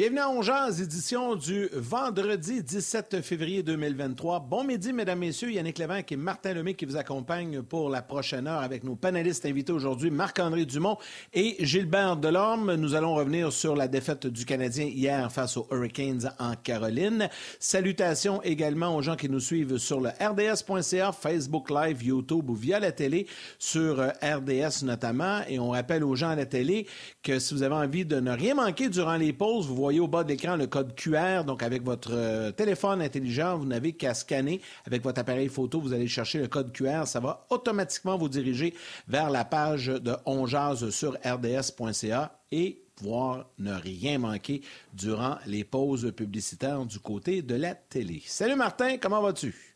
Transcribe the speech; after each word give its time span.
Bienvenue 0.00 0.20
à 0.20 0.30
Ongeance, 0.30 0.80
édition 0.80 1.36
du 1.36 1.68
vendredi 1.74 2.62
17 2.62 3.20
février 3.20 3.62
2023. 3.62 4.40
Bon 4.40 4.64
midi, 4.64 4.94
mesdames, 4.94 5.18
messieurs. 5.18 5.52
Yannick 5.52 5.76
Lévesque 5.76 6.12
et 6.12 6.16
Martin 6.16 6.54
Lemay 6.54 6.72
qui 6.72 6.86
vous 6.86 6.96
accompagnent 6.96 7.60
pour 7.60 7.90
la 7.90 8.00
prochaine 8.00 8.46
heure 8.46 8.62
avec 8.62 8.82
nos 8.82 8.96
panélistes 8.96 9.44
invités 9.44 9.72
aujourd'hui, 9.72 10.10
Marc-André 10.10 10.64
Dumont 10.64 10.96
et 11.34 11.56
Gilbert 11.60 12.16
Delorme. 12.16 12.76
Nous 12.76 12.94
allons 12.94 13.14
revenir 13.14 13.52
sur 13.52 13.76
la 13.76 13.88
défaite 13.88 14.26
du 14.26 14.46
Canadien 14.46 14.86
hier 14.86 15.30
face 15.30 15.58
aux 15.58 15.66
Hurricanes 15.70 16.32
en 16.38 16.54
Caroline. 16.54 17.28
Salutations 17.58 18.40
également 18.40 18.96
aux 18.96 19.02
gens 19.02 19.16
qui 19.16 19.28
nous 19.28 19.38
suivent 19.38 19.76
sur 19.76 20.00
le 20.00 20.08
rds.ca, 20.18 21.12
Facebook 21.12 21.68
Live, 21.68 22.02
YouTube 22.02 22.48
ou 22.48 22.54
via 22.54 22.80
la 22.80 22.92
télé, 22.92 23.26
sur 23.58 23.98
RDS 23.98 24.82
notamment. 24.82 25.42
Et 25.46 25.58
on 25.58 25.68
rappelle 25.68 26.04
aux 26.04 26.16
gens 26.16 26.30
à 26.30 26.36
la 26.36 26.46
télé 26.46 26.86
que 27.22 27.38
si 27.38 27.52
vous 27.52 27.62
avez 27.62 27.74
envie 27.74 28.06
de 28.06 28.18
ne 28.18 28.30
rien 28.30 28.54
manquer 28.54 28.88
durant 28.88 29.18
les 29.18 29.34
pauses, 29.34 29.66
vous 29.66 29.76
voyez 29.76 29.89
au 29.98 30.06
bas 30.06 30.22
de 30.22 30.28
l'écran 30.28 30.56
le 30.56 30.66
code 30.66 30.94
QR. 30.94 31.44
Donc, 31.44 31.62
avec 31.62 31.82
votre 31.82 32.12
euh, 32.12 32.52
téléphone 32.52 33.02
intelligent, 33.02 33.58
vous 33.58 33.66
n'avez 33.66 33.94
qu'à 33.94 34.14
scanner. 34.14 34.60
Avec 34.86 35.02
votre 35.02 35.20
appareil 35.20 35.48
photo, 35.48 35.80
vous 35.80 35.92
allez 35.92 36.06
chercher 36.06 36.38
le 36.38 36.46
code 36.46 36.72
QR. 36.72 37.06
Ça 37.06 37.18
va 37.18 37.46
automatiquement 37.50 38.16
vous 38.16 38.28
diriger 38.28 38.74
vers 39.08 39.30
la 39.30 39.44
page 39.44 39.86
de 39.86 40.14
Onjaz 40.26 40.90
sur 40.90 41.14
rds.ca 41.24 42.38
et 42.52 42.82
pouvoir 42.94 43.46
ne 43.58 43.72
rien 43.72 44.18
manquer 44.18 44.60
durant 44.92 45.38
les 45.46 45.64
pauses 45.64 46.12
publicitaires 46.14 46.84
du 46.84 46.98
côté 46.98 47.42
de 47.42 47.54
la 47.54 47.74
télé. 47.74 48.22
Salut 48.26 48.56
Martin, 48.56 48.98
comment 48.98 49.22
vas-tu? 49.22 49.70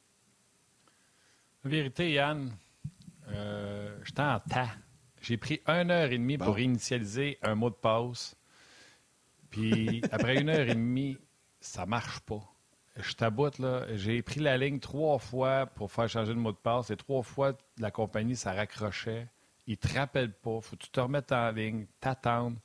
vérité, 1.65 2.13
Yann, 2.13 2.51
euh, 3.31 3.97
je 4.03 4.13
en 4.21 4.39
tas. 4.41 4.71
J'ai 5.23 5.39
pris 5.39 5.61
une 5.67 5.91
heure 5.91 6.13
et 6.13 6.19
demie 6.19 6.37
pour 6.37 6.59
initialiser 6.59 7.39
un 7.43 7.55
mot 7.55 7.71
de 7.71 7.75
passe. 7.75 8.37
Puis 9.55 10.03
après 10.11 10.41
une 10.41 10.49
heure 10.49 10.69
et 10.69 10.75
demie, 10.75 11.17
ça 11.61 11.87
marche 11.87 12.19
pas. 12.21 12.43
Je 12.97 13.13
taboute, 13.15 13.61
là. 13.61 13.87
J'ai 13.95 14.21
pris 14.21 14.41
la 14.41 14.59
ligne 14.59 14.81
trois 14.81 15.19
fois 15.19 15.67
pour 15.67 15.93
faire 15.93 16.09
changer 16.09 16.33
le 16.33 16.41
mot 16.41 16.51
de 16.51 16.57
passe. 16.57 16.91
Et 16.91 16.97
trois 16.97 17.23
fois, 17.23 17.57
la 17.79 17.93
compagnie, 17.93 18.35
ça 18.35 18.53
raccrochait. 18.53 19.29
Ils 19.69 19.79
te 19.79 19.97
rappellent 19.97 20.33
pas. 20.33 20.61
Faut 20.61 20.75
que 20.75 20.83
tu 20.83 20.91
te 20.91 20.99
remettes 20.99 21.31
en 21.31 21.53
ligne, 21.53 21.87
t'attendre. 22.01 22.57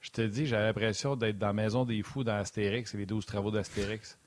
Je 0.00 0.10
te 0.10 0.22
dis, 0.22 0.46
j'avais 0.46 0.66
l'impression 0.66 1.14
d'être 1.14 1.38
dans 1.38 1.46
la 1.46 1.52
maison 1.52 1.84
des 1.84 2.02
fous 2.02 2.24
dans 2.24 2.34
Astérix 2.34 2.92
et 2.94 2.98
les 2.98 3.06
12 3.06 3.24
travaux 3.24 3.52
d'Astérix. 3.52 4.18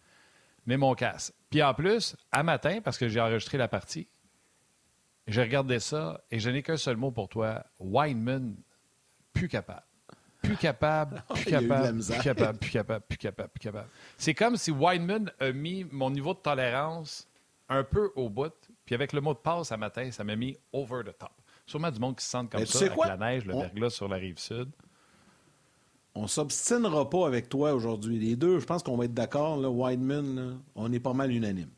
Mais 0.65 0.77
mon 0.77 0.95
casse. 0.95 1.33
Puis 1.49 1.61
en 1.61 1.73
plus, 1.73 2.15
à 2.31 2.43
matin, 2.43 2.79
parce 2.81 2.97
que 2.97 3.09
j'ai 3.09 3.19
enregistré 3.19 3.57
la 3.57 3.67
partie, 3.67 4.07
j'ai 5.27 5.41
regardé 5.41 5.79
ça 5.79 6.23
et 6.31 6.39
je 6.39 6.49
n'ai 6.49 6.63
qu'un 6.63 6.77
seul 6.77 6.95
mot 6.95 7.11
pour 7.11 7.27
toi. 7.27 7.65
Weinman, 7.79 8.55
plus 9.33 9.49
capable 9.49 9.83
plus 10.45 10.57
capable, 10.57 11.23
plus 11.33 11.45
capable, 11.45 11.99
plus 11.99 12.21
capable, 12.21 12.59
plus 12.59 12.71
capable, 12.71 13.05
plus 13.07 13.17
capable, 13.17 13.49
plus 13.49 13.59
capable. 13.59 13.89
C'est 14.17 14.33
comme 14.33 14.57
si 14.57 14.71
Weinman 14.71 15.31
a 15.39 15.51
mis 15.51 15.85
mon 15.91 16.09
niveau 16.09 16.33
de 16.33 16.39
tolérance 16.39 17.27
un 17.69 17.83
peu 17.83 18.11
au 18.15 18.29
bout, 18.29 18.53
puis 18.85 18.95
avec 18.95 19.13
le 19.13 19.21
mot 19.21 19.33
de 19.33 19.39
passe 19.39 19.71
à 19.71 19.77
matin, 19.77 20.11
ça 20.11 20.23
m'a 20.23 20.35
mis 20.35 20.55
over 20.71 21.03
the 21.03 21.17
top. 21.17 21.31
Sûrement 21.65 21.89
du 21.89 21.99
monde 21.99 22.15
qui 22.15 22.23
se 22.23 22.31
sent 22.31 22.45
comme 22.51 22.65
ça, 22.65 22.85
avec 22.85 22.97
la 22.97 23.17
neige, 23.17 23.45
le 23.45 23.55
verglas 23.55 23.89
sur 23.89 24.07
la 24.07 24.17
rive 24.17 24.37
sud. 24.37 24.69
On 26.13 26.27
s'obstinera 26.27 27.09
pas 27.09 27.27
avec 27.27 27.49
toi 27.49 27.73
aujourd'hui. 27.73 28.19
Les 28.19 28.35
deux, 28.35 28.59
je 28.59 28.65
pense 28.65 28.83
qu'on 28.83 28.95
va 28.95 29.05
être 29.05 29.13
d'accord. 29.13 29.57
Weinman, 29.59 30.61
on 30.75 30.93
est 30.93 30.99
pas 30.99 31.13
mal 31.13 31.31
unanime. 31.31 31.71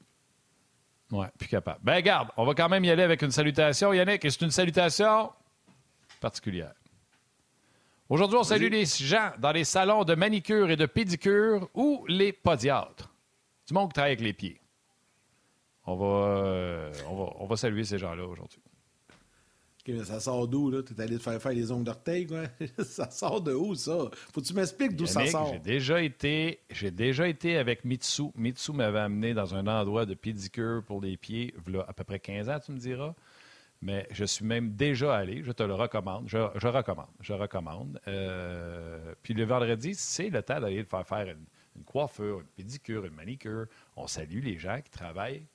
Ouais, 1.11 1.27
plus 1.39 1.47
capable. 1.47 1.79
Ben, 1.81 2.01
garde, 2.01 2.29
on 2.35 2.45
va 2.45 2.53
quand 2.53 2.69
même 2.69 2.83
y 2.83 2.91
aller 2.91 3.03
avec 3.03 3.21
une 3.21 3.31
salutation, 3.31 3.93
Yannick, 3.93 4.23
et 4.25 4.29
c'est 4.29 4.41
une 4.41 4.51
salutation 4.51 5.31
particulière? 6.19 6.73
Aujourd'hui, 8.09 8.37
on 8.37 8.43
salue 8.43 8.69
les 8.71 8.85
gens 8.85 9.33
dans 9.37 9.51
les 9.51 9.65
salons 9.65 10.05
de 10.05 10.15
manicure 10.15 10.69
et 10.69 10.77
de 10.77 10.85
pédicure 10.85 11.69
ou 11.73 12.05
les 12.07 12.31
podiatres. 12.31 13.13
Du 13.67 13.73
monde 13.73 13.89
qui 13.89 13.95
travaille 13.95 14.13
avec 14.13 14.21
les 14.21 14.31
pieds. 14.31 14.61
On 15.85 15.95
va, 15.95 16.05
euh, 16.05 16.93
on 17.39 17.45
va, 17.45 17.57
saluer 17.57 17.83
ces 17.83 17.97
gens-là 17.97 18.25
aujourd'hui. 18.25 18.61
ça 20.05 20.21
sort 20.21 20.47
d'où, 20.47 20.69
là? 20.69 20.83
Tu 20.83 20.93
es 20.93 21.01
allé 21.01 21.17
te 21.17 21.23
faire 21.23 21.41
faire 21.41 21.51
les 21.51 21.69
ongles 21.69 21.83
d'orteil, 21.83 22.27
quoi? 22.27 22.43
ça 22.85 23.11
sort 23.11 23.41
de 23.41 23.53
où, 23.53 23.75
ça? 23.75 24.09
Faut 24.33 24.39
que 24.39 24.45
tu 24.45 24.53
m'expliques 24.53 24.95
d'où 24.95 25.05
ça 25.05 25.25
sort. 25.25 25.51
J'ai 25.51 25.59
déjà 25.59 26.01
été, 26.01 26.59
j'ai 26.69 26.91
déjà 26.91 27.27
été 27.27 27.57
avec 27.57 27.83
Mitsu. 27.83 28.31
Mitsu 28.35 28.71
m'avait 28.71 28.99
amené 28.99 29.33
dans 29.33 29.53
un 29.53 29.67
endroit 29.67 30.05
de 30.05 30.13
pédicure 30.13 30.81
pour 30.85 31.01
les 31.01 31.17
pieds, 31.17 31.53
à 31.87 31.91
peu 31.91 32.05
près 32.05 32.19
15 32.19 32.47
ans, 32.49 32.59
tu 32.65 32.71
me 32.71 32.77
diras 32.77 33.15
mais 33.81 34.07
je 34.11 34.25
suis 34.25 34.45
même 34.45 34.75
déjà 34.75 35.15
allé. 35.15 35.43
Je 35.43 35.51
te 35.51 35.63
le 35.63 35.73
recommande. 35.73 36.27
Je, 36.27 36.37
recommande. 36.67 37.09
Je 37.19 37.33
recommande. 37.33 37.99
Euh, 38.07 39.13
puis 39.21 39.33
le 39.33 39.45
vendredi, 39.45 39.93
c'est 39.95 40.29
le 40.29 40.41
temps 40.41 40.59
d'aller 40.59 40.83
faire 40.83 41.05
faire 41.05 41.27
une, 41.27 41.83
coiffure, 41.83 42.39
une 42.39 42.47
pédicure, 42.47 43.05
une 43.05 43.13
manicure. 43.13 43.65
On 43.95 44.07
salue 44.07 44.41
les 44.43 44.57
gens 44.57 44.81
qui 44.81 44.89
travaillent 44.89 45.45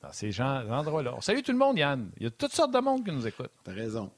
dans 0.00 0.12
ces 0.12 0.40
endroits-là. 0.40 1.14
On 1.16 1.20
salue 1.20 1.40
tout 1.44 1.52
le 1.52 1.58
monde, 1.58 1.78
Yann. 1.78 2.10
Il 2.16 2.24
y 2.24 2.26
a 2.26 2.30
toutes 2.30 2.52
sortes 2.52 2.72
de 2.72 2.80
monde 2.80 3.04
qui 3.04 3.12
nous 3.12 3.26
écoute. 3.26 3.50
T'as 3.62 3.72
raison. 3.72 4.10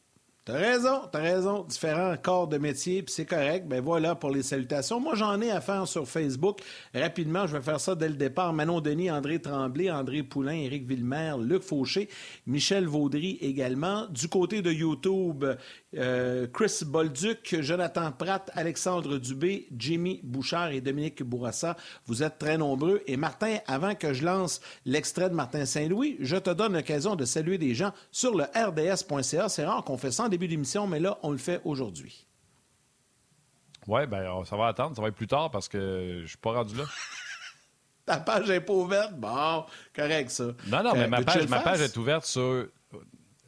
T'as 0.44 0.54
raison, 0.54 1.02
t'as 1.12 1.20
raison. 1.20 1.62
Différents 1.62 2.16
corps 2.16 2.48
de 2.48 2.58
métier, 2.58 3.04
puis 3.04 3.14
c'est 3.14 3.24
correct. 3.24 3.68
Ben 3.68 3.80
voilà 3.80 4.16
pour 4.16 4.30
les 4.30 4.42
salutations. 4.42 4.98
Moi, 4.98 5.14
j'en 5.14 5.40
ai 5.40 5.52
à 5.52 5.60
faire 5.60 5.86
sur 5.86 6.08
Facebook. 6.08 6.58
Rapidement, 6.92 7.46
je 7.46 7.56
vais 7.56 7.62
faire 7.62 7.78
ça 7.78 7.94
dès 7.94 8.08
le 8.08 8.16
départ. 8.16 8.52
Manon 8.52 8.80
Denis, 8.80 9.08
André 9.08 9.40
Tremblay, 9.40 9.88
André 9.88 10.24
Poulain, 10.24 10.54
Éric 10.54 10.84
Villemer, 10.88 11.36
Luc 11.40 11.62
Fauché, 11.62 12.08
Michel 12.48 12.88
Vaudry 12.88 13.38
également. 13.40 14.06
Du 14.08 14.26
côté 14.26 14.62
de 14.62 14.72
YouTube, 14.72 15.44
euh, 15.96 16.46
Chris 16.52 16.80
Bolduc, 16.86 17.60
Jonathan 17.60 18.12
Pratt, 18.12 18.50
Alexandre 18.54 19.18
Dubé, 19.18 19.68
Jimmy 19.76 20.20
Bouchard 20.22 20.70
et 20.70 20.80
Dominique 20.80 21.22
Bourassa. 21.22 21.76
Vous 22.06 22.22
êtes 22.22 22.38
très 22.38 22.56
nombreux. 22.56 23.02
Et 23.06 23.16
Martin, 23.16 23.58
avant 23.66 23.94
que 23.94 24.12
je 24.12 24.24
lance 24.24 24.60
l'extrait 24.84 25.28
de 25.28 25.34
Martin 25.34 25.66
Saint-Louis, 25.66 26.16
je 26.20 26.36
te 26.36 26.50
donne 26.50 26.72
l'occasion 26.74 27.16
de 27.16 27.24
saluer 27.24 27.58
des 27.58 27.74
gens 27.74 27.92
sur 28.10 28.34
le 28.36 28.44
rds.ca. 28.44 29.48
C'est 29.48 29.64
rare 29.64 29.84
qu'on 29.84 29.98
fait 29.98 30.12
ça 30.12 30.28
début 30.28 30.48
d'émission, 30.48 30.86
mais 30.86 31.00
là, 31.00 31.18
on 31.22 31.30
le 31.30 31.38
fait 31.38 31.60
aujourd'hui. 31.64 32.26
Oui, 33.86 34.06
bien, 34.06 34.44
ça 34.44 34.56
va 34.56 34.68
attendre. 34.68 34.96
Ça 34.96 35.02
va 35.02 35.08
être 35.08 35.14
plus 35.14 35.26
tard 35.26 35.50
parce 35.50 35.68
que 35.68 36.20
je 36.22 36.28
suis 36.28 36.38
pas 36.38 36.52
rendu 36.52 36.76
là. 36.76 36.84
Ta 38.06 38.16
page 38.18 38.48
n'est 38.48 38.60
pas 38.60 38.72
ouverte? 38.72 39.14
Bon, 39.14 39.64
correct, 39.94 40.30
ça. 40.30 40.44
Non, 40.66 40.82
non, 40.82 40.92
mais 40.94 41.04
euh, 41.04 41.08
ma, 41.08 41.22
page, 41.22 41.48
ma 41.48 41.60
page 41.60 41.80
est 41.80 41.96
ouverte 41.96 42.24
sur 42.24 42.66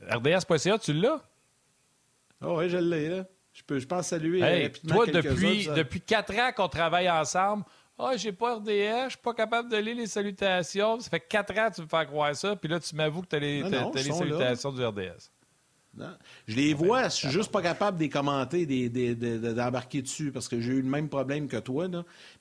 rds.ca. 0.08 0.78
Tu 0.78 0.92
l'as? 0.92 1.20
Oh, 2.46 2.58
oui, 2.58 2.68
je 2.68 2.78
l'ai, 2.78 3.08
là. 3.08 3.24
Je, 3.52 3.62
peux, 3.62 3.78
je 3.78 3.86
pense 3.86 4.08
saluer 4.08 4.42
euh, 4.42 4.68
Toi, 4.88 5.06
depuis, 5.06 5.68
depuis 5.68 6.00
quatre 6.00 6.34
ans 6.34 6.50
qu'on 6.54 6.68
travaille 6.68 7.08
ensemble, 7.08 7.64
ah, 7.96 8.10
oh, 8.10 8.16
j'ai 8.16 8.32
pas 8.32 8.56
RDS, 8.56 9.04
je 9.04 9.08
suis 9.10 9.18
pas 9.22 9.34
capable 9.34 9.70
de 9.70 9.76
lire 9.76 9.94
les 9.94 10.08
salutations. 10.08 10.98
Ça 10.98 11.10
fait 11.10 11.20
quatre 11.20 11.56
ans 11.56 11.70
que 11.70 11.76
tu 11.76 11.82
me 11.82 11.86
fais 11.86 12.06
croire 12.06 12.34
ça, 12.34 12.56
puis 12.56 12.68
là, 12.68 12.80
tu 12.80 12.96
m'avoues 12.96 13.22
que 13.22 13.28
tu 13.28 13.36
as 13.36 13.38
les, 13.38 13.62
les 13.62 14.12
salutations 14.12 14.72
du 14.72 14.84
RDS. 14.84 15.30
Je 16.46 16.56
les 16.56 16.74
vois, 16.74 17.04
je 17.04 17.14
suis 17.14 17.28
juste 17.28 17.50
pas 17.50 17.62
capable 17.62 17.98
de 17.98 18.02
les 18.02 18.08
commenter, 18.08 18.66
d'embarquer 18.88 20.02
dessus, 20.02 20.32
parce 20.32 20.48
que 20.48 20.60
j'ai 20.60 20.72
eu 20.72 20.82
le 20.82 20.88
même 20.88 21.08
problème 21.08 21.48
que 21.48 21.56
toi. 21.56 21.88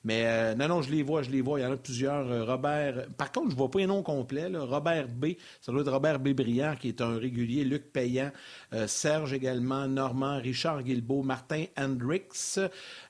Mais 0.04 0.24
euh, 0.26 0.54
non, 0.54 0.68
non, 0.68 0.82
je 0.82 0.90
les 0.90 1.02
vois, 1.02 1.22
je 1.22 1.30
les 1.30 1.40
vois. 1.40 1.60
Il 1.60 1.62
y 1.62 1.66
en 1.66 1.72
a 1.72 1.76
plusieurs. 1.76 2.30
Euh, 2.30 2.44
Robert. 2.44 3.06
Par 3.16 3.32
contre, 3.32 3.50
je 3.50 3.56
vois 3.56 3.70
pas 3.70 3.78
les 3.78 3.86
noms 3.86 4.02
complets. 4.02 4.50
Robert 4.54 5.08
B. 5.08 5.32
Ça 5.60 5.72
doit 5.72 5.80
être 5.82 5.90
Robert 5.90 6.20
B. 6.20 6.30
Briand, 6.30 6.76
qui 6.78 6.88
est 6.88 7.00
un 7.00 7.16
régulier. 7.16 7.64
Luc 7.64 7.92
Payan. 7.92 8.30
Euh, 8.72 8.86
Serge 8.86 9.32
également. 9.32 9.86
Normand. 9.88 10.38
Richard 10.38 10.82
Guilbeault. 10.82 11.22
Martin 11.22 11.64
Hendricks. 11.78 12.58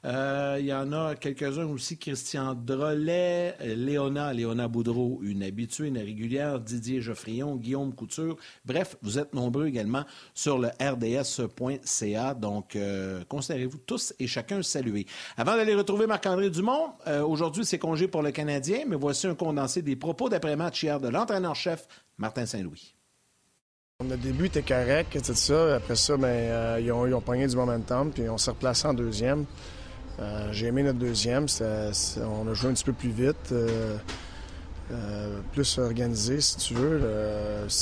il 0.05 0.67
y 0.67 0.73
en 0.73 0.93
a 0.93 1.15
quelques-uns 1.15 1.67
aussi. 1.67 1.99
Christian 1.99 2.55
Drolet. 2.55 3.57
Léona. 3.61 4.33
Léona 4.33 4.69
Boudreau, 4.69 5.21
une 5.23 5.43
habituée, 5.43 5.89
une 5.89 5.99
régulière. 5.99 6.61
Didier 6.61 7.01
Geoffrion. 7.01 7.57
Guillaume 7.57 7.95
Couture. 7.95 8.37
Bref, 8.65 8.97
vous 9.03 9.19
êtes 9.19 9.35
nombreux 9.35 9.67
également 9.67 10.05
sur 10.35 10.59
le 10.59 10.69
rds.ca. 10.81 12.35
Donc, 12.35 12.77
considérez-vous 13.29 13.79
tous 13.79 14.13
et 14.19 14.27
chacun 14.27 14.63
saluer. 14.63 15.07
Avant 15.37 15.57
d'aller 15.57 15.75
retrouver 15.75 16.07
Marc-André 16.07 16.51
Dumont, 16.51 16.93
euh, 17.07 17.23
aujourd'hui, 17.23 17.65
c'est 17.65 17.79
congé 17.79 18.09
pour 18.09 18.23
le 18.23 18.31
Canadien, 18.31 18.85
mais 18.87 18.97
voici 18.97 19.27
un 19.27 19.35
condensé 19.35 19.83
des 19.83 19.97
propos 19.97 20.29
d'après-match 20.29 20.83
hier 20.83 21.01
de 21.01 21.09
l'entraîneur-chef 21.09 21.87
Martin 22.19 22.47
Saint-Louis. 22.47 22.95
Le 24.01 24.17
début 24.17 24.47
était 24.47 24.63
correct, 24.63 25.17
tout 25.25 25.35
ça. 25.35 25.77
Après 25.77 25.97
ça, 25.97 26.17
ben, 26.17 26.27
euh, 26.27 26.81
ils, 26.81 26.91
ont, 26.93 27.07
ils, 27.07 27.15
pogné 27.23 27.47
du 27.47 27.57
momentum, 27.57 28.11
puis 28.11 28.29
on 28.29 28.39
s'est 28.39 28.51
replacé 28.51 28.89
en 28.89 28.95
deuxième. 28.95 29.45
Euh, 30.19 30.49
j'ai 30.53 30.67
aimé 30.67 30.83
notre 30.83 30.99
deuxième. 30.99 31.47
on 31.61 32.49
a 32.49 32.55
joué 32.55 32.71
un 32.71 32.75
petit 32.75 32.85
peu 32.85 32.93
plus 32.93 33.11
vite, 33.11 33.55
plus 35.53 35.79
organisé, 35.79 36.41
si 36.41 36.57
tu 36.57 36.75
veux. 36.75 37.01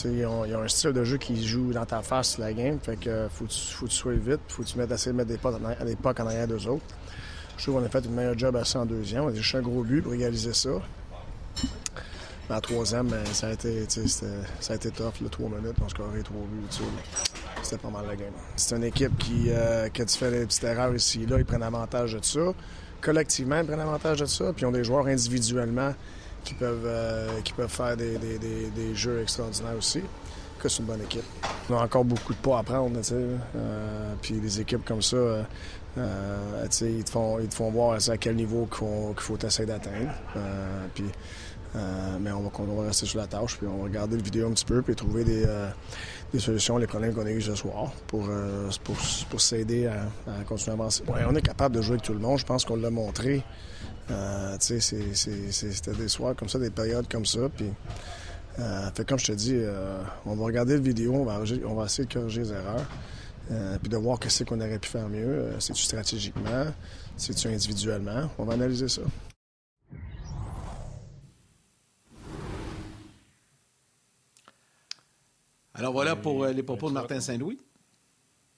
ils, 0.04 0.26
ont, 0.26 0.44
un 0.44 0.68
style 0.68 0.92
de 0.92 1.04
jeu 1.04 1.18
qui 1.18 1.44
joue 1.44 1.72
dans 1.72 1.84
ta 1.84 2.02
face 2.02 2.38
la 2.38 2.52
game. 2.52 2.78
Fait 2.80 2.96
que 2.96 3.28
faut, 3.30 3.46
faut 3.48 3.86
que 3.86 3.90
tu 3.90 3.96
sois 3.96 4.12
vite, 4.14 4.40
faut 4.48 4.62
que 4.62 4.68
tu 4.68 4.78
mettes, 4.78 4.90
essayer 4.90 5.12
de 5.12 5.16
mettre 5.16 5.30
des 5.30 5.38
pas 5.38 5.52
à 5.80 5.84
l'époque 5.84 6.20
en 6.20 6.26
arrière 6.26 6.46
d'eux 6.46 6.66
autres. 6.66 6.84
Je 7.56 7.64
trouve 7.64 7.80
qu'on 7.80 7.86
a 7.86 7.88
fait 7.88 8.04
une 8.04 8.14
meilleure 8.14 8.38
job 8.38 8.56
à 8.56 8.64
ça 8.64 8.80
en 8.80 8.86
deuxième. 8.86 9.24
On 9.24 9.28
a 9.28 9.34
cherché 9.34 9.58
un 9.58 9.62
gros 9.62 9.82
but 9.82 10.02
pour 10.02 10.14
égaliser 10.14 10.52
ça. 10.52 10.70
Mais 12.48 12.56
en 12.56 12.60
troisième, 12.60 13.08
ben, 13.08 13.24
ça, 13.26 13.48
a 13.48 13.52
été, 13.52 13.86
ça 13.88 14.72
a 14.72 14.74
été 14.74 14.90
tough, 14.90 15.20
là, 15.20 15.28
trois 15.30 15.48
minutes, 15.48 15.76
on 15.80 15.88
scoré 15.88 16.22
trois 16.22 16.40
buts. 16.40 16.84
c'était 17.62 17.78
pas 17.78 17.90
mal 17.90 18.06
la 18.06 18.16
game. 18.16 18.32
C'est 18.56 18.76
une 18.76 18.84
équipe 18.84 19.16
qui, 19.18 19.44
euh, 19.48 19.88
quand 19.94 20.04
tu 20.04 20.18
fais 20.18 20.30
des 20.30 20.44
petites 20.44 20.64
erreurs 20.64 20.94
ici 20.94 21.24
là, 21.26 21.38
ils 21.38 21.44
prennent 21.44 21.62
avantage 21.62 22.14
de 22.14 22.24
ça. 22.24 22.52
Collectivement, 23.00 23.60
ils 23.60 23.66
prennent 23.66 23.80
avantage 23.80 24.20
de 24.20 24.26
ça. 24.26 24.52
Puis 24.52 24.62
ils 24.62 24.66
ont 24.66 24.72
des 24.72 24.84
joueurs 24.84 25.06
individuellement 25.06 25.94
qui 26.44 26.54
peuvent, 26.54 26.84
euh, 26.86 27.40
qui 27.42 27.52
peuvent 27.52 27.70
faire 27.70 27.96
des, 27.96 28.18
des, 28.18 28.38
des, 28.38 28.70
des, 28.70 28.94
jeux 28.94 29.22
extraordinaires 29.22 29.76
aussi. 29.76 30.02
Que 30.58 30.68
c'est 30.68 30.80
une 30.80 30.86
bonne 30.86 31.02
équipe. 31.02 31.24
On 31.68 31.76
a 31.76 31.82
encore 31.82 32.04
beaucoup 32.04 32.32
de 32.32 32.38
pas 32.38 32.58
à 32.58 32.62
prendre, 32.62 32.96
tu 32.98 33.04
sais. 33.04 33.14
Euh, 33.14 34.14
puis 34.20 34.34
des 34.34 34.60
équipes 34.60 34.84
comme 34.84 35.02
ça, 35.02 35.16
euh, 35.16 35.42
ils, 36.80 37.04
te 37.04 37.10
font, 37.10 37.40
ils 37.40 37.48
te 37.48 37.54
font 37.54 37.70
voir 37.70 37.98
à 38.08 38.16
quel 38.16 38.36
niveau 38.36 38.66
qu'il 38.66 39.22
faut, 39.22 39.38
essayer 39.44 39.66
d'atteindre. 39.66 40.12
puis 40.94 41.04
mais 42.20 42.30
on 42.30 42.42
va, 42.42 42.50
on 42.58 42.82
va, 42.82 42.86
rester 42.88 43.06
sur 43.06 43.18
la 43.18 43.26
tâche, 43.26 43.56
puis 43.56 43.66
on 43.66 43.78
va 43.78 43.84
regarder 43.84 44.16
la 44.16 44.22
vidéo 44.22 44.46
un 44.46 44.52
petit 44.52 44.66
peu, 44.66 44.82
puis 44.82 44.94
trouver 44.94 45.24
des, 45.24 45.46
des 46.30 46.38
solutions 46.38 46.76
les 46.76 46.86
problèmes 46.86 47.14
qu'on 47.14 47.24
a 47.24 47.30
eu 47.30 47.40
ce 47.40 47.54
soir 47.54 47.90
pour, 48.06 48.28
pour, 48.84 48.96
pour 49.30 49.40
s'aider 49.40 49.86
à, 49.86 50.02
à, 50.30 50.44
continuer 50.44 50.72
à 50.72 50.74
avancer. 50.74 51.02
Ouais, 51.08 51.22
on 51.26 51.34
est 51.34 51.40
capable 51.40 51.74
de 51.74 51.80
jouer 51.80 51.94
avec 51.94 52.02
tout 52.02 52.12
le 52.12 52.18
monde, 52.18 52.38
je 52.38 52.44
pense 52.44 52.66
qu'on 52.66 52.76
l'a 52.76 52.90
montré. 52.90 53.42
C'était 54.58 55.92
des 55.92 56.08
soirs 56.08 56.34
comme 56.36 56.48
ça, 56.48 56.58
des 56.58 56.70
périodes 56.70 57.08
comme 57.08 57.26
ça, 57.26 57.48
puis 57.48 57.70
fait 58.94 59.08
comme 59.08 59.18
je 59.18 59.26
te 59.26 59.32
dis, 59.32 59.56
on 60.26 60.34
va 60.34 60.44
regarder 60.44 60.74
la 60.74 60.80
vidéo, 60.80 61.14
on 61.14 61.24
va, 61.24 61.42
on 61.66 61.74
va 61.74 61.84
essayer 61.84 62.06
de 62.06 62.12
corriger 62.12 62.42
les 62.42 62.52
erreurs. 62.52 62.86
puis 63.80 63.88
de 63.88 63.96
voir 63.96 64.18
qu'est-ce 64.18 64.44
qu'on 64.44 64.60
aurait 64.60 64.78
pu 64.78 64.88
faire 64.88 65.08
mieux. 65.08 65.52
C'est-tu 65.58 65.82
stratégiquement? 65.82 66.66
C'est-tu 67.16 67.48
individuellement? 67.48 68.30
On 68.38 68.44
va 68.44 68.54
analyser 68.54 68.88
ça. 68.88 69.02
Alors 75.74 75.92
voilà 75.92 76.16
pour 76.16 76.44
euh, 76.44 76.52
les 76.52 76.62
propos 76.62 76.88
de 76.88 76.94
Martin 76.94 77.20
Saint-Louis. 77.20 77.58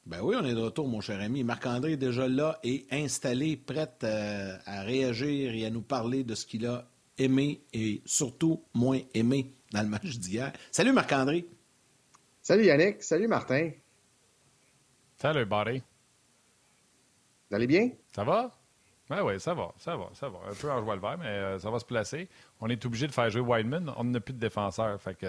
Ben 0.07 0.21
oui, 0.21 0.37
on 0.39 0.45
est 0.45 0.55
de 0.55 0.61
retour, 0.61 0.87
mon 0.87 1.01
cher 1.01 1.19
ami. 1.21 1.45
Marc-André 1.45 1.93
est 1.93 1.97
déjà 1.97 2.29
là 2.29 2.59
et 2.63 2.87
installé, 2.91 3.57
prêt 3.57 3.91
euh, 4.03 4.55
à 4.67 4.83
réagir 4.83 5.55
et 5.55 5.65
à 5.65 5.71
nous 5.71 5.81
parler 5.81 6.25
de 6.25 6.35
ce 6.35 6.45
qu'il 6.45 6.67
a 6.67 6.87
aimé 7.17 7.63
et 7.73 8.03
surtout 8.05 8.63
moins 8.75 9.01
aimé 9.15 9.55
dans 9.73 9.81
le 9.81 9.89
match 9.89 10.19
d'hier. 10.19 10.53
Salut 10.71 10.93
Marc-André. 10.93 11.47
Salut 12.43 12.67
Yannick. 12.67 13.03
Salut 13.03 13.29
Martin. 13.29 13.71
Salut 15.17 15.47
Barry. 15.47 15.83
Vous 17.49 17.57
allez 17.57 17.67
bien? 17.67 17.91
Ça 18.15 18.25
va? 18.25 18.51
Ben 19.09 19.23
oui, 19.23 19.41
ça 19.41 19.55
va, 19.55 19.73
ça 19.79 19.97
va, 19.97 20.11
ça 20.13 20.29
va. 20.29 20.39
Un 20.51 20.55
peu 20.55 20.71
en 20.71 20.83
jouant 20.83 20.95
le 20.95 21.01
vert, 21.01 21.17
mais 21.19 21.27
euh, 21.27 21.59
ça 21.59 21.71
va 21.71 21.79
se 21.79 21.85
placer. 21.85 22.29
On 22.61 22.69
est 22.69 22.85
obligé 22.85 23.07
de 23.07 23.13
faire 23.13 23.31
jouer 23.31 23.41
Wildman. 23.41 23.93
On 23.97 24.05
n'a 24.05 24.21
plus 24.21 24.35
de 24.35 24.39
défenseur. 24.39 25.01
Fait 25.01 25.15
que, 25.15 25.27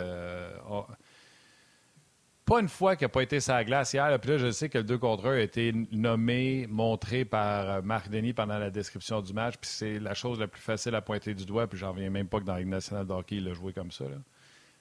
pas 2.45 2.59
une 2.59 2.69
fois 2.69 2.95
qu'il 2.95 3.05
n'a 3.05 3.09
pas 3.09 3.23
été 3.23 3.39
sa 3.39 3.63
glace 3.63 3.93
hier. 3.93 4.19
puis 4.19 4.31
là, 4.31 4.37
je 4.37 4.51
sais 4.51 4.69
que 4.69 4.77
le 4.77 4.83
2 4.83 4.97
contre 4.99 5.27
1 5.27 5.31
a 5.31 5.39
été 5.39 5.73
nommé, 5.91 6.67
montré 6.69 7.25
par 7.25 7.69
euh, 7.69 7.81
Marc 7.81 8.09
Denis 8.09 8.33
pendant 8.33 8.59
la 8.59 8.69
description 8.69 9.21
du 9.21 9.33
match. 9.33 9.55
Puis 9.59 9.69
c'est 9.69 9.99
la 9.99 10.13
chose 10.13 10.39
la 10.39 10.47
plus 10.47 10.61
facile 10.61 10.93
à 10.93 11.01
pointer 11.01 11.33
du 11.33 11.45
doigt. 11.45 11.67
Puis 11.67 11.79
j'en 11.79 11.91
reviens 11.91 12.11
même 12.11 12.27
pas 12.27 12.39
que 12.39 12.45
dans 12.45 12.55
la 12.55 12.63
nationale 12.63 13.07
d'hockey, 13.07 13.37
il 13.37 13.47
a 13.47 13.53
joué 13.53 13.73
comme 13.73 13.91
ça. 13.91 14.05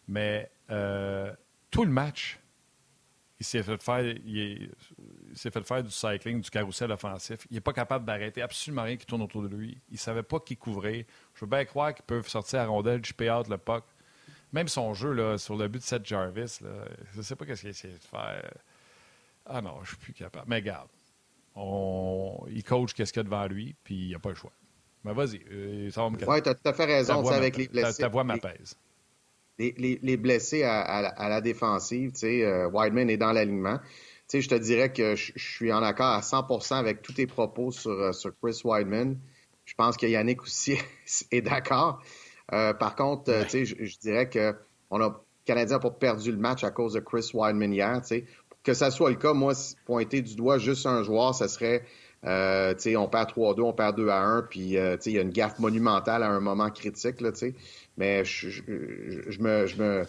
Mais 0.07 0.51
euh, 0.71 1.33
tout 1.71 1.87
le 1.87 1.91
match, 1.91 2.39
il 3.41 3.47
s'est 3.47 3.63
fait 3.63 3.83
faire, 3.83 5.83
du 5.83 5.91
cycling, 5.91 6.43
du 6.43 6.51
carrousel 6.51 6.93
offensif. 6.93 7.47
Il 7.51 7.55
n'est 7.55 7.61
pas 7.61 7.73
capable 7.73 8.05
d'arrêter 8.05 8.43
absolument 8.43 8.83
rien 8.83 8.97
qui 8.97 9.07
tourne 9.07 9.23
autour 9.23 9.43
de 9.43 9.49
lui. 9.49 9.79
Il 9.89 9.95
ne 9.95 9.99
savait 9.99 10.23
pas 10.23 10.39
qui 10.39 10.57
couvrir. 10.57 11.05
Je 11.35 11.41
veux 11.41 11.51
bien 11.51 11.65
croire 11.65 11.95
qu'ils 11.95 12.05
peuvent 12.05 12.29
sortir 12.29 12.61
à 12.61 12.67
rondelle, 12.67 13.01
pay 13.17 13.31
out 13.31 13.49
le 13.49 13.57
puck. 13.57 13.85
Même 14.55 14.69
son 14.69 14.95
jeu 14.95 15.13
là, 15.13 15.37
sur 15.37 15.57
le 15.57 15.67
but 15.67 15.81
de 15.81 15.85
Seth 15.85 16.07
Jarvis, 16.07 16.59
là, 16.61 16.87
je 17.13 17.19
ne 17.19 17.23
sais 17.23 17.35
pas 17.35 17.45
ce 17.45 17.61
qu'il 17.61 17.67
a 17.67 17.71
essayé 17.71 17.93
de 17.93 17.99
faire. 17.99 18.53
Ah 19.45 19.61
non, 19.61 19.75
je 19.79 19.81
ne 19.81 19.87
suis 19.87 19.97
plus 19.97 20.13
capable. 20.13 20.47
Mais 20.47 20.57
regarde, 20.57 20.89
on... 21.57 22.47
il 22.49 22.63
coach 22.63 22.95
qu'est-ce 22.95 23.13
qu'il 23.13 23.19
y 23.19 23.23
a 23.23 23.25
devant 23.25 23.47
lui, 23.49 23.75
puis 23.83 23.97
il 23.97 24.09
n'y 24.09 24.15
a 24.15 24.21
pas 24.21 24.29
le 24.29 24.37
choix. 24.37 24.53
Mais 25.03 25.13
vas-y, 25.13 25.41
euh, 25.51 25.91
ça 25.91 26.03
va 26.03 26.11
me 26.11 26.17
Oui, 26.25 26.41
tu 26.41 26.49
as 26.49 26.55
tout 26.55 26.69
à 26.69 26.73
fait 26.73 26.85
raison 26.85 27.27
avec 27.29 27.57
les 27.57 27.67
blessés. 27.67 28.03
Ta, 28.03 28.09
voix 28.09 28.23
m'apaise. 28.23 28.79
Les, 29.59 29.75
les, 29.77 29.99
les, 30.01 30.17
blessés 30.17 30.63
à, 30.63 30.83
à, 30.83 31.29
la 31.29 31.41
défensive, 31.41 32.13
tu 32.13 32.21
sais, 32.21 32.45
euh, 32.45 32.69
Wideman 32.69 33.11
est 33.11 33.17
dans 33.17 33.33
l'alignement. 33.33 33.79
Tu 33.79 34.39
sais, 34.39 34.41
je 34.41 34.49
te 34.49 34.55
dirais 34.55 34.93
que 34.93 35.17
je, 35.17 35.33
suis 35.37 35.73
en 35.73 35.83
accord 35.83 36.07
à 36.07 36.21
100% 36.21 36.75
avec 36.75 37.03
tous 37.03 37.15
tes 37.15 37.27
propos 37.27 37.73
sur, 37.73 37.91
euh, 37.91 38.13
sur 38.13 38.31
Chris 38.41 38.61
Wideman. 38.63 39.19
Je 39.65 39.75
pense 39.75 39.97
que 39.97 40.07
Yannick 40.07 40.43
aussi 40.43 40.79
est 41.33 41.43
d'accord. 41.43 42.01
Euh, 42.53 42.75
par 42.75 42.95
contre, 42.95 43.31
euh, 43.31 43.45
je, 43.49 43.99
dirais 43.99 44.29
que 44.29 44.55
on 44.91 45.01
a 45.01 45.21
Canadien 45.45 45.77
n'a 45.77 45.81
pas 45.81 45.91
perdu 45.91 46.31
le 46.31 46.39
match 46.39 46.65
à 46.65 46.71
cause 46.71 46.95
de 46.95 47.01
Chris 47.01 47.31
Wideman 47.35 47.73
hier. 47.73 48.01
Pour 48.49 48.63
que 48.63 48.75
ça 48.75 48.91
soit 48.91 49.11
le 49.11 49.17
cas, 49.17 49.33
moi, 49.33 49.53
pointer 49.87 50.23
du 50.23 50.37
doigt 50.37 50.59
juste 50.59 50.87
un 50.87 51.03
joueur, 51.03 51.35
ça 51.35 51.49
serait 51.49 51.85
euh, 52.25 52.75
on 52.97 53.09
perd 53.09 53.31
3-2, 53.31 53.61
on 53.61 53.73
perd 53.75 53.97
2 53.97 54.09
1, 54.09 54.47
puis 54.49 54.61
il 54.61 55.13
y 55.13 55.19
a 55.19 55.21
une 55.21 55.31
gaffe 55.31 55.59
monumentale 55.59 56.23
à 56.23 56.31
un 56.31 56.41
moment 56.41 56.71
critique. 56.71 57.21
Là, 57.21 57.31
mais 57.99 58.25
je, 58.25 58.49
je, 58.49 58.63
je, 59.29 59.41
me, 59.41 59.67
je, 59.67 59.83
me, 59.83 60.07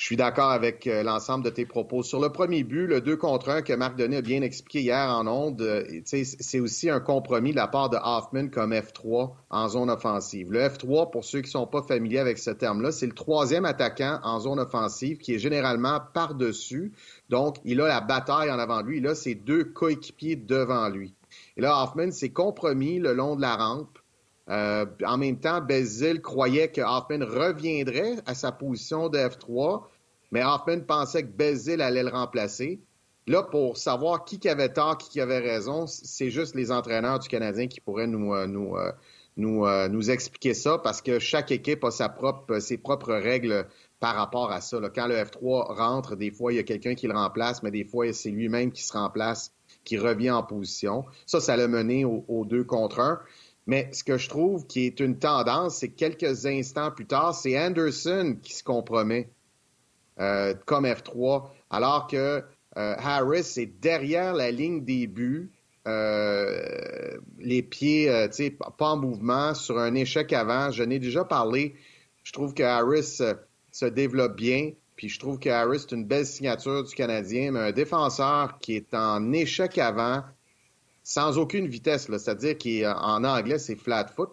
je 0.00 0.06
suis 0.06 0.16
d'accord 0.16 0.50
avec 0.50 0.86
euh, 0.86 1.02
l'ensemble 1.02 1.44
de 1.44 1.50
tes 1.50 1.66
propos. 1.66 2.02
Sur 2.02 2.20
le 2.20 2.30
premier 2.30 2.64
but, 2.64 2.86
le 2.86 3.02
2 3.02 3.18
contre 3.18 3.50
1 3.50 3.60
que 3.60 3.74
Marc 3.74 3.96
Denis 3.96 4.16
a 4.16 4.22
bien 4.22 4.40
expliqué 4.40 4.80
hier 4.80 5.10
en 5.10 5.26
ondes, 5.26 5.60
euh, 5.60 5.84
c'est 6.06 6.58
aussi 6.58 6.88
un 6.88 7.00
compromis 7.00 7.50
de 7.50 7.56
la 7.56 7.68
part 7.68 7.90
de 7.90 7.98
Hoffman 8.02 8.48
comme 8.48 8.72
F3 8.72 9.32
en 9.50 9.68
zone 9.68 9.90
offensive. 9.90 10.50
Le 10.50 10.60
F3, 10.60 11.10
pour 11.10 11.22
ceux 11.26 11.40
qui 11.40 11.48
ne 11.48 11.50
sont 11.50 11.66
pas 11.66 11.82
familiers 11.82 12.18
avec 12.18 12.38
ce 12.38 12.48
terme-là, 12.48 12.92
c'est 12.92 13.04
le 13.04 13.12
troisième 13.12 13.66
attaquant 13.66 14.20
en 14.22 14.40
zone 14.40 14.58
offensive 14.58 15.18
qui 15.18 15.34
est 15.34 15.38
généralement 15.38 16.00
par-dessus. 16.14 16.94
Donc, 17.28 17.56
il 17.66 17.78
a 17.82 17.86
la 17.86 18.00
bataille 18.00 18.50
en 18.50 18.58
avant 18.58 18.80
de 18.80 18.86
lui. 18.86 18.98
Il 18.98 19.06
a 19.06 19.14
ses 19.14 19.34
deux 19.34 19.64
coéquipiers 19.64 20.36
devant 20.36 20.88
lui. 20.88 21.12
Et 21.58 21.60
là, 21.60 21.84
Hoffman 21.84 22.10
s'est 22.10 22.30
compromis 22.30 23.00
le 23.00 23.12
long 23.12 23.36
de 23.36 23.42
la 23.42 23.54
rampe. 23.54 23.98
Euh, 24.50 24.84
en 25.06 25.16
même 25.16 25.38
temps, 25.38 25.60
Bézil 25.60 26.20
croyait 26.20 26.68
que 26.68 26.80
Hoffman 26.80 27.24
reviendrait 27.24 28.16
à 28.26 28.34
sa 28.34 28.50
position 28.50 29.08
de 29.08 29.18
F3, 29.18 29.84
mais 30.32 30.42
Hoffman 30.42 30.80
pensait 30.80 31.22
que 31.22 31.28
Bézil 31.28 31.80
allait 31.80 32.02
le 32.02 32.10
remplacer. 32.10 32.80
Là, 33.26 33.44
pour 33.44 33.76
savoir 33.76 34.24
qui 34.24 34.48
avait 34.48 34.72
tort, 34.72 34.98
qui 34.98 35.20
avait 35.20 35.38
raison, 35.38 35.86
c'est 35.86 36.30
juste 36.30 36.56
les 36.56 36.72
entraîneurs 36.72 37.20
du 37.20 37.28
Canadien 37.28 37.68
qui 37.68 37.80
pourraient 37.80 38.08
nous, 38.08 38.34
euh, 38.34 38.46
nous, 38.46 38.76
euh, 38.76 38.90
nous, 39.36 39.66
nous 39.88 40.10
expliquer 40.10 40.54
ça 40.54 40.78
parce 40.78 41.00
que 41.00 41.20
chaque 41.20 41.52
équipe 41.52 41.84
a 41.84 41.92
sa 41.92 42.08
propre, 42.08 42.58
ses 42.58 42.76
propres 42.76 43.14
règles 43.14 43.68
par 44.00 44.16
rapport 44.16 44.50
à 44.50 44.60
ça. 44.60 44.78
Quand 44.92 45.06
le 45.06 45.14
F3 45.14 45.76
rentre, 45.76 46.16
des 46.16 46.32
fois, 46.32 46.52
il 46.52 46.56
y 46.56 46.58
a 46.58 46.64
quelqu'un 46.64 46.94
qui 46.96 47.06
le 47.06 47.14
remplace, 47.14 47.62
mais 47.62 47.70
des 47.70 47.84
fois, 47.84 48.12
c'est 48.12 48.30
lui-même 48.30 48.72
qui 48.72 48.82
se 48.82 48.94
remplace, 48.94 49.52
qui 49.84 49.96
revient 49.96 50.32
en 50.32 50.42
position. 50.42 51.04
Ça, 51.26 51.40
ça 51.40 51.56
l'a 51.56 51.68
mené 51.68 52.04
aux 52.04 52.44
deux 52.44 52.64
contre 52.64 52.98
un. 52.98 53.20
Mais 53.70 53.88
ce 53.92 54.02
que 54.02 54.18
je 54.18 54.28
trouve 54.28 54.66
qui 54.66 54.86
est 54.86 54.98
une 54.98 55.16
tendance, 55.16 55.76
c'est 55.76 55.90
que 55.90 55.94
quelques 55.94 56.44
instants 56.44 56.90
plus 56.90 57.06
tard, 57.06 57.36
c'est 57.36 57.56
Anderson 57.56 58.36
qui 58.42 58.52
se 58.52 58.64
compromet 58.64 59.30
euh, 60.18 60.54
comme 60.66 60.86
F3, 60.86 61.44
alors 61.70 62.08
que 62.08 62.16
euh, 62.16 62.42
Harris 62.74 63.54
est 63.58 63.80
derrière 63.80 64.34
la 64.34 64.50
ligne 64.50 64.84
des 64.84 65.06
buts, 65.06 65.52
euh, 65.86 67.16
les 67.38 67.62
pieds 67.62 68.10
pas 68.76 68.86
en 68.86 68.96
mouvement, 68.96 69.54
sur 69.54 69.78
un 69.78 69.94
échec 69.94 70.32
avant. 70.32 70.72
Je 70.72 70.82
n'ai 70.82 70.98
déjà 70.98 71.24
parlé. 71.24 71.76
Je 72.24 72.32
trouve 72.32 72.54
que 72.54 72.64
Harris 72.64 73.22
se 73.70 73.84
développe 73.84 74.34
bien. 74.34 74.72
Puis 74.96 75.08
je 75.08 75.20
trouve 75.20 75.38
que 75.38 75.48
Harris 75.48 75.86
est 75.88 75.92
une 75.92 76.06
belle 76.06 76.26
signature 76.26 76.82
du 76.82 76.92
Canadien, 76.92 77.52
mais 77.52 77.60
un 77.60 77.72
défenseur 77.72 78.58
qui 78.58 78.74
est 78.74 78.92
en 78.94 79.32
échec 79.32 79.78
avant, 79.78 80.24
sans 81.10 81.38
aucune 81.38 81.66
vitesse, 81.66 82.06
c'est-à-dire 82.08 82.56
qu'en 82.56 83.24
anglais, 83.24 83.58
c'est 83.58 83.74
flat 83.74 84.06
foot, 84.14 84.30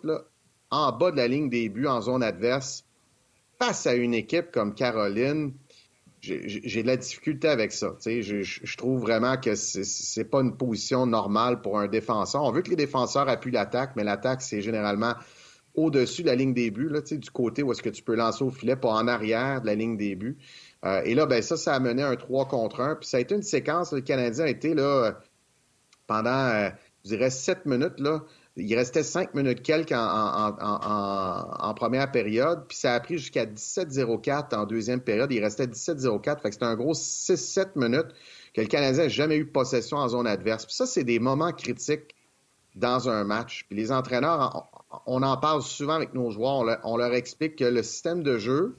en 0.69 0.91
bas 0.91 1.10
de 1.10 1.17
la 1.17 1.27
ligne 1.27 1.50
des 1.50 1.69
buts 1.69 1.88
en 1.88 2.01
zone 2.01 2.22
adverse, 2.22 2.86
face 3.57 3.88
à 3.88 3.96
une 3.96 4.13
équipe 4.13 4.51
comme 4.51 4.75
Caroline, 4.75 5.53
j'ai 6.22 6.84
de 6.84 6.88
la 6.88 6.98
difficulté 6.98 7.48
avec 7.48 7.72
ça. 7.72 7.96
Je, 8.05 8.77
trouve 8.77 9.01
vraiment 9.01 9.38
que 9.38 9.55
c'est 9.55 10.25
pas 10.25 10.41
une 10.41 10.55
position 10.55 11.07
normale 11.07 11.63
pour 11.63 11.79
un 11.79 11.88
défenseur. 11.88 12.43
On 12.43 12.51
veut 12.51 12.62
que 12.62 12.69
les 12.69 12.75
défenseurs 12.75 13.27
appuient 13.27 13.50
l'attaque, 13.50 13.93
mais 13.96 14.03
l'attaque, 14.03 14.43
c'est 14.43 14.62
généralement 14.62 15.15
au-dessus 15.74 16.22
de 16.22 16.27
la 16.27 16.36
ligne 16.36 16.53
des 16.53 16.69
buts, 16.69 16.91
du 17.10 17.31
côté 17.31 17.63
où 17.63 17.72
est-ce 17.72 17.81
que 17.81 17.89
tu 17.89 18.03
peux 18.03 18.15
lancer 18.15 18.43
au 18.43 18.51
filet, 18.51 18.75
pas 18.75 18.89
en 18.89 19.07
arrière 19.07 19.62
de 19.62 19.65
la 19.65 19.74
ligne 19.74 19.98
des 19.98 20.15
buts. 20.15 20.38
Euh, 20.86 21.01
et 21.05 21.15
là, 21.15 21.25
ben 21.25 21.41
ça, 21.41 21.57
ça 21.57 21.74
a 21.74 21.79
mené 21.79 22.03
un 22.03 22.15
3 22.15 22.48
contre 22.48 22.81
1. 22.81 22.98
Puis 22.98 23.10
ça 23.10 23.17
a 23.17 23.19
été 23.19 23.34
une 23.34 23.41
séquence, 23.41 23.93
le 23.93 24.01
Canadien 24.01 24.46
a 24.46 24.50
été 24.50 24.75
là 24.75 25.17
pendant, 26.08 26.30
euh, 26.30 26.70
je 27.04 27.10
dirais, 27.10 27.30
sept 27.30 27.66
minutes. 27.66 28.00
Là. 28.00 28.22
Il 28.56 28.74
restait 28.76 29.04
cinq 29.04 29.36
minutes 29.36 29.62
quelques 29.62 29.92
en, 29.92 31.74
première 31.76 32.12
période, 32.12 32.66
puis 32.68 32.78
ça 32.78 32.96
a 32.96 33.00
pris 33.00 33.20
jusqu'à 33.20 33.46
17-04 33.46 34.56
en 34.56 34.66
deuxième 34.66 35.02
période. 35.02 35.32
Il 35.32 35.44
restait 35.44 35.68
17-04, 35.68 36.42
fait 36.42 36.50
que 36.50 36.54
c'était 36.54 36.66
un 36.66 36.76
gros 36.76 36.94
6-7 36.94 37.74
minutes 37.76 38.08
que 38.56 38.62
le 38.62 38.68
Canadien 38.68 39.04
n'a 39.04 39.10
jamais 39.10 39.38
eu 39.38 39.46
possession 39.46 39.98
en 39.98 40.08
zone 40.08 40.26
adverse. 40.26 40.66
Puis 40.66 40.74
ça, 40.74 40.88
c'est 40.88 41.04
des 41.04 41.20
moments 41.20 41.52
critiques 41.52 42.16
dans 42.76 43.10
un 43.10 43.24
match. 43.24 43.66
Puis 43.68 43.78
les 43.78 43.92
entraîneurs, 43.92 44.72
on, 45.06 45.22
en 45.22 45.38
parle 45.38 45.62
souvent 45.62 45.94
avec 45.94 46.16
nos 46.16 46.32
joueurs, 46.32 46.56
on 46.56 46.64
leur, 46.64 46.80
on 46.84 46.98
leur 46.98 47.14
explique 47.14 47.58
que 47.58 47.66
le 47.66 47.84
système 47.84 48.24
de 48.24 48.40
jeu 48.40 48.78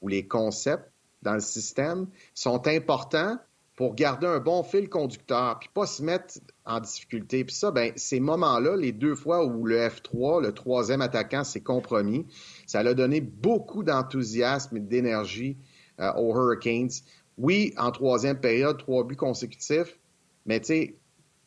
ou 0.00 0.08
les 0.08 0.26
concepts 0.26 0.90
dans 1.22 1.34
le 1.34 1.40
système 1.40 2.08
sont 2.34 2.66
importants 2.66 3.38
pour 3.80 3.94
garder 3.94 4.26
un 4.26 4.40
bon 4.40 4.62
fil 4.62 4.90
conducteur, 4.90 5.58
puis 5.58 5.70
pas 5.72 5.86
se 5.86 6.02
mettre 6.02 6.34
en 6.66 6.80
difficulté. 6.80 7.46
Puis 7.46 7.54
ça, 7.54 7.70
ben, 7.70 7.94
ces 7.96 8.20
moments-là, 8.20 8.76
les 8.76 8.92
deux 8.92 9.14
fois 9.14 9.42
où 9.46 9.64
le 9.64 9.78
F3, 9.78 10.42
le 10.42 10.52
troisième 10.52 11.00
attaquant, 11.00 11.44
s'est 11.44 11.62
compromis, 11.62 12.26
ça 12.66 12.80
a 12.80 12.92
donné 12.92 13.22
beaucoup 13.22 13.82
d'enthousiasme 13.82 14.76
et 14.76 14.80
d'énergie 14.80 15.56
euh, 15.98 16.12
aux 16.12 16.36
Hurricanes. 16.36 16.90
Oui, 17.38 17.72
en 17.78 17.90
troisième 17.90 18.38
période, 18.38 18.76
trois 18.76 19.02
buts 19.02 19.16
consécutifs, 19.16 19.98
mais 20.44 20.60
tu 20.60 20.66
sais, 20.66 20.94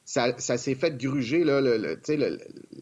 ça, 0.04 0.58
s'est 0.58 0.74
fait 0.74 0.98
gruger, 0.98 1.44
là, 1.44 1.62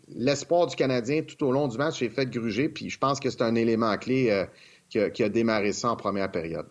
l'espoir 0.08 0.68
du 0.68 0.78
Canadien 0.78 1.24
tout 1.24 1.46
au 1.46 1.52
long 1.52 1.68
du 1.68 1.78
match 1.78 2.00
s'est 2.00 2.08
fait 2.08 2.26
gruger, 2.26 2.70
puis 2.70 2.90
je 2.90 2.98
pense 2.98 3.20
que 3.20 3.30
c'est 3.30 3.42
un 3.42 3.56
élément 3.56 3.98
clé 3.98 4.30
euh, 4.32 5.10
qui, 5.10 5.24
a, 5.24 5.28
démarré 5.28 5.74
ça 5.74 5.90
en 5.90 5.98
première 5.98 6.32
période. 6.32 6.68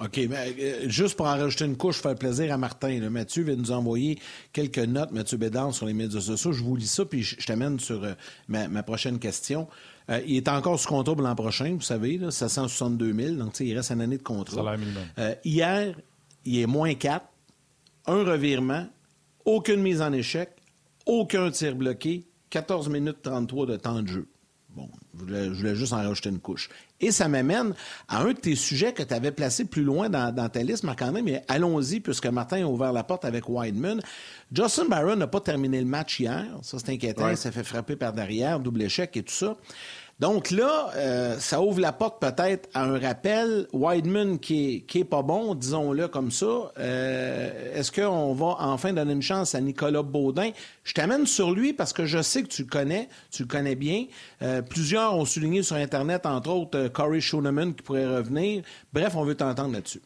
OK, 0.00 0.16
mais 0.28 0.54
euh, 0.58 0.88
juste 0.88 1.16
pour 1.16 1.26
en 1.26 1.36
rajouter 1.36 1.64
une 1.64 1.76
couche, 1.76 2.00
faire 2.00 2.16
plaisir 2.16 2.52
à 2.52 2.58
Martin. 2.58 3.08
Mathieu 3.10 3.44
vient 3.44 3.54
nous 3.54 3.70
envoyer 3.70 4.18
quelques 4.52 4.78
notes, 4.78 5.12
Mathieu 5.12 5.38
Bédard, 5.38 5.72
sur 5.72 5.86
les 5.86 5.94
médias 5.94 6.20
sociaux. 6.20 6.52
Je 6.52 6.64
vous 6.64 6.74
lis 6.74 6.88
ça, 6.88 7.04
puis 7.04 7.22
je, 7.22 7.46
t'amène 7.46 7.78
sur 7.78 8.02
euh, 8.02 8.14
ma, 8.48 8.82
prochaine 8.82 9.20
question. 9.20 9.68
Euh, 10.10 10.20
il 10.26 10.36
est 10.36 10.48
encore 10.48 10.80
sous 10.80 10.88
contrat 10.88 11.14
pour 11.14 11.22
l'an 11.22 11.36
prochain, 11.36 11.74
vous 11.74 11.80
savez, 11.80 12.18
là, 12.18 12.32
762 12.32 13.14
000, 13.14 13.34
donc 13.36 13.58
il 13.60 13.74
reste 13.76 13.92
une 13.92 14.00
année 14.00 14.18
de 14.18 14.22
contrat. 14.22 14.76
hier, 15.44 15.94
il 16.44 16.58
est 16.58 16.66
moins 16.66 16.94
4, 16.94 17.24
un 18.06 18.24
revirement, 18.24 18.86
aucune 19.44 19.80
mise 19.80 20.02
en 20.02 20.12
échec, 20.12 20.50
aucun 21.06 21.50
tir 21.50 21.76
bloqué, 21.76 22.26
14 22.50 22.88
minutes 22.88 23.22
33 23.22 23.66
de 23.66 23.76
temps 23.76 24.02
de 24.02 24.08
jeu. 24.08 24.26
Bon, 24.70 24.88
je 25.16 25.52
voulais, 25.52 25.76
juste 25.76 25.92
en 25.92 25.98
rajouter 25.98 26.30
une 26.30 26.40
couche. 26.40 26.68
Et 27.04 27.12
ça 27.12 27.28
m'amène 27.28 27.74
à 28.08 28.22
un 28.22 28.28
de 28.28 28.32
tes 28.32 28.56
sujets 28.56 28.94
que 28.94 29.02
tu 29.02 29.12
avais 29.12 29.30
placé 29.30 29.66
plus 29.66 29.82
loin 29.82 30.08
dans, 30.08 30.48
ta 30.48 30.62
liste, 30.62 30.84
Marc-André, 30.84 31.20
mais 31.20 31.44
allons-y, 31.48 32.00
puisque 32.00 32.24
Martin 32.28 32.64
a 32.64 32.66
ouvert 32.66 32.94
la 32.94 33.04
porte 33.04 33.26
avec 33.26 33.46
Wideman. 33.46 34.00
Justin 34.50 34.86
Barron 34.86 35.14
n'a 35.14 35.26
pas 35.26 35.40
terminé 35.40 35.80
le 35.80 35.86
match 35.86 36.20
hier. 36.20 36.46
Ça, 36.62 36.78
c'est 36.78 36.92
inquiétant. 36.92 37.28
Il 37.28 37.36
s'est 37.36 37.52
fait 37.52 37.62
frapper 37.62 37.96
par 37.96 38.14
derrière, 38.14 38.58
double 38.58 38.80
échec 38.80 39.14
et 39.18 39.22
tout 39.22 39.34
ça. 39.34 39.54
Donc 40.20 40.52
là, 40.52 40.90
euh, 40.94 41.38
ça 41.38 41.60
ouvre 41.60 41.80
la 41.80 41.92
porte 41.92 42.20
peut-être 42.20 42.68
à 42.72 42.84
un 42.84 42.98
rappel. 42.98 43.66
Wideman 43.72 44.38
qui 44.38 44.84
est, 44.94 45.04
pas 45.04 45.22
bon, 45.22 45.54
disons-le 45.54 46.06
comme 46.06 46.30
ça. 46.30 46.72
Euh, 46.78 47.74
est-ce 47.74 47.90
qu'on 47.90 48.32
va 48.32 48.56
enfin 48.60 48.92
donner 48.92 49.12
une 49.12 49.22
chance 49.22 49.56
à 49.56 49.60
Nicolas 49.60 50.02
Baudin? 50.02 50.50
Je 50.84 50.94
t'amène 50.94 51.26
sur 51.26 51.50
lui 51.50 51.72
parce 51.72 51.92
que 51.92 52.06
je 52.06 52.22
sais 52.22 52.42
que 52.44 52.48
tu 52.48 52.62
le 52.62 52.68
connais, 52.68 53.08
tu 53.32 53.42
le 53.42 53.48
connais 53.48 53.74
bien. 53.74 54.06
Euh, 54.42 54.62
plusieurs 54.62 55.16
ont 55.16 55.24
souligné 55.24 55.64
sur 55.64 55.76
Internet, 55.76 56.26
entre 56.26 56.50
autres, 56.50 56.88
Corey 56.88 57.20
Schoeneman 57.20 57.74
qui 57.74 57.82
pourrait 57.82 58.06
revenir. 58.06 58.62
Bref, 58.92 59.16
on 59.16 59.24
veut 59.24 59.34
t'entendre 59.34 59.72
là-dessus. 59.72 60.00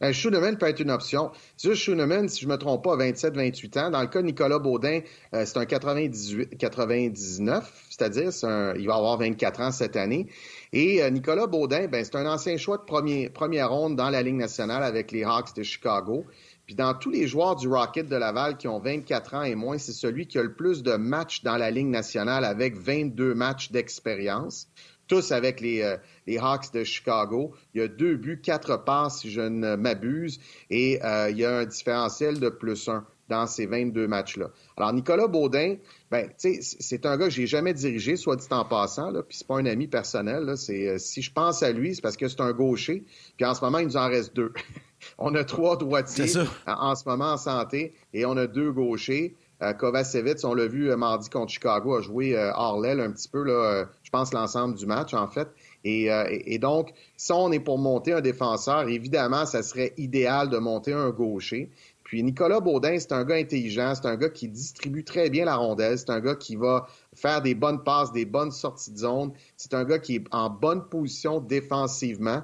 Un 0.00 0.12
Schooneman 0.12 0.56
peut 0.56 0.66
être 0.66 0.80
une 0.80 0.92
option. 0.92 1.32
Juste 1.60 1.82
Schooneman, 1.82 2.28
si 2.28 2.42
je 2.42 2.46
ne 2.46 2.52
me 2.52 2.58
trompe 2.58 2.84
pas, 2.84 2.96
27-28 2.96 3.78
ans. 3.80 3.90
Dans 3.90 4.00
le 4.00 4.06
cas 4.06 4.20
de 4.20 4.26
Nicolas 4.26 4.60
Baudin, 4.60 5.00
euh, 5.34 5.44
c'est 5.44 5.56
un 5.56 5.66
98, 5.66 6.56
99, 6.56 7.86
c'est-à-dire 7.90 8.30
il 8.76 8.86
va 8.86 8.94
avoir 8.94 9.18
24 9.18 9.60
ans 9.60 9.72
cette 9.72 9.96
année. 9.96 10.28
Et 10.72 11.02
euh, 11.02 11.10
Nicolas 11.10 11.48
Baudin, 11.48 11.88
ben, 11.88 12.04
c'est 12.04 12.14
un 12.14 12.26
ancien 12.26 12.56
choix 12.56 12.78
de 12.78 12.84
premier, 12.84 13.28
première 13.28 13.70
ronde 13.70 13.96
dans 13.96 14.10
la 14.10 14.22
Ligue 14.22 14.36
nationale 14.36 14.84
avec 14.84 15.10
les 15.10 15.24
Hawks 15.24 15.56
de 15.56 15.64
Chicago. 15.64 16.24
Puis 16.66 16.76
dans 16.76 16.94
tous 16.94 17.10
les 17.10 17.26
joueurs 17.26 17.56
du 17.56 17.66
Rocket 17.66 18.08
de 18.08 18.16
Laval 18.16 18.56
qui 18.56 18.68
ont 18.68 18.78
24 18.78 19.34
ans 19.34 19.42
et 19.42 19.54
moins, 19.54 19.78
c'est 19.78 19.92
celui 19.92 20.26
qui 20.26 20.38
a 20.38 20.42
le 20.42 20.52
plus 20.52 20.82
de 20.82 20.94
matchs 20.94 21.42
dans 21.42 21.56
la 21.56 21.70
Ligue 21.70 21.86
nationale 21.86 22.44
avec 22.44 22.76
22 22.76 23.34
matchs 23.34 23.72
d'expérience 23.72 24.68
tous 25.08 25.32
avec 25.32 25.60
les, 25.60 25.82
euh, 25.82 25.96
les, 26.26 26.38
Hawks 26.38 26.72
de 26.72 26.84
Chicago. 26.84 27.54
Il 27.74 27.80
y 27.80 27.84
a 27.84 27.88
deux 27.88 28.16
buts, 28.16 28.40
quatre 28.40 28.84
passes, 28.84 29.20
si 29.20 29.30
je 29.30 29.40
ne 29.40 29.74
m'abuse, 29.74 30.38
et 30.70 31.02
euh, 31.04 31.30
il 31.30 31.38
y 31.38 31.44
a 31.44 31.58
un 31.58 31.66
différentiel 31.66 32.38
de 32.38 32.48
plus 32.48 32.88
un 32.88 33.04
dans 33.28 33.46
ces 33.46 33.66
22 33.66 34.08
matchs-là. 34.08 34.50
Alors, 34.76 34.92
Nicolas 34.92 35.26
Baudin, 35.26 35.76
ben, 36.10 36.30
c'est 36.36 37.06
un 37.06 37.16
gars 37.16 37.26
que 37.26 37.32
j'ai 37.32 37.46
jamais 37.46 37.74
dirigé, 37.74 38.16
soit 38.16 38.36
dit 38.36 38.46
en 38.50 38.64
passant, 38.64 39.12
puis 39.12 39.36
c'est 39.36 39.46
pas 39.46 39.58
un 39.58 39.66
ami 39.66 39.86
personnel. 39.86 40.44
Là, 40.44 40.56
c'est, 40.56 40.88
euh, 40.88 40.98
si 40.98 41.22
je 41.22 41.32
pense 41.32 41.62
à 41.62 41.70
lui, 41.70 41.94
c'est 41.94 42.00
parce 42.00 42.16
que 42.16 42.28
c'est 42.28 42.40
un 42.40 42.52
gaucher, 42.52 43.04
puis 43.36 43.44
en 43.44 43.54
ce 43.54 43.62
moment, 43.62 43.78
il 43.78 43.86
nous 43.86 43.96
en 43.96 44.08
reste 44.08 44.34
deux. 44.34 44.52
on 45.18 45.34
a 45.34 45.44
trois 45.44 45.76
droitiers 45.76 46.32
en, 46.66 46.94
ce 46.94 47.08
moment 47.08 47.32
en 47.32 47.36
santé, 47.36 47.94
et 48.14 48.24
on 48.24 48.36
a 48.36 48.46
deux 48.46 48.72
gauchers. 48.72 49.34
Euh, 49.60 49.72
Kovacevic, 49.72 50.38
on 50.44 50.54
l'a 50.54 50.66
vu 50.66 50.90
euh, 50.90 50.96
mardi 50.96 51.28
contre 51.30 51.52
Chicago, 51.52 51.96
a 51.96 52.00
joué 52.00 52.36
euh, 52.36 52.52
hors 52.54 52.80
l'aile 52.80 53.00
un 53.00 53.10
petit 53.10 53.28
peu, 53.28 53.42
là, 53.42 53.86
je 54.08 54.10
pense, 54.10 54.32
l'ensemble 54.32 54.74
du 54.74 54.86
match, 54.86 55.12
en 55.12 55.28
fait. 55.28 55.48
Et, 55.84 56.58
donc, 56.58 56.94
si 57.18 57.30
on 57.30 57.52
est 57.52 57.60
pour 57.60 57.76
monter 57.76 58.14
un 58.14 58.22
défenseur, 58.22 58.88
évidemment, 58.88 59.44
ça 59.44 59.62
serait 59.62 59.92
idéal 59.98 60.48
de 60.48 60.56
monter 60.56 60.94
un 60.94 61.10
gaucher. 61.10 61.68
Puis 62.04 62.22
Nicolas 62.22 62.60
Baudin, 62.60 62.98
c'est 62.98 63.12
un 63.12 63.22
gars 63.22 63.34
intelligent, 63.34 63.92
c'est 63.94 64.08
un 64.08 64.16
gars 64.16 64.30
qui 64.30 64.48
distribue 64.48 65.04
très 65.04 65.28
bien 65.28 65.44
la 65.44 65.56
rondelle, 65.56 65.98
c'est 65.98 66.08
un 66.08 66.20
gars 66.20 66.36
qui 66.36 66.56
va 66.56 66.86
faire 67.14 67.42
des 67.42 67.54
bonnes 67.54 67.84
passes, 67.84 68.10
des 68.12 68.24
bonnes 68.24 68.50
sorties 68.50 68.92
de 68.92 68.96
zone, 68.96 69.32
c'est 69.58 69.74
un 69.74 69.84
gars 69.84 69.98
qui 69.98 70.14
est 70.14 70.24
en 70.30 70.48
bonne 70.48 70.88
position 70.88 71.38
défensivement. 71.38 72.40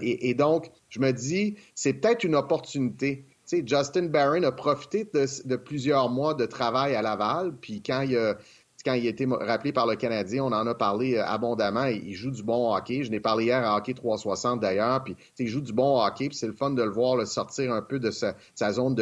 et, 0.00 0.30
et, 0.30 0.32
donc, 0.32 0.70
je 0.88 0.98
me 0.98 1.12
dis, 1.12 1.56
c'est 1.74 1.92
peut-être 1.92 2.24
une 2.24 2.36
opportunité 2.36 3.26
Justin 3.66 4.06
Barron 4.06 4.42
a 4.44 4.52
profité 4.52 5.04
de, 5.04 5.56
plusieurs 5.56 6.08
mois 6.08 6.34
de 6.34 6.46
travail 6.46 6.94
à 6.94 7.02
Laval, 7.02 7.54
puis 7.60 7.82
quand 7.82 8.02
il 8.02 8.16
a, 8.16 8.36
quand 8.84 8.94
il 8.94 9.06
a 9.06 9.10
été 9.10 9.26
rappelé 9.26 9.72
par 9.72 9.86
le 9.86 9.96
Canadien, 9.96 10.44
on 10.44 10.52
en 10.52 10.66
a 10.66 10.74
parlé 10.74 11.16
euh, 11.16 11.24
abondamment. 11.24 11.86
Il 11.86 12.14
joue 12.14 12.30
du 12.30 12.42
bon 12.42 12.74
hockey. 12.74 13.04
Je 13.04 13.10
n'ai 13.10 13.20
parlé 13.20 13.44
hier 13.44 13.64
à 13.64 13.76
Hockey 13.76 13.94
360 13.94 14.60
d'ailleurs. 14.60 15.02
Puis 15.04 15.16
il 15.38 15.48
joue 15.48 15.60
du 15.60 15.72
bon 15.72 16.00
hockey. 16.00 16.28
Puis 16.28 16.36
c'est 16.36 16.46
le 16.46 16.52
fun 16.52 16.70
de 16.70 16.82
le 16.82 16.90
voir 16.90 17.26
sortir 17.26 17.72
un 17.72 17.82
peu 17.82 17.98
de 17.98 18.10
sa, 18.10 18.34
zone 18.72 18.94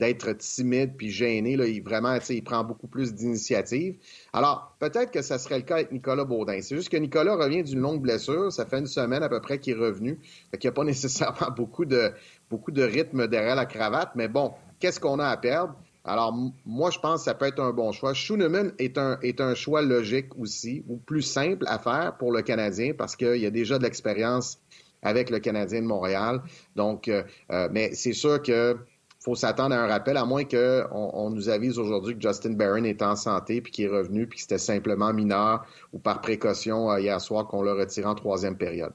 d'être 0.00 0.32
timide 0.34 0.96
puis 0.96 1.10
gêné. 1.10 1.52
Il 1.52 1.82
vraiment, 1.82 2.16
il 2.28 2.44
prend 2.44 2.64
beaucoup 2.64 2.88
plus 2.88 3.14
d'initiative. 3.14 3.96
Alors 4.32 4.74
peut-être 4.78 5.10
que 5.10 5.22
ça 5.22 5.38
serait 5.38 5.58
le 5.58 5.64
cas 5.64 5.76
avec 5.76 5.92
Nicolas 5.92 6.24
Baudin. 6.24 6.60
C'est 6.60 6.76
juste 6.76 6.88
que 6.88 6.96
Nicolas 6.96 7.36
revient 7.36 7.62
d'une 7.62 7.80
longue 7.80 8.00
blessure. 8.00 8.52
Ça 8.52 8.66
fait 8.66 8.78
une 8.78 8.86
semaine 8.86 9.22
à 9.22 9.28
peu 9.28 9.40
près 9.40 9.58
qu'il 9.58 9.74
est 9.74 9.80
revenu. 9.80 10.18
Qu'il 10.52 10.60
n'y 10.64 10.68
a 10.68 10.72
pas 10.72 10.84
nécessairement 10.92 11.50
beaucoup 11.56 11.84
de 11.84 12.82
rythme 12.82 13.28
derrière 13.28 13.56
la 13.56 13.66
cravate. 13.66 14.12
Mais 14.14 14.28
bon, 14.28 14.52
qu'est-ce 14.80 15.00
qu'on 15.00 15.18
a 15.18 15.28
à 15.28 15.36
perdre? 15.36 15.74
Alors, 16.04 16.36
moi, 16.66 16.90
je 16.90 16.98
pense 16.98 17.20
que 17.20 17.24
ça 17.26 17.34
peut 17.34 17.46
être 17.46 17.60
un 17.60 17.72
bon 17.72 17.92
choix. 17.92 18.12
Schooneman 18.12 18.72
est 18.78 18.98
un, 18.98 19.18
est 19.22 19.40
un 19.40 19.54
choix 19.54 19.82
logique 19.82 20.36
aussi, 20.36 20.84
ou 20.88 20.96
plus 20.96 21.22
simple 21.22 21.64
à 21.68 21.78
faire 21.78 22.16
pour 22.18 22.32
le 22.32 22.42
Canadien 22.42 22.92
parce 22.96 23.14
qu'il 23.14 23.36
y 23.36 23.46
a 23.46 23.50
déjà 23.50 23.78
de 23.78 23.84
l'expérience 23.84 24.58
avec 25.02 25.30
le 25.30 25.38
Canadien 25.38 25.82
de 25.82 25.86
Montréal. 25.86 26.42
Donc, 26.74 27.08
euh, 27.08 27.22
euh, 27.50 27.68
mais 27.70 27.94
c'est 27.94 28.12
sûr 28.12 28.42
que 28.42 28.76
faut 29.20 29.36
s'attendre 29.36 29.76
à 29.76 29.78
un 29.78 29.86
rappel, 29.86 30.16
à 30.16 30.24
moins 30.24 30.44
qu'on 30.44 30.88
on 30.92 31.30
nous 31.30 31.48
avise 31.48 31.78
aujourd'hui 31.78 32.16
que 32.16 32.20
Justin 32.20 32.54
Barron 32.54 32.82
est 32.82 33.02
en 33.02 33.14
santé 33.14 33.60
puis 33.60 33.70
qu'il 33.70 33.84
est 33.84 33.88
revenu 33.88 34.26
puis 34.26 34.38
que 34.38 34.42
c'était 34.42 34.58
simplement 34.58 35.12
mineur 35.12 35.64
ou 35.92 36.00
par 36.00 36.20
précaution 36.20 36.90
euh, 36.90 37.00
hier 37.00 37.20
soir 37.20 37.46
qu'on 37.46 37.62
l'a 37.62 37.74
retiré 37.74 38.06
en 38.06 38.16
troisième 38.16 38.56
période. 38.56 38.92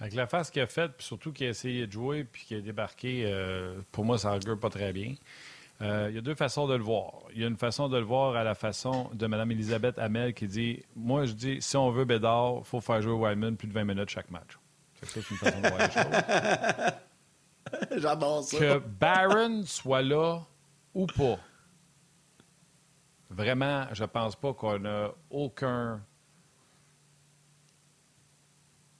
Avec 0.00 0.14
la 0.14 0.26
phase 0.26 0.50
qu'il 0.50 0.62
a 0.62 0.66
faite, 0.66 0.92
puis 0.96 1.06
surtout 1.06 1.32
qu'il 1.32 1.46
a 1.46 1.50
essayé 1.50 1.86
de 1.86 1.92
jouer, 1.92 2.24
puis 2.24 2.46
qu'il 2.46 2.56
a 2.56 2.60
débarqué, 2.62 3.24
euh, 3.26 3.80
pour 3.92 4.04
moi, 4.04 4.18
ça 4.18 4.34
augure 4.34 4.58
pas 4.58 4.70
très 4.70 4.92
bien. 4.92 5.14
Euh, 5.82 6.08
il 6.10 6.14
y 6.14 6.18
a 6.18 6.20
deux 6.20 6.34
façons 6.34 6.66
de 6.66 6.74
le 6.74 6.82
voir. 6.82 7.12
Il 7.34 7.40
y 7.40 7.44
a 7.44 7.48
une 7.48 7.56
façon 7.56 7.88
de 7.88 7.96
le 7.96 8.04
voir 8.04 8.36
à 8.36 8.44
la 8.44 8.54
façon 8.54 9.08
de 9.14 9.26
Mme 9.26 9.52
Elisabeth 9.52 9.98
Hamel 9.98 10.34
qui 10.34 10.46
dit 10.46 10.82
Moi, 10.94 11.24
je 11.24 11.32
dis, 11.32 11.56
si 11.60 11.76
on 11.76 11.90
veut 11.90 12.04
Bédard, 12.04 12.56
il 12.58 12.64
faut 12.64 12.80
faire 12.80 13.00
jouer 13.00 13.12
Wyman 13.12 13.56
plus 13.56 13.68
de 13.68 13.72
20 13.72 13.84
minutes 13.84 14.10
chaque 14.10 14.30
match. 14.30 14.58
C'est 15.02 15.30
une 15.30 15.36
façon 15.36 15.60
de 15.60 15.68
voir 15.68 15.78
les 15.78 15.92
choses. 15.92 16.04
J'adore 18.02 18.44
ça. 18.44 18.58
Que 18.58 18.78
Barron 18.78 19.62
soit 19.64 20.02
là 20.02 20.42
ou 20.94 21.06
pas. 21.06 21.38
Vraiment, 23.30 23.86
je 23.92 24.04
pense 24.04 24.36
pas 24.36 24.52
qu'on 24.52 24.84
a 24.84 25.14
aucun 25.30 26.02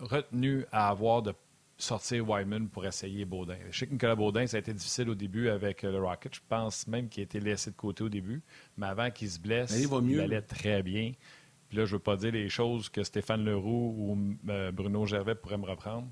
retenu 0.00 0.64
à 0.72 0.88
avoir 0.88 1.22
de 1.22 1.34
sortir 1.82 2.28
Wyman 2.28 2.68
pour 2.68 2.86
essayer 2.86 3.24
Baudin. 3.24 3.56
Je 3.70 3.78
sais 3.78 3.86
que 3.86 3.92
Nicolas 3.92 4.14
Baudin, 4.14 4.46
ça 4.46 4.56
a 4.56 4.60
été 4.60 4.72
difficile 4.72 5.08
au 5.08 5.14
début 5.14 5.48
avec 5.48 5.84
euh, 5.84 5.92
le 5.92 5.98
Rocket. 5.98 6.34
Je 6.34 6.40
pense 6.48 6.86
même 6.86 7.08
qu'il 7.08 7.22
a 7.22 7.24
été 7.24 7.40
laissé 7.40 7.70
de 7.70 7.76
côté 7.76 8.04
au 8.04 8.08
début. 8.08 8.42
Mais 8.76 8.86
avant 8.86 9.10
qu'il 9.10 9.30
se 9.30 9.38
blesse, 9.38 9.74
il, 9.76 10.20
allait 10.20 10.42
très 10.42 10.82
bien. 10.82 11.12
Puis 11.68 11.78
là, 11.78 11.84
je 11.84 11.92
ne 11.92 11.96
veux 11.96 12.02
pas 12.02 12.16
dire 12.16 12.32
les 12.32 12.48
choses 12.48 12.88
que 12.88 13.02
Stéphane 13.02 13.44
Leroux 13.44 13.94
ou 13.96 14.18
euh, 14.50 14.72
Bruno 14.72 15.06
Gervais 15.06 15.34
pourraient 15.34 15.58
me 15.58 15.66
reprendre. 15.66 16.08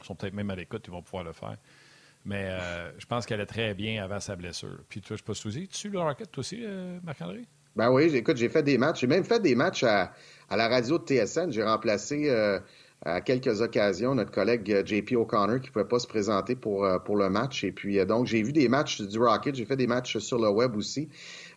Ils 0.00 0.04
sont 0.04 0.14
peut-être 0.14 0.34
même 0.34 0.50
à 0.50 0.56
l'écoute, 0.56 0.84
ils 0.86 0.90
vont 0.90 1.02
pouvoir 1.02 1.24
le 1.24 1.32
faire. 1.32 1.56
Mais 2.24 2.46
euh, 2.48 2.92
je 2.98 3.06
pense 3.06 3.26
qu'elle 3.26 3.40
allait 3.40 3.46
très 3.46 3.74
bien 3.74 4.02
avant 4.02 4.20
sa 4.20 4.36
blessure. 4.36 4.78
Puis 4.88 5.00
toi, 5.00 5.08
je 5.08 5.14
ne 5.14 5.34
sais 5.34 5.42
pas 5.44 5.50
si 5.50 5.68
tu 5.68 5.90
le 5.90 6.00
Rocket, 6.00 6.30
toi 6.30 6.40
aussi, 6.40 6.64
Marc-André? 7.02 7.44
Ben 7.74 7.90
oui, 7.90 8.14
écoute, 8.14 8.36
j'ai 8.36 8.48
fait 8.48 8.62
des 8.62 8.78
matchs. 8.78 9.00
J'ai 9.00 9.06
même 9.06 9.24
fait 9.24 9.40
des 9.40 9.54
matchs 9.54 9.82
à, 9.82 10.12
la 10.50 10.68
radio 10.68 10.98
de 10.98 11.04
TSN. 11.04 11.50
J'ai 11.50 11.62
remplacé 11.62 12.30
à 13.04 13.20
quelques 13.20 13.60
occasions 13.60 14.14
notre 14.14 14.30
collègue 14.30 14.70
euh, 14.72 14.84
JP 14.84 15.12
O'Connor 15.16 15.60
qui 15.60 15.68
ne 15.68 15.72
pouvait 15.72 15.84
pas 15.84 15.98
se 15.98 16.06
présenter 16.06 16.54
pour, 16.54 16.84
euh, 16.84 16.98
pour 16.98 17.16
le 17.16 17.28
match. 17.30 17.64
Et 17.64 17.72
puis, 17.72 17.98
euh, 17.98 18.04
donc, 18.04 18.26
j'ai 18.26 18.42
vu 18.42 18.52
des 18.52 18.68
matchs 18.68 19.02
du 19.02 19.18
Rocket, 19.18 19.54
j'ai 19.54 19.64
fait 19.64 19.76
des 19.76 19.88
matchs 19.88 20.18
sur 20.18 20.38
le 20.38 20.48
web 20.48 20.76
aussi. 20.76 21.08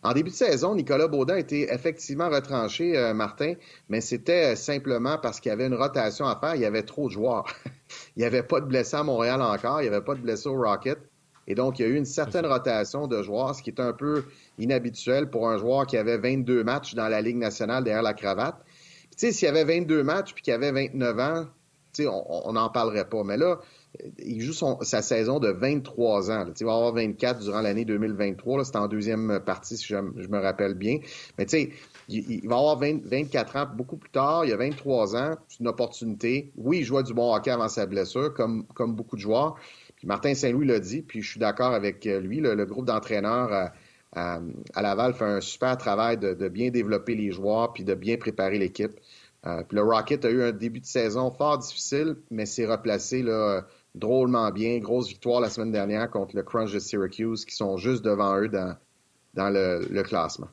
En 0.02 0.12
début 0.12 0.30
de 0.30 0.34
saison, 0.34 0.74
Nicolas 0.74 1.08
Baudin 1.08 1.36
été 1.36 1.72
effectivement 1.72 2.28
retranché, 2.28 3.12
Martin, 3.14 3.54
mais 3.88 4.00
c'était 4.00 4.54
simplement 4.54 5.18
parce 5.18 5.40
qu'il 5.40 5.50
y 5.50 5.52
avait 5.52 5.66
une 5.66 5.74
rotation 5.74 6.26
à 6.26 6.36
faire. 6.36 6.54
Il 6.54 6.60
y 6.60 6.64
avait 6.64 6.84
trop 6.84 7.08
de 7.08 7.12
joueurs. 7.12 7.44
il 8.16 8.20
n'y 8.20 8.24
avait 8.24 8.44
pas 8.44 8.60
de 8.60 8.66
blessés 8.66 8.96
à 8.96 9.02
Montréal 9.02 9.42
encore, 9.42 9.80
il 9.80 9.88
n'y 9.88 9.94
avait 9.94 10.04
pas 10.04 10.14
de 10.14 10.20
blessés 10.20 10.48
au 10.48 10.60
Rocket. 10.60 10.98
Et 11.48 11.54
donc, 11.54 11.78
il 11.78 11.82
y 11.82 11.84
a 11.84 11.88
eu 11.88 11.96
une 11.96 12.04
certaine 12.04 12.46
rotation 12.46 13.06
de 13.06 13.22
joueurs, 13.22 13.54
ce 13.54 13.62
qui 13.62 13.70
est 13.70 13.80
un 13.80 13.92
peu 13.92 14.24
inhabituel 14.58 15.30
pour 15.30 15.48
un 15.48 15.58
joueur 15.58 15.86
qui 15.86 15.96
avait 15.96 16.18
22 16.18 16.64
matchs 16.64 16.94
dans 16.94 17.08
la 17.08 17.20
Ligue 17.20 17.36
nationale 17.36 17.84
derrière 17.84 18.02
la 18.02 18.14
cravate. 18.14 18.56
Sais, 19.16 19.32
s'il 19.32 19.46
y 19.46 19.48
avait 19.48 19.64
22 19.64 20.02
matchs 20.02 20.34
puis 20.34 20.42
qu'il 20.42 20.52
avait 20.52 20.72
29 20.72 21.18
ans, 21.18 21.46
on 22.04 22.52
n'en 22.52 22.68
parlerait 22.68 23.08
pas. 23.08 23.24
Mais 23.24 23.36
là, 23.36 23.58
il 24.18 24.40
joue 24.42 24.52
sa 24.52 25.02
saison 25.02 25.38
de 25.38 25.48
23 25.48 26.30
ans. 26.30 26.44
Il 26.58 26.66
va 26.66 26.74
avoir 26.74 26.92
24 26.92 27.40
durant 27.40 27.60
l'année 27.60 27.84
2023. 27.84 28.64
C'est 28.64 28.76
en 28.76 28.88
deuxième 28.88 29.40
partie, 29.44 29.76
si 29.76 29.86
je, 29.86 29.96
me 29.96 30.38
rappelle 30.38 30.74
bien. 30.74 30.98
Mais 31.38 31.46
tu 31.46 31.56
sais, 31.56 31.70
il, 32.08 32.46
va 32.46 32.56
avoir 32.56 32.78
24 32.78 33.56
ans 33.56 33.66
beaucoup 33.74 33.96
plus 33.96 34.10
tard. 34.10 34.44
Il 34.44 34.52
a 34.52 34.56
23 34.56 35.16
ans. 35.16 35.34
C'est 35.48 35.60
une 35.60 35.68
opportunité. 35.68 36.52
Oui, 36.56 36.78
il 36.78 36.84
jouait 36.84 37.02
du 37.02 37.14
bon 37.14 37.34
hockey 37.34 37.50
avant 37.50 37.68
sa 37.68 37.86
blessure, 37.86 38.34
comme, 38.34 38.66
comme 38.74 38.94
beaucoup 38.94 39.16
de 39.16 39.22
joueurs. 39.22 39.56
Puis 39.96 40.06
Martin 40.06 40.34
Saint-Louis 40.34 40.66
l'a 40.66 40.78
dit, 40.78 41.00
puis 41.02 41.22
je 41.22 41.30
suis 41.30 41.40
d'accord 41.40 41.72
avec 41.72 42.04
lui. 42.04 42.40
Le, 42.40 42.66
groupe 42.66 42.84
d'entraîneurs 42.86 43.70
à, 44.12 44.40
Laval 44.76 45.14
fait 45.14 45.24
un 45.24 45.40
super 45.40 45.76
travail 45.76 46.16
de, 46.16 46.48
bien 46.48 46.70
développer 46.70 47.14
les 47.14 47.30
joueurs 47.32 47.72
puis 47.72 47.84
de 47.84 47.94
bien 47.94 48.16
préparer 48.16 48.58
l'équipe. 48.58 48.92
Euh, 49.46 49.62
le 49.70 49.82
Rocket 49.82 50.24
a 50.24 50.30
eu 50.30 50.42
un 50.42 50.52
début 50.52 50.80
de 50.80 50.86
saison 50.86 51.30
fort 51.30 51.58
difficile, 51.58 52.16
mais 52.30 52.46
s'est 52.46 52.66
replacé 52.66 53.22
là, 53.22 53.62
drôlement 53.94 54.50
bien. 54.50 54.78
Grosse 54.78 55.08
victoire 55.08 55.40
la 55.40 55.50
semaine 55.50 55.72
dernière 55.72 56.10
contre 56.10 56.34
le 56.34 56.42
Crunch 56.42 56.72
de 56.72 56.78
Syracuse, 56.78 57.44
qui 57.44 57.54
sont 57.54 57.76
juste 57.76 58.04
devant 58.04 58.38
eux 58.38 58.48
dans, 58.48 58.76
le 59.34 60.02
classement. 60.02 60.48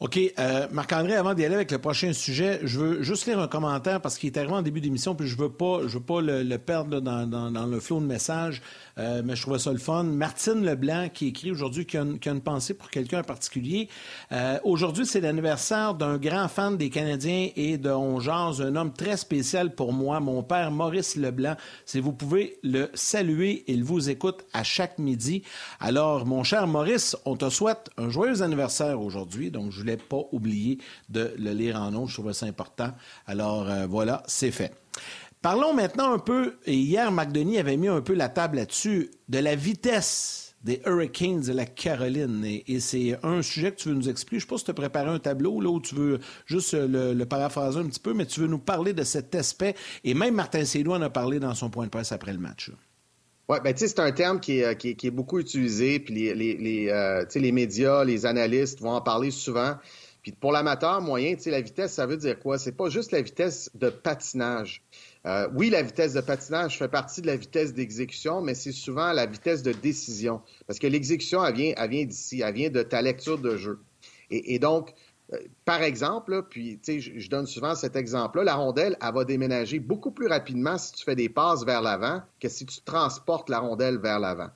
OK. 0.00 0.18
Euh, 0.38 0.66
Marc-André, 0.72 1.14
avant 1.14 1.34
d'y 1.34 1.44
aller 1.44 1.56
avec 1.56 1.70
le 1.70 1.76
prochain 1.76 2.14
sujet, 2.14 2.60
je 2.62 2.80
veux 2.80 3.02
juste 3.02 3.26
lire 3.26 3.38
un 3.38 3.48
commentaire 3.48 4.00
parce 4.00 4.16
qu'il 4.16 4.32
est 4.32 4.38
arrivé 4.38 4.54
en 4.54 4.62
début 4.62 4.80
d'émission, 4.80 5.14
puis 5.14 5.28
je 5.28 5.36
veux 5.36 5.50
veux 5.50 6.00
pas 6.00 6.20
le, 6.22 6.56
perdre 6.56 7.00
dans, 7.00 7.66
le 7.66 7.80
flot 7.80 8.00
de 8.00 8.06
messages, 8.06 8.62
euh, 9.00 9.22
mais 9.24 9.34
je 9.34 9.42
trouvais 9.42 9.58
ça 9.58 9.72
le 9.72 9.78
fun. 9.78 10.04
Martine 10.04 10.64
Leblanc 10.64 11.08
qui 11.08 11.28
écrit 11.28 11.50
aujourd'hui 11.50 11.86
qui, 11.86 11.96
a 11.96 12.02
une 12.02 12.40
pensée 12.40 12.74
pour 12.74 12.90
quelqu'un 12.90 13.20
en 13.20 13.24
particulier. 13.24 13.88
Euh, 14.32 14.58
aujourd'hui, 14.64 15.06
c'est 15.06 15.20
l'anniversaire 15.20 15.94
d'un 15.94 16.18
grand 16.18 16.48
fan 16.48 16.76
des 16.76 16.90
Canadiens 16.90 17.48
et 17.56 17.78
de 17.78 17.90
Ongeance, 17.90 18.60
un 18.60 18.76
homme 18.76 18.92
très 18.92 19.16
spécial 19.16 19.74
pour 19.74 19.92
moi, 19.92 20.20
mon 20.20 20.42
père 20.42 20.70
Maurice 20.70 21.16
Leblanc. 21.16 21.56
Si 21.86 21.98
vous 22.00 22.12
pouvez 22.12 22.58
le 22.62 22.90
saluer, 22.94 23.64
il 23.66 23.84
vous 23.84 24.10
écoute 24.10 24.44
à 24.52 24.62
chaque 24.62 24.98
midi. 24.98 25.42
Alors, 25.80 26.26
mon 26.26 26.44
cher 26.44 26.66
Maurice, 26.66 27.16
on 27.24 27.36
te 27.36 27.48
souhaite 27.48 27.90
un 27.96 28.10
joyeux 28.10 28.42
anniversaire 28.42 29.00
aujourd'hui, 29.00 29.50
donc 29.50 29.72
je 29.72 29.80
voulais 29.80 29.96
pas 29.96 30.24
oublier 30.32 30.78
de 31.08 31.32
le 31.38 31.52
lire 31.52 31.76
en 31.76 31.90
nom. 31.90 32.06
Je 32.06 32.14
trouvais 32.14 32.34
ça 32.34 32.46
important. 32.46 32.92
Alors 33.26 33.68
euh, 33.68 33.86
voilà, 33.86 34.22
c'est 34.26 34.50
fait. 34.50 34.72
Parlons 35.42 35.72
maintenant 35.72 36.12
un 36.12 36.18
peu, 36.18 36.56
et 36.66 36.74
hier, 36.74 37.10
McDonough 37.10 37.58
avait 37.58 37.78
mis 37.78 37.88
un 37.88 38.02
peu 38.02 38.12
la 38.12 38.28
table 38.28 38.56
là-dessus, 38.56 39.10
de 39.28 39.38
la 39.38 39.54
vitesse 39.54 40.54
des 40.64 40.82
Hurricanes 40.84 41.40
de 41.40 41.52
la 41.52 41.64
Caroline. 41.64 42.44
Et, 42.44 42.80
c'est 42.80 43.18
un 43.22 43.40
sujet 43.40 43.72
que 43.72 43.76
tu 43.76 43.88
veux 43.88 43.94
nous 43.94 44.10
expliquer. 44.10 44.40
Je 44.40 44.44
ne 44.44 44.58
sais 44.58 44.64
pas 44.64 44.64
tu 44.64 44.70
as 44.70 44.74
préparé 44.74 45.08
un 45.08 45.18
tableau 45.18 45.62
là, 45.62 45.70
où 45.70 45.80
tu 45.80 45.94
veux 45.94 46.20
juste 46.44 46.74
le, 46.74 47.14
le, 47.14 47.26
paraphraser 47.26 47.78
un 47.78 47.86
petit 47.86 48.00
peu, 48.00 48.12
mais 48.12 48.26
tu 48.26 48.40
veux 48.40 48.48
nous 48.48 48.58
parler 48.58 48.92
de 48.92 49.02
cet 49.02 49.34
aspect. 49.34 49.74
Et 50.04 50.12
même 50.12 50.34
Martin 50.34 50.66
Sédou 50.66 50.92
en 50.92 51.00
a 51.00 51.08
parlé 51.08 51.40
dans 51.40 51.54
son 51.54 51.70
point 51.70 51.86
de 51.86 51.90
presse 51.90 52.12
après 52.12 52.34
le 52.34 52.38
match. 52.38 52.70
Oui, 53.48 53.56
ben, 53.64 53.74
c'est 53.74 53.98
un 53.98 54.12
terme 54.12 54.38
qui 54.38 54.60
est, 54.60 54.76
qui, 54.76 55.06
est, 55.06 55.10
beaucoup 55.10 55.40
utilisé, 55.40 55.98
puis 55.98 56.28
euh, 56.28 57.24
les 57.34 57.52
médias, 57.52 58.04
les 58.04 58.26
analystes 58.26 58.80
vont 58.80 58.92
en 58.92 59.00
parler 59.00 59.30
souvent. 59.30 59.76
Puis 60.22 60.32
pour 60.32 60.52
l'amateur 60.52 61.00
moyen, 61.00 61.34
la 61.46 61.60
vitesse, 61.60 61.94
ça 61.94 62.06
veut 62.06 62.16
dire 62.16 62.38
quoi? 62.38 62.58
C'est 62.58 62.76
pas 62.76 62.90
juste 62.90 63.10
la 63.10 63.22
vitesse 63.22 63.70
de 63.74 63.88
patinage. 63.88 64.82
Euh, 65.26 65.48
oui, 65.54 65.68
la 65.68 65.82
vitesse 65.82 66.14
de 66.14 66.20
patinage 66.20 66.78
fait 66.78 66.88
partie 66.88 67.20
de 67.20 67.26
la 67.26 67.36
vitesse 67.36 67.74
d'exécution, 67.74 68.40
mais 68.40 68.54
c'est 68.54 68.72
souvent 68.72 69.12
la 69.12 69.26
vitesse 69.26 69.62
de 69.62 69.72
décision. 69.72 70.40
Parce 70.66 70.78
que 70.78 70.86
l'exécution, 70.86 71.44
elle 71.44 71.54
vient, 71.54 71.72
elle 71.76 71.90
vient 71.90 72.04
d'ici, 72.06 72.40
elle 72.40 72.54
vient 72.54 72.70
de 72.70 72.82
ta 72.82 73.02
lecture 73.02 73.38
de 73.38 73.56
jeu. 73.56 73.80
Et, 74.30 74.58
donc, 74.58 74.94
euh, 75.32 75.38
par 75.64 75.82
exemple, 75.82 76.44
puis 76.48 76.80
je 76.86 77.28
donne 77.28 77.46
souvent 77.46 77.74
cet 77.74 77.96
exemple-là, 77.96 78.44
la 78.44 78.54
rondelle, 78.54 78.96
elle 79.02 79.12
va 79.12 79.24
déménager 79.24 79.80
beaucoup 79.80 80.12
plus 80.12 80.28
rapidement 80.28 80.78
si 80.78 80.92
tu 80.92 81.04
fais 81.04 81.16
des 81.16 81.28
passes 81.28 81.64
vers 81.64 81.82
l'avant 81.82 82.22
que 82.38 82.48
si 82.48 82.64
tu 82.64 82.80
transportes 82.82 83.50
la 83.50 83.58
rondelle 83.58 83.98
vers 83.98 84.20
l'avant. 84.20 84.50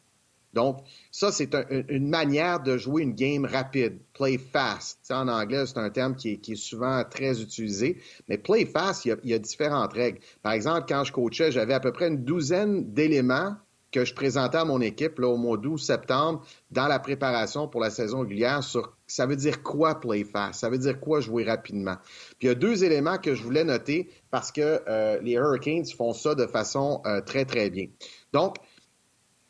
Donc, 0.54 0.78
ça, 1.10 1.32
c'est 1.32 1.54
une 1.88 2.08
manière 2.08 2.60
de 2.60 2.78
jouer 2.78 3.02
une 3.02 3.14
game 3.14 3.44
rapide, 3.44 3.98
play 4.12 4.38
fast. 4.38 4.98
en 5.10 5.28
anglais, 5.28 5.66
c'est 5.66 5.78
un 5.78 5.90
terme 5.90 6.16
qui 6.16 6.40
est, 6.46 6.54
souvent 6.54 7.02
très 7.04 7.40
utilisé. 7.42 7.98
Mais 8.28 8.38
play 8.38 8.64
fast, 8.64 9.04
il 9.04 9.18
y, 9.24 9.34
a, 9.34 9.38
différentes 9.38 9.92
règles. 9.92 10.20
Par 10.42 10.52
exemple, 10.52 10.86
quand 10.88 11.04
je 11.04 11.12
coachais, 11.12 11.50
j'avais 11.50 11.74
à 11.74 11.80
peu 11.80 11.92
près 11.92 12.08
une 12.08 12.24
douzaine 12.24 12.92
d'éléments 12.92 13.56
que 13.94 14.04
je 14.04 14.12
présentais 14.12 14.58
à 14.58 14.64
mon 14.64 14.80
équipe 14.80 15.20
là, 15.20 15.28
au 15.28 15.36
mois 15.36 15.56
d'août, 15.56 15.78
septembre, 15.78 16.44
dans 16.72 16.88
la 16.88 16.98
préparation 16.98 17.68
pour 17.68 17.80
la 17.80 17.90
saison 17.90 18.20
régulière 18.20 18.64
sur 18.64 18.96
ça 19.06 19.26
veut 19.26 19.36
dire 19.36 19.62
quoi 19.62 20.00
play 20.00 20.24
fast, 20.24 20.60
ça 20.60 20.68
veut 20.68 20.78
dire 20.78 20.98
quoi 20.98 21.20
jouer 21.20 21.44
rapidement? 21.44 21.96
Puis 22.38 22.42
il 22.42 22.46
y 22.48 22.50
a 22.50 22.56
deux 22.56 22.82
éléments 22.82 23.18
que 23.18 23.34
je 23.34 23.42
voulais 23.44 23.62
noter 23.62 24.10
parce 24.32 24.50
que 24.50 24.80
euh, 24.88 25.20
les 25.22 25.34
Hurricanes 25.34 25.86
font 25.86 26.12
ça 26.12 26.34
de 26.34 26.46
façon 26.46 27.02
euh, 27.06 27.20
très, 27.20 27.44
très 27.44 27.70
bien. 27.70 27.86
Donc, 28.32 28.56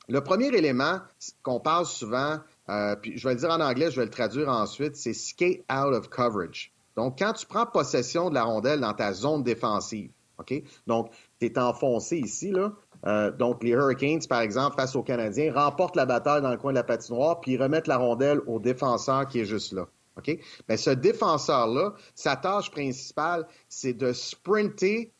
le 0.09 0.21
premier 0.23 0.49
élément 0.49 0.99
qu'on 1.43 1.61
parle 1.61 1.87
souvent, 1.87 2.39
euh, 2.69 2.97
puis 2.97 3.17
je 3.17 3.27
vais 3.27 3.35
le 3.35 3.41
dire 3.41 3.51
en 3.51 3.61
anglais, 3.61 3.91
je 3.91 3.97
vais 3.97 4.07
le 4.07 4.11
traduire 4.11 4.49
ensuite, 4.49 4.97
c'est 4.97 5.15
skate 5.15 5.61
out 5.71 5.95
of 5.95 6.09
coverage. 6.09 6.73
Donc, 6.97 7.19
quand 7.19 7.33
tu 7.33 7.47
prends 7.47 7.67
possession 7.67 8.31
de 8.31 8.35
la 8.35 8.45
rondelle 8.45 8.81
dans 8.81 8.95
ta 8.95 9.13
zone 9.13 9.43
défensive, 9.43 10.11
OK? 10.39 10.63
Donc, 10.87 11.11
tu 11.41 11.47
es 11.47 11.59
enfoncé 11.59 12.19
ici, 12.19 12.51
là, 12.51 12.73
euh, 13.07 13.31
donc, 13.31 13.63
les 13.63 13.71
Hurricanes, 13.71 14.27
par 14.29 14.41
exemple, 14.41 14.77
face 14.77 14.97
aux 14.97 15.03
Canadiens, 15.03 15.53
remportent 15.53 15.97
la 15.97 16.07
bataille 16.07 16.43
dans 16.43 16.51
le 16.51 16.57
coin 16.57 16.73
de 16.73 16.77
la 16.77 16.85
patinoire, 16.85 17.41
puis 17.41 17.53
ils 17.53 17.63
remettent 17.63 17.87
la 17.87 17.99
rondelle 17.99 18.41
au 18.47 18.59
défenseur 18.59 19.27
qui 19.27 19.41
est 19.41 19.45
juste 19.45 19.73
là. 19.73 19.87
OK? 20.17 20.39
Mais 20.69 20.77
ce 20.77 20.91
défenseur-là, 20.91 21.95
sa 22.15 22.37
tâche 22.37 22.71
principale, 22.71 23.47
c'est 23.69 23.93
de 23.93 24.13
sprinter 24.13 25.13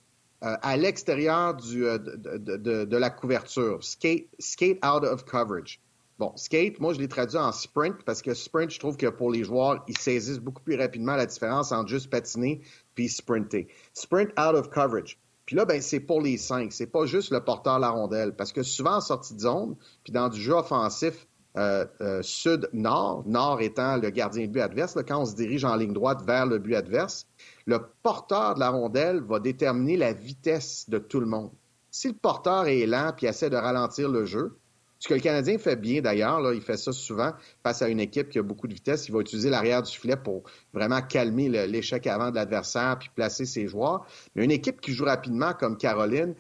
euh, 0.45 0.57
à 0.61 0.77
l'extérieur 0.77 1.57
euh, 1.75 1.99
de, 1.99 2.97
la 2.97 3.09
couverture. 3.09 3.83
Skate, 3.83 4.29
skate 4.39 4.79
out 4.85 5.03
of 5.03 5.25
coverage. 5.25 5.81
Bon, 6.19 6.33
skate, 6.37 6.79
moi, 6.81 6.93
je 6.93 6.99
l'ai 6.99 7.09
traduit 7.09 7.39
en 7.39 7.51
sprint 7.51 8.03
parce 8.05 8.21
que 8.21 8.35
sprint, 8.35 8.71
je 8.71 8.79
trouve 8.79 8.99
que 8.99 9.07
pour 9.07 9.31
les 9.31 9.43
joueurs, 9.43 9.83
ils 9.89 9.97
saisissent 9.97 10.39
beaucoup 10.39 10.63
plus 10.63 10.77
rapidement 10.77 11.17
la 11.17 11.25
différence 11.25 11.73
entre 11.73 11.89
juste 11.89 12.11
patiner 12.11 12.61
puis 12.95 13.09
sprinter. 13.09 13.69
Sprint 13.95 14.31
out 14.39 14.55
of 14.55 14.69
coverage. 14.69 15.19
Puis 15.47 15.57
là, 15.57 15.65
ben, 15.65 15.81
c'est 15.81 16.01
pour 16.01 16.21
les 16.21 16.37
cinq. 16.37 16.73
C'est 16.73 16.89
pas 16.89 17.07
juste 17.07 17.31
le 17.31 17.41
porteur 17.41 17.79
la 17.79 17.89
rondelle. 17.89 18.37
Parce 18.37 18.53
que 18.53 18.63
souvent, 18.63 18.97
en 18.97 19.01
sortie 19.01 19.35
de 19.35 19.41
zone, 19.41 19.77
puis 20.05 20.13
dans 20.13 20.29
du 20.29 20.41
jeu 20.41 20.53
offensif 20.53 21.27
euh, 21.57 21.87
sud-nord, 22.21 23.25
nord 23.27 23.63
étant 23.63 23.97
le 23.97 24.11
gardien 24.11 24.47
de 24.47 24.51
but 24.51 24.61
adverse, 24.61 24.99
quand 25.07 25.23
on 25.23 25.25
se 25.25 25.37
dirige 25.37 25.65
en 25.65 25.77
ligne 25.77 25.95
droite 25.95 26.23
vers 26.27 26.45
le 26.45 26.59
but 26.59 26.75
adverse, 26.75 27.27
le 27.67 27.81
porteur 28.03 28.55
de 28.55 28.61
la 28.61 28.71
rondelle 28.71 29.21
va 29.23 29.41
déterminer 29.41 29.97
la 29.97 30.13
vitesse 30.13 30.89
de 30.89 30.99
tout 30.99 31.21
le 31.21 31.27
monde. 31.27 31.51
Si 31.91 32.09
le 32.09 32.15
porteur 32.15 32.67
est 32.67 32.87
lent 32.87 33.13
puis 33.17 33.27
essaie 33.27 33.51
de 33.51 33.57
ralentir 33.57 34.09
le 34.09 34.25
jeu, 34.25 34.59
ce 35.05 35.09
que 35.09 35.15
le 35.15 35.21
Canadien 35.21 35.59
fait 35.59 35.77
bien 35.77 36.01
d'ailleurs, 36.01 36.55
il 36.55 36.63
fait 36.63 36.79
ça 36.79 36.91
souvent 36.91 37.33
face 37.63 37.83
à 37.83 37.89
une 37.89 38.01
équipe 38.01 38.31
qui 38.31 38.39
a 38.39 38.43
beaucoup 38.43 38.67
de 38.67 38.73
vitesse. 38.73 39.07
Il 39.07 39.13
va 39.13 39.21
utiliser 39.21 39.51
l'arrière 39.51 39.83
du 39.83 39.93
filet 39.93 40.17
pour 40.17 40.45
vraiment 40.73 41.03
calmer 41.03 41.51
l'échec 41.67 42.07
avant 42.07 42.31
de 42.31 42.37
l'adversaire 42.37 42.99
puis 42.99 43.11
placer 43.15 43.45
ses 43.45 43.67
joueurs. 43.67 44.07
Mais 44.35 44.45
une 44.45 44.51
équipe 44.51 44.81
qui 44.81 44.95
joue 44.95 45.05
rapidement 45.05 45.53
comme 45.53 45.77
Caroline, 45.77 46.35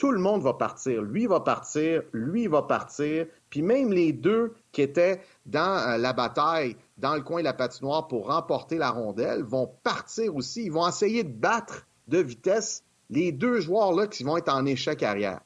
tout 0.00 0.12
le 0.12 0.18
monde 0.18 0.42
va 0.42 0.54
partir. 0.54 1.02
Lui 1.02 1.26
va 1.26 1.40
partir, 1.40 2.02
lui 2.14 2.46
va 2.46 2.62
partir. 2.62 3.26
Puis 3.50 3.60
même 3.60 3.92
les 3.92 4.14
deux 4.14 4.54
qui 4.72 4.80
étaient 4.80 5.20
dans 5.44 5.76
euh, 5.76 5.98
la 5.98 6.14
bataille, 6.14 6.74
dans 6.96 7.14
le 7.14 7.20
coin 7.20 7.40
de 7.40 7.44
la 7.44 7.52
patinoire 7.52 8.08
pour 8.08 8.28
remporter 8.28 8.78
la 8.78 8.90
rondelle, 8.90 9.42
vont 9.42 9.70
partir 9.82 10.34
aussi. 10.34 10.64
Ils 10.64 10.72
vont 10.72 10.88
essayer 10.88 11.22
de 11.22 11.28
battre 11.28 11.86
de 12.08 12.16
vitesse 12.16 12.82
les 13.10 13.30
deux 13.30 13.60
joueurs-là 13.60 14.06
qui 14.06 14.24
vont 14.24 14.38
être 14.38 14.48
en 14.48 14.64
échec 14.64 15.02
arrière. 15.02 15.42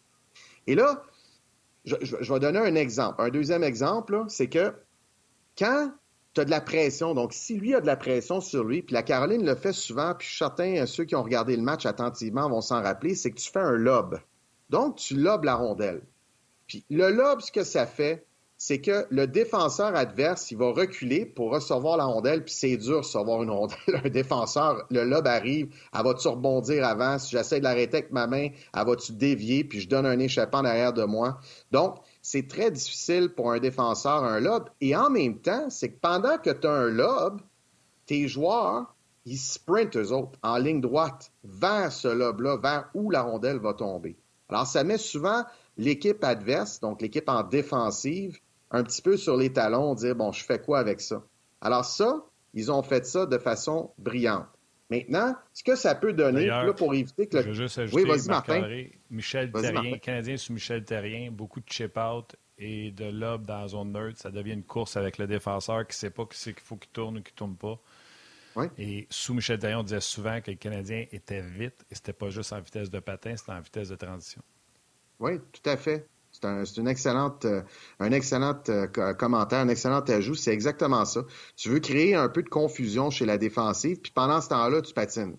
Et 0.69 0.77
là, 0.77 1.03
je, 1.85 2.33
vais 2.33 2.39
donner 2.39 2.61
un 2.61 2.77
exemple. 2.77 3.23
Un 3.23 3.31
deuxième 3.31 3.65
exemple, 3.65 4.23
c'est 4.29 4.49
que 4.49 4.73
quand 5.59 5.91
tu 6.33 6.43
as 6.43 6.45
de 6.45 6.51
la 6.51 6.61
pression, 6.61 7.13
donc 7.15 7.33
si 7.33 7.59
lui 7.59 7.75
a 7.75 7.81
de 7.81 7.87
la 7.87 7.97
pression 7.97 8.41
sur 8.41 8.63
lui, 8.63 8.83
puis 8.83 8.95
la 8.95 9.03
Caroline 9.03 9.45
le 9.45 9.57
fait 9.57 9.73
souvent, 9.73 10.15
puis 10.17 10.29
certains, 10.39 10.87
ceux 10.87 11.05
qui 11.05 11.17
ont 11.17 11.25
regardé 11.25 11.57
le 11.57 11.63
match 11.63 11.87
attentivement 11.87 12.49
vont 12.49 12.61
s'en 12.61 12.81
rappeler, 12.81 13.17
c'est 13.17 13.33
que 13.33 13.41
tu 13.41 13.51
fais 13.51 13.59
un 13.59 13.73
lob. 13.73 14.21
Donc, 14.71 14.97
tu 14.97 15.15
lobes 15.15 15.45
la 15.45 15.55
rondelle. 15.55 16.03
Puis 16.67 16.85
le 16.91 17.11
lob, 17.11 17.41
ce 17.41 17.53
que 17.53 17.65
ça 17.65 17.87
fait, 17.87 18.27
c'est 18.57 18.81
que 18.81 19.07
le 19.11 19.27
défenseur 19.27 19.95
adverse, 19.95 20.51
il 20.51 20.57
va 20.57 20.71
reculer 20.71 21.27
pour 21.27 21.53
recevoir 21.53 21.97
la 21.97 22.05
rondelle, 22.05 22.45
puis 22.45 22.55
c'est 22.55 22.77
dur 22.77 22.99
recevoir 22.99 23.43
une 23.43 23.51
rondelle. 23.51 23.77
Un 24.05 24.09
défenseur, 24.09 24.87
le 24.91 25.05
lob 25.05 25.27
arrive, 25.27 25.75
elle 25.93 26.03
va-tu 26.03 26.29
rebondir 26.29 26.87
avant? 26.87 27.19
Si 27.19 27.31
j'essaie 27.33 27.59
de 27.59 27.65
l'arrêter 27.65 27.99
avec 27.99 28.13
ma 28.13 28.27
main, 28.27 28.49
elle 28.75 28.87
va-tu 28.87 29.13
dévier, 29.13 29.65
puis 29.65 29.81
je 29.81 29.89
donne 29.89 30.07
un 30.07 30.19
échappant 30.19 30.63
derrière 30.63 30.93
de 30.93 31.05
moi? 31.05 31.41
Donc, 31.73 31.97
c'est 32.23 32.49
très 32.49 32.71
difficile 32.71 33.31
pour 33.31 33.53
un 33.53 33.59
défenseur, 33.59 34.25
un 34.25 34.41
lob. 34.41 34.71
Et 34.81 34.97
en 34.97 35.11
même 35.11 35.41
temps, 35.41 35.69
c'est 35.69 35.91
que 35.91 36.01
pendant 36.01 36.39
que 36.39 36.51
tu 36.51 36.67
as 36.67 36.73
un 36.73 36.89
lob, 36.89 37.41
tes 38.07 38.29
joueurs, 38.29 38.95
ils 39.27 39.39
sprintent, 39.39 39.97
eux 39.97 40.13
autres, 40.13 40.39
en 40.43 40.57
ligne 40.59 40.81
droite, 40.81 41.33
vers 41.43 41.91
ce 41.93 42.09
lob-là, 42.09 42.57
vers 42.57 42.89
où 42.95 43.11
la 43.11 43.23
rondelle 43.23 43.59
va 43.59 43.75
tomber. 43.75 44.17
Alors, 44.49 44.67
ça 44.67 44.85
met 44.85 44.99
souvent 44.99 45.45
l'équipe 45.77 46.23
adverse, 46.23 46.81
donc 46.81 47.03
l'équipe 47.03 47.29
en 47.29 47.43
défensive, 47.43 48.39
un 48.71 48.83
petit 48.83 49.03
peu 49.03 49.17
sur 49.17 49.37
les 49.37 49.53
talons, 49.53 49.95
dire, 49.95 50.15
bon, 50.15 50.33
je 50.33 50.45
fais 50.45 50.59
quoi 50.59 50.79
avec 50.79 51.01
ça? 51.01 51.23
Alors 51.61 51.85
ça, 51.85 52.25
ils 52.53 52.71
ont 52.71 52.83
fait 52.83 53.07
ça 53.07 53.27
de 53.27 53.39
façon 53.39 53.93
brillante. 53.99 54.47
Maintenant, 54.91 55.35
ce 55.53 55.65
que 55.65 55.77
ça 55.77 55.95
peut 55.95 56.13
donner, 56.13 56.51
pour 56.77 56.95
éviter 56.95 57.27
que 57.27 57.39
le... 57.39 57.43
Je 57.43 57.49
veux 57.49 57.55
juste 57.55 57.79
ajouter, 57.79 58.03
oui, 58.03 58.09
vas-y, 58.09 58.29
Martin. 58.29 58.85
Michel 59.11 59.51
Terrien, 59.51 59.99
Canadien 59.99 60.37
sous 60.37 60.53
Michel 60.53 60.85
Terrien, 60.85 61.31
beaucoup 61.31 61.61
de 61.61 61.69
chip-out 61.69 62.37
et 62.59 62.91
de 62.91 63.07
lob 63.07 63.47
dans 63.47 63.61
la 63.61 63.69
zone 63.69 63.93
neutre. 63.93 64.21
Ça 64.21 64.31
devient 64.31 64.53
une 64.53 64.63
course 64.63 64.97
avec 64.97 65.19
le 65.19 65.27
défenseur 65.27 65.87
qui 65.87 65.93
ne 65.93 65.95
sait 65.95 66.11
pas 66.11 66.27
qu'il 66.27 66.55
faut 66.63 66.77
qu'il 66.77 66.91
tourne 66.91 67.17
ou 67.19 67.23
qu'il 67.23 67.33
ne 67.33 67.39
tourne 67.39 67.57
pas. 67.57 67.81
Oui. 68.57 68.67
Et 68.79 69.07
sous 69.11 69.35
Michel 69.35 69.59
Terrien, 69.59 69.81
on 69.81 69.83
disait 69.83 70.01
souvent 70.01 70.41
que 70.41 70.51
le 70.51 70.57
Canadien 70.57 71.07
était 71.13 71.43
vite 71.43 71.85
et 71.91 71.95
ce 71.95 72.01
n'était 72.01 72.13
pas 72.13 72.31
juste 72.31 72.53
en 72.53 72.61
vitesse 72.61 72.91
de 72.91 73.01
patin, 73.01 73.37
c'était 73.37 73.53
en 73.53 73.61
vitesse 73.61 73.89
de 73.89 73.97
transition. 73.97 74.43
Oui, 75.21 75.39
tout 75.53 75.69
à 75.69 75.77
fait. 75.77 76.09
C'est 76.33 76.47
un, 76.47 76.65
une 76.65 76.89
excellente, 76.89 77.45
euh, 77.45 77.63
un 78.01 78.11
excellent 78.11 78.61
euh, 78.69 78.87
commentaire, 79.15 79.61
un 79.61 79.69
excellent 79.69 80.01
ajout. 80.01 80.35
C'est 80.35 80.53
exactement 80.53 81.05
ça. 81.05 81.23
Tu 81.57 81.69
veux 81.69 81.79
créer 81.79 82.17
un 82.17 82.29
peu 82.29 82.43
de 82.43 82.49
confusion 82.49 83.11
chez 83.11 83.25
la 83.25 83.39
défensive, 83.39 84.01
puis 84.01 84.11
pendant 84.13 84.41
ce 84.41 84.49
temps-là, 84.49 84.83
tu 84.83 84.93
patines. 84.93 85.37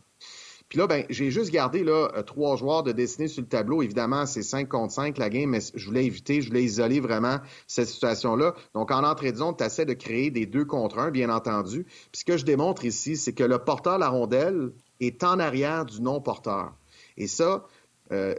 Puis 0.69 0.79
là, 0.79 0.87
ben, 0.87 1.05
j'ai 1.09 1.29
juste 1.29 1.51
gardé 1.51 1.83
là, 1.83 2.09
euh, 2.15 2.23
trois 2.23 2.55
joueurs 2.55 2.83
de 2.83 2.91
dessiner 2.91 3.27
sur 3.27 3.41
le 3.41 3.47
tableau. 3.47 3.83
Évidemment, 3.83 4.25
c'est 4.25 4.41
5 4.41 4.67
contre 4.67 4.93
5 4.93 5.17
la 5.17 5.29
game, 5.29 5.49
mais 5.49 5.59
je 5.73 5.85
voulais 5.85 6.05
éviter, 6.05 6.41
je 6.41 6.47
voulais 6.47 6.63
isoler 6.63 6.99
vraiment 6.99 7.39
cette 7.67 7.87
situation-là. 7.87 8.55
Donc, 8.73 8.91
en 8.91 9.03
entrée 9.03 9.31
de 9.31 9.37
zone, 9.37 9.55
tu 9.55 9.63
essaies 9.63 9.85
de 9.85 9.93
créer 9.93 10.31
des 10.31 10.45
deux 10.45 10.65
contre 10.65 10.97
un, 10.97 11.11
bien 11.11 11.29
entendu. 11.29 11.83
Puis 11.83 12.21
ce 12.21 12.25
que 12.25 12.37
je 12.37 12.45
démontre 12.45 12.83
ici, 12.83 13.15
c'est 13.15 13.33
que 13.33 13.43
le 13.43 13.59
porteur 13.59 13.99
la 13.99 14.09
rondelle 14.09 14.71
est 14.99 15.23
en 15.23 15.39
arrière 15.39 15.85
du 15.85 16.01
non-porteur. 16.01 16.73
Et 17.17 17.27
ça, 17.27 17.67
euh, 18.11 18.33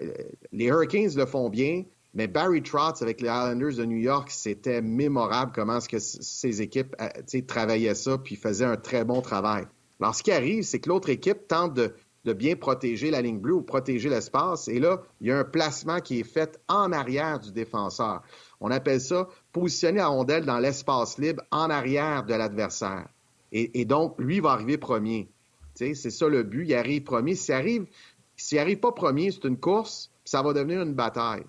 les 0.53 0.67
Hurricanes 0.67 1.15
le 1.17 1.27
font 1.27 1.49
bien, 1.49 1.85
mais 2.15 2.27
Barry 2.27 2.63
Trotz 2.63 3.03
avec 3.03 3.21
les 3.21 3.29
Islanders 3.29 3.77
de 3.77 3.85
New 3.85 3.99
York, 3.99 4.31
c'était 4.31 4.83
mémorable 4.83 5.53
comment 5.55 5.79
est-ce 5.79 5.89
que 5.89 5.99
ces 5.99 6.63
équipes 6.63 6.97
euh, 7.01 7.41
travaillaient 7.47 7.95
ça 7.95 8.19
puis 8.19 8.37
faisaient 8.37 8.65
un 8.65 8.77
très 8.77 9.05
bon 9.05 9.21
travail. 9.21 9.67
Alors, 10.01 10.15
ce 10.15 10.23
qui 10.23 10.33
arrive, 10.33 10.63
c'est 10.63 10.79
que 10.79 10.89
l'autre 10.89 11.09
équipe 11.09 11.49
tente 11.49 11.75
de, 11.75 11.95
bien 12.33 12.57
protéger 12.57 13.11
la 13.11 13.23
ligne 13.23 13.39
bleue 13.39 13.55
ou 13.55 13.63
protéger 13.63 14.09
l'espace. 14.09 14.69
Et 14.69 14.79
là, 14.79 15.03
il 15.21 15.29
y 15.29 15.33
a 15.33 15.39
un 15.39 15.45
placement 15.45 16.01
qui 16.01 16.21
est 16.21 16.25
fait 16.25 16.61
en 16.69 16.93
arrière 16.93 17.41
du 17.41 17.53
défenseur. 17.53 18.23
On 18.61 18.71
appelle 18.71 19.01
ça 19.01 19.29
positionner 19.53 19.99
la 19.99 20.09
rondelle 20.09 20.45
dans 20.45 20.59
l'espace 20.59 21.19
libre 21.19 21.43
en 21.51 21.71
arrière 21.71 22.25
de 22.25 22.35
l'adversaire. 22.35 23.09
Et, 23.53 23.85
donc, 23.87 24.17
lui 24.19 24.41
va 24.41 24.51
arriver 24.51 24.77
premier. 24.77 25.29
C'est 25.75 25.95
ça 25.95 26.29
le 26.29 26.43
but. 26.43 26.67
Il 26.67 26.75
arrive 26.75 27.05
premier. 27.05 27.35
S'il 27.35 27.55
arrive 27.55 27.87
s'il 28.37 28.59
n'arrive 28.59 28.79
pas 28.79 28.93
premier, 28.93 29.31
c'est 29.31 29.45
une 29.45 29.59
course, 29.59 30.11
puis 30.25 30.31
ça 30.31 30.43
va 30.43 30.53
devenir 30.53 30.83
une 30.83 30.95
bataille. 30.95 31.45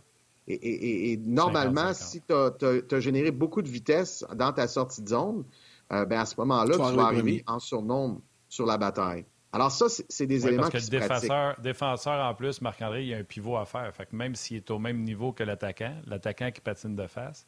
Et, 0.48 1.20
normalement, 1.26 1.94
si 1.94 2.22
tu 2.22 2.34
as, 2.34 3.00
généré 3.00 3.32
beaucoup 3.32 3.62
de 3.62 3.68
vitesse 3.68 4.26
dans 4.34 4.54
ta 4.54 4.68
sortie 4.68 5.02
de 5.02 5.10
zone, 5.10 5.44
euh, 5.92 6.06
ben 6.06 6.22
à 6.22 6.26
ce 6.26 6.36
moment-là, 6.38 6.74
tu, 6.74 6.96
vas 6.96 7.06
arriver 7.06 7.44
en 7.48 7.60
surnombre 7.60 8.22
sur 8.48 8.66
la 8.66 8.78
bataille. 8.78 9.26
Alors 9.58 9.72
ça, 9.72 9.88
c'est 9.90 10.28
des 10.28 10.46
éléments 10.46 10.70
parce 10.70 10.86
que 10.86 10.90
qui 10.90 10.92
le 10.92 11.00
défenseur, 11.00 11.60
défenseur, 11.60 12.26
en 12.26 12.34
plus, 12.36 12.62
Marc-André, 12.62 13.02
il 13.02 13.08
y 13.08 13.14
a 13.16 13.18
un 13.18 13.24
pivot 13.24 13.58
à 13.58 13.66
faire. 13.66 13.92
Fait 13.94 14.06
que 14.06 14.16
même 14.16 14.36
s'il 14.36 14.58
est 14.58 14.70
au 14.70 14.78
même 14.78 15.02
niveau 15.02 15.32
que 15.32 15.44
l'attaquant, 15.44 15.96
l'attaquant 16.06 16.52
qui 16.52 16.62
patine 16.62 16.96
de 16.96 17.08
face, 17.08 17.48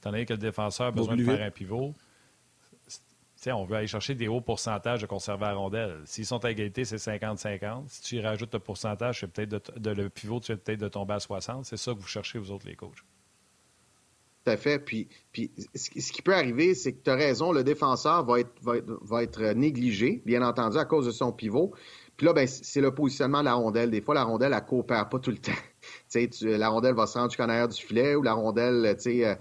étant 0.00 0.10
donné 0.10 0.26
que 0.26 0.32
le 0.32 0.38
défenseur 0.38 0.88
a 0.88 0.90
besoin 0.90 1.14
de 1.16 1.24
faire 1.24 1.40
un 1.40 1.50
pivot, 1.50 1.94
on 3.52 3.64
veut 3.64 3.76
aller 3.76 3.86
chercher 3.86 4.14
des 4.14 4.28
hauts 4.28 4.40
pourcentages 4.40 5.02
de 5.02 5.06
conserver 5.06 5.44
la 5.44 5.54
rondelle. 5.54 6.00
S'ils 6.06 6.26
sont 6.26 6.44
à 6.44 6.50
égalité, 6.50 6.84
c'est 6.84 6.96
50-50. 6.96 7.84
Si 7.88 8.02
tu 8.02 8.16
y 8.16 8.20
rajoutes 8.20 8.54
le 8.54 8.60
pourcentage, 8.60 9.20
c'est 9.20 9.26
peut-être 9.28 9.78
de, 9.78 9.90
le 9.90 10.08
pivot, 10.08 10.40
tu 10.40 10.52
vas 10.52 10.58
peut-être 10.58 10.80
de 10.80 10.88
tomber 10.88 11.14
à 11.14 11.20
60. 11.20 11.64
C'est 11.66 11.76
ça 11.76 11.92
que 11.92 11.98
vous 11.98 12.06
cherchez, 12.06 12.38
vous 12.38 12.50
autres, 12.50 12.66
les 12.66 12.76
coachs. 12.76 13.04
Tout 14.44 14.50
à 14.50 14.56
fait. 14.58 14.78
Puis, 14.78 15.08
ce 15.74 16.12
qui 16.12 16.20
peut 16.20 16.34
arriver, 16.34 16.74
c'est 16.74 16.92
que 16.92 17.02
tu 17.02 17.10
as 17.10 17.14
raison, 17.14 17.50
le 17.50 17.64
défenseur 17.64 18.26
va 18.26 18.40
être, 18.40 18.52
être, 19.22 19.54
négligé, 19.54 20.22
bien 20.26 20.42
entendu, 20.42 20.76
à 20.76 20.84
cause 20.84 21.06
de 21.06 21.12
son 21.12 21.32
pivot. 21.32 21.72
Puis 22.16 22.26
là, 22.26 22.32
ben, 22.34 22.46
c'est 22.46 22.82
le 22.82 22.94
positionnement 22.94 23.40
de 23.40 23.46
la 23.46 23.54
rondelle. 23.54 23.90
Des 23.90 24.02
fois, 24.02 24.14
la 24.14 24.22
rondelle, 24.22 24.52
elle 24.52 24.64
coopère 24.64 25.08
pas 25.08 25.18
tout 25.18 25.30
le 25.30 25.38
temps. 25.38 25.52
tu, 26.12 26.28
la 26.56 26.68
rondelle 26.68 26.94
va 26.94 27.06
se 27.06 27.16
rendre 27.16 27.30
jusqu'en 27.30 27.48
arrière 27.48 27.68
du 27.68 27.80
filet 27.80 28.14
ou 28.14 28.22
la 28.22 28.34
rondelle, 28.34 28.94
tu 28.96 29.02
sais, 29.02 29.26
euh, 29.26 29.34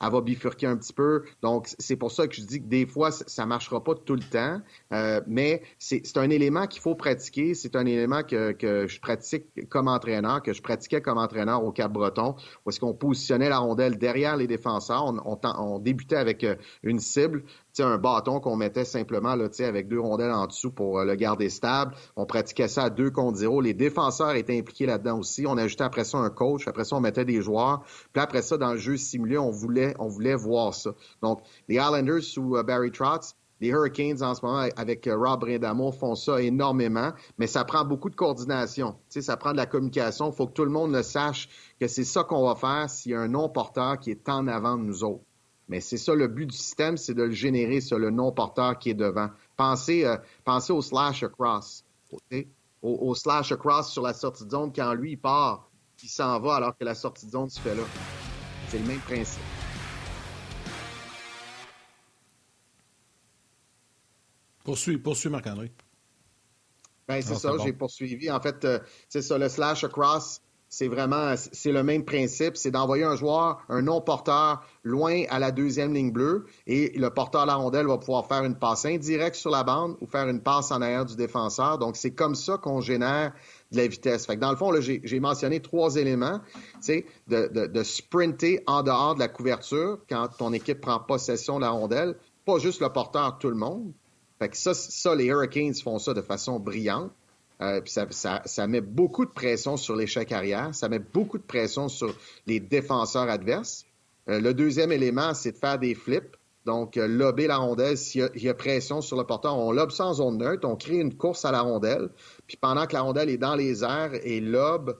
elle 0.00 0.10
va 0.10 0.20
bifurquer 0.20 0.66
un 0.66 0.76
petit 0.76 0.92
peu. 0.92 1.24
Donc, 1.42 1.68
c'est 1.78 1.96
pour 1.96 2.12
ça 2.12 2.26
que 2.26 2.34
je 2.34 2.42
dis 2.42 2.60
que 2.60 2.66
des 2.66 2.86
fois, 2.86 3.10
ça 3.10 3.42
ne 3.42 3.48
marchera 3.48 3.82
pas 3.82 3.94
tout 3.94 4.14
le 4.14 4.22
temps, 4.22 4.60
euh, 4.92 5.20
mais 5.26 5.62
c'est 5.78 6.16
un 6.16 6.30
élément 6.30 6.66
qu'il 6.66 6.80
faut 6.80 6.94
pratiquer. 6.94 7.54
C'est 7.54 7.76
un 7.76 7.86
élément 7.86 8.22
que, 8.22 8.52
que, 8.52 8.86
je 8.86 9.00
pratique 9.00 9.68
comme 9.68 9.88
entraîneur, 9.88 10.42
que 10.42 10.52
je 10.52 10.62
pratiquais 10.62 11.00
comme 11.00 11.18
entraîneur 11.18 11.64
au 11.64 11.72
Cap-Breton, 11.72 12.36
où 12.64 12.70
est-ce 12.70 12.80
qu'on 12.80 12.94
positionnait 12.94 13.48
la 13.48 13.58
rondelle 13.58 13.98
derrière 13.98 14.36
les 14.36 14.46
défenseurs. 14.46 15.06
On, 15.06 15.38
on, 15.42 15.78
débutait 15.78 16.16
avec 16.16 16.44
euh, 16.44 16.56
une 16.82 16.98
cible, 16.98 17.44
un 17.82 17.98
bâton 17.98 18.40
qu'on 18.40 18.56
mettait 18.56 18.84
simplement 18.84 19.34
là, 19.34 19.48
avec 19.60 19.88
deux 19.88 20.00
rondelles 20.00 20.32
en 20.32 20.46
dessous 20.46 20.70
pour 20.70 20.98
euh, 20.98 21.04
le 21.04 21.14
garder 21.14 21.48
stable. 21.50 21.94
On 22.16 22.26
pratiquait 22.26 22.68
ça 22.68 22.84
à 22.84 22.90
deux 22.90 23.10
contre 23.10 23.38
zéro. 23.38 23.60
Les 23.60 23.74
défenseurs 23.74 24.34
étaient 24.34 24.58
impliqués 24.58 24.86
là-dedans 24.86 25.18
aussi. 25.18 25.46
On 25.46 25.56
ajoutait 25.56 25.84
après 25.84 26.04
ça 26.04 26.18
un 26.18 26.30
coach. 26.30 26.68
Après 26.68 26.84
ça, 26.84 26.96
on 26.96 27.00
mettait 27.00 27.24
des 27.24 27.40
joueurs. 27.42 27.82
Puis 28.12 28.22
après 28.22 28.42
ça, 28.42 28.56
dans 28.56 28.72
le 28.72 28.78
jeu 28.78 28.96
simulé, 28.96 29.38
on 29.38 29.50
voulait, 29.50 29.94
on 29.98 30.08
voulait 30.08 30.34
voir 30.34 30.74
ça. 30.74 30.90
Donc, 31.22 31.40
les 31.68 31.76
Islanders 31.76 32.22
sous 32.22 32.56
euh, 32.56 32.62
Barry 32.62 32.90
Trotz, 32.90 33.34
les 33.60 33.68
Hurricanes 33.68 34.22
en 34.22 34.34
ce 34.34 34.44
moment 34.44 34.68
avec 34.76 35.06
euh, 35.06 35.16
Rob 35.16 35.40
Brindamo 35.40 35.90
font 35.90 36.14
ça 36.14 36.40
énormément, 36.40 37.12
mais 37.38 37.46
ça 37.46 37.64
prend 37.64 37.84
beaucoup 37.84 38.10
de 38.10 38.14
coordination. 38.14 38.96
Tu 39.10 39.20
ça 39.22 39.36
prend 39.36 39.52
de 39.52 39.56
la 39.56 39.66
communication. 39.66 40.30
Il 40.30 40.36
faut 40.36 40.46
que 40.46 40.52
tout 40.52 40.64
le 40.64 40.70
monde 40.70 40.92
le 40.92 41.02
sache 41.02 41.48
que 41.80 41.88
c'est 41.88 42.04
ça 42.04 42.24
qu'on 42.24 42.46
va 42.46 42.54
faire 42.54 42.88
s'il 42.88 43.12
y 43.12 43.14
a 43.14 43.20
un 43.20 43.28
non-porteur 43.28 43.98
qui 43.98 44.10
est 44.10 44.28
en 44.28 44.46
avant 44.46 44.76
de 44.76 44.82
nous 44.82 45.02
autres. 45.04 45.24
Mais 45.68 45.80
c'est 45.80 45.98
ça 45.98 46.14
le 46.14 46.28
but 46.28 46.46
du 46.46 46.56
système, 46.56 46.96
c'est 46.96 47.14
de 47.14 47.24
le 47.24 47.30
générer 47.30 47.80
sur 47.80 47.98
le 47.98 48.10
non-porteur 48.10 48.78
qui 48.78 48.90
est 48.90 48.94
devant. 48.94 49.28
Pensez, 49.56 50.04
euh, 50.04 50.16
pensez 50.44 50.72
au 50.72 50.80
slash 50.80 51.22
across. 51.22 51.84
Au, 52.80 53.14
slash 53.14 53.52
across 53.52 53.90
sur 53.90 54.02
la 54.02 54.14
sortie 54.14 54.44
de 54.44 54.50
zone, 54.50 54.72
quand 54.74 54.94
lui, 54.94 55.12
il 55.12 55.16
part, 55.18 55.68
il 56.02 56.08
s'en 56.08 56.40
va 56.40 56.54
alors 56.54 56.76
que 56.76 56.84
la 56.84 56.94
sortie 56.94 57.26
de 57.26 57.32
zone 57.32 57.50
se 57.50 57.60
fait 57.60 57.74
là. 57.74 57.82
C'est 58.68 58.78
le 58.78 58.86
même 58.86 59.00
principe. 59.00 59.42
Poursuis, 64.64 64.98
poursuis 64.98 65.28
Marc-André. 65.28 65.72
Ben, 67.08 67.22
c'est 67.22 67.34
ça, 67.34 67.52
j'ai 67.64 67.72
poursuivi. 67.72 68.30
En 68.30 68.40
fait, 68.40 68.64
euh, 68.64 68.78
c'est 69.08 69.22
ça, 69.22 69.38
le 69.38 69.48
slash 69.48 69.82
across, 69.84 70.42
c'est 70.68 70.88
vraiment 70.88 71.34
c'est 71.36 71.72
le 71.72 71.82
même 71.82 72.04
principe, 72.04 72.56
c'est 72.56 72.70
d'envoyer 72.70 73.04
un 73.04 73.16
joueur, 73.16 73.62
un 73.68 73.82
non-porteur, 73.82 74.62
loin 74.84 75.22
à 75.30 75.38
la 75.38 75.50
deuxième 75.50 75.94
ligne 75.94 76.12
bleue, 76.12 76.46
et 76.66 76.98
le 76.98 77.10
porteur 77.10 77.42
de 77.42 77.46
la 77.46 77.54
rondelle 77.54 77.86
va 77.86 77.98
pouvoir 77.98 78.26
faire 78.26 78.44
une 78.44 78.56
passe 78.56 78.84
indirecte 78.84 79.36
sur 79.36 79.50
la 79.50 79.64
bande 79.64 79.96
ou 80.00 80.06
faire 80.06 80.28
une 80.28 80.42
passe 80.42 80.70
en 80.70 80.82
arrière 80.82 81.04
du 81.04 81.16
défenseur. 81.16 81.78
Donc, 81.78 81.96
c'est 81.96 82.12
comme 82.12 82.34
ça 82.34 82.58
qu'on 82.58 82.80
génère 82.80 83.32
de 83.72 83.78
la 83.78 83.86
vitesse. 83.86 84.26
Fait 84.26 84.36
dans 84.36 84.50
le 84.50 84.56
fond, 84.56 84.72
j'ai 84.80 85.20
mentionné 85.20 85.60
trois 85.60 85.96
éléments, 85.96 86.40
de, 86.86 87.66
de 87.66 87.82
sprinter 87.82 88.62
en 88.66 88.82
dehors 88.82 89.14
de 89.14 89.20
la 89.20 89.28
couverture 89.28 89.98
quand 90.08 90.28
ton 90.36 90.52
équipe 90.52 90.80
prend 90.80 91.00
possession 91.00 91.56
de 91.56 91.62
la 91.62 91.70
rondelle, 91.70 92.16
pas 92.44 92.58
juste 92.58 92.80
le 92.80 92.88
porteur, 92.90 93.38
tout 93.38 93.50
le 93.50 93.56
monde. 93.56 93.92
Fait 94.38 94.48
que 94.48 94.56
ça, 94.56 94.72
ça, 94.72 95.14
les 95.14 95.26
Hurricanes 95.26 95.74
font 95.74 95.98
ça 95.98 96.14
de 96.14 96.22
façon 96.22 96.60
brillante. 96.60 97.10
Euh, 97.60 97.80
ça, 97.86 98.42
ça, 98.44 98.66
met 98.68 98.80
beaucoup 98.80 99.24
de 99.24 99.30
pression 99.30 99.76
sur 99.76 99.96
l'échec 99.96 100.30
arrière, 100.30 100.72
ça 100.74 100.88
met 100.88 101.00
beaucoup 101.00 101.38
de 101.38 101.42
pression 101.42 101.88
sur 101.88 102.14
les 102.46 102.60
défenseurs 102.60 103.28
adverses. 103.28 103.84
Euh, 104.28 104.40
le 104.40 104.54
deuxième 104.54 104.92
élément, 104.92 105.34
c'est 105.34 105.52
de 105.52 105.56
faire 105.56 105.78
des 105.78 105.94
flips. 105.94 106.36
Donc, 106.66 106.96
euh, 106.96 107.08
lober 107.08 107.46
la 107.46 107.56
rondelle, 107.56 107.96
s'il 107.96 108.30
y, 108.36 108.48
a 108.48 108.54
pression 108.54 109.00
sur 109.00 109.16
le 109.16 109.24
porteur, 109.24 109.56
on 109.56 109.72
lobe 109.72 109.90
sans 109.90 110.14
zone 110.14 110.38
neutre, 110.38 110.68
on 110.68 110.76
crée 110.76 110.98
une 110.98 111.16
course 111.16 111.44
à 111.44 111.50
la 111.50 111.62
rondelle. 111.62 112.10
Puis 112.46 112.56
pendant 112.58 112.86
que 112.86 112.92
la 112.92 113.00
rondelle 113.00 113.30
est 113.30 113.38
dans 113.38 113.56
les 113.56 113.82
airs 113.82 114.12
et 114.22 114.40
lobe 114.40 114.96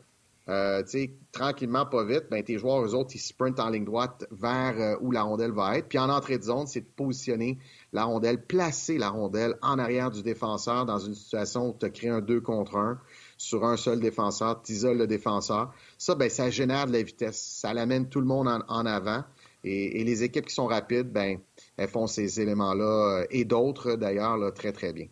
euh, 0.49 0.83
tranquillement, 1.31 1.85
pas 1.85 2.05
vite, 2.05 2.25
ben, 2.31 2.43
tes 2.43 2.59
joueurs, 2.59 2.83
eux 2.83 2.95
autres, 2.95 3.11
ils 3.15 3.21
sprintent 3.21 3.61
en 3.61 3.69
ligne 3.69 3.85
droite 3.85 4.27
vers 4.31 4.97
où 5.03 5.11
la 5.11 5.23
rondelle 5.23 5.53
va 5.53 5.77
être. 5.77 5.89
Puis 5.89 5.99
en 5.99 6.09
entrée 6.09 6.39
de 6.39 6.45
zone, 6.45 6.67
c'est 6.67 6.81
de 6.81 6.91
positionner 6.97 7.59
la 7.93 8.05
rondelle, 8.05 8.45
placer 8.45 8.99
la 8.99 9.09
rondelle 9.09 9.55
en 9.63 9.79
arrière 9.79 10.11
du 10.11 10.23
défenseur 10.23 10.85
dans 10.85 10.99
une 10.99 11.15
situation 11.15 11.69
où 11.69 11.77
tu 11.79 11.91
créé 11.91 12.11
un 12.11 12.21
2 12.21 12.41
contre 12.41 12.77
1 12.77 13.01
sur 13.37 13.65
un 13.65 13.77
seul 13.77 14.01
défenseur, 14.01 14.63
tu 14.63 14.73
isoles 14.73 14.99
le 14.99 15.07
défenseur. 15.07 15.73
Ça, 15.97 16.15
ben, 16.15 16.29
ça 16.29 16.51
génère 16.51 16.87
de 16.87 16.93
la 16.93 17.03
vitesse. 17.03 17.41
Ça 17.41 17.73
l'amène 17.73 18.09
tout 18.09 18.21
le 18.21 18.27
monde 18.27 18.49
en, 18.49 18.87
avant. 18.87 19.25
Et, 19.65 20.05
les 20.05 20.23
équipes 20.23 20.47
qui 20.47 20.55
sont 20.55 20.67
rapides, 20.67 21.11
ben, 21.11 21.39
elles 21.77 21.89
font 21.89 22.07
ces 22.07 22.41
éléments-là 22.41 23.25
et 23.31 23.45
d'autres 23.45 23.95
d'ailleurs 23.95 24.53
très, 24.55 24.73
très 24.73 24.93
bien. 24.93 25.07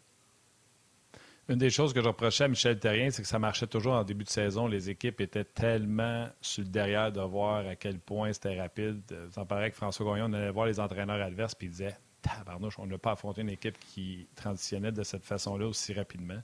Une 1.49 1.59
des 1.59 1.71
choses 1.71 1.93
que 1.93 2.03
je 2.03 2.09
reprochais 2.09 2.45
à 2.45 2.49
Michel 2.49 2.77
Terrien, 2.81 3.11
c'est 3.11 3.23
que 3.23 3.29
ça 3.29 3.39
marchait 3.39 3.69
toujours 3.69 3.93
en 3.93 4.03
début 4.03 4.25
de 4.25 4.29
saison. 4.29 4.67
Les 4.67 4.91
équipes 4.91 5.21
étaient 5.21 5.45
tellement 5.45 6.27
sur 6.41 6.65
le 6.65 6.71
derrière 6.71 7.13
de 7.13 7.21
voir 7.21 7.65
à 7.69 7.77
quel 7.77 8.01
point 8.01 8.33
c'était 8.33 8.61
rapide. 8.61 9.01
Ça 9.31 9.43
me 9.43 9.47
paraît 9.47 9.71
que 9.71 9.77
François 9.77 10.05
Gagnon, 10.05 10.27
on 10.29 10.33
allait 10.33 10.51
voir 10.51 10.67
les 10.67 10.81
entraîneurs 10.81 11.25
adverses 11.25 11.55
et 11.61 11.69
disait 11.69 11.97
Tabarnouche, 12.23 12.79
on 12.79 12.87
n'a 12.87 12.99
pas 12.99 13.13
affronté 13.13 13.43
une 13.43 13.51
équipe 13.51 13.79
qui 13.79 14.27
transitionnait 14.35 14.93
de 14.93 15.03
cette 15.03 15.25
façon-là 15.25 15.67
aussi 15.67 15.93
rapidement. 15.93 16.43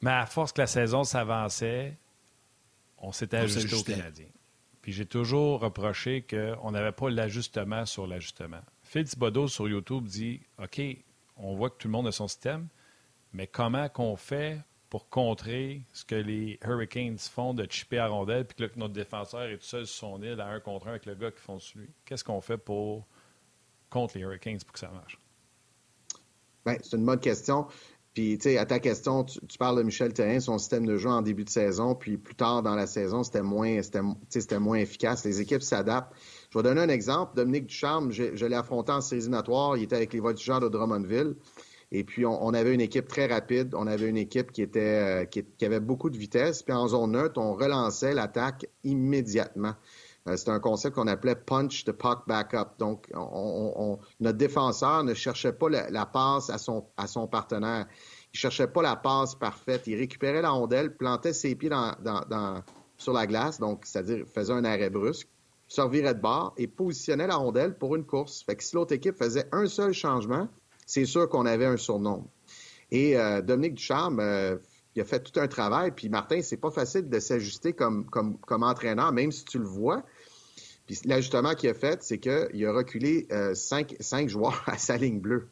Mais 0.00 0.10
à 0.10 0.26
force 0.26 0.52
que 0.52 0.60
la 0.60 0.66
saison 0.66 1.04
s'avançait, 1.04 1.96
on 2.98 3.12
s'était 3.12 3.38
ajusté 3.38 3.74
aux 3.74 3.82
Canadiens. 3.82 4.26
Puis 4.82 4.92
j'ai 4.92 5.06
toujours 5.06 5.60
reproché 5.60 6.22
qu'on 6.22 6.70
n'avait 6.70 6.92
pas 6.92 7.10
l'ajustement 7.10 7.84
sur 7.84 8.06
l'ajustement. 8.06 8.60
Phil 8.82 9.04
Thibodeau 9.04 9.46
sur 9.46 9.68
YouTube 9.68 10.04
dit 10.04 10.40
OK, 10.58 10.80
on 11.36 11.54
voit 11.54 11.70
que 11.70 11.76
tout 11.76 11.88
le 11.88 11.92
monde 11.92 12.06
a 12.06 12.12
son 12.12 12.28
système, 12.28 12.66
mais 13.32 13.46
comment 13.46 13.88
qu'on 13.88 14.16
fait 14.16 14.58
pour 14.88 15.08
contrer 15.08 15.82
ce 15.92 16.04
que 16.04 16.16
les 16.16 16.58
Hurricanes 16.64 17.18
font 17.18 17.54
de 17.54 17.64
chipper 17.70 17.98
à 17.98 18.08
rondelle, 18.08 18.44
puis 18.44 18.68
que, 18.68 18.78
notre 18.78 18.92
défenseur 18.92 19.42
est 19.42 19.58
tout 19.58 19.64
seul 19.64 19.86
sur 19.86 20.08
son 20.08 20.22
île 20.22 20.40
à 20.40 20.48
un 20.48 20.60
contre 20.60 20.88
un 20.88 20.90
avec 20.90 21.06
le 21.06 21.14
gars 21.14 21.30
qui 21.30 21.40
font 21.40 21.60
sur 21.60 21.78
lui? 21.78 21.88
Qu'est-ce 22.04 22.24
qu'on 22.24 22.40
fait 22.40 22.58
pour 22.58 23.06
contre 23.90 24.16
les 24.16 24.22
Hurricanes 24.22 24.58
pour 24.64 24.72
que 24.72 24.78
ça 24.78 24.90
marche? 24.90 25.18
Bien, 26.64 26.76
c'est 26.82 26.96
une 26.96 27.04
bonne 27.04 27.20
question. 27.20 27.66
Puis, 28.14 28.38
tu 28.38 28.50
sais, 28.50 28.58
à 28.58 28.66
ta 28.66 28.80
question, 28.80 29.22
tu, 29.24 29.40
parles 29.56 29.78
de 29.78 29.82
Michel 29.84 30.12
Therrien, 30.12 30.40
son 30.40 30.58
système 30.58 30.84
de 30.84 30.96
jeu 30.96 31.08
en 31.08 31.22
début 31.22 31.44
de 31.44 31.50
saison, 31.50 31.94
puis 31.94 32.18
plus 32.18 32.34
tard 32.34 32.62
dans 32.62 32.74
la 32.74 32.88
saison, 32.88 33.22
c'était 33.22 33.42
moins, 33.42 33.80
c'était, 33.82 34.58
moins 34.58 34.78
efficace. 34.78 35.24
Les 35.24 35.40
équipes 35.40 35.62
s'adaptent. 35.62 36.12
Je 36.50 36.58
vais 36.58 36.64
donner 36.64 36.80
un 36.80 36.88
exemple. 36.88 37.36
Dominique 37.36 37.66
Ducharme, 37.66 38.10
je, 38.10 38.44
l'ai 38.44 38.56
affronté 38.56 38.90
en 38.90 39.00
série 39.00 39.22
il 39.22 39.82
était 39.82 39.96
avec 39.96 40.12
les 40.12 40.18
Voltigeurs 40.18 40.58
de 40.58 40.68
Drummondville. 40.68 41.36
Et 41.92 42.02
puis, 42.02 42.26
on, 42.26 42.52
avait 42.52 42.74
une 42.74 42.80
équipe 42.80 43.06
très 43.06 43.26
rapide. 43.26 43.74
On 43.76 43.86
avait 43.86 44.08
une 44.08 44.16
équipe 44.16 44.52
qui 44.52 44.62
était 44.62 45.24
euh, 45.24 45.24
qui, 45.24 45.44
avait 45.64 45.80
beaucoup 45.80 46.10
de 46.10 46.16
vitesse. 46.16 46.62
Puis 46.62 46.72
en 46.72 46.88
zone 46.88 47.12
neutre, 47.12 47.40
on 47.40 47.54
relançait 47.54 48.14
l'attaque 48.14 48.66
immédiatement. 48.84 49.74
Euh, 50.30 50.36
c'est 50.36 50.50
un 50.50 50.60
concept 50.60 50.94
qu'on 50.94 51.06
appelait 51.06 51.34
punch 51.34 51.84
the 51.84 51.92
puck 51.92 52.26
back 52.26 52.54
up. 52.54 52.70
Donc, 52.78 53.08
on, 53.14 53.98
notre 54.20 54.38
défenseur 54.38 55.04
ne 55.04 55.14
cherchait 55.14 55.52
pas 55.52 55.68
la, 55.68 56.06
passe 56.06 56.50
à 56.50 56.58
son, 56.58 56.86
à 56.96 57.06
son 57.06 57.26
partenaire. 57.26 57.86
Il 58.32 58.38
cherchait 58.38 58.68
pas 58.68 58.82
la 58.82 58.96
passe 58.96 59.34
parfaite. 59.34 59.86
Il 59.86 59.96
récupérait 59.96 60.42
la 60.42 60.50
rondelle, 60.50 60.96
plantait 60.96 61.32
ses 61.32 61.54
pieds 61.54 61.70
dans, 61.70 61.94
dans, 62.02 62.62
sur 62.96 63.12
la 63.12 63.26
glace, 63.26 63.58
donc 63.58 63.82
c'est-à-dire 63.84 64.24
faisait 64.26 64.52
un 64.52 64.64
arrêt 64.64 64.90
brusque, 64.90 65.28
se 65.68 65.80
revirait 65.80 66.14
de 66.14 66.20
bord 66.20 66.52
et 66.56 66.66
positionnait 66.66 67.26
la 67.26 67.36
rondelle 67.36 67.76
pour 67.76 67.96
une 67.96 68.04
course. 68.04 68.42
Fait 68.44 68.56
que 68.56 68.62
si 68.62 68.74
l'autre 68.76 68.92
équipe 68.92 69.16
faisait 69.16 69.48
un 69.52 69.66
seul 69.66 69.92
changement, 69.92 70.48
c'est 70.86 71.06
sûr 71.06 71.28
qu'on 71.28 71.46
avait 71.46 71.66
un 71.66 71.76
surnom. 71.76 72.26
Et 72.90 73.16
euh, 73.16 73.40
Dominique 73.40 73.74
Ducharme, 73.74 74.20
euh, 74.20 74.56
il 74.94 75.02
a 75.02 75.04
fait 75.04 75.20
tout 75.20 75.38
un 75.40 75.48
travail. 75.48 75.92
Puis 75.92 76.08
Martin, 76.08 76.42
c'est 76.42 76.56
pas 76.56 76.70
facile 76.70 77.08
de 77.08 77.20
s'ajuster 77.20 77.72
comme, 77.72 78.06
comme, 78.06 78.38
comme 78.38 78.62
entraîneur, 78.62 79.12
même 79.12 79.32
si 79.32 79.44
tu 79.44 79.58
le 79.58 79.66
vois. 79.66 80.02
Puis 80.90 80.98
l'ajustement 81.04 81.54
qu'il 81.54 81.70
a 81.70 81.74
fait, 81.74 82.02
c'est 82.02 82.18
qu'il 82.18 82.66
a 82.66 82.72
reculé 82.72 83.28
euh, 83.30 83.54
cinq, 83.54 83.94
cinq, 84.00 84.28
joueurs 84.28 84.60
à 84.66 84.76
sa 84.76 84.96
ligne 84.96 85.20
bleue. 85.20 85.48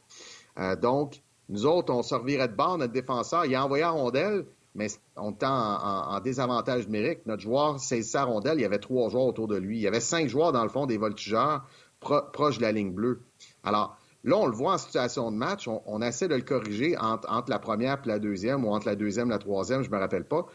donc, 0.82 1.22
nous 1.48 1.64
autres, 1.64 1.94
on 1.94 2.02
servirait 2.02 2.48
de 2.48 2.54
bord, 2.54 2.76
notre 2.76 2.92
défenseur, 2.92 3.46
il 3.46 3.54
a 3.54 3.64
envoyé 3.64 3.84
à 3.84 3.90
rondelle, 3.90 4.46
mais 4.74 4.88
on 5.16 5.30
était 5.30 5.46
en, 5.46 6.18
désavantage 6.18 6.86
numérique. 6.86 7.20
Notre 7.26 7.42
joueur 7.42 7.78
saisissait 7.78 8.18
sa 8.18 8.24
rondelle, 8.24 8.58
il 8.58 8.62
y 8.62 8.64
avait 8.64 8.80
trois 8.80 9.08
joueurs 9.10 9.26
autour 9.26 9.46
de 9.46 9.56
lui. 9.56 9.78
Il 9.78 9.80
y 9.80 9.86
avait 9.86 10.00
cinq 10.00 10.28
joueurs, 10.28 10.50
dans 10.50 10.64
le 10.64 10.68
fond, 10.68 10.86
des 10.86 10.98
voltigeurs 10.98 11.64
proches 12.00 12.58
de 12.58 12.62
la 12.62 12.72
ligne 12.72 12.92
bleue. 12.92 13.20
Alors, 13.62 13.96
Là, 14.24 14.36
on 14.36 14.46
le 14.46 14.52
voit 14.52 14.72
en 14.74 14.78
situation 14.78 15.30
de 15.30 15.36
match, 15.36 15.68
on, 15.68 16.02
essaie 16.02 16.26
de 16.26 16.34
le 16.34 16.42
corriger 16.42 16.98
entre, 16.98 17.28
la 17.48 17.58
première 17.60 17.98
et 18.04 18.08
la 18.08 18.18
deuxième, 18.18 18.64
ou 18.64 18.70
entre 18.70 18.88
la 18.88 18.96
deuxième 18.96 19.28
et 19.28 19.30
la 19.30 19.38
troisième, 19.38 19.82
je 19.82 19.90
me 19.90 19.96
rappelle 19.96 20.24
pas. 20.24 20.46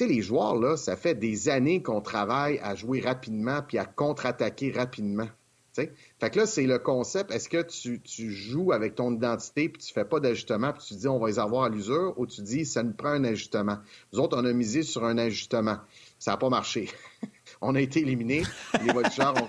Les 0.00 0.22
joueurs, 0.22 0.56
là, 0.56 0.76
ça 0.76 0.96
fait 0.96 1.14
des 1.14 1.48
années 1.48 1.82
qu'on 1.82 2.00
travaille 2.00 2.58
à 2.58 2.74
jouer 2.74 3.00
rapidement 3.00 3.62
puis 3.62 3.78
à 3.78 3.84
contre-attaquer 3.84 4.72
rapidement. 4.72 5.28
Fait 6.18 6.30
que 6.30 6.38
là, 6.38 6.46
c'est 6.46 6.66
le 6.66 6.78
concept. 6.78 7.30
Est-ce 7.30 7.48
que 7.48 7.62
tu, 7.62 8.00
joues 8.30 8.72
avec 8.72 8.94
ton 8.94 9.12
identité 9.12 9.68
puis 9.68 9.82
tu 9.82 9.92
fais 9.92 10.04
pas 10.04 10.20
d'ajustement 10.20 10.72
puis 10.72 10.82
tu 10.86 10.94
dis 10.94 11.08
on 11.08 11.18
va 11.18 11.28
les 11.28 11.38
avoir 11.38 11.64
à 11.64 11.68
l'usure 11.68 12.14
ou 12.16 12.26
tu 12.26 12.40
dis 12.42 12.64
ça 12.64 12.82
nous 12.82 12.94
prend 12.94 13.10
un 13.10 13.24
ajustement? 13.24 13.78
Nous 14.12 14.20
autres, 14.20 14.38
on 14.38 14.44
a 14.44 14.52
misé 14.52 14.82
sur 14.82 15.04
un 15.04 15.18
ajustement. 15.18 15.78
Ça 16.18 16.32
n'a 16.32 16.36
pas 16.38 16.48
marché. 16.48 16.88
on 17.60 17.74
a 17.74 17.80
été 17.80 18.00
éliminés. 18.00 18.42
Les 18.84 18.92
voltigeurs 18.92 19.34
ont, 19.36 19.48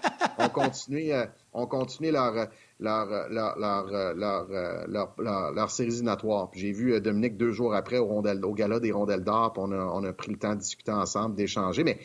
euh, 0.92 1.26
ont 1.54 1.68
continué 1.68 2.12
leur, 2.12 2.48
leur, 2.80 3.30
leur, 3.30 3.58
leur, 3.58 4.48
leur, 4.88 5.22
leur 5.54 5.72
série 5.72 5.90
éliminatoire. 5.90 6.50
J'ai 6.54 6.72
vu 6.72 6.94
euh, 6.94 7.00
Dominique 7.00 7.38
deux 7.38 7.52
jours 7.52 7.74
après 7.74 7.98
au, 7.98 8.06
rondelle, 8.06 8.44
au 8.46 8.54
gala 8.54 8.80
des 8.80 8.92
rondelles 8.92 9.24
d'or, 9.24 9.54
on 9.58 9.72
a, 9.72 9.78
on 9.78 10.04
a 10.04 10.14
pris 10.14 10.32
le 10.32 10.38
temps 10.38 10.54
de 10.54 10.60
discuter 10.60 10.92
ensemble, 10.92 11.36
d'échanger. 11.36 11.84
Mais, 11.84 11.98
tu 11.98 12.04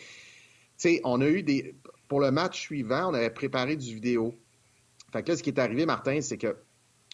sais, 0.77 1.01
on 1.05 1.21
a 1.21 1.27
eu 1.27 1.43
des. 1.43 1.75
Pour 2.09 2.21
le 2.21 2.31
match 2.31 2.61
suivant, 2.61 3.11
on 3.11 3.15
avait 3.15 3.31
préparé 3.31 3.77
du 3.77 3.95
vidéo. 3.95 4.35
Fait 5.13 5.23
que 5.23 5.31
là, 5.31 5.37
ce 5.37 5.43
qui 5.43 5.51
est 5.51 5.59
arrivé, 5.59 5.87
Martin, 5.87 6.21
c'est 6.21 6.39
que 6.39 6.57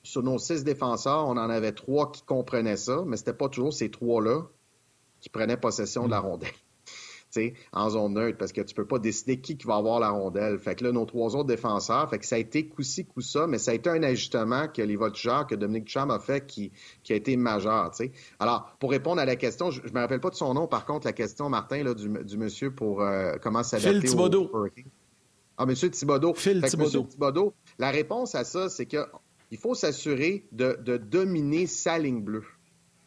sur 0.02 0.22
nos 0.22 0.38
six 0.38 0.64
défenseurs, 0.64 1.26
on 1.26 1.32
en 1.36 1.50
avait 1.50 1.72
trois 1.72 2.10
qui 2.10 2.22
comprenaient 2.22 2.76
ça, 2.76 3.02
mais 3.06 3.16
c'était 3.16 3.32
pas 3.32 3.48
toujours 3.48 3.72
ces 3.72 3.90
trois-là 3.90 4.42
qui 5.20 5.28
prenaient 5.28 5.56
possession 5.56 6.06
de 6.06 6.10
la 6.10 6.20
mm. 6.20 6.24
rondelle 6.24 6.54
en 7.72 7.90
zone 7.90 8.14
neutre, 8.14 8.38
parce 8.38 8.52
que 8.52 8.60
tu 8.60 8.74
peux 8.74 8.86
pas 8.86 8.98
décider 8.98 9.40
qui, 9.40 9.56
qui 9.56 9.66
va 9.66 9.76
avoir 9.76 10.00
la 10.00 10.10
rondelle. 10.10 10.58
Fait 10.58 10.74
que 10.74 10.84
là, 10.84 10.92
nos 10.92 11.04
trois 11.04 11.36
autres 11.36 11.46
défenseurs, 11.48 12.08
fait 12.10 12.18
que 12.18 12.26
ça 12.26 12.36
a 12.36 12.38
été 12.38 12.66
coup-ci, 12.66 13.04
coup-ça, 13.04 13.46
mais 13.46 13.58
ça 13.58 13.72
a 13.72 13.74
été 13.74 13.90
un 13.90 14.02
ajustement 14.02 14.68
que 14.68 14.82
les 14.82 14.96
voltigeurs, 14.96 15.46
que 15.46 15.54
Dominique 15.54 15.88
Cham 15.88 16.10
a 16.10 16.18
fait 16.18 16.46
qui, 16.46 16.72
qui 17.02 17.12
a 17.12 17.16
été 17.16 17.36
majeur, 17.36 17.94
sais. 17.94 18.12
Alors, 18.38 18.76
pour 18.78 18.90
répondre 18.90 19.20
à 19.20 19.24
la 19.24 19.36
question, 19.36 19.70
je, 19.70 19.82
ne 19.82 19.90
me 19.90 20.00
rappelle 20.00 20.20
pas 20.20 20.30
de 20.30 20.34
son 20.34 20.54
nom, 20.54 20.66
par 20.66 20.86
contre, 20.86 21.06
la 21.06 21.12
question, 21.12 21.48
Martin, 21.48 21.82
là, 21.82 21.94
du, 21.94 22.08
du 22.08 22.38
monsieur 22.38 22.70
pour 22.70 23.02
euh, 23.02 23.34
comment 23.42 23.62
s'adapter 23.62 24.00
Phil 24.00 24.10
Thibodeau. 24.10 24.50
Ah, 25.56 25.66
monsieur 25.66 25.90
Thibodeau. 25.90 26.34
Phil 26.34 26.62
Thibodeau. 26.62 27.02
Thibodeau. 27.04 27.54
La 27.78 27.90
réponse 27.90 28.34
à 28.34 28.44
ça, 28.44 28.68
c'est 28.68 28.86
que 28.86 29.04
il 29.50 29.58
faut 29.58 29.74
s'assurer 29.74 30.46
de, 30.52 30.78
de 30.84 30.96
dominer 30.98 31.66
sa 31.66 31.98
ligne 31.98 32.22
bleue. 32.22 32.44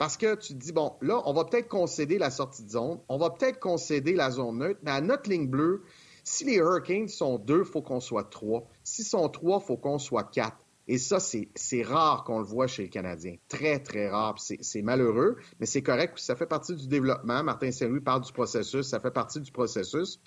Parce 0.02 0.18
que 0.18 0.34
tu 0.34 0.56
te 0.56 0.58
dis, 0.58 0.72
bon, 0.72 0.96
là, 1.02 1.22
on 1.28 1.34
va 1.34 1.46
peut-être 1.46 1.68
concéder 1.68 2.18
la 2.18 2.32
sortie 2.32 2.64
de 2.64 2.72
zone, 2.72 2.98
on 3.08 3.20
va 3.20 3.30
peut-être 3.30 3.60
concéder 3.60 4.16
la 4.16 4.32
zone 4.32 4.58
neutre, 4.58 4.80
mais 4.82 4.90
à 4.90 5.00
notre 5.00 5.30
ligne 5.30 5.48
bleue, 5.48 5.84
si 6.24 6.44
les 6.44 6.56
Hurricanes 6.56 7.08
sont 7.08 7.38
deux, 7.38 7.64
faut 7.64 7.84
qu'on 7.84 8.00
soit 8.00 8.24
trois. 8.24 8.68
S'ils 8.84 9.06
sont 9.06 9.30
trois, 9.30 9.60
faut 9.60 9.78
qu'on 9.78 10.00
soit 10.00 10.24
quatre. 10.24 10.66
Et 10.88 10.98
ça, 10.98 11.20
c'est 11.20 11.84
rare 11.84 12.24
qu'on 12.24 12.40
le 12.40 12.46
voit 12.46 12.66
chez 12.66 12.82
les 12.82 12.90
Canadiens. 12.90 13.36
Très, 13.48 13.78
très 13.78 14.10
rare. 14.10 14.38
C'est 14.40 14.82
malheureux, 14.82 15.38
mais 15.60 15.68
c'est 15.68 15.84
correct. 15.84 16.18
Ça 16.18 16.36
fait 16.36 16.48
partie 16.48 16.74
du 16.74 16.88
développement. 16.88 17.44
Martin 17.44 17.72
Saint-Louis 17.72 18.02
parle 18.02 18.24
du 18.24 18.34
processus. 18.34 18.88
Ça 18.88 19.00
fait 19.00 19.12
partie 19.12 19.40
du 19.40 19.52
processus. 19.52 20.20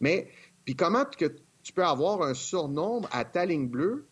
Mais, 0.00 0.26
puis 0.64 0.74
comment 0.74 1.04
que 1.04 1.26
tu 1.62 1.72
peux 1.72 1.84
avoir 1.84 2.22
un 2.22 2.34
surnombre 2.34 3.08
à 3.12 3.24
ta 3.24 3.46
ligne 3.46 3.68
bleue 3.68 4.08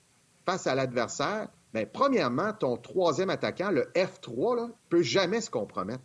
face 0.46 0.68
à 0.68 0.76
l'adversaire? 0.76 1.48
Bien, 1.74 1.84
premièrement, 1.86 2.52
ton 2.52 2.76
troisième 2.76 3.30
attaquant, 3.30 3.70
le 3.70 3.84
F3, 3.94 4.68
ne 4.68 4.72
peut 4.88 5.02
jamais 5.02 5.40
se 5.40 5.50
compromettre. 5.50 6.02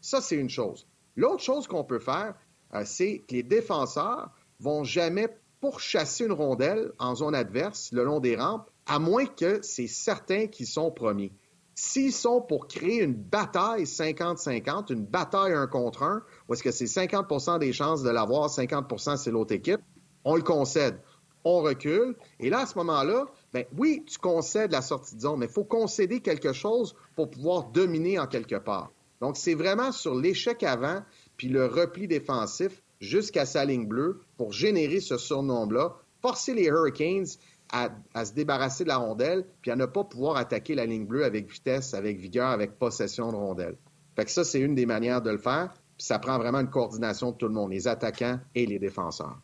Ça, 0.00 0.20
c'est 0.20 0.36
une 0.36 0.50
chose. 0.50 0.86
L'autre 1.16 1.42
chose 1.42 1.68
qu'on 1.68 1.84
peut 1.84 1.98
faire, 1.98 2.34
euh, 2.74 2.82
c'est 2.84 3.24
que 3.28 3.34
les 3.34 3.42
défenseurs 3.42 4.30
vont 4.58 4.84
jamais 4.84 5.28
pourchasser 5.60 6.24
une 6.24 6.32
rondelle 6.32 6.92
en 6.98 7.14
zone 7.14 7.34
adverse 7.34 7.92
le 7.92 8.04
long 8.04 8.20
des 8.20 8.36
rampes, 8.36 8.70
à 8.86 8.98
moins 8.98 9.26
que 9.26 9.60
c'est 9.62 9.86
certains 9.86 10.46
qui 10.46 10.66
sont 10.66 10.90
premiers. 10.90 11.32
S'ils 11.74 12.12
sont 12.12 12.40
pour 12.40 12.66
créer 12.66 13.02
une 13.02 13.14
bataille 13.14 13.84
50-50, 13.84 14.92
une 14.92 15.04
bataille 15.04 15.52
un 15.52 15.66
contre 15.66 16.02
un, 16.02 16.22
où 16.48 16.54
est-ce 16.54 16.62
que 16.62 16.70
c'est 16.70 16.84
50% 16.84 17.58
des 17.58 17.72
chances 17.72 18.02
de 18.02 18.10
l'avoir, 18.10 18.48
50% 18.48 19.16
c'est 19.16 19.30
l'autre 19.30 19.54
équipe, 19.54 19.80
on 20.24 20.36
le 20.36 20.42
concède. 20.42 21.00
On 21.44 21.60
recule. 21.60 22.16
Et 22.38 22.50
là, 22.50 22.60
à 22.60 22.66
ce 22.66 22.76
moment-là, 22.76 23.24
ben 23.52 23.64
oui, 23.76 24.04
tu 24.06 24.18
concèdes 24.18 24.72
la 24.72 24.82
sortie 24.82 25.16
de 25.16 25.20
zone, 25.20 25.40
mais 25.40 25.46
il 25.46 25.52
faut 25.52 25.64
concéder 25.64 26.20
quelque 26.20 26.52
chose 26.52 26.94
pour 27.16 27.30
pouvoir 27.30 27.64
dominer 27.70 28.18
en 28.18 28.26
quelque 28.26 28.56
part. 28.56 28.92
Donc, 29.20 29.36
c'est 29.36 29.54
vraiment 29.54 29.92
sur 29.92 30.14
l'échec 30.14 30.62
avant, 30.62 31.02
puis 31.36 31.48
le 31.48 31.66
repli 31.66 32.06
défensif 32.06 32.82
jusqu'à 33.00 33.46
sa 33.46 33.64
ligne 33.64 33.86
bleue 33.86 34.20
pour 34.36 34.52
générer 34.52 35.00
ce 35.00 35.18
surnombre-là, 35.18 35.96
forcer 36.22 36.54
les 36.54 36.66
Hurricanes 36.66 37.26
à, 37.72 38.24
se 38.24 38.32
débarrasser 38.32 38.84
de 38.84 38.88
la 38.88 38.96
rondelle, 38.96 39.46
puis 39.62 39.70
à 39.70 39.76
ne 39.76 39.86
pas 39.86 40.04
pouvoir 40.04 40.36
attaquer 40.36 40.74
la 40.74 40.86
ligne 40.86 41.06
bleue 41.06 41.24
avec 41.24 41.50
vitesse, 41.50 41.94
avec 41.94 42.18
vigueur, 42.18 42.48
avec 42.48 42.78
possession 42.78 43.30
de 43.30 43.36
rondelle. 43.36 43.76
Fait 44.16 44.24
que 44.24 44.30
ça, 44.30 44.44
c'est 44.44 44.60
une 44.60 44.74
des 44.74 44.86
manières 44.86 45.22
de 45.22 45.30
le 45.30 45.38
faire, 45.38 45.72
puis 45.96 46.06
ça 46.06 46.18
prend 46.18 46.38
vraiment 46.38 46.60
une 46.60 46.70
coordination 46.70 47.30
de 47.30 47.36
tout 47.36 47.46
le 47.46 47.54
monde, 47.54 47.70
les 47.70 47.86
attaquants 47.86 48.40
et 48.54 48.66
les 48.66 48.78
défenseurs. 48.78 49.38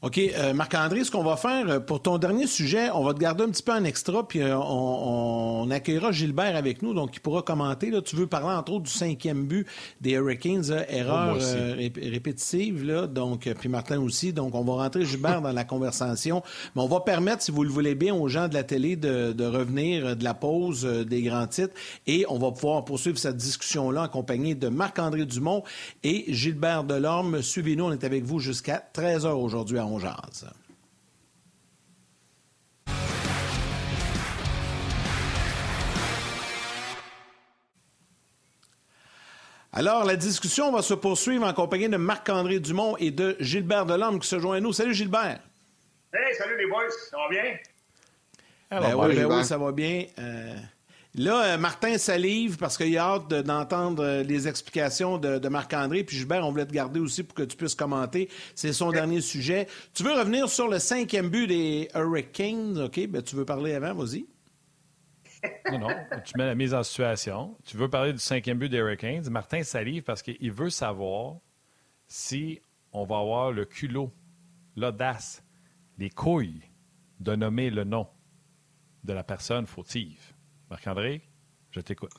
OK. 0.00 0.16
Euh, 0.18 0.54
Marc-André, 0.54 1.02
ce 1.02 1.10
qu'on 1.10 1.24
va 1.24 1.36
faire, 1.36 1.68
euh, 1.68 1.80
pour 1.80 2.00
ton 2.00 2.18
dernier 2.18 2.46
sujet, 2.46 2.88
on 2.94 3.02
va 3.02 3.14
te 3.14 3.18
garder 3.18 3.42
un 3.42 3.48
petit 3.48 3.64
peu 3.64 3.72
en 3.72 3.82
extra, 3.82 4.26
puis 4.28 4.40
euh, 4.42 4.56
on, 4.56 5.68
accueillera 5.72 6.12
Gilbert 6.12 6.54
avec 6.54 6.82
nous, 6.82 6.94
donc 6.94 7.16
il 7.16 7.20
pourra 7.20 7.42
commenter. 7.42 7.90
Là. 7.90 8.00
Tu 8.00 8.14
veux 8.14 8.28
parler, 8.28 8.54
entre 8.56 8.72
autres, 8.72 8.84
du 8.84 8.92
cinquième 8.92 9.46
but 9.46 9.66
des 10.00 10.12
Hurricanes, 10.12 10.84
erreur 10.88 11.36
répétitive, 11.36 12.84
là, 12.84 13.08
donc, 13.08 13.52
puis 13.58 13.68
Martin 13.68 14.00
aussi. 14.00 14.32
Donc, 14.32 14.54
on 14.54 14.62
va 14.62 14.84
rentrer 14.84 15.04
Gilbert 15.04 15.42
dans 15.42 15.52
la 15.52 15.64
conversation. 15.64 16.42
Mais 16.76 16.82
on 16.82 16.86
va 16.86 17.00
permettre, 17.00 17.42
si 17.42 17.50
vous 17.50 17.64
le 17.64 17.70
voulez 17.70 17.96
bien, 17.96 18.14
aux 18.14 18.28
gens 18.28 18.46
de 18.46 18.54
la 18.54 18.62
télé 18.62 18.94
de, 18.94 19.32
de 19.32 19.44
revenir 19.44 20.16
de 20.16 20.22
la 20.24 20.34
pause 20.34 20.84
des 20.84 21.22
grands 21.22 21.48
titres 21.48 21.74
et 22.06 22.24
on 22.28 22.38
va 22.38 22.52
pouvoir 22.52 22.84
poursuivre 22.84 23.18
cette 23.18 23.36
discussion-là 23.36 24.04
accompagné 24.04 24.54
de 24.54 24.68
Marc-André 24.68 25.26
Dumont 25.26 25.64
et 26.04 26.24
Gilbert 26.28 26.84
Delorme. 26.84 27.42
Suivez-nous, 27.42 27.86
on 27.86 27.92
est 27.92 28.04
avec 28.04 28.24
vous 28.24 28.38
jusqu'à 28.38 28.82
13h 28.94 29.32
aujourd'hui 29.32 29.80
alors, 39.72 40.04
la 40.04 40.16
discussion 40.16 40.72
va 40.72 40.82
se 40.82 40.94
poursuivre 40.94 41.46
en 41.46 41.52
compagnie 41.52 41.88
de 41.88 41.96
Marc-André 41.96 42.60
Dumont 42.60 42.96
et 42.98 43.10
de 43.10 43.36
Gilbert 43.40 43.86
Delorme 43.86 44.18
qui 44.18 44.28
se 44.28 44.38
joint 44.38 44.56
à 44.56 44.60
nous. 44.60 44.72
Salut 44.72 44.94
Gilbert. 44.94 45.40
Hey, 46.12 46.34
salut 46.36 46.56
les 46.56 46.66
boys, 46.66 46.90
ça 47.10 47.16
va 47.16 47.28
bien? 47.28 47.56
Ben 48.70 48.94
oui, 48.94 49.14
ben 49.14 49.26
oui, 49.26 49.44
ça 49.44 49.58
va 49.58 49.72
bien. 49.72 50.04
Euh, 50.18 50.56
Là, 51.14 51.54
euh, 51.54 51.58
Martin 51.58 51.96
salive 51.96 52.58
parce 52.58 52.76
qu'il 52.76 52.96
a 52.98 53.14
hâte 53.14 53.28
d'entendre 53.28 54.04
euh, 54.04 54.22
les 54.22 54.46
explications 54.46 55.18
de, 55.18 55.48
Marc-André. 55.48 56.04
Puis 56.04 56.18
Gilbert, 56.18 56.46
on 56.46 56.50
voulait 56.50 56.66
te 56.66 56.72
garder 56.72 57.00
aussi 57.00 57.22
pour 57.22 57.34
que 57.34 57.42
tu 57.42 57.56
puisses 57.56 57.74
commenter. 57.74 58.28
C'est 58.54 58.72
son 58.72 58.92
dernier 58.92 59.20
sujet. 59.20 59.66
Tu 59.94 60.02
veux 60.02 60.12
revenir 60.12 60.48
sur 60.48 60.68
le 60.68 60.78
cinquième 60.78 61.28
but 61.28 61.46
des 61.46 61.88
Hurricanes? 61.94 62.78
OK, 62.78 63.06
ben, 63.08 63.22
tu 63.22 63.36
veux 63.36 63.44
parler 63.44 63.74
avant, 63.74 63.94
vas-y. 63.94 64.26
Non, 65.70 65.78
non, 65.78 65.88
tu 66.24 66.36
mets 66.36 66.46
la 66.46 66.54
mise 66.54 66.74
en 66.74 66.82
situation. 66.82 67.56
Tu 67.64 67.76
veux 67.76 67.88
parler 67.88 68.12
du 68.12 68.18
cinquième 68.18 68.58
but 68.58 68.68
des 68.68 68.78
Hurricanes? 68.78 69.28
Martin 69.30 69.62
salive 69.62 70.02
parce 70.02 70.22
qu'il 70.22 70.52
veut 70.52 70.70
savoir 70.70 71.36
si 72.06 72.60
on 72.92 73.04
va 73.04 73.18
avoir 73.18 73.52
le 73.52 73.64
culot, 73.64 74.12
l'audace, 74.76 75.44
les 75.98 76.10
couilles 76.10 76.62
de 77.20 77.34
nommer 77.34 77.70
le 77.70 77.84
nom 77.84 78.06
de 79.04 79.12
la 79.12 79.22
personne 79.22 79.66
fautive. 79.66 80.34
Marc-André, 80.70 81.22
je 81.70 81.80
t'écoute. 81.80 82.12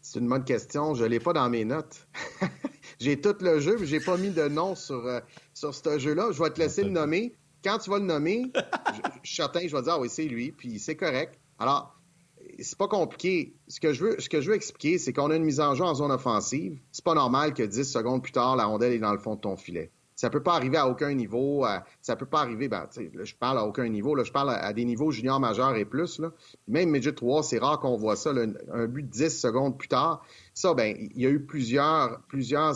C'est 0.00 0.18
une 0.18 0.28
bonne 0.28 0.44
question. 0.44 0.94
Je 0.94 1.04
ne 1.04 1.08
l'ai 1.08 1.20
pas 1.20 1.32
dans 1.32 1.48
mes 1.48 1.64
notes. 1.64 2.08
j'ai 3.00 3.20
tout 3.20 3.36
le 3.40 3.60
jeu, 3.60 3.76
mais 3.78 3.86
je 3.86 3.96
n'ai 3.96 4.02
pas 4.02 4.16
mis 4.16 4.30
de 4.30 4.48
nom 4.48 4.74
sur, 4.74 5.06
euh, 5.06 5.20
sur 5.54 5.74
ce 5.74 5.98
jeu-là. 5.98 6.30
Je 6.32 6.42
vais 6.42 6.50
te 6.50 6.58
laisser 6.58 6.84
le 6.84 6.90
nommer. 6.90 7.34
Quand 7.62 7.78
tu 7.78 7.90
vas 7.90 7.98
le 7.98 8.06
nommer, 8.06 8.50
je, 8.54 9.28
suis 9.28 9.36
certain, 9.36 9.60
je 9.66 9.76
vais 9.76 9.82
dire, 9.82 9.94
ah 9.94 10.00
oui, 10.00 10.08
c'est 10.08 10.24
lui, 10.24 10.52
puis 10.52 10.78
c'est 10.78 10.96
correct. 10.96 11.38
Alors, 11.58 11.94
c'est 12.58 12.78
pas 12.78 12.88
compliqué. 12.88 13.54
Ce 13.68 13.80
que 13.80 13.92
je 13.92 14.04
veux, 14.04 14.20
ce 14.20 14.28
que 14.30 14.40
je 14.40 14.50
veux 14.50 14.56
expliquer, 14.56 14.98
c'est 14.98 15.12
qu'on 15.12 15.30
a 15.30 15.36
une 15.36 15.44
mise 15.44 15.60
en 15.60 15.74
jeu 15.74 15.84
en 15.84 15.94
zone 15.94 16.10
offensive. 16.10 16.80
C'est 16.90 17.04
pas 17.04 17.14
normal 17.14 17.52
que 17.52 17.62
10 17.62 17.84
secondes 17.84 18.22
plus 18.22 18.32
tard, 18.32 18.56
la 18.56 18.64
rondelle 18.64 18.94
est 18.94 18.98
dans 18.98 19.12
le 19.12 19.18
fond 19.18 19.34
de 19.34 19.40
ton 19.40 19.56
filet. 19.56 19.90
Ça 20.20 20.28
peut 20.28 20.42
pas 20.42 20.52
arriver 20.52 20.76
à 20.76 20.86
aucun 20.86 21.14
niveau. 21.14 21.64
Ça 21.64 21.82
ça 22.02 22.14
peut 22.14 22.26
pas 22.26 22.40
arriver, 22.40 22.68
ben, 22.68 22.86
je 22.94 23.34
parle 23.34 23.56
à 23.56 23.64
aucun 23.64 23.88
niveau. 23.88 24.14
Là, 24.14 24.22
je 24.22 24.32
parle 24.32 24.50
à, 24.50 24.70
des 24.74 24.84
niveaux 24.84 25.10
junior 25.10 25.40
majeurs 25.40 25.76
et 25.76 25.86
plus. 25.86 26.18
Là. 26.18 26.30
Même 26.68 26.90
Midget 26.90 27.14
3, 27.14 27.42
c'est 27.42 27.58
rare 27.58 27.80
qu'on 27.80 27.96
voit 27.96 28.16
ça. 28.16 28.34
un 28.70 28.86
but 28.86 29.04
de 29.04 29.10
10 29.10 29.40
secondes 29.40 29.78
plus 29.78 29.88
tard. 29.88 30.22
Ça, 30.52 30.74
ben, 30.74 30.94
il 30.98 31.22
y 31.22 31.24
a 31.24 31.30
eu 31.30 31.40
plusieurs, 31.40 32.20
plusieurs, 32.28 32.74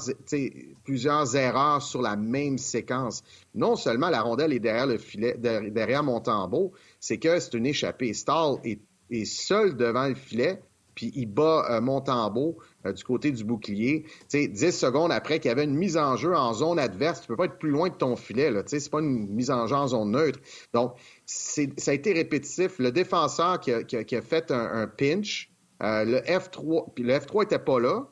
plusieurs 0.85 1.37
erreurs 1.37 1.83
sur 1.83 2.01
la 2.01 2.17
même 2.17 2.57
séquence. 2.57 3.23
Non 3.55 3.77
seulement 3.77 4.09
la 4.09 4.23
rondelle 4.23 4.55
est 4.55 4.61
derrière 4.61 4.87
le 4.87 4.97
filet, 4.97 5.37
derrière 5.37 6.03
Montembeau, 6.03 6.73
c'est 6.99 7.19
que 7.19 7.39
c'est 7.41 7.53
une 7.53 7.67
échappée. 7.67 8.15
Stahl 8.15 8.57
est, 8.65 8.81
seul 9.27 9.77
devant 9.77 10.09
le 10.09 10.15
filet 10.15 10.63
puis 10.95 11.13
il 11.15 11.27
bat 11.27 11.67
euh, 11.71 11.81
Montembeau 11.81 12.57
euh, 12.57 12.65
du 12.93 13.05
côté 13.05 13.31
du 13.31 13.45
bouclier. 13.45 14.05
sais, 14.29 14.49
10 14.49 14.71
secondes 14.73 15.13
après 15.13 15.39
qu'il 15.39 15.49
y 15.49 15.53
avait 15.53 15.65
une 15.65 15.75
mise 15.75 15.97
en 15.97 16.17
jeu 16.17 16.35
en 16.35 16.53
zone 16.53 16.79
adverse, 16.79 17.23
tu 17.23 17.29
peux 17.29 17.37
pas 17.37 17.47
être 17.47 17.59
plus 17.59 17.71
loin 17.71 17.89
de 17.89 17.95
ton 17.95 18.17
filet. 18.17 18.53
Ce 18.67 18.77
n'est 18.77 18.91
pas 18.91 19.01
une 19.01 19.29
mise 19.29 19.51
en 19.51 19.67
jeu 19.67 19.77
en 19.77 19.89
zone 19.89 20.11
neutre. 20.11 20.39
Donc, 20.73 20.95
ça 21.27 21.63
a 21.63 21.95
été 21.95 22.13
répétitif. 22.13 22.79
Le 22.79 22.93
défenseur 22.93 23.61
qui 23.61 23.73
a, 23.73 24.23
fait 24.23 24.51
un, 24.51 24.87
pinch, 24.87 25.51
euh, 25.83 26.05
le 26.05 26.19
F3, 26.19 26.93
puis 26.95 27.05
le 27.05 27.15
F3 27.15 27.45
était 27.45 27.59
pas 27.59 27.81
là. 27.81 28.07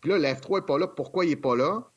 Puis 0.00 0.10
là, 0.10 0.18
le 0.18 0.24
F3 0.24 0.58
est 0.58 0.66
pas 0.66 0.78
là. 0.78 0.86
Pourquoi 0.86 1.24
il 1.24 1.32
est 1.32 1.36
pas 1.36 1.56
là? 1.56 1.88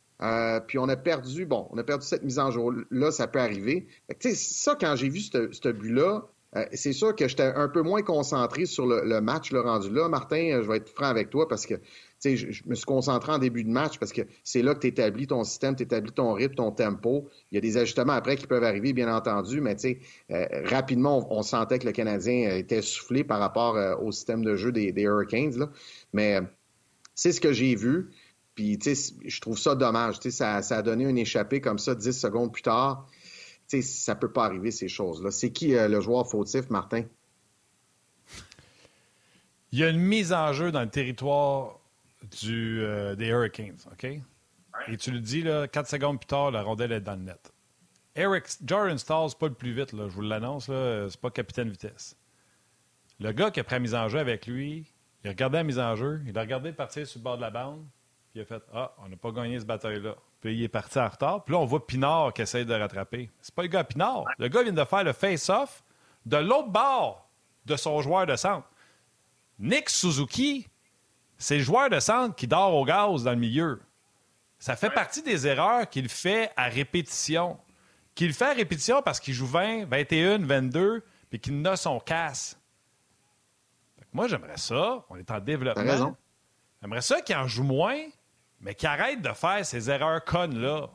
puis 0.67 0.79
on 0.79 0.89
a 0.89 0.95
perdu, 0.95 1.45
bon, 1.45 1.67
on 1.69 1.77
a 1.77 1.83
perdu 1.83 2.03
cette 2.03 2.23
mise 2.23 2.39
en 2.39 2.49
jeu-là, 2.49 3.11
ça 3.11 3.27
peut 3.27 3.37
arriver. 3.37 3.85
sais, 4.19 4.33
ça, 4.33 4.75
quand 4.79 4.95
j'ai 4.95 5.09
vu 5.09 5.19
ce 5.19 5.69
but-là, 5.69 6.27
euh, 6.55 6.65
c'est 6.71 6.93
sûr 6.93 7.13
que 7.13 7.27
j'étais 7.27 7.43
un 7.43 7.67
peu 7.67 7.81
moins 7.81 8.01
concentré 8.01 8.65
sur 8.65 8.85
le, 8.85 9.19
match 9.19 9.51
le 9.51 9.59
rendu 9.59 9.89
là. 9.89 10.07
Martin, 10.07 10.51
euh, 10.53 10.63
je 10.63 10.67
vais 10.69 10.77
être 10.77 10.89
franc 10.89 11.07
avec 11.07 11.29
toi 11.29 11.45
parce 11.47 11.65
que 11.65 11.75
je, 12.23 12.35
je 12.35 12.63
me 12.65 12.73
suis 12.73 12.85
concentré 12.85 13.33
en 13.33 13.37
début 13.37 13.65
de 13.65 13.69
match 13.69 13.99
parce 13.99 14.13
que 14.13 14.21
c'est 14.45 14.61
là 14.61 14.73
que 14.73 14.79
tu 14.79 14.87
établis 14.87 15.27
ton 15.27 15.43
système, 15.43 15.75
tu 15.75 15.83
établis 15.83 16.13
ton 16.13 16.31
rythme, 16.31 16.55
ton 16.55 16.71
tempo. 16.71 17.27
Il 17.51 17.55
y 17.55 17.57
a 17.57 17.61
des 17.61 17.75
ajustements 17.75 18.13
après 18.13 18.37
qui 18.37 18.47
peuvent 18.47 18.63
arriver, 18.63 18.93
bien 18.93 19.13
entendu, 19.13 19.59
mais 19.59 19.75
euh, 20.31 20.45
rapidement, 20.65 21.27
on, 21.29 21.41
sentait 21.41 21.79
que 21.79 21.85
le 21.85 21.91
Canadien 21.91 22.55
était 22.55 22.81
soufflé 22.81 23.25
par 23.25 23.39
rapport 23.39 24.01
au 24.01 24.11
système 24.13 24.43
de 24.43 24.55
jeu 24.55 24.71
des, 24.71 24.93
Hurricanes. 24.95 25.67
Mais 26.13 26.39
c'est 27.13 27.33
ce 27.33 27.41
que 27.41 27.51
j'ai 27.51 27.75
vu. 27.75 28.09
Puis, 28.55 28.79
je 28.81 29.41
trouve 29.41 29.59
ça 29.59 29.75
dommage. 29.75 30.19
Ça, 30.29 30.61
ça 30.61 30.77
a 30.77 30.81
donné 30.81 31.03
une 31.03 31.17
échappée 31.17 31.61
comme 31.61 31.77
ça 31.77 31.93
10 31.93 32.11
secondes 32.13 32.51
plus 32.51 32.63
tard 32.63 33.05
sais, 33.67 33.81
ça 33.81 34.15
peut 34.15 34.31
pas 34.31 34.45
arriver, 34.45 34.71
ces 34.71 34.87
choses-là. 34.87 35.31
C'est 35.31 35.51
qui 35.51 35.75
euh, 35.75 35.87
le 35.87 36.01
joueur 36.01 36.29
fautif, 36.29 36.69
Martin? 36.69 37.03
Il 39.71 39.79
y 39.79 39.83
a 39.83 39.89
une 39.89 39.99
mise 39.99 40.33
en 40.33 40.53
jeu 40.53 40.71
dans 40.71 40.81
le 40.81 40.89
territoire 40.89 41.79
du, 42.41 42.81
euh, 42.81 43.15
des 43.15 43.27
Hurricanes, 43.27 43.77
OK? 43.91 44.05
Et 44.87 44.97
tu 44.97 45.11
le 45.11 45.19
dis, 45.19 45.41
là, 45.41 45.67
4 45.67 45.89
secondes 45.89 46.19
plus 46.19 46.27
tard, 46.27 46.51
la 46.51 46.63
rondelle 46.63 46.91
est 46.91 47.01
dans 47.01 47.15
le 47.15 47.23
net. 47.23 47.51
Eric, 48.15 48.45
Jordan 48.65 48.97
c'est 48.97 49.07
pas 49.07 49.47
le 49.47 49.53
plus 49.53 49.73
vite, 49.73 49.93
là, 49.93 50.07
je 50.07 50.13
vous 50.13 50.21
l'annonce, 50.21 50.65
c'est 50.65 51.21
pas 51.21 51.29
capitaine 51.29 51.69
vitesse. 51.69 52.15
Le 53.19 53.31
gars 53.31 53.51
qui 53.51 53.59
a 53.59 53.63
pris 53.63 53.75
la 53.75 53.79
mise 53.79 53.95
en 53.95 54.07
jeu 54.09 54.19
avec 54.19 54.47
lui, 54.47 54.85
il 55.23 55.27
a 55.27 55.31
regardé 55.31 55.57
la 55.57 55.63
mise 55.63 55.79
en 55.79 55.95
jeu, 55.95 56.21
il 56.25 56.37
a 56.37 56.41
regardé 56.41 56.71
partir 56.71 57.05
sur 57.05 57.19
le 57.19 57.23
bord 57.23 57.37
de 57.37 57.41
la 57.41 57.51
bande, 57.51 57.85
il 58.37 58.41
a 58.41 58.45
fait 58.45 58.63
Ah, 58.73 58.93
on 58.99 59.09
n'a 59.09 59.17
pas 59.17 59.31
gagné 59.31 59.59
ce 59.59 59.65
bataille-là. 59.65 60.15
Puis 60.41 60.55
il 60.55 60.63
est 60.63 60.69
parti 60.69 60.99
en 60.99 61.07
retard. 61.07 61.43
Puis 61.43 61.53
là, 61.53 61.59
on 61.59 61.65
voit 61.65 61.85
Pinard 61.85 62.33
qui 62.33 62.43
essaie 62.43 62.65
de 62.65 62.73
rattraper. 62.73 63.29
C'est 63.41 63.53
pas 63.53 63.63
le 63.63 63.67
gars 63.67 63.83
Pinard. 63.83 64.25
Le 64.37 64.47
gars 64.47 64.63
vient 64.63 64.73
de 64.73 64.85
faire 64.85 65.03
le 65.03 65.13
face-off 65.13 65.83
de 66.25 66.37
l'autre 66.37 66.69
bord 66.69 67.27
de 67.65 67.75
son 67.75 68.01
joueur 68.01 68.25
de 68.25 68.35
centre. 68.35 68.67
Nick 69.59 69.89
Suzuki, 69.89 70.67
c'est 71.37 71.57
le 71.57 71.63
joueur 71.63 71.89
de 71.89 71.99
centre 71.99 72.35
qui 72.35 72.47
dort 72.47 72.75
au 72.75 72.85
gaz 72.85 73.23
dans 73.23 73.31
le 73.31 73.37
milieu. 73.37 73.81
Ça 74.59 74.75
fait 74.75 74.89
partie 74.89 75.21
des 75.23 75.47
erreurs 75.47 75.89
qu'il 75.89 76.09
fait 76.09 76.51
à 76.55 76.65
répétition. 76.65 77.57
Qu'il 78.13 78.33
fait 78.33 78.45
à 78.45 78.53
répétition 78.53 79.01
parce 79.01 79.19
qu'il 79.19 79.33
joue 79.33 79.47
20, 79.47 79.85
21, 79.85 80.39
22, 80.39 81.03
puis 81.29 81.39
qu'il 81.39 81.61
n'a 81.61 81.75
son 81.75 81.99
casse. 81.99 82.59
Moi, 84.13 84.27
j'aimerais 84.27 84.57
ça. 84.57 85.03
On 85.09 85.15
est 85.15 85.29
en 85.29 85.39
développement. 85.39 86.15
J'aimerais 86.81 87.01
ça 87.01 87.21
qu'il 87.21 87.35
en 87.35 87.47
joue 87.47 87.63
moins, 87.63 87.99
mais 88.61 88.75
qui 88.75 88.87
arrête 88.87 89.21
de 89.21 89.31
faire 89.33 89.65
ces 89.65 89.89
erreurs 89.89 90.23
connes-là. 90.23 90.89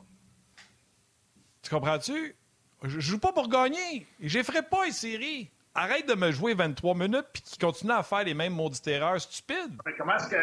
Tu 1.61 1.69
comprends-tu? 1.69 2.35
Je 2.83 2.99
joue 2.99 3.19
pas 3.19 3.31
pour 3.31 3.47
gagner. 3.47 4.05
Je 4.19 4.43
ferai 4.43 4.61
pas 4.61 4.85
une 4.85 4.91
série. 4.91 5.49
Arrête 5.75 6.07
de 6.07 6.13
me 6.13 6.31
jouer 6.31 6.53
23 6.53 6.93
minutes 6.93 7.25
puis 7.33 7.41
qui 7.41 7.57
continue 7.57 7.93
à 7.93 8.03
faire 8.03 8.23
les 8.23 8.33
mêmes 8.33 8.53
maudites 8.53 8.87
erreurs 8.87 9.19
stupides. 9.19 9.79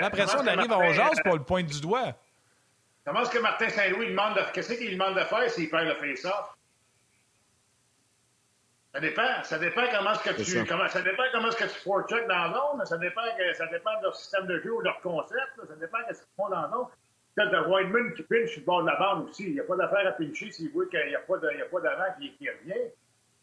Après 0.01 0.27
ça, 0.27 0.41
on 0.43 0.47
arrive 0.47 0.73
à 0.73 0.79
Ongeance 0.79 1.21
pour 1.23 1.35
le 1.35 1.45
point 1.45 1.63
du 1.63 1.81
doigt. 1.81 2.15
Comment 3.05 3.23
est-ce 3.23 3.31
que 3.31 3.39
Martin 3.39 3.69
Saint-Louis 3.69 4.09
demande 4.09 4.35
de... 4.35 4.41
Qu'est-ce 4.53 4.75
qu'il 4.75 4.93
demande 4.93 5.15
de 5.15 5.25
faire 5.25 5.51
s'il 5.51 5.71
perd 5.71 5.87
le 5.87 5.95
face-off? 5.95 6.57
Ça 8.93 9.01
dépend. 9.01 9.43
Ça 9.45 9.59
dépend 9.59 9.83
comment 9.93 10.13
est-ce 10.13 10.23
que 10.25 10.43
tu. 10.43 10.67
Comment, 10.67 10.89
ça 10.89 11.03
dépend 11.03 11.23
comment 11.33 11.49
est-ce 11.49 11.57
que 11.57 11.65
tu 11.65 11.81
forecheck 11.81 12.27
dans 12.27 12.37
la 12.37 12.53
zone. 12.53 12.87
Ça 12.87 12.99
dépend, 12.99 13.23
ça 13.57 13.67
dépend 13.67 13.97
de 13.99 14.03
leur 14.05 14.17
système 14.17 14.47
de 14.47 14.61
jeu 14.61 14.75
ou 14.75 14.81
de 14.81 14.87
leur 14.87 15.01
concept. 15.01 15.61
Ça 15.69 15.77
dépend 15.77 15.99
de 16.09 16.15
ce 16.15 16.21
qu'ils 16.21 16.35
font 16.37 16.49
dans 16.49 16.63
la 16.63 16.71
zone. 16.71 16.87
Quand 17.37 17.47
de 17.47 17.69
Whiteman 17.69 18.13
qui 18.15 18.23
pinche 18.23 18.51
sur 18.51 18.61
le 18.61 18.67
bord 18.67 18.83
de 18.83 18.89
la 18.89 18.97
bande 18.97 19.29
aussi, 19.29 19.45
il 19.45 19.53
n'y 19.55 19.61
a 19.61 19.65
pas 19.65 19.77
d'affaire 19.77 20.07
à 20.07 20.13
pincher 20.13 20.51
s'il 20.51 20.71
voit 20.71 20.87
qu'il 20.87 21.01
n'y 21.07 21.15
a 21.15 21.21
pas 21.21 21.39
d'avant 21.39 22.05
qui, 22.19 22.33
qui, 22.37 22.49
revient. 22.49 22.91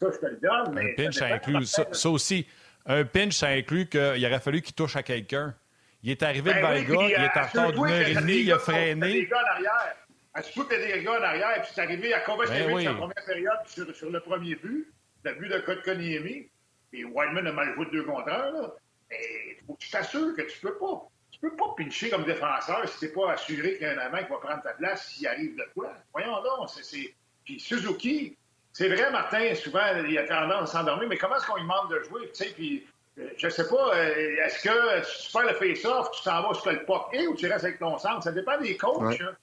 Ça, 0.00 0.10
je 0.12 0.18
te 0.18 0.26
le 0.26 0.36
donne. 0.36 0.74
Mais 0.74 0.92
un 0.92 0.94
pinch, 0.94 1.14
ça, 1.14 1.26
inclut. 1.26 1.64
Ça, 1.64 2.10
aussi. 2.10 2.46
Un 2.86 3.04
pinch, 3.04 3.32
ça 3.32 3.48
inclut 3.48 3.86
qu'il 3.86 4.26
aurait 4.26 4.40
fallu 4.40 4.62
qu'il 4.62 4.74
touche 4.74 4.96
à 4.96 5.02
quelqu'un. 5.02 5.54
Il 6.02 6.10
est 6.10 6.22
arrivé 6.22 6.52
ben 6.52 6.58
devant 6.58 6.72
le 6.72 6.80
gars, 6.82 7.18
il 7.18 7.24
est 7.24 7.38
en 7.38 7.46
retard 7.46 7.72
d'une 7.72 7.84
heure 7.84 8.08
et 8.08 8.14
demie, 8.14 8.36
il 8.36 8.52
a 8.52 8.58
freiné. 8.58 9.12
des 9.12 9.26
gars 9.26 9.42
en 9.42 9.54
arrière. 9.54 9.96
Est-ce 10.36 10.54
que 10.54 10.68
tu 10.68 10.92
des 10.92 11.02
gars 11.02 11.18
en 11.18 11.22
arrière, 11.22 11.62
puis 11.62 11.70
c'est 11.74 11.80
arrivé 11.80 12.14
à 12.14 12.20
combien 12.20 12.46
ben 12.46 12.72
oui. 12.72 12.84
la 12.84 12.94
première 12.94 13.24
période 13.26 13.58
sur, 13.66 13.94
sur, 13.96 14.10
le 14.10 14.20
premier 14.20 14.54
but, 14.54 14.86
le 15.24 15.34
but 15.34 15.48
de 15.48 15.58
Kotkaniemi, 15.58 16.48
et 16.92 17.04
Whiteman 17.04 17.48
a 17.48 17.52
mal 17.52 17.74
joué 17.74 17.86
de 17.86 17.90
deux 17.90 18.04
contre 18.04 18.28
un, 18.28 18.52
là. 18.52 18.74
Mais 19.10 19.18
il 19.50 19.66
faut 19.66 19.74
que 19.74 19.80
tu 19.80 19.90
t'assures 19.90 20.36
que 20.36 20.42
tu 20.42 20.60
peux 20.60 20.78
pas. 20.78 21.08
Tu 21.40 21.48
peux 21.48 21.56
pas 21.56 21.74
pincher 21.76 22.10
comme 22.10 22.24
défenseur 22.24 22.88
si 22.88 22.98
t'es 22.98 23.08
pas 23.08 23.32
assuré 23.32 23.74
qu'il 23.74 23.82
y 23.82 23.84
a 23.86 23.92
un 23.92 23.98
avant 23.98 24.18
qui 24.18 24.30
va 24.30 24.38
prendre 24.38 24.62
ta 24.62 24.72
place 24.72 25.08
s'il 25.08 25.26
arrive 25.26 25.56
de 25.56 25.64
quoi. 25.74 25.92
Voyons 26.12 26.42
donc, 26.42 26.68
c'est 26.70 27.14
Puis 27.44 27.60
Suzuki, 27.60 28.36
c'est 28.72 28.88
vrai, 28.88 29.10
Martin, 29.10 29.54
souvent, 29.54 29.80
il 30.06 30.18
a 30.18 30.24
tendance 30.24 30.70
à 30.70 30.78
s'endormir, 30.78 31.08
mais 31.08 31.16
comment 31.16 31.36
est-ce 31.36 31.46
qu'on 31.46 31.56
lui 31.56 31.62
demande 31.62 31.90
de 31.90 32.02
jouer? 32.04 32.30
Tu 32.34 32.44
sais, 32.44 32.50
puis, 32.54 32.86
euh, 33.18 33.28
je 33.36 33.48
sais 33.48 33.68
pas, 33.68 33.96
euh, 33.96 34.44
est-ce 34.44 34.62
que 34.62 35.00
tu 35.00 35.32
fais 35.32 35.42
le 35.42 35.54
face-off, 35.54 36.10
tu 36.12 36.22
t'en 36.22 36.42
vas 36.42 36.54
sur 36.54 36.70
le 36.70 36.84
pocket 36.84 37.26
ou 37.28 37.34
tu 37.34 37.46
restes 37.46 37.64
avec 37.64 37.78
ton 37.78 37.98
centre? 37.98 38.22
Ça 38.22 38.32
dépend 38.32 38.58
des 38.60 38.76
coachs. 38.76 39.20
Hein. 39.20 39.36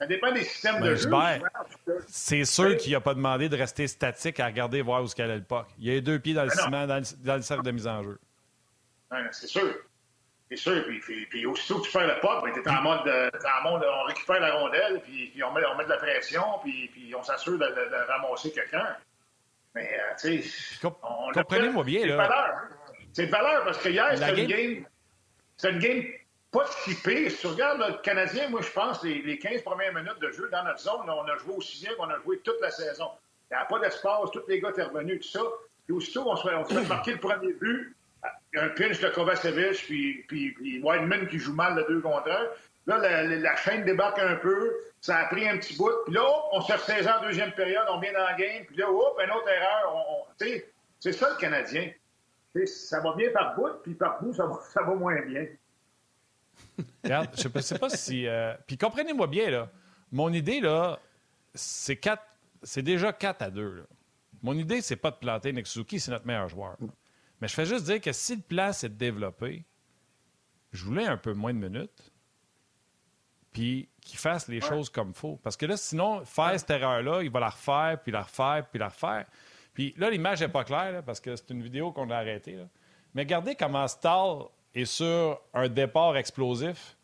Ça 0.00 0.06
dépend 0.06 0.32
des 0.32 0.44
systèmes 0.44 0.80
de 0.80 0.94
jeu. 0.94 1.10
C'est 2.06 2.46
sûr 2.46 2.74
qu'il 2.78 2.92
n'a 2.92 3.02
pas 3.02 3.12
demandé 3.12 3.50
de 3.50 3.56
rester 3.56 3.86
statique 3.86 4.40
à 4.40 4.46
regarder 4.46 4.80
voir 4.80 5.02
où 5.02 5.04
est-ce 5.04 5.14
qu'elle 5.14 5.30
est 5.30 5.36
le 5.36 5.44
puck. 5.44 5.66
Il 5.78 5.94
a 5.94 6.00
deux 6.00 6.18
pieds 6.18 6.32
dans 6.32 6.44
le 6.44 6.48
ben 6.48 6.56
ciment, 6.56 6.86
dans 6.86 7.36
le, 7.36 7.42
cercle 7.42 7.64
de 7.64 7.70
mise 7.70 7.86
en 7.86 8.02
jeu. 8.02 8.18
c'est 9.30 9.46
sûr. 9.46 9.74
C'est 10.50 10.56
sûr. 10.56 10.84
Puis, 10.84 11.26
puis, 11.26 11.46
aussitôt 11.46 11.78
que 11.78 11.86
tu 11.86 11.92
fais 11.92 12.06
le 12.06 12.18
puck, 12.20 12.42
ben, 12.42 12.52
tu 12.52 12.60
es 12.60 12.68
en 12.68 12.82
mode, 12.82 13.00
en 13.08 13.70
mode 13.70 13.86
on 13.86 14.04
récupère 14.04 14.40
la 14.40 14.54
rondelle, 14.54 15.00
puis, 15.02 15.32
on, 15.44 15.52
met, 15.52 15.62
on 15.72 15.76
met 15.76 15.84
de 15.84 15.90
la 15.90 15.96
pression, 15.96 16.44
puis, 16.62 16.88
puis 16.92 17.14
on 17.14 17.22
s'assure 17.22 17.58
de, 17.58 17.66
de, 17.66 18.08
ramasser 18.08 18.50
quelqu'un. 18.50 18.96
Mais, 19.74 19.88
euh, 19.94 20.14
tu 20.20 20.42
sais. 20.42 20.88
Comprenez-moi 21.34 21.84
bien, 21.84 22.06
là. 22.06 22.68
C'est 23.12 23.26
de 23.26 23.30
valeur 23.30 23.64
parce 23.64 23.78
que 23.78 23.88
hier, 23.88 24.10
c'était 24.16 24.42
une 24.42 24.46
game. 24.48 24.86
C'était 25.56 25.74
une 25.74 25.78
game 25.78 26.04
pas 26.50 26.66
si 26.82 26.94
pire. 26.96 27.30
Si 27.30 27.38
tu 27.38 27.46
regardes 27.46 27.78
le 27.80 28.02
Canadien, 28.02 28.48
moi, 28.48 28.60
je 28.62 28.70
pense, 28.70 29.02
les, 29.04 29.22
les 29.22 29.38
15 29.38 29.62
premières 29.62 29.94
minutes 29.94 30.18
de 30.20 30.30
jeu 30.32 30.48
dans 30.50 30.64
notre 30.64 30.80
zone, 30.80 31.08
on 31.08 31.24
a 31.24 31.36
joué 31.36 31.54
au 31.54 31.60
sixième, 31.60 31.94
on 31.98 32.08
a 32.08 32.18
joué 32.24 32.38
toute 32.38 32.60
la 32.60 32.70
saison. 32.70 33.10
Il 33.50 33.56
n'y 33.56 33.62
a 33.62 33.64
pas 33.66 33.78
d'espace, 33.78 34.30
tous 34.32 34.42
les 34.48 34.60
gars 34.60 34.70
étaient 34.70 34.82
revenus, 34.82 35.20
tout 35.20 35.38
ça. 35.38 35.44
Puis 35.84 35.94
aussitôt, 35.94 36.24
on 36.26 36.36
se 36.36 36.48
fait, 36.48 36.54
on 36.54 36.64
se 36.64 36.74
fait 36.74 36.88
marquer 36.88 37.12
le 37.12 37.18
premier 37.18 37.52
but, 37.52 37.94
un 38.56 38.68
pinch 38.70 39.00
de 39.00 39.08
Kovacevic, 39.08 39.84
puis, 39.86 40.24
puis, 40.28 40.52
puis 40.52 40.82
qui 41.30 41.38
joue 41.38 41.54
mal 41.54 41.76
le 41.76 41.84
2 41.88 42.00
contre 42.00 42.30
1. 42.30 42.46
Là, 42.86 42.98
la, 42.98 43.22
la, 43.22 43.56
chaîne 43.56 43.84
débarque 43.84 44.18
un 44.18 44.36
peu, 44.36 44.74
ça 45.00 45.18
a 45.18 45.24
pris 45.26 45.48
un 45.48 45.58
petit 45.58 45.76
bout, 45.76 45.92
puis 46.06 46.14
là, 46.14 46.24
on 46.52 46.60
se 46.60 46.72
ressaisit 46.72 47.08
en 47.08 47.22
deuxième 47.22 47.52
période, 47.52 47.84
on 47.90 48.00
vient 48.00 48.12
dans 48.12 48.28
le 48.30 48.36
game, 48.36 48.64
puis 48.66 48.76
là, 48.76 48.90
hop, 48.90 49.20
une 49.22 49.30
autre 49.30 49.48
erreur. 49.48 50.26
C'est 50.98 51.12
ça 51.12 51.30
le 51.30 51.36
Canadien. 51.36 51.90
ça 52.66 53.00
va 53.00 53.14
bien 53.14 53.30
par 53.32 53.54
bout, 53.54 53.82
puis 53.82 53.94
par 53.94 54.20
bout, 54.20 54.34
ça 54.34 54.46
va, 54.46 54.94
moins 54.94 55.20
bien. 55.22 55.46
Regarde, 57.04 57.28
je 57.36 57.48
ne 57.48 57.60
sais, 57.60 57.78
pas 57.78 57.90
si. 57.90 58.26
Euh, 58.26 58.54
puis 58.66 58.76
comprenez-moi 58.76 59.26
bien, 59.26 59.50
là. 59.50 59.70
Mon 60.10 60.32
idée, 60.32 60.60
là, 60.60 60.98
c'est 61.54 61.96
quatre... 61.96 62.24
c'est 62.62 62.82
déjà 62.82 63.12
4 63.12 63.42
à 63.42 63.50
2. 63.50 63.86
Mon 64.42 64.54
idée, 64.54 64.80
c'est 64.80 64.96
pas 64.96 65.10
de 65.10 65.16
planter 65.16 65.52
Nick 65.52 65.66
c'est 65.66 66.08
notre 66.08 66.26
meilleur 66.26 66.48
joueur. 66.48 66.76
Mais 67.40 67.48
je 67.48 67.54
fais 67.54 67.66
juste 67.66 67.84
dire 67.84 68.00
que 68.00 68.12
si 68.12 68.36
le 68.36 68.42
plan 68.42 68.72
c'est 68.72 68.88
de 68.88 68.94
développer, 68.94 69.64
je 70.72 70.84
voulais 70.84 71.06
un 71.06 71.16
peu 71.16 71.32
moins 71.32 71.52
de 71.52 71.58
minutes, 71.58 72.12
puis 73.52 73.88
qu'il 74.00 74.18
fasse 74.18 74.48
les 74.48 74.60
choses 74.60 74.88
comme 74.88 75.08
il 75.08 75.14
faut. 75.14 75.36
Parce 75.42 75.56
que 75.56 75.66
là, 75.66 75.76
sinon, 75.76 76.24
faire 76.24 76.58
cette 76.58 76.70
erreur-là, 76.70 77.22
il 77.22 77.30
va 77.30 77.40
la 77.40 77.50
refaire, 77.50 77.98
puis 78.02 78.12
la 78.12 78.22
refaire, 78.22 78.66
puis 78.70 78.78
la 78.78 78.88
refaire. 78.88 79.26
Puis 79.74 79.94
là, 79.96 80.10
l'image 80.10 80.40
n'est 80.40 80.48
pas 80.48 80.64
claire, 80.64 81.02
parce 81.04 81.20
que 81.20 81.34
c'est 81.34 81.50
une 81.50 81.62
vidéo 81.62 81.92
qu'on 81.92 82.10
a 82.10 82.16
arrêtée. 82.16 82.58
Mais 83.14 83.22
regardez 83.22 83.56
comment 83.56 83.88
Stahl 83.88 84.44
et 84.74 84.84
sur 84.84 85.40
un 85.52 85.68
départ 85.68 86.16
explosif. 86.16 86.96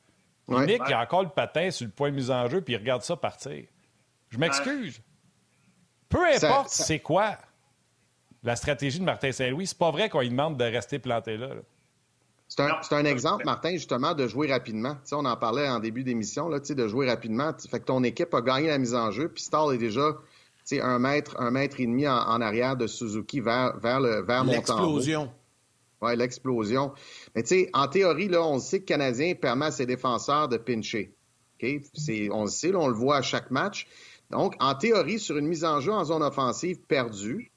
Nick, 0.49 0.81
il 0.87 0.93
a 0.93 1.01
encore 1.01 1.25
le 1.25 1.29
patin 1.29 1.71
sur 1.73 1.87
le 1.87 1.93
point 1.93 2.11
de 2.11 2.17
mise 2.17 2.31
en 2.31 2.49
jeu, 2.49 2.61
puis 2.61 2.75
il 2.75 2.77
regarde 2.77 3.03
ça 3.03 3.17
partir. 3.17 3.65
Je 4.29 4.39
m'excuse. 4.39 5.01
Peu 6.09 6.25
importe 6.25 6.69
c'est 6.69 7.01
quoi 7.01 7.37
la 8.47 8.57
stratégie 8.57 9.01
de 9.01 9.05
Martin 9.05 9.33
Saint-Louis, 9.33 9.67
c'est 9.67 9.79
pas 9.79 9.91
vrai 9.91 10.09
qu'on 10.09 10.21
lui 10.21 10.31
demande 10.31 10.57
de 10.57 10.65
rester 10.65 10.99
planté 10.99 11.37
là. 11.37 11.51
C'est 12.49 12.95
un, 12.95 13.05
exemple, 13.05 13.45
Martin, 13.45 13.73
justement, 13.73 14.15
de 14.15 14.29
jouer 14.29 14.47
rapidement. 14.47 14.97
on 15.11 15.25
en 15.25 15.37
parlait 15.37 15.69
en 15.69 15.81
début 15.81 16.05
d'émission, 16.05 16.49
de 16.49 16.89
jouer 16.89 17.09
rapidement. 17.09 17.51
Fait 17.69 17.81
que 17.81 17.85
ton 17.85 18.05
équipe 18.05 18.33
a 18.35 18.41
gagné 18.41 18.69
la 18.69 18.79
mise 18.79 18.95
en 18.95 19.11
jeu, 19.11 19.29
puis 19.29 19.43
Stall 19.43 19.75
est 19.75 19.79
déjà 19.79 20.17
un 20.81 20.99
mètre, 21.01 21.41
un 21.41 21.51
mètre 21.51 21.81
et 21.81 21.87
demi 21.87 22.07
en, 22.07 22.41
arrière 22.41 22.77
de 22.77 22.87
Suzuki 22.87 23.41
vers, 23.41 23.77
vers, 23.79 23.99
le, 23.99 24.23
vers 24.23 24.45
L'explosion. 24.45 25.33
Oui, 26.01 26.17
l'explosion. 26.17 26.93
Mais 27.35 27.43
tu 27.43 27.49
sais, 27.49 27.71
en 27.73 27.89
théorie, 27.89 28.29
là, 28.29 28.43
on 28.43 28.61
sait 28.61 28.79
que 28.79 28.85
le 28.85 28.87
Canadien 28.87 29.35
permet 29.35 29.67
à 29.67 29.71
ses 29.73 29.87
défenseurs 29.87 30.49
de 30.49 30.57
pincher. 30.57 31.17
On 32.31 32.45
le 32.45 32.49
sait, 32.49 32.75
on 32.75 32.87
le 32.87 32.95
voit 32.95 33.17
à 33.17 33.23
chaque 33.23 33.51
match. 33.51 33.89
Donc, 34.31 34.55
en 34.61 34.75
théorie, 34.75 35.19
sur 35.19 35.37
une 35.37 35.47
mise 35.47 35.65
en 35.65 35.81
jeu 35.81 35.93
en 35.93 36.05
zone 36.05 36.23
offensive 36.23 36.79
perdue, 36.87 37.51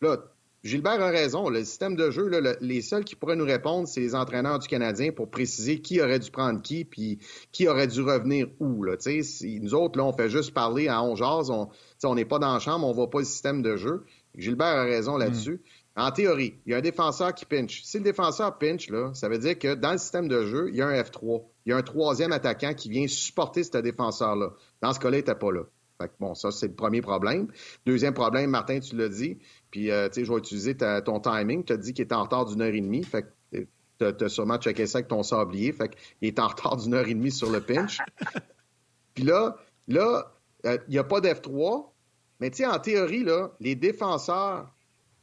là, 0.00 0.18
Gilbert 0.64 1.00
a 1.00 1.10
raison. 1.10 1.48
Le 1.48 1.64
système 1.64 1.96
de 1.96 2.10
jeu, 2.10 2.28
là, 2.28 2.54
les 2.60 2.82
seuls 2.82 3.04
qui 3.04 3.16
pourraient 3.16 3.36
nous 3.36 3.44
répondre, 3.44 3.88
c'est 3.88 4.00
les 4.00 4.14
entraîneurs 4.14 4.60
du 4.60 4.68
Canadien 4.68 5.10
pour 5.10 5.28
préciser 5.28 5.80
qui 5.80 6.00
aurait 6.00 6.20
dû 6.20 6.30
prendre 6.30 6.62
qui, 6.62 6.84
puis 6.84 7.18
qui 7.50 7.66
aurait 7.66 7.88
dû 7.88 8.00
revenir 8.00 8.46
où. 8.60 8.84
Là. 8.84 8.94
Si 8.98 9.58
nous 9.60 9.74
autres, 9.74 9.98
là, 9.98 10.04
on 10.04 10.12
fait 10.12 10.28
juste 10.28 10.54
parler 10.54 10.86
à 10.86 11.02
on 11.02 11.16
jase, 11.16 11.50
on 11.50 12.14
n'est 12.14 12.24
pas 12.24 12.38
dans 12.38 12.52
la 12.52 12.60
chambre, 12.60 12.86
on 12.86 12.92
voit 12.92 13.10
pas 13.10 13.18
le 13.18 13.24
système 13.24 13.60
de 13.60 13.76
jeu. 13.76 14.04
Gilbert 14.36 14.66
a 14.66 14.84
raison 14.84 15.16
là-dessus. 15.16 15.60
Hmm. 15.96 16.02
En 16.04 16.10
théorie, 16.10 16.54
il 16.64 16.72
y 16.72 16.74
a 16.74 16.78
un 16.78 16.82
défenseur 16.82 17.34
qui 17.34 17.44
pinch. 17.44 17.82
Si 17.82 17.98
le 17.98 18.04
défenseur 18.04 18.56
pinch, 18.56 18.88
là, 18.88 19.12
ça 19.14 19.28
veut 19.28 19.38
dire 19.38 19.58
que 19.58 19.74
dans 19.74 19.92
le 19.92 19.98
système 19.98 20.28
de 20.28 20.46
jeu, 20.46 20.68
il 20.70 20.76
y 20.76 20.80
a 20.80 20.86
un 20.86 20.94
F3. 20.94 21.44
Il 21.66 21.70
y 21.70 21.72
a 21.72 21.76
un 21.76 21.82
troisième 21.82 22.32
attaquant 22.32 22.72
qui 22.72 22.88
vient 22.88 23.06
supporter 23.08 23.62
ce 23.62 23.76
défenseur-là. 23.76 24.52
Dans 24.80 24.92
ce 24.92 25.00
cas-là, 25.00 25.18
il 25.18 25.20
n'était 25.20 25.34
pas 25.34 25.52
là. 25.52 25.64
Bon, 26.20 26.34
ça, 26.34 26.50
c'est 26.50 26.68
le 26.68 26.74
premier 26.74 27.02
problème. 27.02 27.48
Deuxième 27.86 28.14
problème, 28.14 28.50
Martin, 28.50 28.80
tu 28.80 28.96
l'as 28.96 29.08
dit. 29.08 29.38
Puis, 29.70 29.90
euh, 29.90 30.08
tu 30.08 30.14
sais, 30.14 30.24
je 30.24 30.32
vais 30.32 30.38
utiliser 30.38 30.76
ton 30.76 31.20
timing. 31.20 31.64
Tu 31.64 31.72
as 31.72 31.76
dit 31.76 31.92
qu'il 31.92 32.04
était 32.04 32.14
en 32.14 32.24
retard 32.24 32.46
d'une 32.46 32.60
heure 32.62 32.74
et 32.74 32.80
demie. 32.80 33.04
Fait 33.04 33.22
que 33.22 33.66
tu 33.98 34.24
as, 34.24 34.28
sûrement 34.28 34.58
checké 34.58 34.86
ça 34.86 34.98
avec 34.98 35.08
ton 35.08 35.22
sablier. 35.22 35.72
Fait 35.72 35.88
qu'il 35.88 36.28
est 36.28 36.38
en 36.38 36.48
retard 36.48 36.76
d'une 36.76 36.94
heure 36.94 37.06
et 37.06 37.14
demie 37.14 37.30
sur 37.30 37.50
le 37.50 37.60
pinch. 37.60 37.98
Puis 39.14 39.24
là, 39.24 39.56
là, 39.88 40.32
euh, 40.66 40.78
il 40.88 40.92
n'y 40.92 40.98
a 40.98 41.04
pas 41.04 41.20
d'F3. 41.20 41.90
Mais 42.40 42.50
tu 42.50 42.58
sais, 42.58 42.66
en 42.66 42.78
théorie, 42.78 43.24
là, 43.24 43.52
les 43.60 43.74
défenseurs 43.74 44.74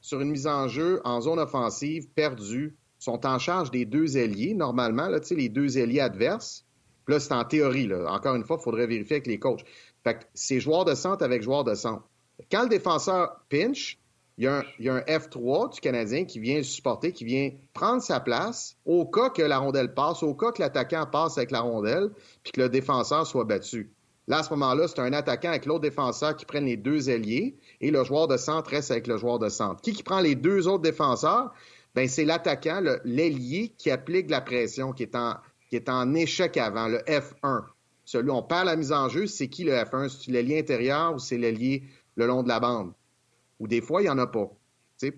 sur 0.01 0.21
une 0.21 0.31
mise 0.31 0.47
en 0.47 0.67
jeu 0.67 1.01
en 1.03 1.21
zone 1.21 1.39
offensive 1.39 2.09
perdue 2.13 2.77
sont 2.99 3.25
en 3.25 3.39
charge 3.39 3.71
des 3.71 3.85
deux 3.85 4.17
ailiers, 4.17 4.53
normalement, 4.53 5.07
là, 5.07 5.19
les 5.31 5.49
deux 5.49 5.77
ailiers 5.77 6.01
adverses. 6.01 6.65
Puis 7.05 7.15
là, 7.15 7.19
c'est 7.19 7.33
en 7.33 7.43
théorie. 7.43 7.87
Là. 7.87 8.11
Encore 8.11 8.35
une 8.35 8.43
fois, 8.43 8.57
il 8.59 8.63
faudrait 8.63 8.87
vérifier 8.87 9.15
avec 9.15 9.27
les 9.27 9.39
coachs. 9.39 9.63
Fait 10.03 10.27
c'est 10.33 10.59
joueur 10.59 10.85
de 10.85 10.95
centre 10.95 11.23
avec 11.23 11.41
joueur 11.41 11.63
de 11.63 11.75
centre. 11.75 12.03
Quand 12.51 12.63
le 12.63 12.69
défenseur 12.69 13.41
pinch, 13.49 13.99
il 14.37 14.45
y, 14.45 14.47
a 14.47 14.93
un, 14.93 15.01
F3 15.01 15.73
du 15.73 15.81
Canadien 15.81 16.23
qui 16.23 16.39
vient 16.39 16.63
supporter, 16.63 17.11
qui 17.11 17.25
vient 17.25 17.51
prendre 17.73 18.01
sa 18.01 18.21
place 18.21 18.77
au 18.85 19.05
cas 19.05 19.29
que 19.29 19.41
la 19.41 19.57
rondelle 19.57 19.93
passe, 19.93 20.23
au 20.23 20.33
cas 20.33 20.53
que 20.53 20.61
l'attaquant 20.61 21.05
passe 21.05 21.37
avec 21.37 21.51
la 21.51 21.59
rondelle, 21.59 22.09
puis 22.41 22.53
que 22.53 22.61
le 22.61 22.69
défenseur 22.69 23.27
soit 23.27 23.43
battu. 23.43 23.91
Là, 24.29 24.37
à 24.37 24.43
ce 24.43 24.51
moment-là, 24.51 24.87
c'est 24.87 24.99
un 24.99 25.11
attaquant 25.11 25.49
avec 25.49 25.65
l'autre 25.65 25.81
défenseur 25.81 26.37
qui 26.37 26.45
prennent 26.45 26.67
les 26.67 26.77
deux 26.77 27.09
ailiers 27.09 27.57
et 27.81 27.91
le 27.91 28.01
joueur 28.05 28.29
de 28.29 28.37
centre 28.37 28.69
reste 28.69 28.91
avec 28.91 29.07
le 29.07 29.17
joueur 29.17 29.39
de 29.39 29.49
centre. 29.49 29.81
Qui 29.81 29.91
prend 30.03 30.21
les 30.21 30.35
deux 30.35 30.69
autres 30.69 30.83
défenseurs? 30.83 31.51
Ben, 31.93 32.07
c'est 32.07 32.23
l'attaquant, 32.23 32.81
l'ailier 33.03 33.73
qui 33.77 33.91
applique 33.91 34.29
la 34.29 34.39
pression, 34.39 34.93
qui 34.93 35.03
est 35.03 35.89
en 35.89 36.13
échec 36.13 36.55
avant, 36.55 36.87
le 36.87 36.99
F1. 36.99 37.63
Celui, 38.11 38.31
on 38.31 38.41
perd 38.41 38.65
la 38.65 38.75
mise 38.75 38.91
en 38.91 39.07
jeu, 39.07 39.27
c'est 39.27 39.49
qui 39.49 39.63
le 39.63 39.71
F1? 39.71 40.09
C'est 40.09 40.31
l'ailier 40.31 40.57
intérieur 40.57 41.13
ou 41.13 41.19
c'est 41.19 41.37
l'ailier 41.37 41.83
le 42.15 42.25
long 42.25 42.41
de 42.41 42.47
la 42.47 42.59
bande? 42.59 42.91
Ou 43.59 43.67
des 43.67 43.81
fois, 43.81 44.01
il 44.01 44.05
n'y 44.05 44.09
en 44.09 44.17
a 44.17 44.25
pas. 44.25 44.49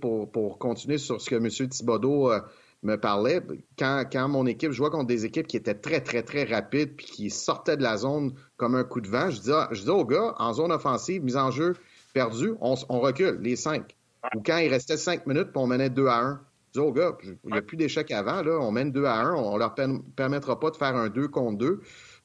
Pour, 0.02 0.30
pour 0.30 0.60
continuer 0.60 0.98
sur 0.98 1.22
ce 1.22 1.30
que 1.30 1.36
M. 1.36 1.70
Thibodeau 1.70 2.34
euh, 2.34 2.42
me 2.84 2.98
parlait, 2.98 3.42
quand, 3.80 4.28
mon 4.28 4.46
équipe 4.46 4.74
jouait 4.74 4.90
contre 4.90 5.08
des 5.08 5.24
équipes 5.24 5.48
qui 5.48 5.56
étaient 5.56 5.74
très, 5.74 6.02
très, 6.02 6.22
très 6.22 6.44
rapides 6.44 6.98
puis 6.98 7.06
qui 7.06 7.30
sortaient 7.30 7.78
de 7.78 7.82
la 7.82 7.96
zone 7.96 8.34
comme 8.58 8.76
un 8.76 8.84
coup 8.84 9.00
de 9.00 9.08
vent, 9.08 9.30
je 9.30 9.40
disais, 9.40 9.54
je 9.72 9.80
disais 9.80 9.92
aux 9.92 10.04
gars, 10.04 10.36
en 10.38 10.52
zone 10.52 10.74
offensive, 10.74 11.24
mise 11.24 11.38
en 11.38 11.50
jeu 11.50 11.76
perdue, 12.14 12.56
on, 12.60 12.76
recule, 13.00 13.40
les 13.40 13.56
cinq. 13.56 13.96
Ou 14.36 14.42
quand 14.46 14.58
il 14.58 14.68
restait 14.68 14.98
cinq 14.98 15.26
minutes 15.28 15.54
puis 15.54 15.62
on 15.64 15.68
menait 15.68 15.90
deux 15.90 16.08
à 16.08 16.20
un. 16.20 16.42
Je 16.74 16.82
disais 16.82 16.90
aux 16.90 16.92
gars, 16.92 17.18
il 17.24 17.52
n'y 17.54 17.58
a 17.58 17.62
plus 17.62 17.78
d'échec 17.78 18.12
avant, 18.12 18.42
là, 18.42 18.60
on 18.60 18.72
mène 18.72 18.92
deux 18.92 19.06
à 19.06 19.16
un, 19.16 19.34
on 19.34 19.56
leur 19.56 19.76
permettra 20.18 20.60
pas 20.60 20.72
de 20.72 20.76
faire 20.76 20.98
un 20.98 21.08
deux 21.08 21.30
contre 21.30 21.58
deux. 21.58 21.82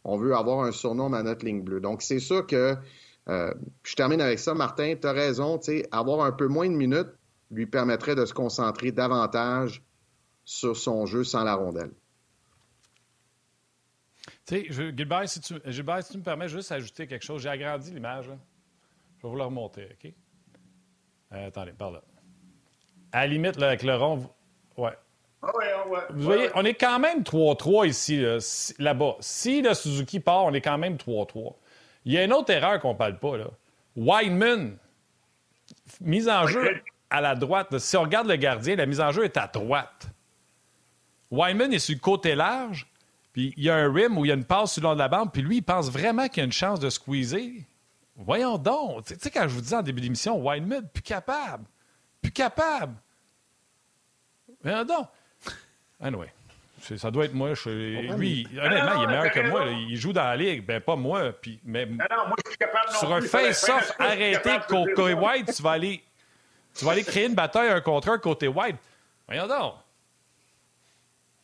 On 0.08 0.16
veut 0.16 0.36
avoir 0.36 0.64
un 0.64 0.70
surnom 0.70 1.12
à 1.12 1.22
notre 1.24 1.44
ligne 1.44 1.62
bleue. 1.62 1.80
Donc, 1.80 2.00
c'est 2.00 2.20
sûr 2.20 2.46
que 2.46 2.76
euh, 3.28 3.52
je 3.82 3.94
termine 3.96 4.20
avec 4.20 4.38
ça, 4.38 4.54
Martin, 4.54 4.94
tu 4.94 5.04
as 5.04 5.12
raison, 5.12 5.58
avoir 5.90 6.24
un 6.24 6.30
peu 6.30 6.46
moins 6.46 6.70
de 6.70 6.76
minutes 6.76 7.10
lui 7.50 7.66
permettrait 7.66 8.14
de 8.14 8.24
se 8.24 8.32
concentrer 8.32 8.92
davantage 8.92 9.82
sur 10.44 10.76
son 10.76 11.06
jeu 11.06 11.24
sans 11.24 11.42
la 11.42 11.54
rondelle. 11.54 11.92
Tu 14.46 14.72
sais, 14.72 14.92
Gilbert, 14.96 15.28
si 15.28 15.40
tu, 15.40 15.54
Gilbert, 15.64 16.04
tu 16.04 16.18
me 16.18 16.22
permets 16.22 16.48
juste 16.48 16.70
d'ajouter 16.70 17.08
quelque 17.08 17.24
chose, 17.24 17.42
j'ai 17.42 17.48
agrandi 17.48 17.90
l'image. 17.90 18.26
Je 18.26 19.22
vais 19.22 19.28
vous 19.28 19.36
la 19.36 19.46
remonter, 19.46 19.88
OK? 19.90 20.12
Euh, 21.32 21.48
attendez, 21.48 21.72
par 21.72 21.90
là. 21.90 22.02
À 23.10 23.26
la 23.26 23.32
limite, 23.32 23.60
avec 23.60 23.82
le 23.82 23.96
rond, 23.96 24.30
ouais. 24.76 24.96
Ah 25.48 25.88
ouais, 25.88 25.98
vous 26.10 26.22
voyez, 26.22 26.50
on 26.54 26.64
est 26.64 26.74
quand 26.74 26.98
même 26.98 27.22
3-3 27.22 27.88
ici, 27.88 28.24
là-bas. 28.78 29.16
si 29.20 29.62
le 29.62 29.74
Suzuki 29.74 30.20
part, 30.20 30.44
on 30.44 30.52
est 30.52 30.60
quand 30.60 30.78
même 30.78 30.96
3-3. 30.96 31.54
Il 32.04 32.12
y 32.12 32.18
a 32.18 32.24
une 32.24 32.32
autre 32.32 32.50
erreur 32.52 32.80
qu'on 32.80 32.92
ne 32.92 32.98
parle 32.98 33.18
pas. 33.18 33.36
Là. 33.36 33.46
Wideman, 33.96 34.76
mise 36.00 36.28
en 36.28 36.46
jeu 36.46 36.82
à 37.10 37.20
la 37.20 37.34
droite. 37.34 37.78
Si 37.78 37.96
on 37.96 38.02
regarde 38.02 38.28
le 38.28 38.36
gardien, 38.36 38.76
la 38.76 38.86
mise 38.86 39.00
en 39.00 39.12
jeu 39.12 39.24
est 39.24 39.36
à 39.36 39.46
droite. 39.46 40.08
Wyman 41.30 41.72
est 41.72 41.78
sur 41.78 41.94
le 41.94 42.00
côté 42.00 42.34
large, 42.34 42.86
puis 43.32 43.52
il 43.56 43.64
y 43.64 43.70
a 43.70 43.76
un 43.76 43.92
rim 43.92 44.16
où 44.16 44.24
il 44.24 44.28
y 44.28 44.30
a 44.30 44.34
une 44.34 44.44
passe 44.44 44.74
sur 44.74 44.82
le 44.82 44.88
long 44.88 44.94
de 44.94 44.98
la 44.98 45.08
bande, 45.08 45.32
puis 45.32 45.42
lui, 45.42 45.56
il 45.56 45.62
pense 45.62 45.90
vraiment 45.90 46.28
qu'il 46.28 46.38
y 46.38 46.40
a 46.42 46.44
une 46.44 46.52
chance 46.52 46.80
de 46.80 46.90
squeezer. 46.90 47.64
Voyons 48.16 48.56
donc. 48.56 49.04
Tu 49.06 49.14
sais, 49.18 49.30
quand 49.30 49.42
je 49.42 49.54
vous 49.54 49.60
disais 49.60 49.76
en 49.76 49.82
début 49.82 50.00
d'émission, 50.00 50.38
Wineman, 50.38 50.88
plus 50.88 51.02
capable. 51.02 51.64
Plus 52.22 52.32
capable. 52.32 52.94
Voyons 54.62 54.84
donc. 54.84 55.06
Anyway. 56.00 56.32
Ça 56.96 57.10
doit 57.10 57.24
être 57.24 57.34
moi. 57.34 57.54
Je, 57.54 57.70
lui, 58.16 58.46
honnêtement, 58.52 59.00
il 59.00 59.04
est 59.04 59.06
meilleur 59.06 59.32
que 59.32 59.40
moi. 59.48 59.64
Il 59.88 59.96
joue 59.96 60.12
dans 60.12 60.24
la 60.24 60.36
ligue. 60.36 60.64
Ben, 60.64 60.80
pas 60.80 60.94
moi. 60.94 61.32
Puis, 61.32 61.58
mais, 61.64 61.86
non, 61.86 61.96
non, 62.10 62.26
moi, 62.28 62.36
je 62.44 62.50
suis 62.50 62.58
capable 62.58 62.90
sur 62.90 63.12
un 63.12 63.20
face-off 63.22 63.92
arrêté 63.98 64.50
côté 64.68 65.14
White, 65.14 65.54
tu 65.54 65.62
vas 65.62 65.72
aller. 65.72 66.02
Tu 66.74 66.84
vas 66.84 66.92
aller 66.92 67.04
créer 67.04 67.26
une 67.26 67.34
bataille 67.34 67.70
un 67.70 67.80
contre 67.80 68.10
un 68.10 68.18
côté 68.18 68.46
White. 68.46 68.76
Voyons 69.26 69.46
donc. 69.46 69.74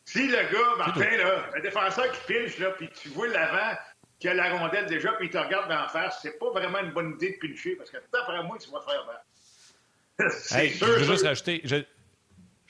Si 0.05 0.27
le 0.27 0.37
gars, 0.37 0.77
Martin, 0.79 1.17
là, 1.17 1.47
un 1.57 1.61
défenseur 1.61 2.13
qui 2.13 2.33
pinche, 2.33 2.59
là, 2.59 2.71
puis 2.73 2.89
tu 3.01 3.09
vois 3.09 3.29
l'avant, 3.29 3.79
qui 4.19 4.29
a 4.29 4.35
la 4.35 4.51
rondelle 4.51 4.87
déjà, 4.87 5.13
puis 5.13 5.29
il 5.29 5.31
te 5.31 5.39
regarde 5.39 5.71
d'en 5.71 5.89
face, 5.89 6.19
c'est 6.23 6.39
pas 6.39 6.51
vraiment 6.51 6.81
une 6.81 6.91
bonne 6.91 7.13
idée 7.13 7.31
de 7.31 7.49
pincher, 7.49 7.77
parce 7.77 7.91
que 7.91 7.97
d'après 8.13 8.43
moi, 8.43 8.59
tu 8.59 8.71
vas 8.71 8.81
faire 8.83 9.07
mal. 9.07 10.31
c'est 10.31 10.69
sûr. 10.69 10.87
Je 10.87 11.05
veux 11.05 11.13
juste 11.13 11.25
rajouter. 11.25 11.63
Je, 11.65 11.77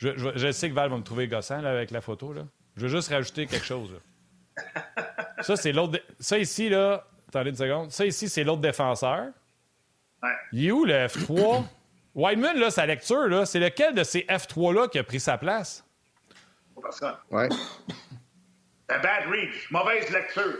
je, 0.02 0.32
je, 0.34 0.52
sais 0.52 0.68
que 0.68 0.74
Val 0.74 0.90
va 0.90 0.96
me 0.96 1.02
trouver 1.02 1.28
gossant 1.28 1.60
là, 1.60 1.70
avec 1.70 1.90
la 1.90 2.00
photo. 2.00 2.32
Là. 2.32 2.42
Je 2.76 2.82
veux 2.82 2.88
juste 2.88 3.08
rajouter 3.08 3.46
quelque 3.46 3.64
chose. 3.64 3.94
ça, 5.42 5.56
c'est 5.56 5.72
l'autre. 5.72 6.00
Ça 6.18 6.38
ici, 6.38 6.68
là. 6.68 7.06
Attendez 7.28 7.50
une 7.50 7.56
seconde. 7.56 7.90
Ça 7.92 8.04
ici, 8.04 8.28
c'est 8.28 8.44
l'autre 8.44 8.60
défenseur. 8.60 9.28
Ouais. 10.22 10.30
Il 10.52 10.66
est 10.66 10.70
où 10.72 10.84
le 10.84 10.94
F3? 11.06 11.64
Whiteman, 12.14 12.58
là, 12.58 12.70
sa 12.70 12.84
lecture, 12.84 13.28
là, 13.28 13.46
c'est 13.46 13.60
lequel 13.60 13.94
de 13.94 14.02
ces 14.02 14.20
F3-là 14.20 14.88
qui 14.88 14.98
a 14.98 15.04
pris 15.04 15.20
sa 15.20 15.38
place? 15.38 15.84
Personne. 16.80 17.14
Ouais. 17.30 17.48
Un 18.88 18.98
bad 18.98 19.28
read. 19.30 19.50
Mauvaise 19.70 20.10
lecture. 20.10 20.58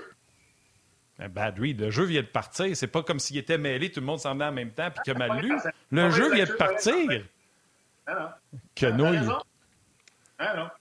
Un 1.19 1.29
bad 1.29 1.59
read. 1.59 1.81
Le 1.81 1.91
jeu 1.91 2.05
vient 2.05 2.23
de 2.23 2.27
partir. 2.27 2.75
C'est 2.77 2.87
pas 2.87 3.03
comme 3.03 3.19
s'il 3.19 3.37
était 3.37 3.59
mêlé, 3.59 3.91
tout 3.91 4.01
le 4.01 4.07
monde 4.07 4.21
s'en 4.21 4.33
venait 4.33 4.47
en 4.47 4.53
même 4.53 4.71
temps 4.71 4.91
puis 4.91 5.01
qu'il 5.05 5.15
a 5.15 5.19
mal 5.29 5.41
lu. 5.41 5.53
Le 5.91 6.11
jeu 6.11 6.33
vient 6.33 6.47
de 6.47 6.53
partir. 6.53 7.25
Ah 8.07 8.35
non. 8.91 9.39
Ah. 10.39 10.75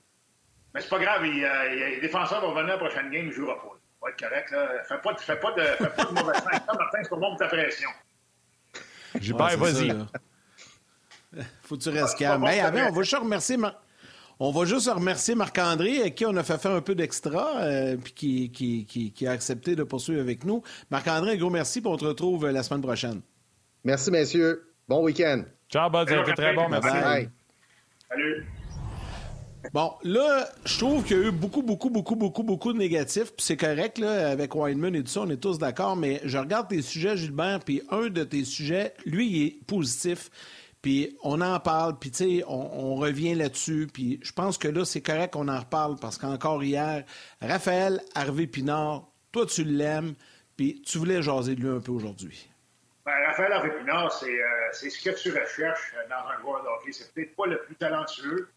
Mais 0.73 0.81
c'est 0.81 0.89
pas 0.89 0.99
grave, 0.99 1.25
il, 1.25 1.43
euh, 1.43 1.89
les 1.89 2.01
défenseurs 2.01 2.41
vont 2.41 2.51
venir 2.51 2.63
à 2.63 2.67
la 2.67 2.77
prochaine 2.77 3.09
game, 3.09 3.23
il 3.23 3.27
ne 3.27 3.31
jouera 3.31 3.55
pas. 3.55 3.77
Va 4.01 4.09
être 4.09 4.19
correct. 4.19 4.51
Là. 4.51 4.83
Fais, 4.87 4.97
pas, 4.97 5.15
fais, 5.17 5.35
pas 5.35 5.51
de, 5.51 5.61
fais 5.61 5.89
pas 5.89 6.05
de 6.05 6.13
mauvais 6.13 6.33
sens. 6.39 6.45
Martin, 6.45 6.99
c'est 7.03 7.09
pour 7.09 7.19
moi 7.19 7.35
ta 7.37 7.47
pression. 7.47 7.89
J'ai 9.19 9.33
ouais, 9.33 9.55
vas-y. 9.57 9.93
Faut 11.63 11.77
que 11.77 11.83
tu 11.83 11.89
restes 11.89 12.17
calme. 12.17 12.43
Mais 12.43 12.59
avant, 12.61 12.87
on 12.87 12.91
va 12.91 13.03
juste 13.03 13.17
remercier, 13.17 13.57
on 14.39 14.51
va 14.51 14.65
juste 14.65 14.89
remercier 14.89 15.35
Marc-André, 15.35 15.99
avec 15.99 16.15
qui 16.15 16.25
on 16.25 16.35
a 16.35 16.43
fait 16.43 16.57
faire 16.57 16.71
un 16.71 16.81
peu 16.81 16.95
d'extra, 16.95 17.59
euh, 17.59 17.97
puis 17.97 18.13
qui, 18.13 18.51
qui, 18.51 18.85
qui, 18.85 19.11
qui, 19.11 19.27
a 19.27 19.31
accepté 19.31 19.75
de 19.75 19.83
poursuivre 19.83 20.21
avec 20.21 20.45
nous. 20.45 20.63
Marc-André, 20.89 21.33
un 21.33 21.37
gros 21.37 21.49
merci, 21.49 21.81
puis 21.81 21.89
on 21.89 21.97
te 21.97 22.05
retrouve 22.05 22.49
la 22.49 22.63
semaine 22.63 22.81
prochaine. 22.81 23.21
Merci, 23.83 24.09
messieurs. 24.09 24.73
Bon 24.87 25.03
week-end. 25.03 25.43
Ciao, 25.71 25.89
Bud. 25.89 26.09
Ça 26.09 26.19
a 26.19 26.21
été 26.21 26.33
très 26.33 26.53
bon. 26.53 26.67
Merci. 26.69 26.89
Bye. 26.89 27.29
Salut. 28.09 28.45
Bon, 29.73 29.93
là, 30.03 30.49
je 30.65 30.77
trouve 30.79 31.03
qu'il 31.05 31.17
y 31.17 31.19
a 31.21 31.27
eu 31.27 31.31
beaucoup, 31.31 31.61
beaucoup, 31.61 31.89
beaucoup, 31.89 32.15
beaucoup, 32.15 32.43
beaucoup 32.43 32.73
de 32.73 32.79
négatifs, 32.79 33.31
puis 33.35 33.45
c'est 33.45 33.57
correct, 33.57 33.99
là, 33.99 34.29
avec 34.29 34.55
Weinman 34.55 34.95
et 34.95 35.03
tout 35.03 35.09
ça, 35.09 35.21
on 35.21 35.29
est 35.29 35.37
tous 35.37 35.59
d'accord, 35.59 35.95
mais 35.95 36.19
je 36.25 36.37
regarde 36.39 36.67
tes 36.67 36.81
sujets, 36.81 37.15
Gilbert, 37.15 37.59
puis 37.63 37.83
un 37.91 38.09
de 38.09 38.23
tes 38.23 38.43
sujets, 38.43 38.93
lui, 39.05 39.29
il 39.29 39.45
est 39.45 39.65
positif, 39.67 40.31
puis 40.81 41.15
on 41.23 41.41
en 41.41 41.59
parle, 41.59 41.99
puis 41.99 42.09
tu 42.09 42.17
sais, 42.17 42.43
on, 42.47 42.95
revient 42.95 43.35
là-dessus, 43.35 43.87
puis 43.93 44.19
je 44.23 44.31
pense 44.31 44.57
que 44.57 44.67
là, 44.67 44.83
c'est 44.83 45.01
correct 45.01 45.33
qu'on 45.33 45.47
en 45.47 45.59
reparle, 45.59 45.95
parce 46.01 46.17
qu'encore 46.17 46.63
hier, 46.63 47.03
Raphaël 47.39 48.01
Harvey 48.15 48.47
Pinard, 48.47 49.07
toi, 49.31 49.45
tu 49.45 49.63
l'aimes, 49.63 50.15
puis 50.57 50.81
tu 50.81 50.97
voulais 50.97 51.21
jaser 51.21 51.55
de 51.55 51.61
lui 51.61 51.69
un 51.69 51.79
peu 51.79 51.91
aujourd'hui. 51.91 52.50
Ben, 53.05 53.13
Raphaël 53.25 53.51
Harvey 53.53 53.71
Pinard, 53.71 54.21
euh, 54.23 54.37
c'est 54.73 54.89
ce 54.89 55.03
que 55.03 55.15
tu 55.19 55.31
recherches 55.31 55.93
dans 56.09 56.29
un 56.29 56.39
joueur 56.39 56.63
de 56.63 56.67
hockey. 56.67 56.91
C'est 56.91 57.11
peut-être 57.13 57.35
pas 57.35 57.47
le 57.47 57.59
plus 57.61 57.75
talentueux, 57.75 58.49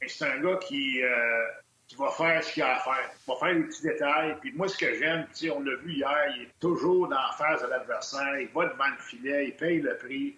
mais 0.00 0.08
c'est 0.08 0.26
un 0.26 0.38
gars 0.38 0.56
qui, 0.56 1.02
euh, 1.02 1.46
qui, 1.86 1.96
va 1.96 2.10
faire 2.10 2.44
ce 2.44 2.52
qu'il 2.52 2.62
a 2.62 2.76
à 2.76 2.80
faire. 2.80 3.10
Il 3.26 3.32
va 3.32 3.38
faire 3.38 3.54
les 3.54 3.62
petits 3.64 3.82
détails. 3.82 4.36
Puis 4.40 4.52
moi, 4.52 4.68
ce 4.68 4.76
que 4.76 4.94
j'aime, 4.94 5.26
on 5.54 5.60
l'a 5.60 5.76
vu 5.76 5.94
hier, 5.94 6.34
il 6.36 6.42
est 6.42 6.60
toujours 6.60 7.08
dans 7.08 7.16
la 7.16 7.32
phase 7.38 7.62
de 7.62 7.68
l'adversaire. 7.68 8.38
Il 8.38 8.48
va 8.48 8.66
devant 8.66 8.88
le 8.88 8.98
filet, 8.98 9.46
il 9.48 9.56
paye 9.56 9.80
le 9.80 9.96
prix. 9.96 10.36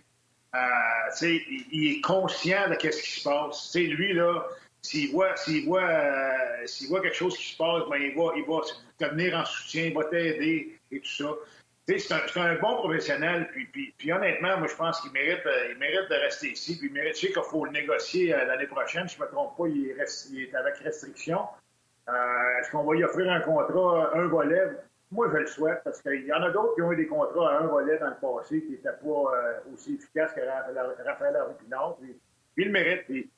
Euh, 0.55 0.59
il, 1.22 1.66
il, 1.72 1.97
est 1.97 2.01
conscient 2.01 2.68
de 2.68 2.74
ce 2.74 3.03
qui 3.03 3.20
se 3.20 3.24
passe. 3.28 3.70
T'sais, 3.70 3.86
lui, 3.86 4.12
là, 4.12 4.47
s'il 4.82 5.11
voit, 5.11 5.34
s'il 5.36 5.64
voit, 5.64 5.82
euh, 5.82 6.66
voit 6.88 7.01
quelque 7.01 7.16
chose 7.16 7.36
qui 7.36 7.53
se 7.53 7.57
passe, 7.57 7.82
ben, 7.88 7.97
il, 7.97 8.14
va, 8.14 8.32
il 8.36 8.45
va 8.45 8.61
te 8.99 9.05
tenir 9.05 9.36
en 9.36 9.45
soutien, 9.45 9.86
il 9.86 9.95
va 9.95 10.05
t'aider 10.05 10.78
et 10.90 11.01
tout 11.01 11.09
ça. 11.09 11.34
C'est 11.89 12.12
un, 12.12 12.43
un, 12.43 12.55
bon 12.61 12.76
professionnel, 12.76 13.51
puis, 13.99 14.12
honnêtement, 14.12 14.57
moi, 14.59 14.68
je 14.68 14.76
pense 14.76 15.01
qu'il 15.01 15.11
mérite, 15.11 15.45
euh, 15.47 15.72
il 15.72 15.78
mérite 15.78 16.09
de 16.09 16.14
rester 16.14 16.51
ici, 16.53 16.78
puis 16.78 16.87
il 16.87 16.93
mérite, 16.93 17.16
je 17.16 17.26
sais 17.26 17.33
qu'il 17.33 17.43
faut 17.43 17.64
le 17.64 17.72
négocier 17.72 18.33
euh, 18.33 18.45
l'année 18.45 18.68
prochaine, 18.68 19.09
si 19.09 19.16
je 19.16 19.20
ne 19.20 19.26
me 19.26 19.33
trompe 19.33 19.57
pas, 19.57 19.66
il 19.66 19.91
est, 19.91 20.28
il 20.30 20.43
est 20.43 20.55
avec 20.55 20.76
restriction. 20.76 21.41
Euh, 22.09 22.59
Est-ce 22.61 22.70
qu'on 22.70 22.85
va 22.85 22.95
lui 22.95 23.03
offrir 23.03 23.30
un 23.33 23.41
contrat, 23.41 24.12
un 24.14 24.26
volet? 24.28 24.62
Moi, 25.11 25.28
je 25.33 25.39
le 25.39 25.47
souhaite, 25.47 25.80
parce 25.83 26.01
qu'il 26.01 26.24
y 26.24 26.33
en 26.33 26.43
a 26.43 26.51
d'autres 26.51 26.76
qui 26.76 26.83
ont 26.83 26.93
eu 26.93 26.97
des 26.97 27.09
contrats 27.09 27.53
à 27.53 27.59
un 27.59 27.66
volet 27.66 27.99
dans 27.99 28.11
le 28.11 28.14
passé 28.14 28.62
qui 28.62 28.70
n'étaient 28.70 28.89
pas 28.89 29.35
euh, 29.35 29.74
aussi 29.74 29.95
efficaces 29.95 30.33
que 30.35 30.41
Raphaël 31.05 31.37
Harry 31.37 31.55
puis, 32.01 32.16
il 32.59 32.66
le 32.66 32.70
mérite. 32.70 33.07
Puis, 33.07 33.28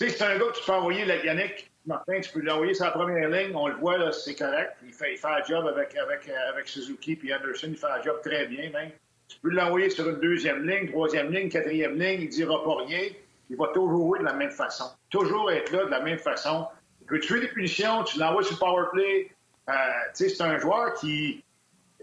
c'est 0.00 0.22
un 0.22 0.36
gars 0.36 0.46
que 0.46 0.58
tu 0.58 0.64
peux 0.66 0.72
envoyer, 0.72 1.06
Yannick, 1.24 1.72
Martin, 1.86 2.20
tu 2.20 2.30
peux 2.32 2.40
l'envoyer 2.40 2.72
sur 2.72 2.86
la 2.86 2.92
première 2.92 3.28
ligne, 3.28 3.54
on 3.54 3.68
le 3.68 3.74
voit, 3.74 3.98
là, 3.98 4.10
c'est 4.10 4.34
correct. 4.34 4.76
Il 4.86 4.92
fait, 4.94 5.12
il 5.12 5.18
fait 5.18 5.28
un 5.28 5.44
job 5.44 5.66
avec, 5.66 5.94
avec, 5.96 6.68
Suzuki 6.68 7.14
puis 7.14 7.34
Anderson, 7.34 7.66
il 7.68 7.76
fait 7.76 7.86
un 7.86 8.02
job 8.02 8.20
très 8.22 8.46
bien, 8.46 8.70
même. 8.70 8.90
Tu 9.28 9.38
peux 9.40 9.50
l'envoyer 9.50 9.90
sur 9.90 10.08
une 10.08 10.20
deuxième 10.20 10.66
ligne, 10.66 10.88
troisième 10.88 11.30
ligne, 11.30 11.50
quatrième 11.50 11.98
ligne, 11.98 12.22
il 12.22 12.28
dira 12.30 12.62
pas 12.64 12.76
rien. 12.86 13.08
Il 13.50 13.56
va 13.56 13.68
toujours 13.68 13.90
jouer 14.06 14.18
de 14.20 14.24
la 14.24 14.32
même 14.32 14.50
façon. 14.50 14.84
Toujours 15.10 15.50
être 15.50 15.70
là 15.72 15.84
de 15.84 15.90
la 15.90 16.00
même 16.00 16.18
façon. 16.18 16.66
Il 17.02 17.06
peut 17.06 17.20
tuer 17.20 17.40
des 17.40 17.48
punitions, 17.48 18.02
tu 18.04 18.18
l'envoies 18.18 18.42
sur 18.42 18.58
le. 18.94 19.26
Euh, 19.68 19.72
c'est 20.14 20.40
un 20.40 20.58
joueur 20.58 20.94
qui. 20.94 21.44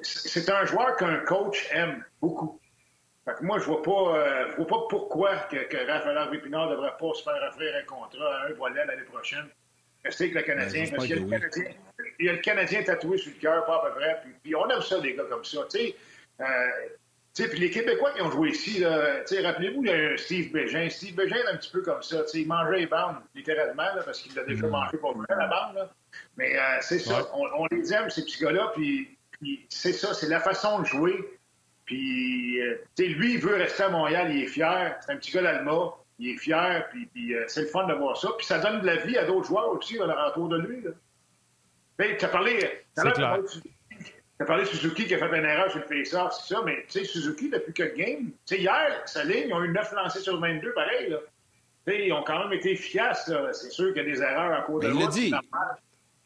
C'est 0.04 0.50
un 0.50 0.66
joueur 0.66 0.96
qu'un 0.96 1.18
coach 1.18 1.68
aime 1.72 2.04
beaucoup. 2.22 2.60
Fait 3.26 3.34
que 3.36 3.44
moi, 3.44 3.60
je 3.60 3.66
vois 3.66 3.82
pas, 3.84 4.18
euh, 4.18 4.52
vois 4.58 4.68
pas 4.68 4.82
pourquoi 4.90 5.36
que, 5.50 5.58
que 5.68 5.78
Raphaël 5.92 6.18
devrait 6.32 6.98
pas 7.00 7.14
se 7.14 7.24
faire 7.24 7.48
offrir 7.48 7.76
un 7.76 7.86
contrat 7.86 8.36
à 8.36 8.48
un 8.48 8.54
volet 8.54 8.84
l'année 8.86 9.04
prochaine 9.04 9.48
rester 10.04 10.26
avec 10.26 10.36
le 10.36 10.42
Canadien. 10.42 10.86
parce 10.90 11.06
qu'il 11.06 11.16
y, 11.16 11.20
a 11.20 11.22
le 11.22 11.30
Canadien, 11.30 11.64
il 12.20 12.26
y 12.26 12.30
a 12.30 12.34
le 12.34 12.40
Canadien 12.40 12.84
tatoué 12.84 13.18
sur 13.18 13.32
le 13.32 13.40
cœur, 13.40 13.66
pas 13.66 13.78
à 13.78 13.90
peu 13.90 14.00
près. 14.00 14.22
Puis, 14.24 14.34
puis 14.44 14.56
on 14.56 14.68
aime 14.70 14.82
ça, 14.82 15.00
des 15.00 15.16
gars 15.16 15.26
comme 15.30 15.44
ça. 15.44 15.66
Tu 15.70 15.78
sais, 15.78 15.96
euh, 16.42 17.48
puis 17.50 17.60
les 17.60 17.70
Québécois 17.70 18.12
qui 18.12 18.22
ont 18.22 18.32
joué 18.32 18.50
ici, 18.50 18.84
rappelez-vous, 18.84 19.84
il 19.84 19.90
y 19.90 19.92
a 19.92 20.18
Steve 20.18 20.52
Bégin. 20.52 20.90
Steve 20.90 21.16
Bégin 21.16 21.38
est 21.38 21.54
un 21.54 21.58
petit 21.58 21.72
peu 21.72 21.82
comme 21.82 22.02
ça. 22.02 22.24
Il 22.34 22.48
mangeait 22.48 22.80
les 22.80 22.88
bandes, 22.88 23.18
littéralement, 23.34 23.84
là, 23.84 24.02
parce 24.04 24.22
qu'il 24.22 24.36
l'a 24.36 24.44
déjà 24.44 24.68
mm. 24.68 24.70
mangé 24.70 24.98
pour 24.98 25.16
vrai, 25.16 25.28
la 25.30 25.48
bande. 25.48 25.76
Là. 25.76 25.90
Mais 26.38 26.58
euh, 26.58 26.62
c'est 26.82 27.00
ça. 27.00 27.30
On, 27.34 27.46
on, 27.64 27.68
les 27.72 27.94
aime, 27.94 28.10
ces 28.10 28.24
petits 28.24 28.44
gars-là. 28.44 28.72
Puis, 28.76 29.18
puis 29.40 29.66
c'est 29.70 29.94
ça, 29.94 30.14
c'est 30.14 30.28
la 30.28 30.40
façon 30.40 30.80
de 30.80 30.86
jouer. 30.86 31.40
Puis, 31.86 32.62
euh, 32.62 32.78
lui, 32.98 33.34
il 33.34 33.40
veut 33.40 33.56
rester 33.56 33.84
à 33.84 33.90
Montréal, 33.90 34.30
il 34.32 34.44
est 34.44 34.48
fier. 34.48 34.98
C'est 35.02 35.14
un 35.14 35.18
petit 35.18 35.32
gars 35.32 35.42
d'Alma 35.42 35.96
il 36.22 36.30
est 36.30 36.38
fier, 36.38 36.88
puis, 36.92 37.08
puis 37.08 37.34
euh, 37.34 37.46
c'est 37.48 37.62
le 37.62 37.68
fun 37.68 37.88
de 37.88 37.94
voir 37.94 38.16
ça. 38.16 38.30
Puis 38.38 38.46
ça 38.46 38.60
donne 38.60 38.82
de 38.82 38.86
la 38.86 38.98
vie 38.98 39.18
à 39.18 39.26
d'autres 39.26 39.48
joueurs 39.48 39.70
aussi 39.70 39.98
là, 39.98 40.30
autour 40.30 40.50
de 40.50 40.58
lui. 40.60 40.84
Tu 41.98 42.26
as 42.26 42.30
parlé, 42.30 42.60
as 42.98 44.46
parlé 44.46 44.64
de 44.64 44.68
Suzuki 44.68 45.06
qui 45.06 45.16
a 45.16 45.18
fait 45.18 45.38
une 45.38 45.46
erreur 45.46 45.72
sur 45.72 45.80
le 45.80 45.86
face-off, 45.86 46.34
c'est 46.34 46.54
ça, 46.54 46.62
mais 46.66 46.86
tu 46.88 47.00
sais, 47.00 47.06
Suzuki, 47.06 47.50
depuis 47.50 47.74
que 47.74 47.84
game, 47.96 48.32
tu 48.46 48.56
sais, 48.56 48.62
hier, 48.62 49.02
sa 49.06 49.24
ligne, 49.24 49.48
ils 49.48 49.54
ont 49.54 49.64
eu 49.64 49.72
9 49.72 49.94
lancés 49.94 50.20
sur 50.20 50.40
22, 50.40 50.74
pareil. 50.74 51.10
Là. 51.10 51.18
ils 51.88 52.14
ont 52.14 52.24
quand 52.24 52.44
même 52.44 52.54
été 52.54 52.72
efficaces. 52.72 53.32
C'est 53.54 53.72
sûr 53.72 53.94
qu'il 53.94 54.04
y 54.04 54.06
a 54.06 54.10
des 54.12 54.22
erreurs 54.22 54.60
en 54.60 54.64
cours 54.64 54.80
de 54.80 54.88
route. 54.88 54.96
Il 54.96 55.02
l'a 55.02 55.08
dit. 55.08 55.34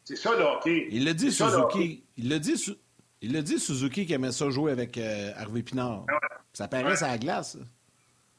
C'est 0.04 0.16
ça, 0.16 0.36
là, 0.36 0.56
OK. 0.56 0.66
Il 0.66 1.04
l'a 1.04 1.14
dit, 1.14 1.32
Suzuki. 1.32 2.04
Il 2.16 2.28
l'a 2.28 2.38
dit, 2.38 2.76
il 3.22 3.32
l'a 3.32 3.42
dit, 3.42 3.58
Suzuki, 3.58 4.06
qui 4.06 4.12
aimait 4.12 4.32
ça 4.32 4.50
jouer 4.50 4.72
avec 4.72 4.98
euh, 4.98 5.32
Harvey 5.36 5.62
Pinard. 5.62 6.06
Ça 6.52 6.68
paraît 6.68 7.02
à 7.02 7.08
la 7.08 7.18
glace. 7.18 7.58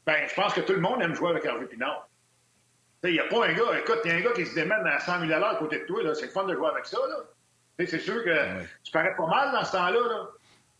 Ben, 0.08 0.26
je 0.26 0.34
pense 0.34 0.54
que 0.54 0.62
tout 0.62 0.72
le 0.72 0.80
monde 0.80 1.02
aime 1.02 1.14
jouer 1.14 1.32
avec 1.32 1.44
Hervé 1.44 1.66
Pinard. 1.66 2.08
Il 3.04 3.12
n'y 3.12 3.20
a 3.20 3.26
pas 3.26 3.46
un 3.46 3.54
gars, 3.54 3.78
écoute, 3.78 4.00
il 4.06 4.12
y 4.12 4.14
a 4.14 4.18
un 4.18 4.22
gars 4.22 4.32
qui 4.32 4.46
se 4.46 4.56
démène 4.56 4.88
à 4.88 5.00
100 5.00 5.28
000 5.28 5.44
à 5.44 5.56
côté 5.58 5.80
de 5.80 5.86
toi, 5.86 6.16
c'est 6.16 6.28
le 6.28 6.32
fun 6.32 6.46
de 6.46 6.56
jouer 6.56 6.70
avec 6.70 6.86
ça. 6.86 6.98
C'est 7.78 8.00
sûr 8.00 8.24
que 8.24 8.64
tu 8.84 8.92
parais 8.92 9.16
pas 9.16 9.28
mal 9.28 9.52
dans 9.52 9.64
ce 9.66 9.72
temps-là. 9.74 10.30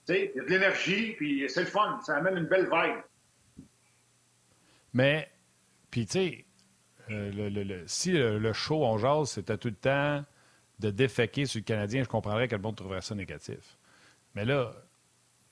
Il 0.08 0.32
y 0.34 0.40
a 0.40 0.44
de 0.44 0.50
l'énergie, 0.50 1.14
puis 1.18 1.48
c'est 1.50 1.62
le 1.62 1.68
fun. 1.68 2.00
Ça 2.06 2.16
amène 2.16 2.38
une 2.38 2.46
belle 2.46 2.70
vibe. 2.72 3.66
Mais, 4.94 5.30
puis 5.92 6.06
tu 6.06 6.12
sais, 6.14 6.46
euh, 7.12 7.50
le, 7.50 7.84
si 7.86 8.14
le, 8.14 8.54
show 8.54 8.84
on 8.84 8.98
jase, 8.98 9.32
c'était 9.32 9.58
tout 9.58 9.68
le 9.68 9.76
temps 9.76 10.24
de 10.80 10.90
déféquer 10.90 11.46
sur 11.46 11.60
le 11.60 11.66
Canadien, 11.66 12.02
je 12.02 12.08
comprendrais 12.08 12.48
que 12.48 12.56
le 12.56 12.62
monde 12.62 12.78
trouverait 12.78 13.02
ça 13.02 13.14
négatif. 13.14 13.78
Mais 14.36 14.46
là, 14.46 14.72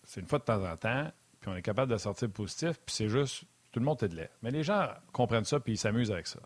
c'est 0.04 0.22
une 0.22 0.28
fois 0.28 0.40
de 0.40 0.46
temps 0.46 0.64
en 0.66 0.78
temps, 0.78 1.12
puis 1.42 1.52
on 1.52 1.56
est 1.56 1.62
capable 1.62 1.92
de 1.92 1.98
sortir 1.98 2.30
positif, 2.30 2.80
puis 2.86 2.96
c'est 2.96 3.10
juste 3.10 3.44
tout 3.76 3.82
le 3.82 3.86
monde 3.86 4.02
est 4.04 4.08
de 4.08 4.16
lait. 4.16 4.30
Mais 4.42 4.52
les 4.52 4.64
gens 4.64 4.88
comprennent 5.12 5.44
ça 5.44 5.60
puis 5.60 5.74
ils 5.74 5.78
s'amusent 5.78 6.10
avec 6.10 6.28
ça. 6.28 6.40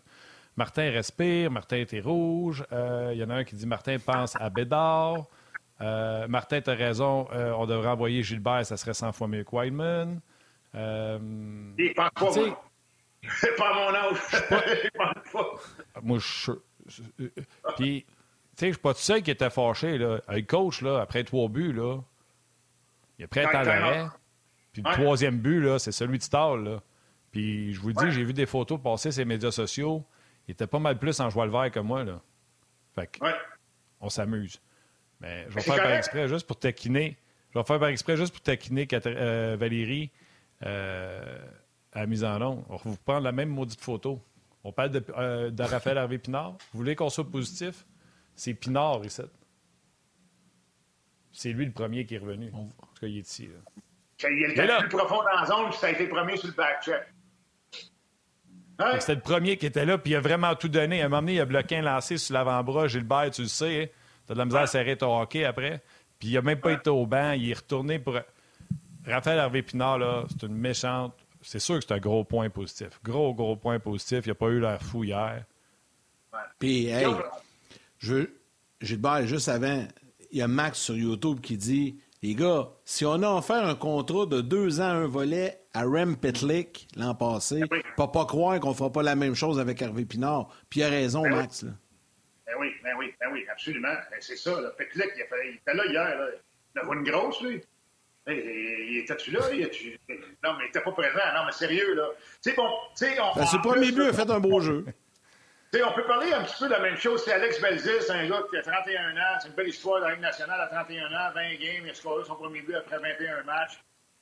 Martin 0.56 0.90
respire, 0.90 1.48
Martin 1.48 1.76
était 1.76 2.00
rouge. 2.00 2.64
Il 2.72 2.76
euh, 2.76 3.14
y 3.14 3.22
en 3.22 3.30
a 3.30 3.36
un 3.36 3.44
qui 3.44 3.54
dit 3.54 3.66
Martin 3.66 3.98
pense 4.04 4.34
à 4.34 4.50
Bédard. 4.50 5.26
Euh, 5.80 6.26
Martin, 6.26 6.60
tu 6.60 6.70
as 6.70 6.74
raison. 6.74 7.28
Euh, 7.32 7.52
on 7.52 7.66
devrait 7.66 7.90
envoyer 7.90 8.24
Gilbert, 8.24 8.66
ça 8.66 8.76
serait 8.76 8.94
100 8.94 9.12
fois 9.12 9.28
mieux 9.28 9.44
que 9.44 9.54
Wideman. 9.54 10.20
Euh, 10.74 11.18
pas, 11.94 12.10
pas 12.10 13.70
à 13.70 13.74
mon 13.74 13.94
âge. 13.94 14.18
Pas. 15.32 15.54
moi, 16.02 16.18
je. 16.18 16.52
Puis, 17.76 18.04
tu 18.04 18.14
sais, 18.56 18.66
je 18.66 18.72
suis 18.72 18.82
pas 18.82 18.92
tout 18.92 19.00
seul 19.00 19.22
qui 19.22 19.30
était 19.30 19.50
fâché. 19.50 19.98
Là. 19.98 20.20
Le 20.28 20.42
coach, 20.42 20.82
là, 20.82 21.00
après 21.00 21.22
trois 21.22 21.48
buts, 21.48 21.72
là, 21.72 22.00
il 23.18 23.24
est 23.24 23.28
prêt 23.28 23.44
à 23.44 23.62
l'arrêt. 23.62 24.06
Puis 24.72 24.82
le 24.82 24.92
troisième 24.92 25.38
but, 25.38 25.60
là, 25.60 25.78
c'est 25.78 25.92
celui 25.92 26.18
de 26.18 26.22
Stahl. 26.22 26.64
Là. 26.64 26.80
Puis 27.32 27.72
je 27.74 27.80
vous 27.80 27.88
le 27.88 27.94
dis, 27.94 28.10
j'ai 28.12 28.24
vu 28.24 28.32
des 28.32 28.46
photos 28.46 28.80
passer 28.82 29.12
sur 29.12 29.20
les 29.20 29.24
médias 29.24 29.50
sociaux. 29.52 30.04
Il 30.48 30.52
était 30.52 30.66
pas 30.66 30.78
mal 30.80 30.98
plus 30.98 31.20
en 31.20 31.30
joie 31.30 31.46
le 31.46 31.52
vert 31.52 31.70
que 31.70 31.78
moi. 31.80 32.02
Là. 32.04 32.20
Fait 32.94 33.06
que, 33.06 33.24
Ouais. 33.24 33.34
on 34.00 34.08
s'amuse. 34.08 34.60
Mais 35.20 35.44
je 35.48 35.54
vais 35.54 35.60
faire 35.60 35.76
par 35.76 35.92
exprès 35.92 36.28
juste 36.28 36.46
pour 36.46 36.58
taquiner. 36.58 37.16
Je 37.54 37.58
vais 37.58 37.64
faire 37.64 37.78
par 37.78 37.88
exprès 37.88 38.16
juste 38.16 38.32
pour 38.32 38.40
taquiner 38.42 38.88
euh, 39.06 39.56
Valérie 39.58 40.10
euh, 40.64 41.38
à 41.92 42.00
la 42.00 42.06
mise 42.06 42.24
en 42.24 42.40
onde. 42.42 42.64
On 42.68 42.76
va 42.76 42.82
vous 42.84 42.96
prendre 42.96 43.22
la 43.22 43.32
même 43.32 43.48
maudite 43.50 43.80
photo. 43.80 44.20
On 44.64 44.72
parle 44.72 44.90
de, 44.90 45.04
euh, 45.16 45.50
de 45.50 45.62
Raphaël 45.62 45.98
Harvey 45.98 46.18
Pinard. 46.18 46.52
Vous 46.72 46.78
voulez 46.78 46.96
qu'on 46.96 47.10
soit 47.10 47.28
positif? 47.30 47.86
C'est 48.34 48.54
Pinard 48.54 49.04
ici. 49.04 49.22
C'est 51.32 51.52
lui 51.52 51.64
le 51.66 51.72
premier 51.72 52.04
qui 52.06 52.16
est 52.16 52.18
revenu. 52.18 52.50
En 52.52 52.64
tout 52.66 53.00
cas, 53.00 53.06
il 53.06 53.18
est 53.18 53.20
ici. 53.20 53.46
là. 53.46 54.28
Il 54.28 54.50
était 54.50 54.66
là- 54.66 54.80
plus 54.80 54.88
profond 54.88 55.16
dans 55.22 55.40
la 55.40 55.46
zone, 55.46 55.70
puis 55.70 55.78
ça 55.78 55.86
a 55.86 55.90
été 55.90 56.04
le 56.04 56.10
premier 56.10 56.36
sur 56.36 56.48
le 56.48 56.54
back-check. 56.54 57.02
Hein? 58.80 59.00
C'était 59.00 59.14
le 59.14 59.20
premier 59.20 59.56
qui 59.56 59.66
était 59.66 59.84
là, 59.84 59.98
puis 59.98 60.12
il 60.12 60.16
a 60.16 60.20
vraiment 60.20 60.54
tout 60.54 60.68
donné. 60.68 61.02
À 61.02 61.06
un 61.06 61.08
moment 61.08 61.22
donné, 61.22 61.34
il 61.34 61.40
a 61.40 61.44
bloqué 61.44 61.76
un 61.76 61.82
lancé 61.82 62.16
sur 62.18 62.34
l'avant-bras. 62.34 62.88
Gilbert, 62.88 63.30
tu 63.30 63.42
le 63.42 63.48
sais, 63.48 63.82
hein? 63.82 63.86
t'as 64.26 64.34
de 64.34 64.38
la 64.38 64.44
misère 64.44 64.62
à 64.62 64.66
serrer 64.66 64.96
ton 64.96 65.20
hockey 65.20 65.44
après. 65.44 65.82
Puis 66.18 66.28
il 66.28 66.34
n'a 66.34 66.42
même 66.42 66.60
pas 66.60 66.72
été 66.72 66.90
au 66.90 67.06
banc. 67.06 67.32
Il 67.32 67.50
est 67.50 67.54
retourné 67.54 67.98
pour. 67.98 68.18
Raphaël 69.06 69.38
Hervé 69.38 69.62
Pinard, 69.62 69.98
là, 69.98 70.24
c'est 70.28 70.46
une 70.46 70.56
méchante. 70.56 71.14
C'est 71.42 71.58
sûr 71.58 71.78
que 71.78 71.84
c'est 71.86 71.94
un 71.94 71.98
gros 71.98 72.24
point 72.24 72.50
positif. 72.50 73.00
Gros, 73.02 73.34
gros 73.34 73.56
point 73.56 73.78
positif. 73.78 74.26
Il 74.26 74.28
n'a 74.28 74.34
pas 74.34 74.48
eu 74.48 74.60
l'air 74.60 74.82
fou 74.82 75.04
hier. 75.04 75.44
Puis, 76.58 76.86
hey, 76.86 77.06
je, 77.98 78.28
Gilbert, 78.80 79.26
juste 79.26 79.48
avant, 79.48 79.86
il 80.30 80.38
y 80.38 80.42
a 80.42 80.48
Max 80.48 80.78
sur 80.78 80.96
YouTube 80.96 81.40
qui 81.40 81.56
dit 81.56 81.98
Les 82.22 82.34
gars, 82.34 82.68
si 82.84 83.04
on 83.04 83.22
a 83.22 83.30
offert 83.30 83.66
un 83.66 83.74
contrat 83.74 84.26
de 84.26 84.40
deux 84.40 84.80
ans, 84.80 84.84
un 84.84 85.06
volet 85.06 85.59
à 85.74 85.82
Rem 85.84 86.16
Petlick 86.16 86.88
l'an 86.96 87.14
passé, 87.14 87.62
Oui. 87.70 87.82
pas 87.96 88.08
pas 88.08 88.24
croire 88.26 88.58
qu'on 88.60 88.74
fera 88.74 88.90
pas 88.90 89.02
la 89.02 89.14
même 89.16 89.34
chose 89.34 89.58
avec 89.60 89.80
Hervé 89.82 90.04
Pinard. 90.04 90.48
Puis 90.68 90.80
il 90.80 90.84
a 90.84 90.88
raison, 90.88 91.22
Ben 91.22 91.32
oui. 91.32 91.36
Max. 91.38 91.62
là. 91.62 91.70
Ben 92.46 92.54
oui, 92.58 92.72
ben 92.82 92.94
oui, 92.98 93.14
ben 93.20 93.28
oui, 93.32 93.44
absolument. 93.50 93.94
Ben, 94.10 94.16
c'est 94.20 94.36
ça, 94.36 94.50
là. 94.60 94.72
Il, 94.78 95.02
a 95.02 95.04
fait- 95.26 95.48
il 95.48 95.54
était 95.56 95.74
là 95.74 95.86
hier, 95.86 96.18
là. 96.18 96.26
Il 96.74 96.80
a 96.80 96.94
une 96.94 97.04
grosse, 97.04 97.40
lui. 97.42 97.62
Il 98.26 98.98
était-tu 98.98 99.30
là? 99.30 99.40
Il 99.52 99.62
était- 99.62 99.98
Non, 100.44 100.54
mais 100.58 100.64
il 100.66 100.68
était 100.68 100.80
pas 100.80 100.92
présent. 100.92 101.18
Non, 101.34 101.44
mais 101.46 101.52
sérieux, 101.52 101.94
là. 101.94 102.08
Tu 102.42 102.50
sais, 102.50 102.56
bon, 102.56 102.68
tu 102.96 103.06
sais, 103.06 103.20
on. 103.20 103.34
Ben, 103.34 103.46
c'est 103.46 103.56
il 103.82 103.96
là, 103.98 104.08
a 104.08 104.12
fait 104.12 104.30
un 104.30 104.40
beau 104.40 104.60
jeu. 104.60 104.84
Tu 105.72 105.78
sais, 105.78 105.84
on 105.84 105.92
peut 105.92 106.04
parler 106.04 106.32
un 106.32 106.42
petit 106.44 106.56
peu 106.58 106.66
de 106.66 106.72
la 106.72 106.80
même 106.80 106.96
chose. 106.96 107.22
C'est 107.24 107.32
Alex 107.32 107.60
Belzil, 107.60 107.92
c'est 108.00 108.10
un 108.12 108.28
gars 108.28 108.42
qui 108.50 108.56
a 108.56 108.62
31 108.62 109.16
ans. 109.16 109.38
C'est 109.40 109.48
une 109.48 109.54
belle 109.54 109.68
histoire 109.68 110.00
de 110.00 110.06
la 110.06 110.12
Ligue 110.12 110.20
nationale 110.22 110.60
à 110.60 110.66
31 110.66 111.06
ans, 111.06 111.32
20 111.34 111.50
games. 111.60 111.82
Il 111.84 111.90
a 111.90 111.94
scoré 111.94 112.24
son 112.24 112.34
premier 112.34 112.60
but 112.62 112.74
après 112.74 112.98
21 112.98 113.42
matchs. 113.44 113.80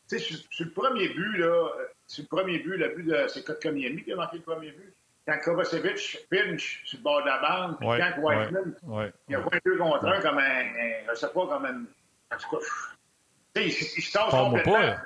Tu 0.09 0.19
sais, 0.19 0.35
sur, 0.51 0.65
le 0.67 0.71
premier 0.73 1.09
but, 1.09 1.37
là, 1.39 1.47
euh, 1.47 1.85
sur 2.07 2.23
le 2.25 2.29
premier 2.29 2.59
but, 2.59 2.77
le 2.77 2.89
but 2.95 3.03
de. 3.05 3.27
C'est 3.29 3.45
Kotkaniemi 3.45 4.03
qui 4.05 4.13
a 4.13 4.17
marqué 4.17 4.39
le 4.39 4.43
premier 4.43 4.71
but. 4.71 4.93
Quand 5.27 5.39
Kovacevic 5.45 6.27
pinch 6.31 6.81
sur 6.87 6.99
le 6.99 7.03
bord 7.03 7.21
de 7.23 7.27
la 7.27 7.39
bande, 7.39 7.79
puis 7.79 7.87
Ouais, 7.89 7.99
quand 7.99 8.23
Whiteman, 8.23 8.75
ouais, 8.85 9.13
il 9.29 9.35
a 9.37 9.39
un 9.41 9.59
deux 9.65 9.77
contre 9.77 10.07
un 10.07 10.21
comme 10.23 10.39
un, 10.39 10.65
Je 11.11 11.15
sais 11.15 11.27
pas, 11.29 11.47
comme 11.47 11.65
un. 11.67 12.35
En 12.35 12.39
tout 12.39 12.57
cas, 12.57 12.65
il, 13.57 13.67
il 13.67 13.73
se 13.73 14.13
tasse 14.13 14.31
complètement. 14.45 14.73
pas. 14.75 15.01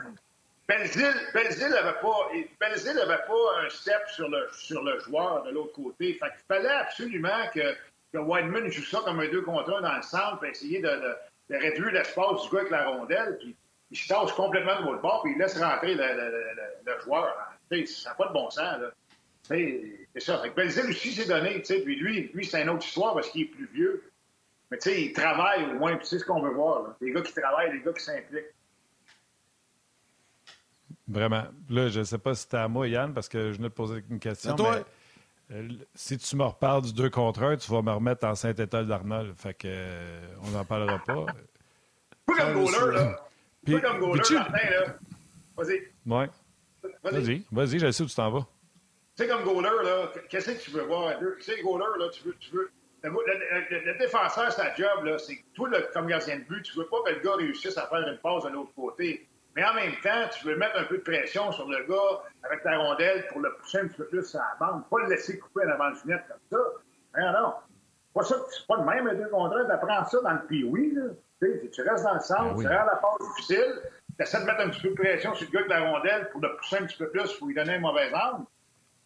Belzil, 0.68 1.12
Belzil 1.34 1.74
avait 1.74 1.98
pas, 2.00 2.28
Belzil 2.60 2.98
avait 3.00 3.22
pas 3.26 3.64
un 3.64 3.68
step 3.68 4.02
sur 4.14 4.28
le, 4.28 4.46
sur 4.52 4.82
le 4.84 5.00
joueur 5.00 5.42
de 5.42 5.50
l'autre 5.50 5.72
côté. 5.72 6.14
Fait 6.14 6.26
qu'il 6.30 6.44
fallait 6.46 6.68
absolument 6.68 7.48
que, 7.52 7.74
que 8.12 8.18
Whiteman 8.18 8.70
joue 8.70 8.84
ça 8.84 9.00
comme 9.04 9.18
un 9.20 9.28
2 9.28 9.42
contre 9.42 9.74
1 9.74 9.80
dans 9.80 9.96
le 9.96 10.02
centre 10.02 10.36
pour 10.36 10.46
essayer 10.46 10.80
de, 10.80 10.88
de- 10.88 11.16
de 11.50 11.56
réduire 11.56 11.90
l'espace 11.92 12.42
du 12.44 12.48
gars 12.54 12.60
avec 12.60 12.70
la 12.70 12.88
rondelle. 12.88 13.36
Puis 13.40 13.56
il 13.92 13.96
se 13.96 14.08
tasse 14.08 14.32
complètement 14.32 14.80
de 14.80 14.86
l'autre 14.86 15.02
bord 15.02 15.22
puis 15.22 15.32
il 15.32 15.38
laisse 15.38 15.56
rentrer 15.58 15.94
le, 15.94 16.02
le- 16.02 16.30
le- 16.56 16.92
le 16.92 17.00
joueur. 17.02 17.28
Tu 17.70 17.86
sais, 17.86 18.02
Ça 18.02 18.10
n'a 18.10 18.14
pas 18.16 18.28
de 18.28 18.32
bon 18.32 18.50
sens. 18.50 18.80
Là. 18.80 18.90
C'est 19.44 19.98
ça. 20.18 20.38
Fait 20.38 20.50
que 20.50 20.54
Belzil 20.56 20.88
aussi 20.90 21.12
s'est 21.12 21.26
donné. 21.26 21.58
tu 21.60 21.66
sais, 21.66 21.80
Puis 21.82 21.96
lui, 21.96 22.30
lui 22.34 22.44
c'est 22.44 22.62
une 22.62 22.70
autre 22.70 22.84
histoire 22.86 23.14
parce 23.14 23.28
qu'il 23.30 23.42
est 23.42 23.46
plus 23.46 23.66
vieux. 23.72 24.10
Mais 24.70 24.78
tu 24.78 24.90
sais, 24.90 25.02
il 25.02 25.12
travaille 25.12 25.64
au 25.66 25.74
moins. 25.74 25.96
puis 25.96 26.06
C'est 26.06 26.18
ce 26.18 26.24
qu'on 26.24 26.40
veut 26.42 26.52
voir. 26.54 26.82
Là. 26.82 26.96
Les 27.00 27.12
gars 27.12 27.20
qui 27.22 27.32
travaillent, 27.34 27.72
les 27.72 27.82
gars 27.82 27.92
qui 27.92 28.02
s'impliquent. 28.02 28.54
Vraiment. 31.08 31.44
Là, 31.68 31.88
je 31.88 31.98
ne 32.00 32.04
sais 32.04 32.18
pas 32.18 32.34
si 32.34 32.42
c'était 32.42 32.56
à 32.58 32.68
moi, 32.68 32.88
Yann, 32.88 33.12
parce 33.12 33.28
que 33.28 33.52
je 33.52 33.56
venais 33.58 33.68
de 33.68 33.74
poser 33.74 34.02
une 34.08 34.18
question. 34.20 34.54
Toi. 34.56 34.76
mais, 35.50 35.56
euh, 35.56 35.68
si 35.94 36.16
tu 36.16 36.36
me 36.36 36.44
reparles 36.44 36.82
du 36.82 36.92
2 36.94 37.10
contre 37.10 37.42
1, 37.42 37.56
tu 37.56 37.70
vas 37.70 37.82
me 37.82 37.90
remettre 37.92 38.24
en 38.26 38.34
Saint-Étienne 38.34 38.86
d'Arnold. 38.86 39.34
Fait 39.36 39.52
que 39.54 39.66
euh, 39.66 40.20
on 40.44 40.50
n'en 40.50 40.64
parlera 40.64 40.98
pas. 41.04 41.26
Pas 42.24 42.34
comme 42.36 42.54
goaler, 42.64 42.94
là. 42.94 43.16
Puis- 43.64 43.80
comme 43.80 43.98
goaler, 43.98 44.22
tu- 44.22 44.34
Martin, 44.34 44.70
là. 44.70 44.84
Vas-y. 45.56 45.82
Ouais. 46.06 46.28
Vas-y. 47.02 47.12
Vas-y, 47.22 47.46
vas-y, 47.52 47.78
je 47.78 47.90
sais 47.90 48.02
où 48.02 48.06
tu 48.06 48.14
t'en 48.14 48.30
vas. 48.30 48.46
Tu 49.16 49.22
sais, 49.24 49.28
comme 49.28 49.44
goaler, 49.44 49.70
là, 49.84 50.10
qu'est-ce 50.28 50.50
que 50.52 50.58
tu 50.60 50.70
veux 50.72 50.82
voir? 50.84 51.12
Tu 51.18 51.42
sais, 51.42 51.60
goaler, 51.62 51.84
là, 51.98 52.08
tu 52.10 52.24
veux. 52.24 52.34
Tu 52.40 52.50
veux 52.54 52.70
le, 53.04 53.10
le- 53.10 53.64
le- 53.78 53.84
le 53.92 53.98
défenseur, 53.98 54.52
sa 54.52 54.74
job, 54.74 55.04
là, 55.04 55.18
c'est 55.18 55.36
que 55.36 55.42
toi, 55.54 55.68
là, 55.70 55.82
comme 55.92 56.06
gardien 56.06 56.38
de 56.38 56.44
but, 56.44 56.62
tu 56.62 56.78
veux 56.78 56.86
pas 56.86 56.98
que 57.04 57.10
le 57.10 57.20
gars 57.20 57.34
réussisse 57.34 57.76
à 57.76 57.86
faire 57.88 58.06
une 58.06 58.18
passe 58.18 58.44
de 58.44 58.50
l'autre 58.50 58.72
côté. 58.76 59.28
Mais 59.56 59.64
en 59.64 59.74
même 59.74 59.92
temps, 60.02 60.28
tu 60.32 60.46
veux 60.46 60.56
mettre 60.56 60.78
un 60.78 60.84
peu 60.84 60.96
de 60.98 61.02
pression 61.02 61.50
sur 61.52 61.68
le 61.68 61.84
gars 61.84 62.22
avec 62.44 62.62
ta 62.62 62.78
rondelle 62.78 63.26
pour 63.28 63.40
le 63.40 63.52
pousser 63.56 63.78
un 63.80 63.88
petit 63.88 63.96
peu 63.96 64.06
plus 64.06 64.34
à 64.36 64.38
la 64.38 64.66
bande. 64.66 64.88
Pas 64.88 65.00
le 65.00 65.08
laisser 65.10 65.38
couper 65.38 65.66
en 65.66 65.70
avant 65.72 65.90
du 65.90 65.98
net 66.06 66.22
comme 66.28 66.38
ça. 66.60 67.20
Non, 67.20 67.32
non. 67.40 67.54
Pas 68.14 68.22
ça, 68.22 68.36
c'est 68.50 68.66
pas 68.66 68.76
de 68.78 68.84
même, 68.84 69.08
les 69.08 69.16
deux 69.16 69.28
contre 69.28 69.56
un. 69.56 69.64
T'apprends 69.66 70.04
ça 70.06 70.20
dans 70.22 70.32
le 70.32 70.46
pee 70.46 70.62
là. 70.94 71.02
Tu 71.72 71.82
restes 71.82 72.04
dans 72.04 72.14
le 72.14 72.20
centre, 72.20 72.42
Ben 72.42 72.56
oui. 72.56 72.64
tu 72.64 72.68
rends 72.70 72.84
la 72.84 72.96
passe 72.96 73.28
difficile, 73.36 73.80
tu 74.16 74.22
essaies 74.22 74.40
de 74.40 74.44
mettre 74.44 74.60
un 74.60 74.68
petit 74.70 74.80
peu 74.80 74.88
de 74.90 74.94
pression 74.94 75.34
sur 75.34 75.46
le 75.46 75.52
gars 75.52 75.60
avec 75.60 75.70
la 75.70 75.90
rondelle 75.90 76.28
pour 76.30 76.40
le 76.40 76.56
pousser 76.56 76.76
un 76.76 76.86
petit 76.86 76.96
peu 76.98 77.08
plus 77.10 77.32
pour 77.34 77.48
lui 77.48 77.54
donner 77.54 77.74
un 77.74 77.80
mauvais 77.80 78.10
angle. 78.14 78.44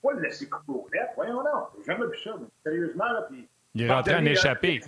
Pas 0.02 0.12
le 0.12 0.20
laisser 0.22 0.48
couper 0.48 0.72
au 0.72 0.86
net. 0.92 1.08
Voyons 1.16 1.42
non. 1.42 1.66
J'ai 1.78 1.84
jamais 1.92 2.06
vu 2.06 2.18
ça. 2.22 2.30
mais 2.38 2.46
Sérieusement, 2.64 3.04
là. 3.06 3.22
Puis, 3.30 3.48
Il 3.74 3.82
est 3.82 3.92
rentré 3.92 4.14
en 4.14 4.24
échappé. 4.24 4.80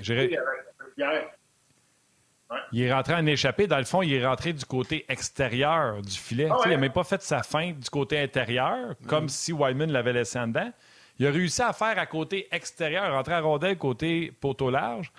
Il 2.72 2.82
est 2.82 2.92
rentré 2.92 3.14
en 3.14 3.26
échappé. 3.26 3.66
Dans 3.66 3.78
le 3.78 3.84
fond, 3.84 4.02
il 4.02 4.12
est 4.14 4.26
rentré 4.26 4.52
du 4.52 4.64
côté 4.64 5.04
extérieur 5.08 6.02
du 6.02 6.16
filet. 6.16 6.48
Ah 6.50 6.56
Il 6.64 6.70
n'a 6.70 6.76
même 6.76 6.92
pas 6.92 7.04
fait 7.04 7.22
sa 7.22 7.42
feinte 7.42 7.78
du 7.78 7.90
côté 7.90 8.20
intérieur, 8.20 8.94
comme 9.06 9.28
si 9.28 9.52
Wyman 9.52 9.90
l'avait 9.90 10.12
laissé 10.12 10.38
en 10.38 10.48
dedans. 10.48 10.70
Il 11.18 11.26
a 11.26 11.30
réussi 11.30 11.62
à 11.62 11.72
faire 11.72 11.98
à 11.98 12.06
côté 12.06 12.46
extérieur, 12.52 13.12
rentrer 13.12 13.34
à 13.34 13.40
rondelle 13.40 13.76
côté 13.76 14.32
poteau 14.40 14.70
large. 14.70 15.12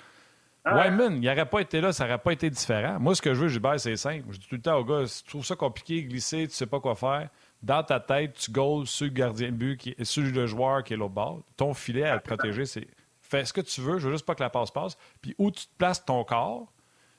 Wyman, 0.65 1.15
il 1.15 1.21
n'aurait 1.21 1.49
pas 1.49 1.61
été 1.61 1.81
là, 1.81 1.91
ça 1.93 2.05
n'aurait 2.05 2.19
pas 2.19 2.33
été 2.33 2.49
différent. 2.49 2.99
Moi, 2.99 3.15
ce 3.15 3.21
que 3.21 3.33
je 3.33 3.41
veux, 3.41 3.47
Gilbert, 3.47 3.79
c'est 3.79 3.95
simple. 3.95 4.25
Je 4.29 4.37
dis 4.37 4.47
tout 4.47 4.55
le 4.55 4.61
temps 4.61 4.77
aux 4.77 4.83
gars, 4.83 5.05
si 5.07 5.23
tu 5.23 5.29
trouves 5.29 5.45
ça 5.45 5.55
compliqué, 5.55 6.03
glisser, 6.03 6.47
tu 6.47 6.53
sais 6.53 6.65
pas 6.67 6.79
quoi 6.79 6.95
faire, 6.95 7.29
dans 7.63 7.81
ta 7.83 7.99
tête, 7.99 8.33
tu 8.35 8.51
goals 8.51 8.85
sur 8.85 9.05
le 9.05 9.11
gardien 9.13 9.47
de 9.49 9.55
but, 9.55 9.77
qui, 9.77 9.95
sur 10.03 10.23
le 10.23 10.45
joueur 10.47 10.83
qui 10.83 10.93
est 10.93 10.97
l'autre 10.97 11.13
bord. 11.13 11.41
Ton 11.57 11.73
filet 11.73 12.03
à 12.03 12.15
le 12.15 12.21
protéger, 12.21 12.65
c'est 12.65 12.87
fais 13.21 13.45
ce 13.45 13.53
que 13.53 13.61
tu 13.61 13.81
veux, 13.81 13.99
je 13.99 14.07
veux 14.07 14.13
juste 14.13 14.25
pas 14.25 14.33
que 14.35 14.41
la 14.43 14.49
passe 14.49 14.71
passe. 14.71 14.97
Puis 15.21 15.35
où 15.37 15.51
tu 15.51 15.65
te 15.65 15.71
places 15.77 16.03
ton 16.03 16.23
corps, 16.23 16.71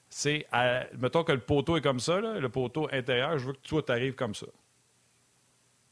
c'est, 0.08 0.44
à- 0.52 0.84
mettons 0.98 1.22
que 1.24 1.32
le 1.32 1.40
poteau 1.40 1.76
est 1.76 1.80
comme 1.82 2.00
ça, 2.00 2.20
là, 2.20 2.38
le 2.40 2.48
poteau 2.48 2.88
intérieur, 2.92 3.38
je 3.38 3.46
veux 3.46 3.52
que 3.52 3.66
toi, 3.66 3.82
tu 3.82 3.92
arrives 3.92 4.14
comme 4.16 4.34
ça. 4.34 4.46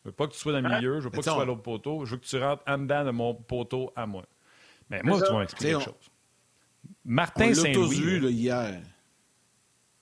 Je 0.04 0.08
veux 0.10 0.12
pas 0.14 0.26
que 0.26 0.32
tu 0.32 0.38
sois 0.38 0.52
dans 0.52 0.60
le 0.66 0.74
milieu, 0.74 1.00
je 1.00 1.04
veux 1.04 1.10
pas 1.10 1.18
que 1.18 1.22
tu 1.22 1.30
sois 1.30 1.42
à 1.42 1.46
l'autre 1.46 1.62
poteau, 1.62 2.04
je 2.04 2.12
veux 2.12 2.16
que 2.20 2.24
tu 2.26 2.36
rentres 2.42 2.62
en 2.66 2.78
dedans 2.78 3.04
de 3.04 3.10
mon 3.10 3.34
poteau 3.34 3.92
à 3.94 4.06
moi. 4.06 4.24
Mais 4.90 5.02
moi, 5.02 5.18
ça. 5.20 5.26
tu 5.26 5.32
vas 5.32 5.38
m'expliquer 5.40 5.70
quelque 5.72 5.82
on- 5.82 5.84
chose. 5.84 6.10
On 6.84 6.90
Martin 7.04 7.46
l'a 7.46 7.54
tous 7.54 7.60
Saint-Louis. 7.62 8.00
vu 8.00 8.16
là, 8.20 8.24
là, 8.26 8.30
hier. 8.30 8.80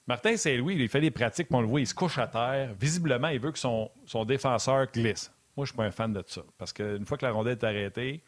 Martin 0.06 0.36
Saint-Louis, 0.36 0.76
il 0.78 0.88
fait 0.88 1.00
des 1.00 1.10
pratiques, 1.10 1.48
on 1.50 1.60
le 1.60 1.66
voit, 1.66 1.80
il 1.80 1.86
se 1.86 1.94
couche 1.94 2.18
à 2.18 2.26
terre. 2.28 2.74
Visiblement, 2.78 3.28
il 3.28 3.40
veut 3.40 3.50
que 3.52 3.58
son, 3.58 3.90
son 4.04 4.24
défenseur 4.24 4.86
glisse. 4.92 5.32
Moi, 5.56 5.64
je 5.66 5.70
suis 5.72 5.76
pas 5.76 5.84
un 5.84 5.90
fan 5.90 6.12
de 6.12 6.22
ça. 6.26 6.42
Parce 6.58 6.72
qu'une 6.72 7.04
fois 7.06 7.16
que 7.18 7.24
la 7.26 7.32
rondelle 7.32 7.58
est 7.58 7.64
arrêtée, 7.64 8.22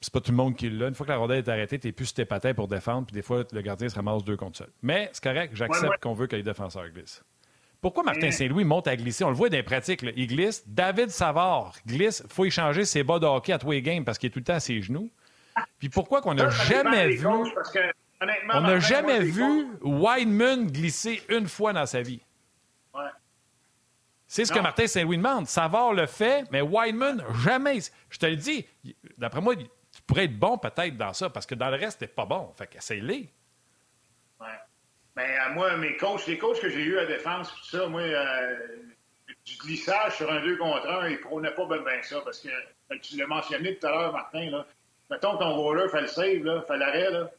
c'est 0.00 0.12
pas 0.12 0.20
tout 0.20 0.30
le 0.30 0.36
monde 0.36 0.54
qui 0.54 0.68
l'a. 0.70 0.88
Une 0.88 0.94
fois 0.94 1.06
que 1.06 1.10
la 1.12 1.16
rondelle 1.18 1.38
est 1.38 1.48
arrêtée, 1.48 1.78
tu 1.78 1.92
plus 1.92 2.06
sur 2.06 2.14
tes 2.14 2.24
patins 2.26 2.54
pour 2.54 2.68
défendre, 2.68 3.06
puis 3.06 3.14
des 3.14 3.22
fois, 3.22 3.44
le 3.50 3.60
gardien 3.60 3.88
se 3.88 3.94
ramasse 3.96 4.22
deux 4.24 4.36
contre 4.36 4.58
seul. 4.58 4.68
Mais 4.82 5.08
c'est 5.12 5.22
correct, 5.24 5.54
j'accepte 5.56 5.82
Ouais, 5.82 5.88
ouais. 5.88 5.96
qu'on 6.00 6.14
veut 6.14 6.26
que 6.26 6.36
les 6.36 6.42
défenseurs 6.44 6.88
glissent. 6.90 7.24
Pourquoi 7.80 8.02
Martin 8.04 8.30
Saint-Louis 8.30 8.64
monte 8.64 8.88
à 8.88 8.96
glisser? 8.96 9.24
On 9.24 9.30
le 9.30 9.34
voit 9.36 9.48
dans 9.48 9.56
les 9.56 9.62
pratiques, 9.62 10.02
là. 10.02 10.10
il 10.16 10.26
glisse. 10.28 10.64
David 10.66 11.10
Savard 11.10 11.76
glisse. 11.86 12.22
Il 12.24 12.32
faut 12.32 12.44
échanger 12.44 12.84
ses 12.84 13.02
bas 13.02 13.18
de 13.18 13.26
hockey 13.26 13.52
à 13.52 13.58
tous 13.58 13.70
les 13.70 13.82
games 13.82 14.04
parce 14.04 14.18
qu'il 14.18 14.28
est 14.28 14.30
tout 14.30 14.38
le 14.38 14.44
temps 14.44 14.54
à 14.54 14.60
ses 14.60 14.80
genoux. 14.80 15.10
Puis 15.78 15.88
pourquoi 15.88 16.20
qu'on 16.20 16.34
n'a 16.34 16.50
jamais 16.50 17.08
vu... 17.08 17.22
coachs, 17.22 17.54
parce 17.54 17.70
que, 17.70 17.78
honnêtement, 18.20 18.54
On 18.56 18.60
n'a 18.62 18.78
jamais 18.78 19.20
vu 19.20 19.66
Wideman 19.82 20.66
glisser 20.66 21.22
une 21.28 21.48
fois 21.48 21.72
dans 21.72 21.86
sa 21.86 22.02
vie. 22.02 22.20
Ouais. 22.94 23.04
C'est 24.26 24.44
ce 24.44 24.52
que. 24.52 24.58
Martin 24.58 24.86
Saint-Louis 24.86 25.16
demande. 25.16 25.46
Savard 25.46 25.92
le 25.92 26.06
fait, 26.06 26.44
mais 26.50 26.60
Wideman, 26.60 27.24
jamais. 27.44 27.78
Je 28.10 28.18
te 28.18 28.26
le 28.26 28.36
dis, 28.36 28.66
d'après 29.16 29.40
moi, 29.40 29.56
tu 29.56 30.02
pourrais 30.06 30.24
être 30.24 30.38
bon 30.38 30.58
peut-être 30.58 30.96
dans 30.96 31.12
ça, 31.12 31.30
parce 31.30 31.46
que 31.46 31.54
dans 31.54 31.70
le 31.70 31.76
reste, 31.76 32.00
t'es 32.00 32.06
pas 32.06 32.26
bon. 32.26 32.52
Fait 32.56 32.66
qu'essaye-les. 32.66 33.30
Ouais. 34.40 34.46
Mais 35.16 35.38
euh, 35.38 35.54
moi, 35.54 35.76
mes 35.78 35.96
coachs, 35.96 36.26
les 36.26 36.36
coachs 36.36 36.60
que 36.60 36.68
j'ai 36.68 36.82
eus 36.82 36.98
à 36.98 37.06
défense, 37.06 37.50
tout 37.54 37.64
ça, 37.64 37.86
moi, 37.86 38.02
euh, 38.02 38.56
du 39.46 39.56
glissage 39.56 40.16
sur 40.16 40.30
un 40.30 40.40
2 40.42 40.56
contre 40.58 40.86
1, 40.86 41.08
ils 41.08 41.20
prônaient 41.20 41.54
pas 41.54 41.66
bien, 41.66 42.02
ça. 42.02 42.20
Parce 42.20 42.40
que, 42.40 42.48
tu 42.98 43.16
l'as 43.16 43.26
mentionné 43.26 43.76
tout 43.76 43.86
à 43.86 43.90
l'heure, 43.90 44.12
Martin, 44.12 44.50
là, 44.50 44.66
mettons 45.10 45.36
ton 45.36 45.54
roller 45.54 45.90
fait 45.90 46.02
le 46.02 46.06
save, 46.06 46.44
là, 46.44 46.62
fait 46.62 46.76
l'arrêt, 46.76 47.10
là, 47.10 47.30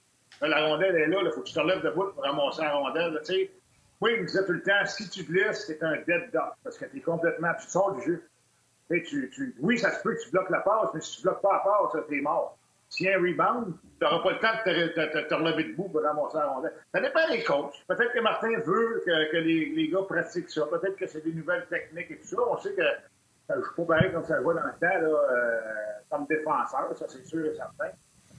la 0.41 0.65
rondelle 0.65 0.95
est 0.95 1.07
là, 1.07 1.20
il 1.24 1.32
faut 1.32 1.41
que 1.41 1.47
tu 1.47 1.53
te 1.53 1.59
relèves 1.59 1.82
debout 1.82 2.11
pour 2.13 2.24
ramasser 2.24 2.61
la 2.61 2.76
rondelle. 2.76 3.13
Là, 3.13 3.22
il 3.30 4.22
me 4.22 4.26
disait 4.26 4.45
tout 4.45 4.51
le 4.51 4.61
temps, 4.61 4.86
si 4.86 5.09
tu 5.09 5.24
glisses, 5.24 5.65
c'est 5.65 5.82
un 5.82 5.95
dead 6.07 6.32
duck, 6.32 6.53
parce 6.63 6.78
que 6.78 6.86
tu 6.86 7.01
complètement, 7.01 7.53
tu 7.59 7.68
sors 7.68 7.95
du 7.95 8.03
jeu. 8.03 8.24
Tu, 8.89 9.55
oui, 9.59 9.78
ça 9.78 9.91
se 9.91 10.01
peut 10.01 10.15
que 10.15 10.24
tu 10.24 10.30
bloques 10.30 10.49
la 10.49 10.59
passe, 10.59 10.89
mais 10.93 11.01
si 11.01 11.18
tu 11.18 11.24
bloques 11.24 11.41
pas 11.41 11.53
la 11.53 11.59
passe, 11.59 12.03
t'es 12.07 12.22
mort. 12.22 12.57
S'il 12.89 13.07
y 13.07 13.09
a 13.09 13.18
un 13.18 13.22
rebound, 13.22 13.74
tu 13.99 14.05
n'auras 14.05 14.24
pas 14.24 14.32
le 14.32 14.39
temps 14.39 14.53
de 14.65 14.88
te, 14.88 15.28
te, 15.28 15.34
relever 15.34 15.65
debout 15.65 15.89
pour 15.89 16.01
ramasser 16.01 16.38
la 16.38 16.45
rondelle. 16.45 16.74
Ça 16.93 17.01
dépend 17.01 17.28
des 17.30 17.43
coachs. 17.43 17.84
Peut-être 17.86 18.13
que 18.13 18.20
Martin 18.22 18.57
veut 18.59 19.03
que, 19.05 19.32
que 19.32 19.38
les, 19.38 19.65
les, 19.76 19.89
gars 19.89 20.03
pratiquent 20.07 20.49
ça. 20.49 20.65
Peut-être 20.68 20.95
que 20.95 21.05
c'est 21.05 21.22
des 21.22 21.34
nouvelles 21.34 21.65
techniques 21.70 22.11
et 22.11 22.18
tout 22.18 22.28
ça. 22.28 22.38
On 22.47 22.57
sait 22.59 22.74
que 22.74 22.82
ça 23.47 23.55
ne 23.55 23.61
joue 23.61 23.73
pas 23.75 23.95
pareil 23.95 24.11
comme 24.11 24.25
ça 24.25 24.37
joue 24.37 24.53
dans 24.53 24.65
le 24.65 24.73
temps, 24.79 25.01
là, 25.01 25.31
euh, 25.31 25.59
comme 26.09 26.25
défenseur, 26.27 26.95
ça 26.95 27.05
c'est 27.07 27.25
sûr 27.25 27.45
et 27.45 27.55
certain. 27.55 27.91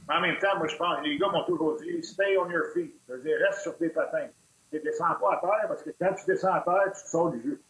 Mais 0.08 0.14
en 0.14 0.20
même 0.20 0.38
temps, 0.38 0.56
moi 0.58 0.66
je 0.68 0.76
pense, 0.76 1.02
les 1.02 1.18
gars 1.18 1.28
m'ont 1.28 1.44
toujours 1.44 1.76
dit 1.76 2.02
stay 2.02 2.36
on 2.38 2.48
your 2.50 2.64
feet. 2.74 2.94
Je 3.08 3.14
veux 3.14 3.22
dire, 3.22 3.36
reste 3.46 3.60
sur 3.60 3.76
tes 3.76 3.88
patins. 3.88 4.28
Tu 4.70 4.76
ne 4.76 4.82
descends 4.82 5.14
pas 5.20 5.34
à 5.34 5.40
terre 5.40 5.68
parce 5.68 5.82
que 5.82 5.90
quand 5.98 6.12
tu 6.14 6.26
descends 6.26 6.52
à 6.52 6.60
terre, 6.60 6.92
tu 6.94 7.02
te 7.02 7.08
sors 7.08 7.30
du 7.30 7.42
jeu. 7.42 7.60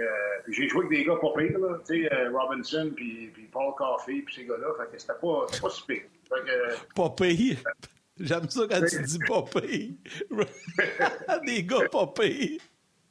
Euh, 0.00 0.04
j'ai 0.48 0.68
joué 0.68 0.86
avec 0.86 0.98
des 0.98 1.04
gars 1.04 1.16
pas 1.20 1.32
pires, 1.36 1.58
là, 1.58 1.78
tu 1.86 2.02
sais, 2.02 2.14
euh, 2.14 2.30
Robinson, 2.32 2.90
puis, 2.94 3.28
puis 3.34 3.46
Paul 3.48 3.74
Coffey, 3.74 4.22
puis 4.24 4.34
ces 4.34 4.46
gars-là. 4.46 4.68
Fait 4.78 4.92
que 4.92 4.98
c'était 4.98 5.14
pas, 5.14 5.46
pas 5.60 5.70
si 5.70 5.86
pire. 5.86 6.02
pas 6.94 7.10
pire? 7.10 7.58
J'aime 8.18 8.48
ça 8.48 8.62
quand 8.70 8.86
tu 8.86 9.02
dis 9.02 9.18
pas 9.18 9.42
pire. 9.42 9.94
des 11.46 11.64
gars 11.64 11.88
pas 11.90 12.06
pires. 12.06 12.60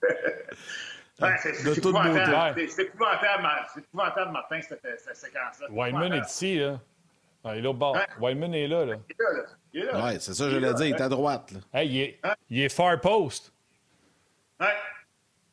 c'est 1.18 1.78
épouvantable. 1.78 2.70
C'est 2.70 2.84
épouvantable, 2.84 3.48
épouvantable, 3.78 4.32
Martin, 4.32 4.62
cette, 4.62 4.82
cette 5.00 5.16
séquence-là. 5.16 5.68
Wyman 5.70 6.14
est 6.14 6.28
ici, 6.28 6.60
là. 6.60 6.80
Ah, 7.44 7.56
il 7.56 7.60
est 7.60 7.62
là 7.62 7.70
au 7.72 7.74
bord. 7.74 7.96
Hein? 7.98 8.06
Wyman 8.20 8.54
est 8.54 8.68
là, 8.68 8.86
là. 8.86 8.96
Il 9.10 9.14
est 9.14 9.24
là, 9.24 9.44
Il 9.74 9.82
est 9.82 9.86
là. 9.86 10.06
Ouais, 10.06 10.20
c'est 10.20 10.34
ça, 10.34 10.50
je 10.50 10.58
l'ai 10.58 10.74
dit, 10.74 10.84
il 10.86 10.96
est 10.96 11.02
à 11.02 11.10
droite. 11.10 11.52
Là. 11.52 11.60
Hey, 11.74 11.90
il, 11.90 12.02
est, 12.02 12.20
hein? 12.24 12.34
il 12.50 12.62
est 12.62 12.70
far 12.70 13.00
post. 13.02 13.52
Ouais. 14.60 14.68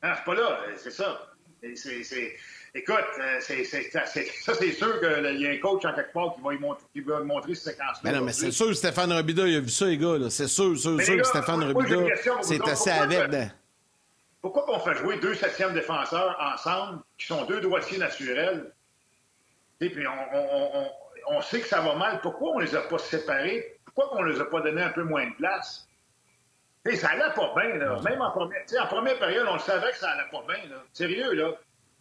Non, 0.02 0.10
c'est 0.16 0.24
pas 0.24 0.34
là, 0.34 0.60
c'est 0.76 0.90
ça. 0.90 1.26
C'est, 1.74 2.32
écoute, 2.74 2.96
euh, 3.20 3.38
c'est, 3.40 3.64
ça, 3.90 4.06
c'est 4.06 4.72
sûr 4.72 5.00
qu'il 5.00 5.40
y 5.40 5.46
a 5.46 5.50
un 5.50 5.58
coach 5.58 5.84
en 5.84 5.92
quelque 5.92 6.12
part 6.12 6.34
qui 6.34 6.40
va, 6.40 6.52
lui 6.52 6.58
montrer, 6.58 6.86
qui 6.92 7.00
va 7.00 7.20
montrer 7.20 7.54
cette 7.54 7.74
séquence-là. 7.74 8.00
Mais 8.04 8.12
non, 8.12 8.24
mais 8.24 8.32
c'est 8.32 8.50
sûr 8.50 8.68
que 8.68 8.74
Stéphane 8.74 9.12
Robida, 9.12 9.46
il 9.46 9.56
a 9.56 9.60
vu 9.60 9.68
ça, 9.68 9.86
les 9.86 9.98
gars. 9.98 10.16
C'est 10.30 10.48
sûr, 10.48 10.78
sûr, 10.78 11.02
sûr 11.02 11.16
que 11.18 11.24
Stéphane 11.24 11.72
Robida, 11.72 11.96
c'est 12.42 12.66
assez 12.66 12.90
avec. 12.90 13.30
Que, 13.30 13.46
pourquoi 14.42 14.64
on 14.68 14.78
fait 14.78 14.94
jouer 14.94 15.18
deux 15.18 15.34
septièmes 15.34 15.74
défenseurs 15.74 16.36
ensemble, 16.40 17.00
qui 17.18 17.26
sont 17.26 17.44
deux 17.44 17.60
droitiers 17.60 17.98
naturels, 17.98 18.72
et 19.80 19.90
puis 19.90 20.06
on, 20.06 20.36
on, 20.36 20.70
on, 20.74 21.36
on, 21.36 21.40
sait 21.42 21.60
que 21.60 21.66
ça 21.66 21.80
va 21.80 21.94
mal. 21.94 22.20
Pourquoi 22.20 22.52
on 22.52 22.58
les 22.58 22.74
a 22.74 22.82
pas 22.82 22.98
séparés? 22.98 23.78
Pourquoi 23.84 24.16
on 24.18 24.22
les 24.22 24.40
a 24.40 24.44
pas 24.44 24.60
donné 24.60 24.82
un 24.82 24.90
peu 24.90 25.04
moins 25.04 25.26
de 25.26 25.34
place? 25.34 25.86
Et 26.88 26.96
ça 26.96 27.08
allait 27.08 27.34
pas 27.34 27.52
bien, 27.56 27.76
là. 27.76 28.00
Même 28.02 28.22
en 28.22 28.30
première, 28.30 28.62
en 28.80 28.86
première 28.86 29.18
période, 29.18 29.46
on 29.48 29.54
le 29.54 29.60
savait 29.60 29.90
que 29.90 29.98
ça 29.98 30.10
allait 30.10 30.30
pas 30.30 30.42
bien, 30.46 30.70
là. 30.70 30.82
Sérieux, 30.92 31.32
là. 31.34 31.52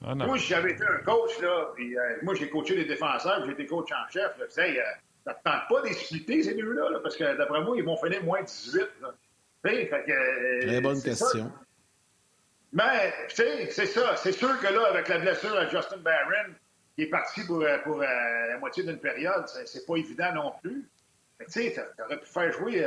Ah, 0.05 0.15
moi, 0.15 0.37
j'avais 0.37 0.71
été 0.71 0.83
un 0.85 1.03
coach, 1.03 1.39
là, 1.41 1.71
puis 1.75 1.97
euh, 1.97 2.01
moi, 2.21 2.33
j'ai 2.33 2.49
coaché 2.49 2.75
les 2.75 2.85
défenseurs, 2.85 3.43
j'ai 3.45 3.51
été 3.51 3.65
coach 3.65 3.91
en 3.91 4.09
chef, 4.09 4.37
là. 4.37 4.45
Tu 4.45 4.51
sais, 4.51 4.79
euh, 4.79 4.83
ça 5.25 5.31
ne 5.31 5.51
tente 5.51 5.67
pas 5.69 5.81
d'expliquer 5.81 6.43
ces 6.43 6.53
deux-là, 6.53 6.89
là, 6.89 6.99
parce 7.03 7.17
que 7.17 7.37
d'après 7.37 7.61
moi, 7.61 7.75
ils 7.75 7.83
vont 7.83 7.97
finir 7.97 8.23
moins 8.23 8.41
18, 8.41 8.81
là. 9.01 9.13
fait 9.61 9.89
que, 9.89 10.11
euh, 10.11 10.67
Très 10.67 10.81
bonne 10.81 11.01
question. 11.01 11.51
Mais, 12.71 13.13
tu 13.29 13.35
sais, 13.35 13.69
c'est 13.71 13.87
ça. 13.87 14.15
C'est 14.15 14.31
sûr 14.31 14.59
que 14.59 14.67
là, 14.67 14.87
avec 14.89 15.07
la 15.07 15.19
blessure 15.19 15.55
à 15.55 15.67
Justin 15.67 15.97
Barron, 15.97 16.53
qui 16.95 17.03
est 17.03 17.09
parti 17.09 17.43
pour, 17.45 17.65
pour 17.83 17.97
la 17.99 18.57
moitié 18.59 18.83
d'une 18.83 18.99
période, 18.99 19.45
c'est 19.65 19.85
pas 19.85 19.95
évident 19.95 20.33
non 20.33 20.53
plus. 20.61 20.87
Mais 21.39 21.45
tu 21.45 21.51
sais, 21.53 21.75
t'aurais 21.97 22.19
pu 22.19 22.27
faire 22.27 22.51
jouer 22.51 22.85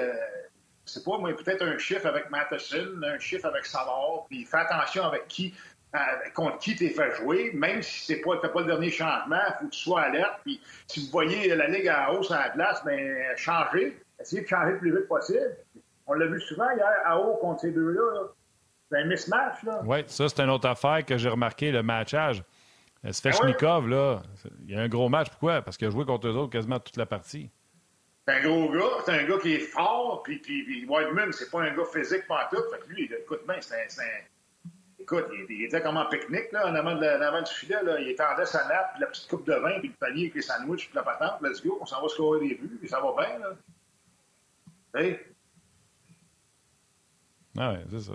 c'est 0.84 1.04
pas, 1.04 1.18
moi, 1.18 1.32
peut-être 1.34 1.62
un 1.62 1.78
chiffre 1.78 2.06
avec 2.06 2.30
Matheson, 2.30 3.00
un 3.04 3.18
chiffre 3.18 3.46
avec 3.46 3.66
Savard, 3.66 4.26
puis 4.28 4.44
fais 4.44 4.58
attention 4.58 5.04
avec 5.04 5.28
qui, 5.28 5.54
euh, 5.94 5.98
contre 6.34 6.58
qui 6.58 6.74
tu 6.74 6.88
fait 6.90 7.14
jouer, 7.16 7.52
même 7.54 7.82
si 7.82 8.06
c'est 8.06 8.20
pas, 8.20 8.36
pas 8.36 8.60
le 8.60 8.66
dernier 8.66 8.90
changement, 8.90 9.40
faut 9.58 9.66
que 9.66 9.70
tu 9.70 9.80
sois 9.80 10.02
alerte, 10.02 10.40
puis 10.44 10.60
si 10.88 11.04
vous 11.04 11.10
voyez 11.10 11.54
la 11.54 11.68
Ligue 11.68 11.88
à 11.88 12.12
hausse 12.12 12.30
à 12.30 12.46
la 12.46 12.50
place, 12.50 12.84
bien, 12.84 12.98
changez, 13.36 13.96
essayez 14.18 14.42
de 14.42 14.48
changer 14.48 14.72
le 14.72 14.78
plus 14.78 14.96
vite 14.96 15.08
possible. 15.08 15.56
On 16.06 16.14
l'a 16.14 16.26
vu 16.26 16.40
souvent 16.40 16.70
hier 16.70 16.92
à 17.04 17.18
haut 17.18 17.36
contre 17.36 17.60
ces 17.60 17.70
deux-là. 17.70 18.28
C'est 18.92 18.98
un 18.98 19.04
mismatch, 19.06 19.62
là. 19.62 19.80
Oui, 19.86 20.04
ça, 20.06 20.28
c'est 20.28 20.40
une 20.42 20.50
autre 20.50 20.68
affaire 20.68 21.02
que 21.06 21.16
j'ai 21.16 21.30
remarqué, 21.30 21.72
le 21.72 21.82
matchage. 21.82 22.42
Svechnikov, 23.10 23.88
là, 23.88 24.20
il 24.66 24.74
y 24.74 24.76
a 24.76 24.82
un 24.82 24.88
gros 24.88 25.08
match. 25.08 25.30
Pourquoi? 25.30 25.62
Parce 25.62 25.78
qu'il 25.78 25.88
a 25.88 25.90
joué 25.90 26.04
contre 26.04 26.28
eux 26.28 26.36
autres 26.36 26.52
quasiment 26.52 26.78
toute 26.78 26.98
la 26.98 27.06
partie. 27.06 27.50
C'est 28.28 28.34
un 28.34 28.42
gros 28.42 28.70
gars, 28.70 29.02
c'est 29.04 29.12
un 29.12 29.24
gars 29.24 29.38
qui 29.38 29.54
est 29.54 29.60
fort, 29.60 30.22
puis, 30.22 30.38
puis, 30.38 30.62
puis 30.64 30.86
Whiteman, 30.86 31.32
c'est 31.32 31.50
pas 31.50 31.62
un 31.62 31.74
gars 31.74 31.84
physique 31.92 32.24
tout. 32.28 32.62
Fait 32.70 32.78
que 32.80 32.88
lui, 32.90 33.10
écoute 33.10 33.40
bien, 33.46 33.56
c'est 33.60 33.74
un, 33.74 34.04
Écoute, 35.00 35.26
il, 35.48 35.64
était 35.64 35.82
comme 35.82 35.96
en 35.96 36.08
pique-nique, 36.08 36.52
là, 36.52 36.68
en 36.68 36.74
avant, 36.74 36.94
de, 36.94 37.04
en 37.04 37.20
avant 37.22 37.42
du 37.42 37.50
filet, 37.50 37.82
là. 37.82 37.98
Il 37.98 38.10
étendait 38.10 38.46
sa 38.46 38.68
nappe, 38.68 38.92
puis 38.92 39.00
la 39.00 39.06
petite 39.08 39.28
coupe 39.28 39.46
de 39.46 39.54
vin, 39.54 39.80
puis 39.80 39.88
le 39.88 39.94
panier 39.94 40.22
avec 40.24 40.34
les 40.34 40.42
sandwichs, 40.42 40.86
puis 40.86 40.94
la 40.94 41.02
patente. 41.02 41.40
Let's 41.40 41.60
go, 41.60 41.78
on 41.80 41.86
s'en 41.86 42.00
va 42.00 42.08
scorer 42.08 42.46
des 42.46 42.54
buts, 42.54 42.78
puis 42.78 42.88
ça 42.88 43.00
va 43.00 43.12
bien, 43.16 43.38
là. 43.38 43.56
Hey. 44.94 45.18
Ah 47.58 47.72
ouais, 47.72 47.84
c'est 47.90 48.00
ça. 48.00 48.12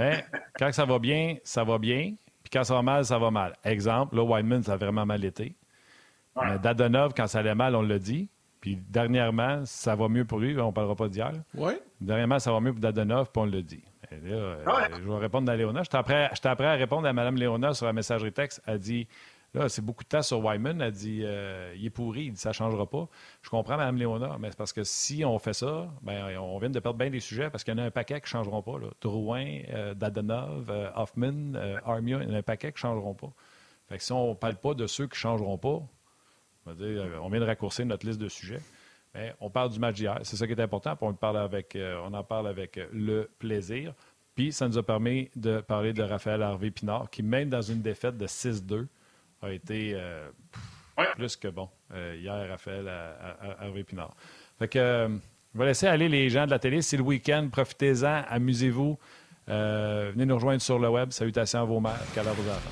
Mais 0.00 0.24
quand 0.58 0.72
ça 0.72 0.84
va 0.84 0.98
bien, 0.98 1.36
ça 1.44 1.62
va 1.64 1.78
bien. 1.78 2.14
Puis 2.42 2.50
quand 2.52 2.64
ça 2.64 2.74
va 2.74 2.82
mal, 2.82 3.04
ça 3.04 3.18
va 3.18 3.30
mal. 3.30 3.54
Exemple, 3.64 4.16
là, 4.16 4.22
Whiteman, 4.22 4.62
ça 4.62 4.72
a 4.72 4.76
vraiment 4.76 5.04
mal 5.04 5.24
été. 5.24 5.54
Mais 6.42 6.58
Dadonov, 6.58 7.12
quand 7.14 7.26
ça 7.26 7.40
allait 7.40 7.54
mal, 7.54 7.74
on 7.74 7.82
l'a 7.82 7.98
dit. 7.98 8.28
Puis 8.60 8.76
dernièrement, 8.76 9.62
ça 9.64 9.94
va 9.94 10.08
mieux 10.08 10.24
pour 10.24 10.38
lui. 10.38 10.58
On 10.58 10.68
ne 10.68 10.72
parlera 10.72 10.94
pas 10.94 11.08
d'hier. 11.08 11.32
Oui. 11.54 11.72
Dernièrement, 12.00 12.38
ça 12.38 12.52
va 12.52 12.60
mieux 12.60 12.72
pour 12.72 12.80
Dadonov, 12.80 13.30
puis 13.30 13.42
on 13.42 13.46
le 13.46 13.62
dit. 13.62 13.82
Là, 14.10 14.34
euh, 14.34 14.64
je 15.02 15.08
vais 15.08 15.18
répondre 15.18 15.50
à 15.50 15.56
Léona. 15.56 15.82
J'étais 15.82 16.02
prêt, 16.02 16.30
à 16.66 16.72
répondre 16.72 17.06
à 17.06 17.12
Mme 17.12 17.36
Léona 17.36 17.74
sur 17.74 17.86
un 17.86 17.92
messagerie 17.92 18.32
texte. 18.32 18.60
Elle 18.66 18.78
dit 18.78 19.06
Là, 19.52 19.68
c'est 19.68 19.82
beaucoup 19.82 20.04
de 20.04 20.08
temps 20.08 20.22
sur 20.22 20.44
Wyman. 20.44 20.80
Elle 20.80 20.92
dit 20.92 21.22
euh, 21.24 21.74
Il 21.76 21.84
est 21.84 21.90
pourri, 21.90 22.26
il 22.26 22.32
dit 22.32 22.40
Ça 22.40 22.50
ne 22.50 22.54
changera 22.54 22.88
pas. 22.88 23.08
Je 23.42 23.50
comprends, 23.50 23.76
Mme 23.76 23.96
Léona, 23.96 24.36
mais 24.38 24.50
c'est 24.50 24.56
parce 24.56 24.72
que 24.72 24.84
si 24.84 25.24
on 25.24 25.38
fait 25.38 25.54
ça, 25.54 25.88
ben, 26.02 26.38
on 26.38 26.58
vient 26.58 26.70
de 26.70 26.78
perdre 26.78 26.98
bien 26.98 27.10
des 27.10 27.20
sujets 27.20 27.50
parce 27.50 27.64
qu'il 27.64 27.74
y 27.74 27.76
en 27.76 27.82
a 27.82 27.86
un 27.86 27.90
paquet 27.90 28.20
qui 28.20 28.26
ne 28.26 28.28
changeront 28.28 28.62
pas. 28.62 28.78
Là. 28.78 28.88
Drouin, 29.00 29.60
euh, 29.70 29.94
Dadonov, 29.94 30.70
Hoffman, 30.94 31.54
Armia, 31.84 32.18
il 32.22 32.28
y 32.28 32.32
en 32.32 32.34
a 32.34 32.38
un 32.38 32.42
paquet 32.42 32.72
qui 32.72 32.76
ne 32.76 32.80
changeront 32.90 33.14
pas. 33.14 33.32
Fait 33.88 33.98
que 33.98 34.04
si 34.04 34.12
on 34.12 34.30
ne 34.30 34.34
parle 34.34 34.56
pas 34.56 34.74
de 34.74 34.86
ceux 34.86 35.06
qui 35.06 35.14
ne 35.14 35.20
changeront 35.20 35.58
pas, 35.58 35.82
euh, 36.68 37.18
on 37.22 37.28
vient 37.28 37.40
de 37.40 37.44
raccourcir 37.44 37.86
notre 37.86 38.06
liste 38.06 38.20
de 38.20 38.28
sujets. 38.28 38.60
Mais 39.14 39.34
on 39.40 39.50
parle 39.50 39.70
du 39.70 39.78
match 39.78 39.96
d'hier. 39.96 40.18
C'est 40.22 40.36
ça 40.36 40.46
qui 40.46 40.52
est 40.52 40.60
important. 40.60 40.96
on, 41.00 41.14
parle 41.14 41.38
avec, 41.38 41.74
euh, 41.74 42.00
on 42.04 42.14
en 42.14 42.22
parle 42.22 42.46
avec 42.46 42.78
euh, 42.78 42.86
le 42.92 43.28
plaisir. 43.38 43.94
Puis 44.36 44.52
ça 44.52 44.68
nous 44.68 44.78
a 44.78 44.82
permis 44.82 45.30
de 45.34 45.60
parler 45.60 45.92
de 45.92 46.02
Raphaël 46.02 46.42
Harvey 46.42 46.70
Pinard, 46.70 47.10
qui, 47.10 47.22
même 47.22 47.48
dans 47.48 47.62
une 47.62 47.82
défaite 47.82 48.16
de 48.16 48.26
6-2, 48.26 48.86
a 49.42 49.50
été 49.50 49.96
plus 51.16 51.36
que 51.36 51.48
bon 51.48 51.68
hier, 51.94 52.48
Raphaël 52.48 52.88
Harvey 53.58 53.84
Pinard. 53.84 54.14
Fait 54.58 54.68
que, 54.68 55.08
on 55.54 55.58
va 55.58 55.66
laisser 55.66 55.86
aller 55.86 56.08
les 56.08 56.28
gens 56.28 56.44
de 56.46 56.50
la 56.50 56.58
télé. 56.58 56.82
C'est 56.82 56.96
le 56.96 57.02
week-end. 57.02 57.48
Profitez-en, 57.50 58.24
amusez-vous. 58.28 58.98
venez 59.46 60.26
nous 60.26 60.34
rejoindre 60.34 60.62
sur 60.62 60.78
le 60.78 60.88
web. 60.88 61.10
Salutations 61.10 61.60
à 61.60 61.64
vos 61.64 61.80
mères, 61.80 62.00
qu'à 62.14 62.22
vos 62.22 62.30
enfants. 62.30 62.70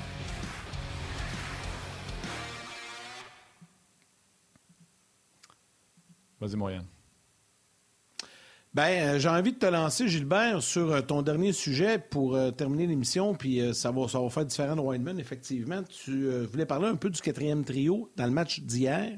Vas-y, 6.39 6.55
moyenne. 6.55 6.85
Ben, 8.71 9.15
euh, 9.15 9.19
j'ai 9.19 9.29
envie 9.29 9.51
de 9.51 9.57
te 9.57 9.65
lancer, 9.65 10.07
Gilbert, 10.07 10.61
sur 10.61 10.91
euh, 10.91 11.01
ton 11.01 11.23
dernier 11.23 11.53
sujet 11.53 11.97
pour 11.97 12.35
euh, 12.35 12.51
terminer 12.51 12.85
l'émission, 12.85 13.33
puis 13.33 13.61
ça, 13.73 13.89
va, 13.89 14.07
ça 14.07 14.19
va 14.19 14.29
faire 14.29 14.45
différent 14.45 14.75
de 14.75 14.81
Weinman, 14.81 15.19
effectivement. 15.19 15.81
Tu 15.83 16.29
voulais 16.51 16.67
parler 16.67 16.87
un 16.87 16.95
peu 16.95 17.09
du 17.09 17.19
quatrième 17.19 17.63
trio 17.63 18.11
dans 18.15 18.25
le 18.25 18.31
match 18.31 18.59
d'hier, 18.59 19.17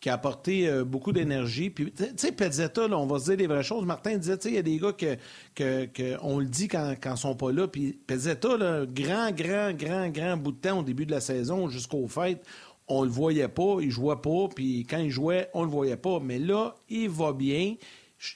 qui 0.00 0.08
a 0.08 0.14
apporté 0.14 0.70
beaucoup 0.84 1.12
d'énergie. 1.12 1.68
Puis, 1.68 1.92
tu 1.92 2.04
sais, 2.16 2.32
Pezzetta, 2.32 2.88
là, 2.88 2.98
on 2.98 3.06
va 3.06 3.18
se 3.18 3.24
dire 3.26 3.36
des 3.36 3.46
vraies 3.46 3.62
choses. 3.62 3.84
Martin 3.84 4.16
disait, 4.16 4.38
tu 4.38 4.44
sais, 4.44 4.48
il 4.50 4.54
y 4.54 4.58
a 4.58 4.62
des 4.62 4.78
gars 4.78 4.92
que, 4.92 5.16
que, 5.54 6.16
on 6.22 6.38
le 6.38 6.46
dit 6.46 6.68
quand, 6.68 6.94
ils 7.04 7.16
sont 7.16 7.34
pas 7.34 7.52
là. 7.52 7.68
Puis, 7.68 7.98
Pezzetta, 8.06 8.56
là, 8.56 8.86
grand, 8.86 9.30
grand, 9.30 9.72
grand, 9.72 10.08
grand 10.08 10.36
bout 10.36 10.52
de 10.52 10.58
temps 10.58 10.80
au 10.80 10.82
début 10.82 11.04
de 11.06 11.12
la 11.12 11.20
saison, 11.20 11.68
jusqu'au 11.68 12.06
fait, 12.08 12.42
on 12.88 13.02
le 13.02 13.10
voyait 13.10 13.48
pas, 13.48 13.78
il 13.80 13.90
jouait 13.90 14.16
pas, 14.16 14.48
puis 14.54 14.86
quand 14.88 14.98
il 14.98 15.10
jouait, 15.10 15.50
on 15.54 15.64
le 15.64 15.70
voyait 15.70 15.96
pas. 15.96 16.20
Mais 16.20 16.38
là, 16.38 16.76
il 16.88 17.08
va 17.08 17.32
bien, 17.32 17.74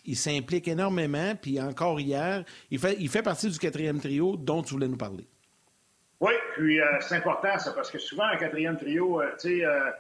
il 0.05 0.17
s'implique 0.17 0.69
énormément, 0.69 1.35
puis 1.41 1.61
encore 1.61 2.01
hier, 2.01 2.45
il 2.71 2.79
fait, 2.79 2.97
il 2.99 3.09
fait 3.09 3.23
partie 3.23 3.49
du 3.49 3.59
quatrième 3.59 4.01
trio 4.01 4.37
dont 4.37 4.63
tu 4.63 4.75
voulais 4.75 4.89
nous 4.89 4.97
parler. 4.97 5.27
Oui, 6.21 6.33
puis 6.55 6.81
euh, 6.81 6.87
c'est 7.01 7.17
important 7.17 7.59
ça, 7.59 7.73
parce 7.73 7.91
que 7.91 7.99
souvent, 7.99 8.25
un 8.25 8.37
quatrième 8.37 8.77
trio, 8.77 9.23
euh, 9.23 9.31
tu 9.41 9.59
sais, 9.59 9.65
euh, 9.65 9.91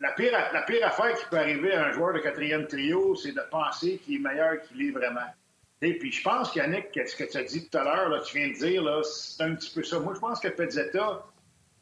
la, 0.00 0.12
pire, 0.12 0.32
la 0.52 0.62
pire 0.62 0.86
affaire 0.86 1.14
qui 1.16 1.24
peut 1.30 1.38
arriver 1.38 1.72
à 1.72 1.86
un 1.86 1.92
joueur 1.92 2.12
de 2.12 2.18
quatrième 2.18 2.66
trio, 2.66 3.14
c'est 3.14 3.32
de 3.32 3.42
penser 3.50 3.98
qu'il 3.98 4.16
est 4.16 4.18
meilleur 4.18 4.60
qu'il 4.62 4.86
est 4.86 4.90
vraiment. 4.90 5.20
Et 5.80 5.98
puis 5.98 6.12
je 6.12 6.22
pense, 6.22 6.54
Yannick, 6.54 6.88
ce 7.06 7.16
que 7.16 7.24
tu 7.24 7.36
as 7.36 7.44
dit 7.44 7.68
tout 7.68 7.78
à 7.78 7.84
l'heure, 7.84 8.22
tu 8.22 8.38
viens 8.38 8.48
de 8.48 8.54
dire, 8.54 9.04
c'est 9.04 9.42
un 9.42 9.54
petit 9.54 9.72
peu 9.74 9.82
ça. 9.82 9.98
Moi, 9.98 10.14
je 10.14 10.20
pense 10.20 10.40
que 10.40 10.48
Pezzetta 10.48 11.22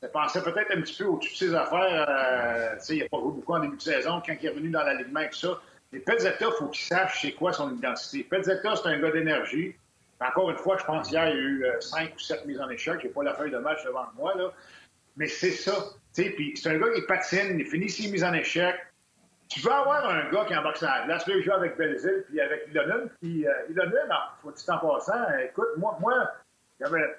pensait 0.08 0.42
peut-être 0.42 0.70
un 0.76 0.80
petit 0.80 1.02
peu 1.02 1.04
au-dessus 1.08 1.32
de 1.32 1.50
ses 1.50 1.54
affaires. 1.54 2.06
Euh, 2.08 2.76
il 2.90 2.98
n'a 2.98 3.08
pas 3.08 3.18
beaucoup 3.18 3.54
en 3.54 3.60
début 3.60 3.76
de 3.76 3.82
saison 3.82 4.22
quand 4.24 4.34
il 4.40 4.46
est 4.46 4.50
revenu 4.50 4.70
dans 4.70 4.82
l'alignement 4.82 5.20
et 5.20 5.30
tout 5.30 5.38
ça. 5.38 5.60
Mais 5.94 6.00
Pezzetta, 6.00 6.46
il 6.46 6.52
faut 6.58 6.66
qu'il 6.66 6.84
sache 6.84 7.22
c'est 7.22 7.32
quoi 7.32 7.52
son 7.52 7.72
identité. 7.74 8.24
Pezzetta, 8.24 8.74
c'est 8.76 8.88
un 8.88 8.98
gars 8.98 9.12
d'énergie. 9.12 9.74
Encore 10.20 10.50
une 10.50 10.56
fois, 10.56 10.76
je 10.78 10.84
pense 10.84 11.08
qu'hier, 11.08 11.28
il 11.28 11.36
y 11.36 11.38
a 11.38 11.40
eu 11.40 11.64
euh, 11.64 11.80
cinq 11.80 12.14
ou 12.14 12.18
sept 12.18 12.44
mises 12.46 12.60
en 12.60 12.68
échec. 12.68 13.00
Je 13.00 13.06
n'ai 13.06 13.12
pas 13.12 13.22
la 13.22 13.34
feuille 13.34 13.50
de 13.50 13.58
match 13.58 13.84
devant 13.84 14.06
moi. 14.16 14.34
Là. 14.34 14.52
Mais 15.16 15.28
c'est 15.28 15.52
ça. 15.52 15.72
C'est 16.12 16.66
un 16.66 16.78
gars 16.78 16.92
qui 16.94 17.02
patine, 17.02 17.58
il 17.58 17.66
finit 17.66 17.88
ses 17.88 18.10
mises 18.10 18.24
en 18.24 18.32
échec. 18.32 18.74
Tu 19.48 19.60
veux 19.60 19.70
avoir 19.70 20.08
un 20.08 20.30
gars 20.30 20.44
qui 20.46 20.56
embarque 20.56 20.80
la 20.80 21.04
glace. 21.04 21.26
Là, 21.26 21.34
il 21.36 21.42
joue 21.42 21.52
avec 21.52 21.76
Belzil 21.76 22.24
puis 22.28 22.40
avec 22.40 22.66
Ilonen. 22.70 23.08
Puis 23.20 23.46
euh, 23.46 23.52
faut 24.42 24.50
dire 24.50 24.74
en 24.74 24.78
passant, 24.78 25.38
écoute, 25.44 25.68
moi, 25.76 25.96
moi 26.00 26.32
j'avais 26.80 27.14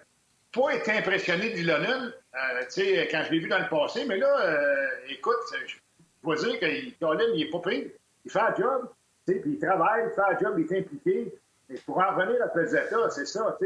pas 0.52 0.76
été 0.76 0.92
impressionné 0.92 1.54
d'Ilonen 1.54 2.14
euh, 2.34 3.06
quand 3.12 3.24
je 3.26 3.32
l'ai 3.32 3.40
vu 3.40 3.48
dans 3.48 3.60
le 3.60 3.70
passé. 3.70 4.06
Mais 4.06 4.18
là, 4.18 4.42
euh, 4.42 4.88
écoute, 5.10 5.36
je 5.68 5.76
dois 6.24 6.36
dire 6.36 6.60
que 6.60 6.66
il 6.66 7.38
n'est 7.38 7.52
pas 7.52 7.60
pris. 7.60 7.92
Il 8.26 8.32
fait 8.32 8.40
un 8.40 8.56
job. 8.56 8.90
Puis 9.26 9.42
il 9.46 9.60
travaille, 9.60 10.06
il 10.08 10.14
fait 10.14 10.22
un 10.22 10.38
job, 10.38 10.60
il 10.60 10.66
est 10.66 10.80
impliqué. 10.80 11.34
Mais 11.70 11.78
pour 11.86 11.98
en 11.98 12.16
revenir 12.16 12.42
à 12.44 12.48
Pezzetta, 12.48 13.10
c'est 13.10 13.26
ça. 13.26 13.58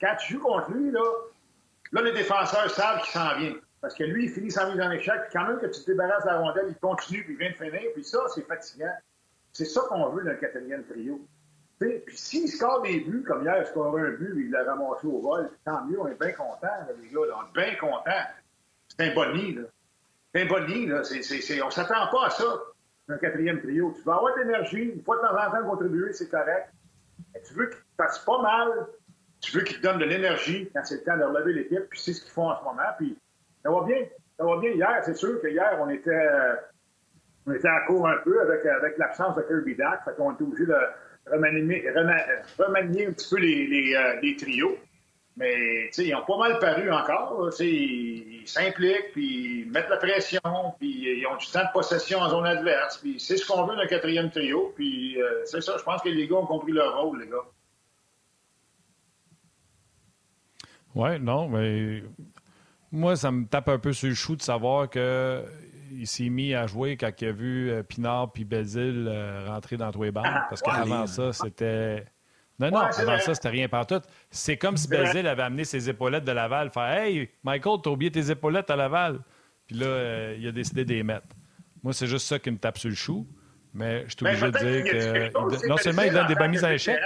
Quand 0.00 0.16
tu 0.20 0.34
joues 0.34 0.40
contre 0.40 0.70
lui, 0.70 0.90
là, 0.90 1.02
là, 1.92 2.02
les 2.02 2.12
défenseurs 2.12 2.70
savent 2.70 3.02
qu'il 3.02 3.12
s'en 3.12 3.36
vient. 3.36 3.54
Parce 3.80 3.94
que 3.94 4.04
lui, 4.04 4.24
il 4.24 4.30
finit 4.30 4.50
sa 4.50 4.70
mise 4.70 4.80
en 4.80 4.90
échec, 4.90 5.14
puis 5.22 5.32
quand 5.32 5.46
même 5.46 5.58
que 5.58 5.66
tu 5.66 5.80
te 5.80 5.90
débarrasses 5.90 6.24
de 6.24 6.28
la 6.28 6.38
rondelle, 6.38 6.66
il 6.68 6.76
continue, 6.76 7.24
puis 7.24 7.32
il 7.32 7.38
vient 7.38 7.50
de 7.50 7.56
finir, 7.56 7.90
puis 7.94 8.04
ça, 8.04 8.18
c'est 8.34 8.46
fatigant. 8.46 8.92
C'est 9.52 9.64
ça 9.64 9.80
qu'on 9.88 10.10
veut 10.10 10.22
le 10.22 10.34
quatrième 10.34 10.84
trio. 10.84 11.20
Puis 11.78 12.02
s'il 12.08 12.48
score 12.48 12.82
des 12.82 13.00
buts, 13.00 13.24
comme 13.26 13.42
hier, 13.42 13.56
il 13.58 13.66
score 13.66 13.96
un 13.96 14.10
but, 14.10 14.34
il 14.36 14.50
l'a 14.50 14.64
ramassé 14.64 15.06
au 15.06 15.20
vol, 15.20 15.50
tant 15.64 15.82
mieux, 15.86 15.98
on 15.98 16.08
est 16.08 16.20
bien 16.20 16.32
content, 16.32 16.68
les 17.00 17.08
gars, 17.08 17.20
on 17.20 17.40
est 17.42 17.52
bien 17.54 17.74
content. 17.76 18.22
C'est 18.88 19.10
un 19.10 19.14
boni, 19.14 19.54
là. 19.54 19.62
C'est 20.34 20.42
un 20.42 20.46
boni, 20.46 20.86
là. 20.86 21.02
C'est, 21.02 21.22
c'est, 21.22 21.62
on 21.62 21.70
s'attend 21.70 22.06
pas 22.08 22.26
à 22.26 22.30
ça, 22.30 22.60
un 23.10 23.18
quatrième 23.18 23.60
trio. 23.60 23.92
Tu 23.96 24.02
vas 24.02 24.16
avoir 24.16 24.34
de 24.36 24.42
l'énergie, 24.42 24.92
une 24.94 25.02
fois 25.02 25.16
de 25.16 25.22
temps 25.22 25.36
en 25.36 25.50
temps 25.50 25.68
contribuer, 25.68 26.12
c'est 26.12 26.28
correct. 26.28 26.70
Mais 27.34 27.42
tu 27.42 27.54
veux 27.54 27.66
qu'il 27.66 27.80
fasse 27.96 28.18
pas 28.24 28.40
mal, 28.42 28.86
tu 29.40 29.56
veux 29.56 29.64
qu'il 29.64 29.78
te 29.78 29.82
donne 29.82 29.98
de 29.98 30.04
l'énergie 30.04 30.70
quand 30.74 30.84
c'est 30.84 30.96
le 30.96 31.02
temps 31.02 31.16
de 31.16 31.24
relever 31.24 31.52
l'équipe, 31.52 31.88
puis 31.88 32.00
c'est 32.00 32.12
ce 32.12 32.22
qu'ils 32.22 32.32
font 32.32 32.50
en 32.50 32.58
ce 32.58 32.64
moment, 32.64 32.82
puis 32.98 33.16
ça 33.62 33.70
va 33.70 33.84
bien. 33.84 33.98
Ça 34.38 34.44
va 34.44 34.58
bien 34.58 34.70
hier. 34.70 35.02
C'est 35.04 35.14
sûr 35.14 35.40
qu'hier, 35.40 35.78
on 35.80 35.90
était, 35.90 36.28
on 37.46 37.52
était 37.52 37.68
à 37.68 37.80
court 37.86 38.08
un 38.08 38.16
peu 38.24 38.40
avec, 38.40 38.64
avec 38.64 38.96
l'absence 38.96 39.36
de 39.36 39.42
Kirby 39.42 39.76
Dack. 39.76 40.04
Fait 40.04 40.16
qu'on 40.16 40.32
était 40.32 40.44
obligé 40.44 40.66
de 40.66 40.76
remanier, 41.30 41.90
remanier 42.58 43.06
un 43.06 43.12
petit 43.12 43.34
peu 43.34 43.40
les, 43.40 43.66
les, 43.66 43.94
euh, 43.94 44.20
les 44.22 44.36
trios. 44.36 44.76
Mais 45.36 45.90
ils 45.96 46.14
ont 46.14 46.24
pas 46.26 46.36
mal 46.36 46.58
paru 46.58 46.90
encore. 46.90 47.50
Ils 47.60 48.42
s'impliquent, 48.46 49.12
puis 49.12 49.62
ils 49.62 49.70
mettent 49.70 49.88
la 49.88 49.96
pression, 49.96 50.40
puis 50.78 51.18
ils 51.18 51.26
ont 51.26 51.36
du 51.36 51.46
temps 51.46 51.64
de 51.64 51.72
possession 51.72 52.18
en 52.18 52.28
zone 52.28 52.46
adverse. 52.46 52.98
Puis 52.98 53.18
c'est 53.18 53.36
ce 53.36 53.46
qu'on 53.46 53.64
veut 53.64 53.76
d'un 53.76 53.86
quatrième 53.86 54.30
trio. 54.30 54.72
Puis 54.74 55.20
euh, 55.20 55.42
c'est 55.44 55.60
ça, 55.60 55.76
je 55.78 55.82
pense 55.82 56.02
que 56.02 56.08
les 56.08 56.26
gars 56.26 56.36
ont 56.36 56.46
compris 56.46 56.72
leur 56.72 57.00
rôle, 57.00 57.20
les 57.20 57.28
gars. 57.28 57.44
Oui, 60.94 61.20
non, 61.20 61.48
mais 61.48 62.02
moi, 62.90 63.14
ça 63.16 63.30
me 63.30 63.46
tape 63.46 63.68
un 63.68 63.78
peu 63.78 63.92
sur 63.92 64.08
le 64.08 64.14
chou 64.14 64.34
de 64.34 64.42
savoir 64.42 64.90
qu'il 64.90 66.06
s'est 66.06 66.28
mis 66.28 66.54
à 66.54 66.66
jouer 66.66 66.96
quand 66.96 67.10
il 67.20 67.28
a 67.28 67.32
vu 67.32 67.70
euh, 67.70 67.82
Pinard 67.82 68.32
puis 68.32 68.44
Bézil 68.44 69.06
euh, 69.08 69.46
rentrer 69.46 69.76
dans 69.76 69.92
tous 69.92 70.02
les 70.02 70.10
bandes. 70.10 70.24
Ah, 70.26 70.46
parce 70.48 70.60
qu'avant 70.60 71.06
ça, 71.06 71.32
c'était. 71.32 72.04
Non, 72.60 72.70
non, 72.70 72.80
avant 72.80 73.18
ça, 73.18 73.34
c'était 73.34 73.48
rien 73.48 73.68
tout. 73.68 74.02
C'est 74.30 74.58
comme 74.58 74.76
si 74.76 74.86
Bézil 74.86 75.26
avait 75.26 75.42
amené 75.42 75.64
ses 75.64 75.88
épaulettes 75.88 76.24
de 76.24 76.32
Laval, 76.32 76.70
faire 76.70 76.92
Hey, 76.92 77.30
Michael, 77.42 77.78
t'as 77.82 77.90
oublié 77.90 78.12
tes 78.12 78.30
épaulettes 78.30 78.68
à 78.70 78.76
Laval. 78.76 79.20
Puis 79.66 79.76
là, 79.76 79.86
euh, 79.86 80.36
il 80.38 80.46
a 80.46 80.52
décidé 80.52 80.84
de 80.84 80.92
les 80.92 81.02
mettre. 81.02 81.28
Moi, 81.82 81.94
c'est 81.94 82.06
juste 82.06 82.26
ça 82.26 82.38
qui 82.38 82.50
me 82.50 82.58
tape 82.58 82.76
sur 82.76 82.90
le 82.90 82.94
chou. 82.94 83.26
Mais 83.72 84.04
je 84.06 84.10
suis 84.10 84.24
ben, 84.24 84.44
obligé 84.44 84.50
de 84.50 84.58
dire 84.58 85.32
que. 85.32 85.68
Non 85.68 85.78
seulement 85.78 86.02
il 86.02 86.12
donne 86.12 86.26
des 86.26 86.34
bonnes 86.34 86.50
mises 86.50 86.64
à 86.64 86.70
l'échec. 86.70 87.00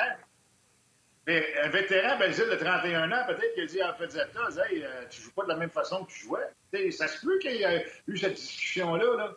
Mais 1.27 1.45
un 1.63 1.69
vétéran, 1.69 2.19
Belzile 2.19 2.51
de 2.51 2.57
31 2.57 3.11
ans, 3.13 3.25
peut-être 3.27 3.55
qu'il 3.55 3.63
a 3.63 3.67
dit 3.67 3.81
à 3.81 3.93
Pezzetta, 3.93 4.41
hey, 4.69 4.83
euh, 4.83 5.05
tu 5.09 5.23
joues 5.23 5.33
pas 5.33 5.45
de 5.45 5.49
la 5.49 5.57
même 5.57 5.71
façon 5.71 6.05
que 6.05 6.11
tu 6.11 6.27
jouais. 6.27 6.91
ça 6.91 7.09
se 7.09 7.25
peut 7.25 7.39
qu'il 7.39 7.57
y 7.57 7.63
ait 7.63 7.87
eu 8.09 8.17
cette 8.19 8.35
discussion-là, 8.35 9.17
là, 9.17 9.33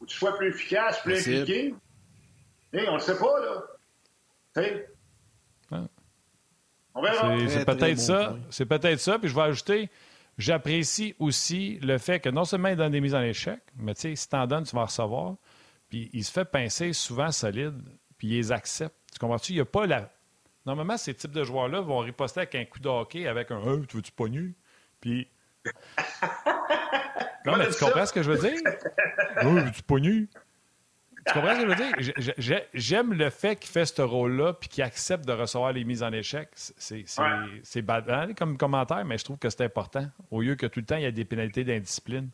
où 0.00 0.06
tu 0.06 0.14
sois 0.14 0.36
plus 0.36 0.48
efficace, 0.48 1.00
plus 1.00 1.20
impliqué. 1.20 1.74
Hey, 2.74 2.86
on 2.88 2.94
le 2.94 3.00
sait 3.00 3.16
pas, 3.16 3.40
là. 3.40 3.62
Ah. 4.56 4.60
C'est 7.48 7.64
peut-être 7.64 7.98
ça. 7.98 8.36
C'est 8.50 8.66
peut-être 8.66 9.00
ça. 9.00 9.18
Puis 9.18 9.28
je 9.28 9.34
vais 9.34 9.42
ajouter, 9.42 9.90
j'apprécie 10.38 11.14
aussi 11.18 11.78
le 11.82 11.98
fait 11.98 12.20
que 12.20 12.28
non 12.28 12.44
seulement 12.44 12.68
il 12.68 12.76
donne 12.76 12.92
des 12.92 13.00
mises 13.00 13.14
en 13.14 13.22
échec, 13.22 13.60
mais 13.76 13.94
tu 13.94 14.02
sais, 14.02 14.16
si 14.16 14.28
t'en 14.28 14.46
donnes, 14.46 14.64
tu 14.64 14.76
vas 14.76 14.84
recevoir. 14.84 15.36
Puis 15.88 16.10
il 16.12 16.24
se 16.24 16.32
fait 16.32 16.44
pincer 16.44 16.92
souvent 16.92 17.30
solide, 17.30 17.80
puis 18.18 18.28
il 18.28 18.36
les 18.36 18.52
accepte. 18.52 18.94
Tu 19.12 19.18
comprends-tu? 19.18 19.52
Il 19.52 19.56
n'y 19.56 19.60
a 19.60 19.66
pas 19.66 19.86
la 19.86 20.10
Normalement, 20.64 20.96
ces 20.96 21.14
types 21.14 21.32
de 21.32 21.42
joueurs-là 21.42 21.80
vont 21.80 21.98
riposter 21.98 22.40
avec 22.40 22.54
un 22.54 22.64
coup 22.64 22.78
de 22.78 22.88
hockey, 22.88 23.26
avec 23.26 23.50
un 23.50 23.60
hey, 23.60 23.86
tu 23.86 23.96
veux-tu 23.96 24.12
pogner? 24.12 24.54
Puis. 25.00 25.28
non, 27.44 27.56
mais 27.56 27.68
tu 27.68 27.84
comprends 27.84 28.06
ce 28.06 28.12
que 28.12 28.22
je 28.22 28.30
veux 28.30 28.38
dire? 28.38 28.58
hey, 29.40 29.46
veux-tu 29.46 29.82
pogner? 29.82 30.28
Tu 31.26 31.32
comprends 31.34 31.54
ce 31.54 31.62
que 31.62 31.70
je 31.70 32.26
veux 32.26 32.46
dire? 32.46 32.62
J'aime 32.74 33.12
le 33.12 33.30
fait 33.30 33.56
qu'il 33.56 33.70
fait 33.70 33.84
ce 33.84 34.02
rôle-là 34.02 34.54
puis 34.54 34.68
qu'il 34.68 34.82
accepte 34.82 35.24
de 35.24 35.32
recevoir 35.32 35.72
les 35.72 35.84
mises 35.84 36.02
en 36.02 36.12
échec. 36.12 36.48
C'est 36.54 37.04
ouais. 37.18 37.82
banal 37.82 38.34
comme 38.34 38.56
commentaire, 38.56 39.04
mais 39.04 39.18
je 39.18 39.24
trouve 39.24 39.38
que 39.38 39.48
c'est 39.48 39.62
important. 39.62 40.06
Au 40.30 40.40
lieu 40.40 40.56
que 40.56 40.66
tout 40.66 40.80
le 40.80 40.86
temps, 40.86 40.96
il 40.96 41.02
y 41.02 41.06
a 41.06 41.12
des 41.12 41.24
pénalités 41.24 41.64
d'indiscipline. 41.64 42.28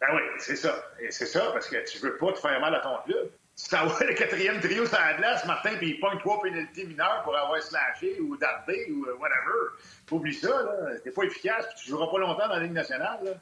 Ben 0.00 0.08
oui, 0.14 0.22
c'est 0.38 0.56
ça. 0.56 0.74
Et 1.00 1.10
c'est 1.10 1.26
ça, 1.26 1.50
parce 1.52 1.68
que 1.68 1.90
tu 1.90 1.98
veux 1.98 2.16
pas 2.16 2.32
te 2.32 2.38
faire 2.38 2.60
mal 2.60 2.74
à 2.74 2.80
ton 2.80 2.96
club 3.04 3.30
tu 3.62 3.68
t'envoies 3.68 4.06
le 4.06 4.14
quatrième 4.14 4.60
trio 4.60 4.86
sur 4.86 4.98
la 4.98 5.14
glace, 5.14 5.44
Martin, 5.44 5.76
puis 5.78 5.90
il 5.90 6.00
pogne 6.00 6.18
trois 6.18 6.40
pénalités 6.40 6.84
mineures 6.84 7.22
pour 7.24 7.36
avoir 7.36 7.60
slashé 7.60 8.20
ou 8.20 8.36
dardé 8.36 8.86
ou 8.92 9.06
euh, 9.06 9.16
whatever. 9.16 9.74
Oublie 10.12 10.34
ça, 10.34 10.48
là. 10.48 10.96
T'es 11.02 11.10
pas 11.10 11.24
efficace, 11.24 11.66
puis 11.66 11.82
tu 11.82 11.90
joueras 11.90 12.06
pas 12.10 12.18
longtemps 12.18 12.48
dans 12.48 12.54
la 12.54 12.62
Ligue 12.62 12.72
nationale, 12.72 13.18
là. 13.24 13.32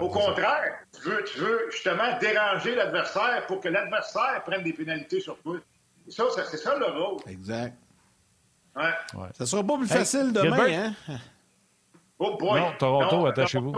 Au 0.00 0.08
contraire, 0.08 0.78
tu 0.92 1.08
veux, 1.08 1.24
tu 1.24 1.38
veux 1.38 1.70
justement 1.70 2.18
déranger 2.18 2.74
l'adversaire 2.74 3.44
pour 3.46 3.60
que 3.60 3.68
l'adversaire 3.68 4.42
prenne 4.44 4.62
des 4.62 4.72
pénalités 4.72 5.20
sur 5.20 5.38
toi. 5.38 5.56
Ça, 6.08 6.24
c'est 6.50 6.56
ça 6.56 6.76
le 6.76 6.86
rôle. 6.86 7.20
Exact. 7.26 7.76
Ouais. 8.74 8.94
ouais. 9.14 9.28
Ça 9.34 9.44
sera 9.44 9.62
pas 9.62 9.76
plus 9.76 9.86
facile 9.86 10.32
demain, 10.32 10.94
hein? 11.08 11.16
Oh 12.18 12.36
boy. 12.38 12.60
Non, 12.60 12.72
Toronto, 12.78 13.26
attachez-vous. 13.26 13.74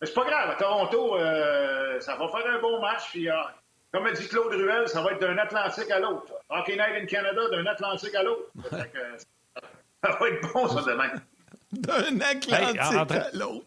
Mais 0.00 0.06
c'est 0.06 0.14
pas 0.14 0.24
grave. 0.24 0.50
À 0.50 0.54
Toronto, 0.54 1.16
euh, 1.16 2.00
ça 2.00 2.14
va 2.16 2.28
faire 2.28 2.54
un 2.54 2.60
bon 2.60 2.80
match. 2.80 3.10
Puis, 3.10 3.28
euh, 3.28 3.34
comme 3.92 4.06
a 4.06 4.12
dit 4.12 4.28
Claude 4.28 4.52
Ruel, 4.52 4.88
ça 4.88 5.02
va 5.02 5.12
être 5.12 5.20
d'un 5.20 5.36
Atlantique 5.38 5.90
à 5.90 5.98
l'autre. 5.98 6.32
Hockey 6.50 6.76
Night 6.76 7.02
in 7.02 7.06
Canada, 7.06 7.40
d'un 7.50 7.66
Atlantique 7.66 8.14
à 8.14 8.22
l'autre. 8.22 8.42
ça 8.70 10.16
va 10.20 10.28
être 10.28 10.52
bon, 10.52 10.68
ça, 10.68 10.82
demain. 10.82 11.10
d'un 11.72 12.20
Atlantique 12.20 13.10
à 13.10 13.30
l'autre. 13.32 13.66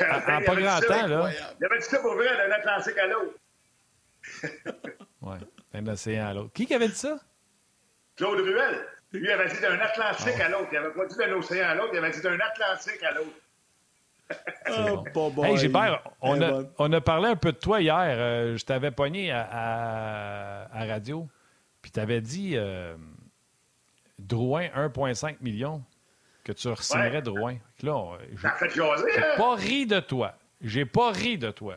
En, 0.00 0.42
pas 0.42 0.56
grand 0.56 0.80
temps, 0.80 1.06
là. 1.06 1.30
Il 1.58 1.66
avait 1.66 1.78
dit 1.78 1.84
ça 1.84 1.98
pour 2.00 2.14
vrai, 2.14 2.36
d'un 2.36 2.52
Atlantique 2.52 2.98
à 2.98 3.06
l'autre. 3.06 3.34
oui, 5.22 5.36
d'un 5.72 5.86
océan 5.86 6.26
à 6.26 6.34
l'autre. 6.34 6.52
Qui 6.52 6.66
qui 6.66 6.74
avait 6.74 6.88
dit 6.88 6.94
ça? 6.94 7.18
Claude 8.16 8.40
Ruel. 8.40 8.86
Lui, 9.12 9.30
avait 9.30 9.48
dit 9.48 9.60
d'un 9.60 9.78
Atlantique 9.78 10.34
ah 10.40 10.44
à 10.44 10.48
l'autre. 10.50 10.68
Il 10.70 10.80
n'avait 10.80 10.94
pas 10.94 11.06
dit 11.06 11.16
d'un 11.16 11.32
océan 11.32 11.68
à 11.68 11.74
l'autre, 11.74 11.90
il 11.94 11.98
avait 11.98 12.10
dit 12.10 12.20
d'un 12.20 12.38
Atlantique 12.38 13.02
à 13.02 13.14
l'autre. 13.14 13.30
Oh, 14.70 15.02
bon. 15.12 15.42
Hey, 15.42 15.56
Gilbert, 15.56 16.04
on 16.20 16.40
a, 16.40 16.62
on 16.78 16.92
a, 16.92 17.00
parlé 17.00 17.30
un 17.30 17.34
peu 17.34 17.50
de 17.50 17.56
toi 17.56 17.80
hier. 17.80 17.96
Euh, 17.98 18.56
je 18.56 18.64
t'avais 18.64 18.92
pogné 18.92 19.32
à, 19.32 20.68
à, 20.72 20.84
radio. 20.84 21.28
Puis 21.82 21.90
tu 21.90 21.98
avais 21.98 22.20
dit 22.20 22.52
euh, 22.54 22.94
Drouin 24.20 24.68
1,5 24.68 25.38
million. 25.40 25.82
Que 26.44 26.52
tu 26.52 26.68
re-signerais 26.68 27.16
ouais. 27.16 27.22
Drouin. 27.22 27.56
Là, 27.82 28.18
j'ai 28.34 28.46
hein? 28.46 29.34
pas 29.36 29.54
ri 29.54 29.86
de 29.86 30.00
toi. 30.00 30.34
J'ai 30.60 30.84
pas 30.84 31.10
ri 31.10 31.38
de 31.38 31.50
toi. 31.50 31.76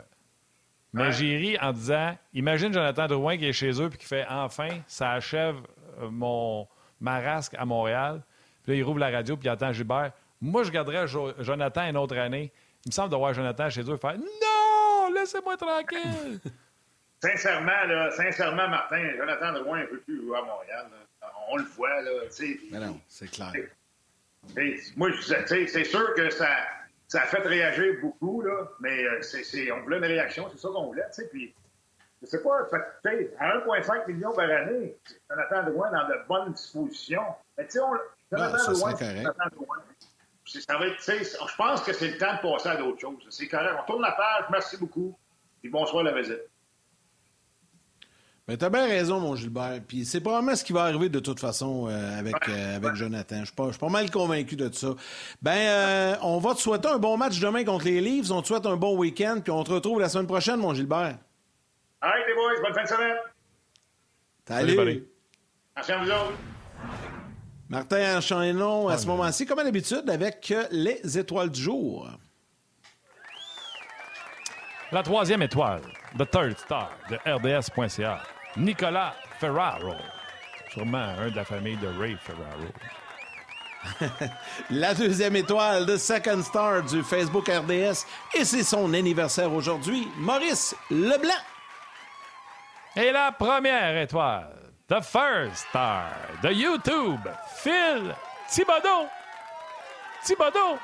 Mais 0.92 1.12
j'ai 1.12 1.36
ri 1.36 1.58
en 1.60 1.72
disant 1.72 2.16
Imagine 2.32 2.72
Jonathan 2.72 3.06
Drouin 3.06 3.36
qui 3.36 3.46
est 3.46 3.52
chez 3.52 3.80
eux 3.82 3.90
puis 3.90 3.98
qui 3.98 4.06
fait 4.06 4.24
Enfin, 4.30 4.68
ça 4.86 5.10
achève 5.10 5.56
euh, 6.00 6.08
mon 6.10 6.68
marasque 7.00 7.54
à 7.58 7.64
Montréal. 7.64 8.22
Puis 8.62 8.72
là, 8.72 8.78
il 8.78 8.82
rouvre 8.84 9.00
la 9.00 9.10
radio 9.10 9.36
puis 9.36 9.46
il 9.46 9.50
attend 9.50 9.72
Gilbert. 9.72 10.12
Moi, 10.40 10.62
je 10.62 10.70
garderais 10.70 11.06
Jonathan 11.06 11.88
une 11.88 11.96
autre 11.96 12.16
année. 12.16 12.52
Il 12.84 12.90
me 12.90 12.92
semble 12.92 13.10
de 13.10 13.16
voir 13.16 13.34
Jonathan 13.34 13.70
chez 13.70 13.82
eux 13.82 13.96
faire 13.96 14.16
Non, 14.18 15.12
laissez-moi 15.14 15.56
tranquille. 15.56 16.40
sincèrement, 17.22 17.84
là, 17.86 18.10
sincèrement, 18.10 18.68
Martin, 18.68 19.02
Jonathan 19.16 19.52
Drouin 19.52 19.80
ne 19.80 19.86
veut 19.86 20.00
plus 20.00 20.22
jouer 20.22 20.38
à 20.38 20.42
Montréal. 20.42 20.86
On 21.48 21.56
le 21.56 21.64
voit, 21.64 22.02
là. 22.02 22.10
Mais 22.70 22.78
non, 22.78 23.00
c'est 23.08 23.30
clair. 23.30 23.52
Moi, 24.96 25.10
c'est 25.22 25.84
sûr 25.84 26.14
que 26.14 26.30
ça, 26.30 26.48
ça 27.08 27.22
a 27.22 27.26
fait 27.26 27.38
réagir 27.38 27.94
beaucoup, 28.00 28.42
là, 28.42 28.68
mais 28.80 29.04
euh, 29.04 29.22
c'est, 29.22 29.70
on 29.72 29.82
voulait 29.82 29.98
une 29.98 30.04
réaction, 30.04 30.48
c'est 30.50 30.58
ça 30.58 30.68
qu'on 30.68 30.86
voulait. 30.86 31.06
Puis 31.30 31.54
je 32.22 32.26
sais 32.26 32.42
pas, 32.42 32.60
à 32.60 33.58
1,5 33.58 34.08
million 34.08 34.32
par 34.32 34.48
année, 34.50 34.96
Jonathan 35.30 35.70
Drouin 35.70 35.90
dans 35.90 36.08
de 36.08 36.14
bonnes 36.28 36.52
dispositions. 36.52 37.22
Mais 37.58 37.66
tu 37.66 37.72
sais, 37.72 37.80
Jonathan 38.32 38.58
ça, 38.58 38.72
Drouin, 38.72 38.96
Jonathan 38.96 39.44
Drouin. 39.52 39.76
Ça 40.46 40.78
va 40.78 40.86
être, 40.86 41.02
je 41.02 41.56
pense 41.56 41.82
que 41.82 41.92
c'est 41.92 42.08
le 42.08 42.18
temps 42.18 42.34
de 42.34 42.40
passer 42.40 42.68
à 42.68 42.76
d'autres 42.76 43.00
choses. 43.00 43.26
C'est 43.30 43.48
correct. 43.48 43.74
On 43.82 43.86
tourne 43.86 44.02
la 44.02 44.12
page. 44.12 44.44
Merci 44.50 44.76
beaucoup. 44.76 45.16
Et 45.62 45.68
bonsoir 45.68 46.04
la 46.04 46.12
visite. 46.12 46.42
Mais 48.46 48.58
t'as 48.58 48.68
bien 48.68 48.86
raison, 48.86 49.20
mon 49.20 49.36
Gilbert. 49.36 49.80
Puis 49.88 50.04
c'est 50.04 50.20
probablement 50.20 50.54
ce 50.54 50.64
qui 50.64 50.74
va 50.74 50.82
arriver 50.82 51.08
de 51.08 51.18
toute 51.18 51.40
façon 51.40 51.88
euh, 51.88 52.18
avec, 52.18 52.34
euh, 52.48 52.76
avec 52.76 52.94
Jonathan. 52.94 53.40
Je 53.40 53.46
suis 53.46 53.54
pas, 53.54 53.70
pas, 53.70 53.88
mal 53.88 54.10
convaincu 54.10 54.54
de 54.54 54.70
ça. 54.70 54.88
Ben, 55.40 55.56
euh, 55.56 56.16
on 56.20 56.38
va 56.40 56.54
te 56.54 56.60
souhaiter 56.60 56.88
un 56.88 56.98
bon 56.98 57.16
match 57.16 57.40
demain 57.40 57.64
contre 57.64 57.86
les 57.86 58.02
Leafs. 58.02 58.30
On 58.30 58.42
te 58.42 58.48
souhaite 58.48 58.66
un 58.66 58.76
bon 58.76 58.98
week-end. 58.98 59.40
Puis 59.42 59.50
on 59.50 59.64
te 59.64 59.72
retrouve 59.72 59.98
la 59.98 60.10
semaine 60.10 60.26
prochaine, 60.26 60.56
mon 60.56 60.74
Gilbert. 60.74 61.16
Allez, 62.02 62.24
les 62.28 62.34
boys. 62.34 62.62
Bonne 62.62 62.74
fin 62.74 62.82
de 62.82 62.88
semaine. 62.88 63.16
Salut. 64.46 64.76
Salut 64.76 65.08
Merci 65.74 65.92
à 65.92 65.98
vous 65.98 66.10
autres. 66.10 66.38
Martin 67.70 68.18
Enchaînon, 68.18 68.88
à 68.88 68.98
ce 68.98 69.06
moment-ci, 69.06 69.46
comme 69.46 69.58
à 69.58 69.64
l'habitude, 69.64 70.08
avec 70.10 70.52
les 70.70 71.18
étoiles 71.18 71.50
du 71.50 71.62
jour. 71.62 72.10
La 74.92 75.02
troisième 75.02 75.40
étoile, 75.40 75.80
The 76.18 76.30
Third 76.30 76.58
Star 76.58 76.90
de 77.08 77.16
RDS.ca. 77.26 78.33
Nicolas 78.56 79.14
Ferraro. 79.38 79.94
Sûrement 80.72 81.14
un 81.18 81.28
de 81.30 81.36
la 81.36 81.44
famille 81.44 81.76
de 81.76 81.88
Ray 81.98 82.16
Ferraro. 82.16 82.68
la 84.70 84.94
deuxième 84.94 85.36
étoile 85.36 85.86
de 85.86 85.96
Second 85.96 86.42
Star 86.42 86.82
du 86.82 87.02
Facebook 87.02 87.48
RDS. 87.48 88.06
Et 88.34 88.44
c'est 88.44 88.62
son 88.62 88.92
anniversaire 88.94 89.52
aujourd'hui. 89.52 90.08
Maurice 90.16 90.74
Leblanc. 90.90 91.42
Et 92.96 93.10
la 93.10 93.32
première 93.32 93.96
étoile, 93.98 94.54
The 94.88 95.02
First 95.02 95.66
Star 95.68 96.10
de 96.42 96.50
YouTube, 96.50 97.20
Phil 97.56 98.14
Thibodeau. 98.48 99.08
Thibodeau. 100.24 100.78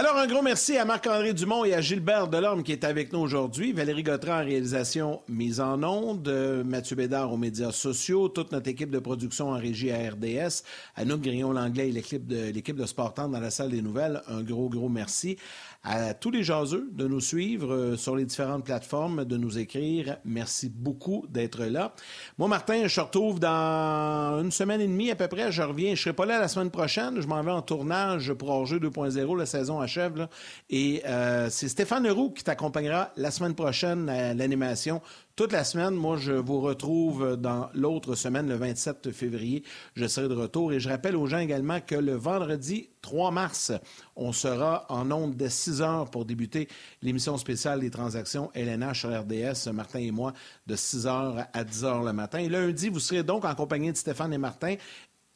Alors, 0.00 0.16
un 0.16 0.28
gros 0.28 0.42
merci 0.42 0.76
à 0.76 0.84
Marc-André 0.84 1.34
Dumont 1.34 1.64
et 1.64 1.74
à 1.74 1.80
Gilbert 1.80 2.28
Delorme 2.28 2.62
qui 2.62 2.70
est 2.70 2.84
avec 2.84 3.12
nous 3.12 3.18
aujourd'hui. 3.18 3.72
Valérie 3.72 4.04
Gautran 4.04 4.34
en 4.34 4.44
réalisation 4.44 5.22
mise 5.26 5.58
en 5.58 5.82
onde, 5.82 6.28
Mathieu 6.64 6.94
Bédard 6.94 7.32
aux 7.32 7.36
médias 7.36 7.72
sociaux, 7.72 8.28
toute 8.28 8.52
notre 8.52 8.68
équipe 8.68 8.90
de 8.90 9.00
production 9.00 9.48
en 9.48 9.58
régie 9.58 9.90
à 9.90 9.96
RDS, 10.08 10.62
Anouk 10.94 11.22
Grillon-Langlais 11.22 11.88
et 11.88 11.90
l'équipe 11.90 12.28
de, 12.28 12.52
l'équipe 12.52 12.76
de 12.76 12.84
dans 12.86 13.40
la 13.40 13.50
salle 13.50 13.70
des 13.70 13.82
nouvelles. 13.82 14.22
Un 14.28 14.42
gros, 14.42 14.68
gros 14.68 14.88
merci 14.88 15.36
à 15.82 16.14
tous 16.14 16.30
les 16.30 16.44
jaseux 16.44 16.88
de 16.92 17.06
nous 17.06 17.20
suivre 17.20 17.72
euh, 17.72 17.96
sur 17.96 18.14
les 18.14 18.24
différentes 18.24 18.64
plateformes, 18.64 19.24
de 19.24 19.36
nous 19.36 19.58
écrire. 19.58 20.18
Merci 20.24 20.68
beaucoup 20.68 21.24
d'être 21.28 21.64
là. 21.64 21.94
Moi, 22.36 22.48
Martin, 22.48 22.86
je 22.86 23.00
retrouve 23.00 23.40
dans 23.40 24.40
une 24.42 24.50
semaine 24.50 24.80
et 24.80 24.86
demie 24.86 25.10
à 25.10 25.16
peu 25.16 25.28
près. 25.28 25.50
Je 25.50 25.62
reviens. 25.62 25.94
Je 25.94 26.02
serai 26.02 26.12
pas 26.12 26.26
là 26.26 26.38
la 26.38 26.48
semaine 26.48 26.70
prochaine. 26.70 27.20
Je 27.20 27.26
m'en 27.26 27.42
vais 27.42 27.50
en 27.50 27.62
tournage 27.62 28.32
pour 28.34 28.50
Orgeux 28.50 28.78
2.0. 28.78 29.38
La 29.38 29.46
saison 29.46 29.80
achève. 29.88 30.28
Et 30.68 31.02
euh, 31.06 31.48
c'est 31.50 31.68
Stéphane 31.68 32.04
Leroux 32.04 32.30
qui 32.30 32.44
t'accompagnera 32.44 33.10
la 33.16 33.30
semaine 33.30 33.54
prochaine 33.54 34.08
à 34.08 34.34
l'animation 34.34 35.00
toute 35.34 35.52
la 35.52 35.64
semaine. 35.64 35.94
Moi, 35.94 36.16
je 36.16 36.32
vous 36.32 36.60
retrouve 36.60 37.36
dans 37.36 37.70
l'autre 37.72 38.14
semaine, 38.14 38.48
le 38.48 38.56
27 38.56 39.12
février. 39.12 39.62
Je 39.94 40.06
serai 40.06 40.28
de 40.28 40.34
retour. 40.34 40.72
Et 40.72 40.80
je 40.80 40.88
rappelle 40.88 41.16
aux 41.16 41.26
gens 41.26 41.38
également 41.38 41.80
que 41.80 41.94
le 41.94 42.14
vendredi 42.14 42.90
3 43.02 43.30
mars, 43.30 43.72
on 44.16 44.32
sera 44.32 44.84
en 44.90 45.10
ondes 45.10 45.36
dès 45.36 45.48
6 45.48 45.80
heures 45.80 46.10
pour 46.10 46.24
débuter 46.24 46.68
l'émission 47.02 47.38
spéciale 47.38 47.80
des 47.80 47.90
transactions 47.90 48.50
LNH 48.54 49.00
sur 49.00 49.20
RDS, 49.20 49.72
Martin 49.72 50.00
et 50.00 50.10
moi, 50.10 50.34
de 50.66 50.76
6 50.76 51.06
heures 51.06 51.46
à 51.52 51.64
10 51.64 51.84
heures 51.84 52.02
le 52.02 52.12
matin. 52.12 52.38
Et 52.38 52.48
lundi, 52.48 52.88
vous 52.88 53.00
serez 53.00 53.22
donc 53.22 53.44
en 53.44 53.54
compagnie 53.54 53.92
de 53.92 53.96
Stéphane 53.96 54.32
et 54.34 54.38
Martin 54.38 54.74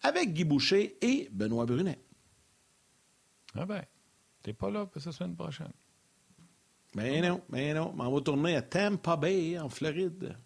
avec 0.02 0.32
Guy 0.32 0.44
Boucher 0.44 0.98
et 1.00 1.28
Benoît 1.32 1.64
Brunet. 1.64 1.98
Ah 3.54 3.66
ben, 3.66 3.82
t'es 4.42 4.52
pas 4.52 4.70
là 4.70 4.86
pour 4.86 5.00
cette 5.00 5.12
semaine 5.12 5.36
prochaine. 5.36 5.72
Mais 6.94 7.20
non, 7.20 7.40
mais 7.48 7.72
non. 7.72 7.94
On 7.98 8.10
va 8.10 8.20
tourner 8.20 8.56
à 8.56 8.62
Tampa 8.62 9.16
Bay, 9.16 9.58
en 9.58 9.68
Floride. 9.68 10.36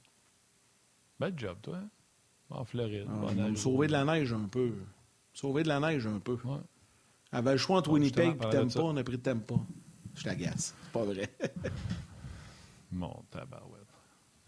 Bel 1.19 1.33
job, 1.37 1.57
toi. 1.63 1.81
En 2.51 2.65
Floride. 2.65 3.09
Ah, 3.11 3.57
sauver 3.57 3.89
de 3.89 3.93
la 3.93 4.05
neige 4.05 4.33
un 4.33 4.47
peu. 4.47 4.73
Sauver 5.33 5.65
de 5.65 5.69
la 5.69 5.81
neige 5.81 6.07
un 6.07 6.21
peu. 6.21 6.39
Ouais. 6.45 6.59
Avait 7.33 7.53
le 7.53 7.59
choix 7.59 7.79
entre 7.79 7.91
Winnipeg 7.91 8.37
et 8.37 8.51
Tampa, 8.51 8.81
on 8.81 8.97
a 8.97 9.03
pris 9.03 9.19
Tampa. 9.19 9.57
Je 10.15 10.23
t'agace. 10.23 10.75
C'est 10.81 10.93
pas 10.93 11.05
vrai. 11.05 11.29
Mon 12.93 13.25
tabarouette. 13.31 13.87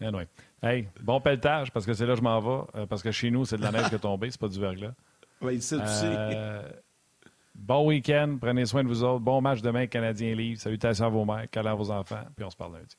Anyway. 0.01 0.27
Hey, 0.61 0.87
bon 1.01 1.19
pelletage, 1.19 1.71
parce 1.71 1.85
que 1.85 1.93
c'est 1.93 2.05
là 2.05 2.13
que 2.13 2.19
je 2.19 2.23
m'en 2.23 2.39
vais. 2.39 2.67
Euh, 2.75 2.85
parce 2.85 3.03
que 3.03 3.11
chez 3.11 3.29
nous, 3.29 3.45
c'est 3.45 3.57
de 3.57 3.61
la 3.61 3.71
neige 3.71 3.89
qui 3.89 3.95
est 3.95 3.99
tombée, 3.99 4.31
c'est 4.31 4.39
pas 4.39 4.47
du 4.47 4.59
verglas. 4.59 4.93
Oui, 5.41 5.55
ici, 5.55 5.77
tu 5.77 5.81
euh, 5.81 6.69
Bon 7.61 7.85
week-end, 7.85 8.37
prenez 8.39 8.65
soin 8.65 8.83
de 8.83 8.87
vous 8.87 9.03
autres. 9.03 9.19
Bon 9.19 9.41
match 9.41 9.61
demain, 9.61 9.85
Canadien 9.85 10.33
Livre. 10.33 10.59
Salutations 10.59 11.05
à 11.05 11.09
vos 11.09 11.25
mères, 11.25 11.49
câlins 11.51 11.73
à 11.73 11.75
vos 11.75 11.91
enfants, 11.91 12.23
puis 12.35 12.45
on 12.45 12.49
se 12.49 12.55
parle 12.55 12.73
lundi. 12.73 12.95